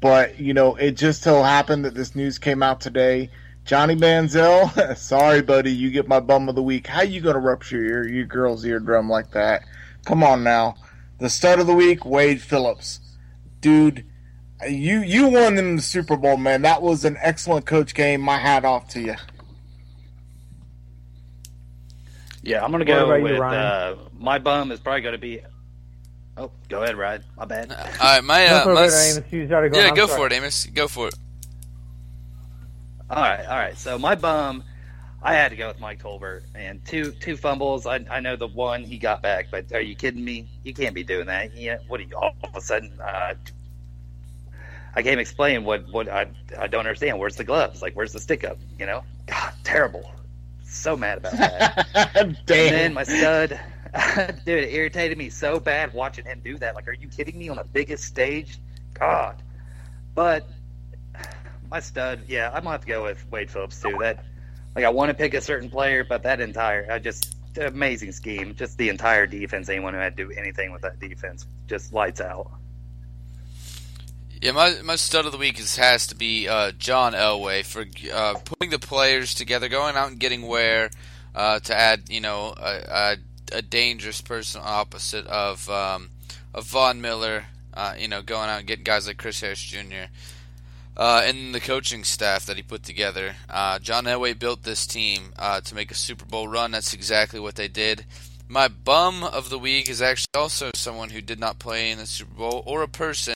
but 0.00 0.38
you 0.38 0.52
know, 0.54 0.74
it 0.76 0.92
just 0.92 1.22
so 1.22 1.42
happened 1.42 1.84
that 1.84 1.94
this 1.94 2.14
news 2.14 2.38
came 2.38 2.62
out 2.62 2.80
today. 2.80 3.30
Johnny 3.64 3.94
Manziel, 3.94 4.96
sorry, 4.96 5.40
buddy, 5.40 5.72
you 5.72 5.90
get 5.90 6.08
my 6.08 6.20
bum 6.20 6.48
of 6.48 6.54
the 6.54 6.62
week. 6.62 6.86
How 6.86 7.02
you 7.02 7.20
gonna 7.20 7.38
rupture 7.38 7.82
your 7.82 8.06
your 8.08 8.26
girl's 8.26 8.64
eardrum 8.64 9.08
like 9.08 9.30
that? 9.32 9.62
Come 10.04 10.22
on 10.22 10.42
now. 10.44 10.74
The 11.18 11.30
stud 11.30 11.60
of 11.60 11.66
the 11.66 11.74
week, 11.74 12.04
Wade 12.04 12.42
Phillips, 12.42 13.00
dude. 13.60 14.04
You 14.68 15.00
you 15.00 15.28
won 15.28 15.54
them 15.56 15.76
the 15.76 15.82
Super 15.82 16.16
Bowl, 16.16 16.36
man. 16.36 16.62
That 16.62 16.82
was 16.82 17.04
an 17.04 17.16
excellent 17.20 17.66
coach 17.66 17.94
game. 17.94 18.20
My 18.20 18.38
hat 18.38 18.64
off 18.64 18.88
to 18.90 19.00
you. 19.00 19.16
Yeah, 22.42 22.64
I'm 22.64 22.70
gonna 22.72 22.84
go 22.84 23.04
about 23.06 23.16
you, 23.18 23.22
with 23.22 23.40
uh, 23.40 23.94
my 24.18 24.38
bum 24.38 24.72
is 24.72 24.80
probably 24.80 25.02
gonna 25.02 25.18
be. 25.18 25.40
Oh, 26.36 26.50
go 26.68 26.82
ahead, 26.82 26.96
Ryan. 26.96 27.22
My 27.36 27.44
bad. 27.44 27.70
All 27.72 27.76
right, 28.02 28.24
my, 28.24 28.46
No, 28.46 28.62
uh, 28.70 28.74
my 28.74 28.84
s- 28.84 29.16
Amos. 29.18 29.32
You 29.32 29.46
gotta 29.46 29.68
go. 29.68 29.78
yeah, 29.78 29.88
I'm 29.88 29.94
go 29.94 30.06
sorry. 30.06 30.18
for 30.18 30.26
it, 30.26 30.32
Amos. 30.32 30.66
Go 30.66 30.88
for 30.88 31.08
it. 31.08 31.14
All 33.10 33.22
right, 33.22 33.44
all 33.46 33.56
right. 33.58 33.76
So 33.76 33.98
my 33.98 34.14
bum, 34.14 34.64
I 35.22 35.34
had 35.34 35.50
to 35.50 35.56
go 35.56 35.68
with 35.68 35.78
Mike 35.78 36.02
Tolbert 36.02 36.42
and 36.54 36.84
two 36.84 37.12
two 37.12 37.36
fumbles. 37.36 37.86
I, 37.86 38.04
I 38.10 38.20
know 38.20 38.36
the 38.36 38.48
one 38.48 38.82
he 38.82 38.98
got 38.98 39.22
back, 39.22 39.48
but 39.50 39.70
are 39.72 39.80
you 39.80 39.94
kidding 39.94 40.24
me? 40.24 40.48
You 40.64 40.72
can't 40.74 40.94
be 40.94 41.04
doing 41.04 41.26
that. 41.26 41.54
Yeah, 41.54 41.78
what 41.88 42.00
are 42.00 42.04
you 42.04 42.16
all 42.16 42.34
of 42.42 42.56
a 42.56 42.60
sudden? 42.60 42.98
Uh, 43.00 43.34
I 44.94 45.02
can't 45.02 45.20
explain 45.20 45.64
what 45.64 45.86
what 45.92 46.08
I 46.08 46.26
I 46.58 46.66
don't 46.66 46.80
understand. 46.80 47.18
Where's 47.18 47.36
the 47.36 47.44
gloves? 47.44 47.82
Like 47.82 47.94
where's 47.94 48.12
the 48.12 48.20
stick 48.20 48.42
up? 48.44 48.58
You 48.78 48.86
know? 48.86 49.04
God, 49.26 49.52
terrible. 49.64 50.10
So 50.72 50.96
mad 50.96 51.18
about 51.18 51.32
that. 51.32 51.86
And 52.14 52.36
then 52.46 52.72
Damn. 52.72 52.94
my 52.94 53.04
stud, 53.04 53.60
dude, 54.44 54.64
it 54.64 54.72
irritated 54.72 55.18
me 55.18 55.28
so 55.28 55.60
bad 55.60 55.92
watching 55.92 56.24
him 56.24 56.40
do 56.42 56.56
that. 56.58 56.74
Like, 56.74 56.88
are 56.88 56.94
you 56.94 57.08
kidding 57.08 57.38
me 57.38 57.48
on 57.48 57.56
the 57.56 57.64
biggest 57.64 58.04
stage? 58.04 58.58
God. 58.94 59.42
But 60.14 60.48
my 61.70 61.80
stud, 61.80 62.22
yeah, 62.26 62.48
I'm 62.48 62.64
gonna 62.64 62.70
have 62.70 62.80
to 62.82 62.86
go 62.86 63.04
with 63.04 63.24
Wade 63.30 63.50
Phillips 63.50 63.80
too. 63.80 63.96
That, 64.00 64.24
like, 64.74 64.84
I 64.84 64.88
want 64.88 65.10
to 65.10 65.14
pick 65.14 65.34
a 65.34 65.40
certain 65.40 65.68
player, 65.68 66.04
but 66.04 66.22
that 66.22 66.40
entire, 66.40 66.90
I 66.90 66.98
just 66.98 67.36
amazing 67.58 68.12
scheme. 68.12 68.54
Just 68.54 68.78
the 68.78 68.88
entire 68.88 69.26
defense. 69.26 69.68
Anyone 69.68 69.94
who 69.94 70.00
had 70.00 70.16
to 70.16 70.24
do 70.24 70.32
anything 70.32 70.72
with 70.72 70.82
that 70.82 70.98
defense, 70.98 71.46
just 71.66 71.92
lights 71.92 72.20
out. 72.20 72.50
Yeah, 74.42 74.50
my 74.50 74.74
my 74.82 74.96
stud 74.96 75.24
of 75.24 75.30
the 75.30 75.38
week 75.38 75.60
is, 75.60 75.76
has 75.76 76.08
to 76.08 76.16
be 76.16 76.48
uh, 76.48 76.72
John 76.72 77.12
Elway 77.12 77.64
for 77.64 77.84
uh, 78.12 78.34
putting 78.44 78.70
the 78.70 78.78
players 78.80 79.34
together, 79.34 79.68
going 79.68 79.94
out 79.94 80.10
and 80.10 80.18
getting 80.18 80.42
Ware 80.42 80.90
uh, 81.32 81.60
to 81.60 81.72
add, 81.72 82.08
you 82.08 82.20
know, 82.20 82.52
a, 82.60 83.16
a, 83.52 83.58
a 83.58 83.62
dangerous 83.62 84.20
person 84.20 84.60
opposite 84.64 85.28
of 85.28 85.70
um, 85.70 86.10
of 86.52 86.64
Von 86.64 87.00
Miller. 87.00 87.44
Uh, 87.72 87.94
you 87.96 88.08
know, 88.08 88.20
going 88.20 88.50
out 88.50 88.58
and 88.58 88.66
getting 88.66 88.82
guys 88.82 89.06
like 89.06 89.16
Chris 89.16 89.40
Harris 89.40 89.62
Jr. 89.62 90.10
Uh, 90.96 91.22
and 91.24 91.54
the 91.54 91.60
coaching 91.60 92.02
staff 92.02 92.44
that 92.46 92.56
he 92.56 92.62
put 92.64 92.82
together. 92.82 93.36
Uh, 93.48 93.78
John 93.78 94.06
Elway 94.06 94.36
built 94.36 94.64
this 94.64 94.88
team 94.88 95.32
to 95.38 95.74
make 95.74 95.92
a 95.92 95.94
Super 95.94 96.24
Bowl 96.24 96.48
run. 96.48 96.72
That's 96.72 96.92
exactly 96.92 97.38
what 97.38 97.54
they 97.54 97.68
did. 97.68 98.04
My 98.48 98.66
bum 98.66 99.22
of 99.22 99.50
the 99.50 99.58
week 99.58 99.88
is 99.88 100.02
actually 100.02 100.26
also 100.34 100.72
someone 100.74 101.10
who 101.10 101.22
did 101.22 101.38
not 101.38 101.60
play 101.60 101.92
in 101.92 101.98
the 101.98 102.06
Super 102.06 102.34
Bowl 102.34 102.62
or 102.66 102.82
a 102.82 102.88
person 102.88 103.34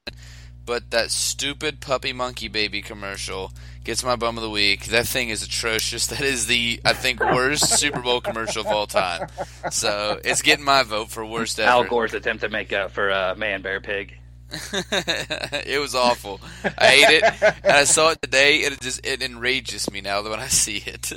but 0.66 0.90
that 0.90 1.10
stupid 1.10 1.80
puppy 1.80 2.12
monkey 2.12 2.48
baby 2.48 2.82
commercial 2.82 3.52
gets 3.84 4.04
my 4.04 4.16
bum 4.16 4.36
of 4.36 4.42
the 4.42 4.50
week. 4.50 4.86
That 4.86 5.06
thing 5.06 5.28
is 5.28 5.42
atrocious. 5.42 6.06
That 6.16 6.20
is 6.20 6.46
the 6.46 6.80
I 6.84 6.92
think 6.92 7.20
worst 7.20 7.78
Super 7.78 8.00
Bowl 8.00 8.20
commercial 8.20 8.62
of 8.62 8.66
all 8.66 8.86
time. 8.86 9.28
So 9.70 10.20
it's 10.24 10.42
getting 10.42 10.64
my 10.64 10.82
vote 10.82 11.08
for 11.08 11.24
worst 11.24 11.60
ever. 11.60 11.70
Al 11.70 11.84
Gore's 11.84 12.14
attempt 12.14 12.42
to 12.42 12.48
make 12.48 12.72
up 12.72 12.90
for 12.90 13.10
uh, 13.10 13.34
Man 13.36 13.62
Bear 13.62 13.80
Pig. 13.80 14.18
it 14.72 15.80
was 15.80 15.94
awful. 15.94 16.40
I 16.78 16.86
hate 16.86 17.22
it, 17.22 17.42
and 17.64 17.72
I 17.72 17.84
saw 17.84 18.10
it 18.10 18.22
today, 18.22 18.64
and 18.64 18.74
it 18.74 18.80
just 18.80 19.04
it 19.04 19.22
enrages 19.22 19.90
me 19.90 20.00
now 20.00 20.22
when 20.22 20.38
I 20.38 20.46
see 20.46 20.76
it. 20.76 21.12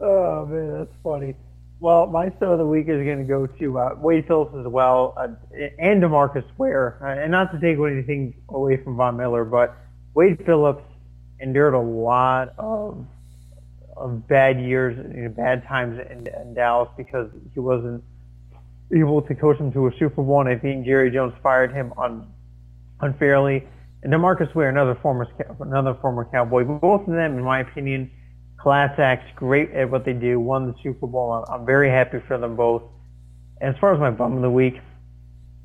Oh 0.00 0.46
man, 0.46 0.78
that's 0.78 0.94
funny. 1.02 1.34
Well, 1.78 2.06
my 2.06 2.30
star 2.36 2.52
of 2.52 2.58
the 2.58 2.66
week 2.66 2.88
is 2.88 3.04
going 3.04 3.18
to 3.18 3.24
go 3.24 3.46
to 3.46 3.78
uh, 3.78 3.94
Wade 3.98 4.26
Phillips 4.26 4.54
as 4.58 4.66
well, 4.66 5.12
uh, 5.16 5.28
and 5.78 6.02
Demarcus 6.02 6.44
Ware. 6.56 6.98
Uh, 7.02 7.22
and 7.22 7.30
not 7.30 7.52
to 7.52 7.60
take 7.60 7.78
anything 7.78 8.34
away 8.48 8.82
from 8.82 8.96
Von 8.96 9.16
Miller, 9.18 9.44
but 9.44 9.76
Wade 10.14 10.42
Phillips 10.46 10.82
endured 11.38 11.74
a 11.74 11.78
lot 11.78 12.54
of 12.58 13.06
of 13.96 14.28
bad 14.28 14.60
years, 14.60 14.96
you 15.14 15.22
know, 15.22 15.28
bad 15.30 15.66
times 15.66 15.98
in, 16.10 16.26
in 16.26 16.54
Dallas 16.54 16.88
because 16.98 17.30
he 17.54 17.60
wasn't 17.60 18.04
able 18.94 19.22
to 19.22 19.34
coach 19.34 19.58
them 19.58 19.72
to 19.72 19.86
a 19.86 19.90
Super 19.98 20.22
Bowl, 20.22 20.40
and 20.40 20.48
I 20.48 20.56
think 20.56 20.84
Jerry 20.84 21.10
Jones 21.10 21.32
fired 21.42 21.72
him 21.72 21.92
unfairly. 23.00 23.66
And 24.02 24.12
Demarcus 24.12 24.54
Ware, 24.54 24.68
another 24.68 24.94
former 25.02 25.26
another 25.60 25.94
former 26.00 26.26
Cowboy, 26.30 26.64
both 26.64 27.02
of 27.02 27.14
them, 27.14 27.38
in 27.38 27.42
my 27.42 27.60
opinion, 27.60 28.10
class 28.58 28.98
acts, 28.98 29.30
great 29.36 29.70
at 29.72 29.90
what 29.90 30.04
they 30.04 30.12
do, 30.12 30.40
won 30.40 30.66
the 30.66 30.74
Super 30.82 31.06
Bowl. 31.06 31.32
I'm, 31.32 31.60
I'm 31.60 31.66
very 31.66 31.90
happy 31.90 32.18
for 32.26 32.38
them 32.38 32.56
both. 32.56 32.82
As 33.60 33.74
far 33.80 33.94
as 33.94 34.00
my 34.00 34.10
bum 34.10 34.36
of 34.36 34.42
the 34.42 34.50
week, 34.50 34.74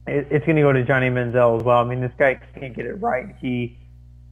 it, 0.07 0.27
it's 0.31 0.45
going 0.45 0.55
to 0.55 0.61
go 0.61 0.71
to 0.71 0.83
Johnny 0.83 1.09
Manziel 1.09 1.59
as 1.59 1.63
well. 1.63 1.79
I 1.79 1.83
mean, 1.83 2.01
this 2.01 2.11
guy 2.17 2.39
can't 2.59 2.75
get 2.75 2.85
it 2.85 2.95
right. 2.95 3.35
He, 3.39 3.77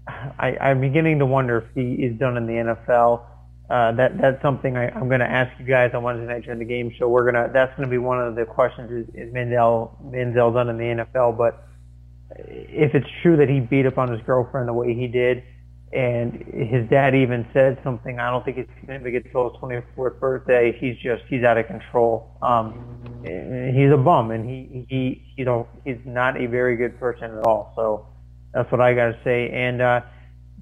I, 0.07 0.57
I'm 0.57 0.81
beginning 0.81 1.19
to 1.19 1.25
wonder 1.25 1.57
if 1.57 1.75
he 1.75 2.03
is 2.03 2.17
done 2.19 2.37
in 2.37 2.47
the 2.47 2.53
NFL. 2.53 3.25
Uh, 3.69 3.91
that 3.91 4.19
that's 4.19 4.41
something 4.41 4.75
I, 4.75 4.89
I'm 4.89 5.07
going 5.09 5.19
to 5.19 5.29
ask 5.29 5.51
you 5.59 5.65
guys 5.65 5.91
on 5.93 6.01
Wednesday 6.01 6.25
night 6.25 6.43
during 6.43 6.57
the 6.57 6.65
game 6.65 6.91
show. 6.97 7.07
We're 7.07 7.31
gonna 7.31 7.51
that's 7.53 7.69
going 7.77 7.87
to 7.87 7.91
be 7.91 7.99
one 7.99 8.19
of 8.19 8.33
the 8.33 8.43
questions: 8.45 8.89
is, 8.91 9.13
is 9.13 9.31
Manziel 9.31 9.91
Manziel 10.03 10.51
done 10.51 10.69
in 10.69 10.77
the 10.77 11.05
NFL? 11.05 11.37
But 11.37 11.67
if 12.35 12.95
it's 12.95 13.05
true 13.21 13.37
that 13.37 13.47
he 13.47 13.59
beat 13.59 13.85
up 13.85 13.99
on 13.99 14.11
his 14.11 14.21
girlfriend 14.25 14.67
the 14.67 14.73
way 14.73 14.95
he 14.95 15.07
did, 15.07 15.43
and 15.93 16.33
his 16.53 16.89
dad 16.89 17.15
even 17.15 17.47
said 17.53 17.79
something. 17.83 18.19
I 18.19 18.29
don't 18.31 18.45
think 18.45 18.57
he's 18.57 18.67
going 18.87 19.03
to 19.03 19.11
get 19.11 19.31
till 19.31 19.49
his 19.51 19.59
24th 19.61 20.19
birthday. 20.19 20.77
He's 20.79 20.97
just 20.97 21.23
he's 21.29 21.43
out 21.43 21.57
of 21.57 21.67
control. 21.67 22.37
Um, 22.41 22.75
he's 23.23 23.91
a 23.91 23.97
bum, 23.97 24.31
and 24.31 24.49
he 24.49 24.85
he 24.89 25.23
you 25.37 25.45
know 25.45 25.67
he's 25.85 25.99
not 26.05 26.41
a 26.41 26.47
very 26.47 26.77
good 26.77 26.99
person 26.99 27.25
at 27.37 27.43
all. 27.45 27.73
So 27.75 28.05
That's 28.53 28.71
what 28.71 28.81
I 28.81 28.93
got 28.95 29.07
to 29.07 29.19
say. 29.23 29.49
And 29.53 29.81
uh, 29.81 30.01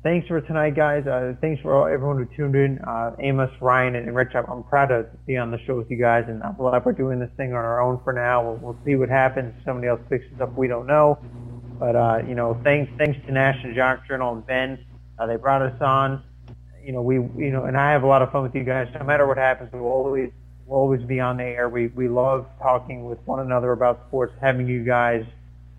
thanks 0.04 0.28
for 0.28 0.42
tonight, 0.42 0.76
guys. 0.76 1.08
Uh, 1.08 1.34
thanks 1.42 1.62
for 1.62 1.90
everyone 1.90 2.18
who 2.18 2.28
tuned 2.38 2.56
in. 2.56 2.80
Uh, 2.88 3.12
Amos, 3.20 3.52
Ryan, 3.62 3.96
and 3.96 4.16
Rich. 4.16 4.34
I'm 4.36 4.64
proud 4.66 4.88
to 4.88 5.08
be 5.28 5.38
on 5.38 5.52
the 5.52 5.60
show 5.68 5.78
with 5.78 5.92
you 5.92 5.98
guys, 6.00 6.26
and 6.28 6.44
I'm 6.44 6.56
glad 6.56 6.86
we're 6.86 6.94
doing 6.94 7.20
this 7.20 7.32
thing 7.38 7.52
on 7.52 7.58
our 7.66 7.82
own 7.82 8.02
for 8.04 8.14
now. 8.14 8.44
We'll, 8.44 8.58
we'll 8.58 8.80
see 8.86 8.96
what 8.96 9.10
happens. 9.10 9.56
If 9.60 9.66
somebody 9.66 9.90
else 9.90 10.02
picks 10.10 10.26
it 10.36 10.42
up, 10.42 10.58
we 10.58 10.68
don't 10.68 10.88
know. 10.88 11.20
But 11.80 11.96
uh, 11.96 12.20
you 12.28 12.36
know, 12.36 12.60
thanks 12.64 12.92
thanks 12.98 13.20
to 13.28 13.34
National 13.34 13.76
Jock 13.76 14.08
Journal 14.08 14.34
and 14.36 14.46
Ben. 14.48 14.80
Uh, 15.18 15.26
they 15.26 15.36
brought 15.36 15.62
us 15.62 15.80
on. 15.82 16.24
You 16.84 16.94
know, 16.94 17.02
we 17.02 17.16
you 17.16 17.52
know, 17.52 17.66
and 17.66 17.76
I 17.78 17.92
have 17.92 18.04
a 18.04 18.08
lot 18.08 18.22
of 18.22 18.32
fun 18.32 18.44
with 18.44 18.56
you 18.56 18.64
guys. 18.64 18.88
No 18.98 19.06
matter 19.06 19.28
what 19.28 19.38
happens, 19.38 19.72
we'll 19.74 19.84
always 19.84 20.32
we'll 20.66 20.80
always 20.80 21.02
be 21.04 21.20
on 21.20 21.38
the 21.38 21.44
air. 21.44 21.70
We 21.70 21.88
we 21.88 22.08
love 22.08 22.46
talking 22.62 23.06
with 23.06 23.20
one 23.26 23.40
another 23.40 23.72
about 23.72 24.08
sports, 24.08 24.34
having 24.40 24.68
you 24.68 24.84
guys 24.84 25.26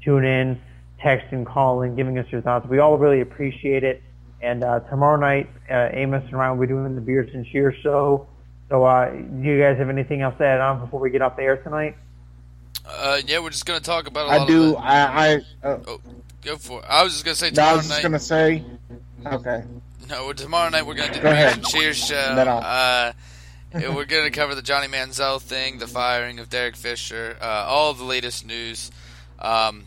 tune 0.03 0.25
in, 0.25 0.61
text 1.01 1.33
and 1.33 1.47
call 1.47 1.83
in, 1.83 1.97
giving 1.97 2.19
us 2.19 2.27
your 2.31 2.43
thoughts. 2.43 2.67
We 2.69 2.79
all 2.79 2.99
really 2.99 3.21
appreciate 3.21 3.85
it. 3.85 4.03
And 4.41 4.63
uh, 4.63 4.81
tomorrow 4.81 5.19
night, 5.19 5.51
uh, 5.71 5.89
Amos 5.93 6.25
and 6.25 6.39
Ryan 6.39 6.59
will 6.59 6.67
be 6.67 6.73
doing 6.73 6.95
the 6.95 7.01
Beards 7.01 7.31
and 7.35 7.47
Shears 7.47 7.75
show. 7.83 8.27
So, 8.69 8.85
uh, 8.85 9.11
do 9.11 9.43
you 9.43 9.61
guys 9.61 9.79
have 9.79 9.89
anything 9.89 10.21
else 10.21 10.37
to 10.39 10.45
add 10.45 10.61
on 10.61 10.81
before 10.81 11.01
we 11.01 11.11
get 11.11 11.23
off 11.23 11.37
the 11.37 11.43
air 11.43 11.57
tonight? 11.57 11.97
Uh, 12.87 13.21
yeah, 13.27 13.39
we're 13.39 13.51
just 13.51 13.67
gonna 13.67 13.81
talk 13.81 14.07
about. 14.07 14.29
A 14.29 14.31
I 14.31 14.37
lot 14.39 14.49
do. 14.49 14.65
Of 14.65 14.71
the, 14.73 14.79
I. 14.79 15.33
I 15.63 15.67
uh, 15.67 15.79
oh, 15.87 16.01
go 16.43 16.57
for 16.57 16.81
it. 16.81 16.85
I 16.89 17.03
was 17.03 17.13
just 17.15 17.25
gonna 17.25 17.35
say 17.35 17.51
no, 17.51 17.63
I 17.63 17.75
was 17.75 17.89
just 17.89 18.03
gonna 18.03 18.19
say. 18.19 18.65
Okay. 19.27 19.65
No, 20.09 20.33
tomorrow 20.33 20.71
night 20.71 20.87
we're 20.87 20.95
gonna 20.95 21.13
do 21.13 21.21
Go 21.21 21.29
the 21.29 21.33
ahead. 21.33 21.65
Cheers 21.65 21.97
show. 21.97 22.15
Uh, 22.17 23.13
we're 23.75 24.05
gonna 24.07 24.31
cover 24.31 24.55
the 24.55 24.63
Johnny 24.63 24.87
Manziel 24.89 25.41
thing, 25.41 25.79
the 25.79 25.87
firing 25.87 26.39
of 26.39 26.49
Derek 26.49 26.77
Fisher, 26.77 27.37
uh, 27.41 27.65
all 27.69 27.93
the 27.95 28.05
latest 28.05 28.47
news 28.47 28.91
um, 29.39 29.85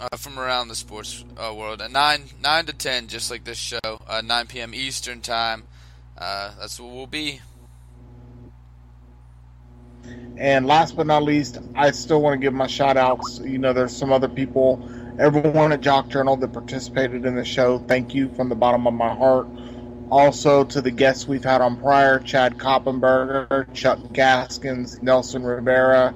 uh, 0.00 0.16
from 0.16 0.38
around 0.38 0.68
the 0.68 0.74
sports 0.74 1.24
uh, 1.36 1.52
world. 1.54 1.82
At 1.82 1.90
nine 1.90 2.24
nine 2.42 2.66
to 2.66 2.72
ten, 2.72 3.08
just 3.08 3.30
like 3.30 3.44
this 3.44 3.58
show, 3.58 3.78
uh, 3.84 4.22
nine 4.24 4.46
p.m. 4.46 4.74
Eastern 4.74 5.20
time. 5.20 5.64
Uh, 6.16 6.52
that's 6.58 6.80
what 6.80 6.92
we'll 6.92 7.06
be. 7.06 7.40
And 10.38 10.66
last 10.66 10.96
but 10.96 11.06
not 11.06 11.24
least, 11.24 11.58
I 11.74 11.90
still 11.90 12.22
want 12.22 12.40
to 12.40 12.44
give 12.44 12.54
my 12.54 12.66
shout 12.68 12.96
outs. 12.96 13.40
You 13.40 13.58
know, 13.58 13.72
there's 13.72 13.94
some 13.94 14.12
other 14.12 14.28
people, 14.28 14.88
everyone 15.18 15.72
at 15.72 15.80
Jock 15.80 16.08
Journal 16.08 16.36
that 16.36 16.52
participated 16.52 17.26
in 17.26 17.34
the 17.34 17.44
show. 17.44 17.78
Thank 17.80 18.14
you 18.14 18.28
from 18.30 18.48
the 18.48 18.54
bottom 18.54 18.86
of 18.86 18.94
my 18.94 19.12
heart. 19.12 19.48
Also 20.10 20.64
to 20.64 20.80
the 20.80 20.90
guests 20.90 21.26
we've 21.26 21.44
had 21.44 21.60
on 21.60 21.76
prior 21.76 22.20
Chad 22.20 22.56
Koppenberger, 22.56 23.72
Chuck 23.74 23.98
Gaskins, 24.12 25.02
Nelson 25.02 25.42
Rivera. 25.42 26.14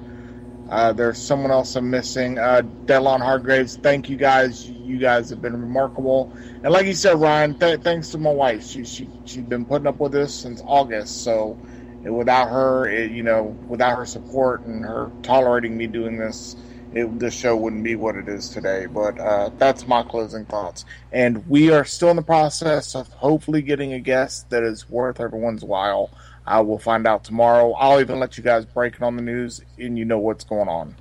Uh, 0.69 0.93
there's 0.93 1.21
someone 1.21 1.51
else 1.51 1.75
I'm 1.75 1.89
missing. 1.89 2.39
Uh, 2.39 2.61
Delon 2.85 3.19
Hargraves. 3.19 3.75
Thank 3.75 4.09
you 4.09 4.15
guys. 4.15 4.67
You 4.69 4.97
guys 4.97 5.29
have 5.29 5.41
been 5.41 5.53
remarkable. 5.59 6.31
And 6.63 6.71
like 6.71 6.85
you 6.87 6.93
said, 6.93 7.19
Ryan, 7.19 7.59
th- 7.59 7.81
thanks 7.81 8.09
to 8.09 8.17
my 8.17 8.31
wife. 8.31 8.65
She, 8.65 8.85
she, 8.85 9.09
she's 9.25 9.43
been 9.43 9.65
putting 9.65 9.85
up 9.85 9.99
with 9.99 10.13
this 10.13 10.33
since 10.33 10.63
August. 10.65 11.23
So 11.23 11.57
without 12.03 12.49
her, 12.49 12.87
it, 12.87 13.11
you 13.11 13.21
know, 13.21 13.43
without 13.67 13.97
her 13.97 14.05
support 14.05 14.61
and 14.61 14.83
her 14.83 15.11
tolerating 15.21 15.77
me 15.77 15.87
doing 15.87 16.17
this, 16.17 16.55
it, 16.93 17.19
the 17.19 17.31
show 17.31 17.55
wouldn't 17.55 17.83
be 17.83 17.95
what 17.95 18.15
it 18.15 18.27
is 18.27 18.49
today. 18.49 18.85
But 18.85 19.19
uh, 19.19 19.49
that's 19.57 19.87
my 19.87 20.03
closing 20.03 20.45
thoughts. 20.45 20.85
And 21.11 21.47
we 21.47 21.71
are 21.71 21.85
still 21.85 22.09
in 22.09 22.15
the 22.15 22.21
process 22.21 22.95
of 22.95 23.07
hopefully 23.09 23.61
getting 23.61 23.93
a 23.93 23.99
guest 23.99 24.49
that 24.49 24.63
is 24.63 24.89
worth 24.89 25.19
everyone's 25.19 25.63
while. 25.63 26.09
I 26.45 26.61
will 26.61 26.79
find 26.79 27.07
out 27.07 27.23
tomorrow. 27.23 27.71
I'll 27.73 28.01
even 28.01 28.19
let 28.19 28.37
you 28.37 28.43
guys 28.43 28.65
break 28.65 28.95
it 28.95 29.01
on 29.01 29.15
the 29.15 29.21
news, 29.21 29.61
and 29.77 29.97
you 29.97 30.05
know 30.05 30.17
what's 30.17 30.43
going 30.43 30.67
on. 30.67 30.95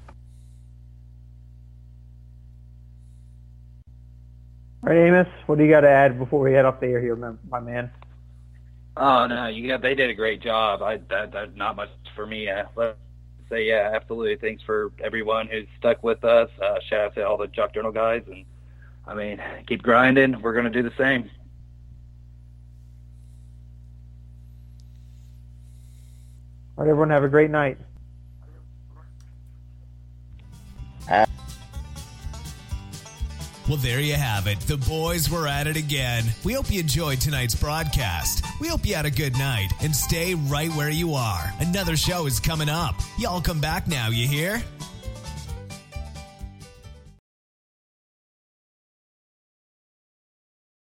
All 4.84 4.92
right, 4.92 5.06
Amos, 5.06 5.28
what 5.46 5.58
do 5.58 5.64
you 5.64 5.70
got 5.70 5.82
to 5.82 5.88
add 5.88 6.18
before 6.18 6.40
we 6.40 6.52
head 6.52 6.64
off 6.64 6.80
the 6.80 6.86
air 6.86 7.00
here, 7.00 7.14
my 7.16 7.32
my 7.48 7.60
man? 7.60 7.90
Oh 8.96 9.26
no, 9.26 9.46
you 9.46 9.68
got 9.68 9.80
they 9.80 9.94
did 9.94 10.10
a 10.10 10.14
great 10.14 10.42
job. 10.42 10.82
I 10.82 10.96
that, 11.08 11.32
that 11.32 11.56
not 11.56 11.76
much 11.76 11.90
for 12.14 12.26
me. 12.26 12.48
Uh, 12.48 12.64
let's 12.76 12.98
say 13.52 13.64
yeah, 13.68 13.90
absolutely. 13.94 14.36
Thanks 14.36 14.62
for 14.62 14.92
everyone 15.04 15.46
who's 15.46 15.66
stuck 15.78 16.02
with 16.02 16.24
us. 16.24 16.48
Uh, 16.60 16.76
shout 16.88 17.00
out 17.00 17.14
to 17.16 17.26
all 17.26 17.36
the 17.36 17.48
Jock 17.48 17.74
Journal 17.74 17.92
guys, 17.92 18.22
and 18.26 18.44
I 19.06 19.14
mean, 19.14 19.42
keep 19.66 19.82
grinding. 19.82 20.40
We're 20.40 20.54
gonna 20.54 20.70
do 20.70 20.82
the 20.82 20.92
same. 20.96 21.30
All 26.78 26.84
right, 26.84 26.90
everyone, 26.90 27.10
have 27.10 27.24
a 27.24 27.28
great 27.28 27.50
night. 27.50 27.78
Well, 33.68 33.76
there 33.76 34.00
you 34.00 34.14
have 34.14 34.48
it. 34.48 34.58
The 34.60 34.76
boys 34.76 35.30
were 35.30 35.46
at 35.46 35.66
it 35.66 35.76
again. 35.76 36.24
We 36.44 36.52
hope 36.52 36.70
you 36.70 36.80
enjoyed 36.80 37.20
tonight's 37.20 37.54
broadcast. 37.54 38.44
We 38.60 38.66
hope 38.68 38.84
you 38.84 38.94
had 38.94 39.06
a 39.06 39.10
good 39.10 39.34
night 39.34 39.70
and 39.80 39.94
stay 39.94 40.34
right 40.34 40.70
where 40.70 40.90
you 40.90 41.14
are. 41.14 41.52
Another 41.60 41.96
show 41.96 42.26
is 42.26 42.40
coming 42.40 42.68
up. 42.68 42.96
Y'all 43.18 43.40
come 43.40 43.60
back 43.60 43.86
now, 43.86 44.08
you 44.08 44.26
hear? 44.26 44.60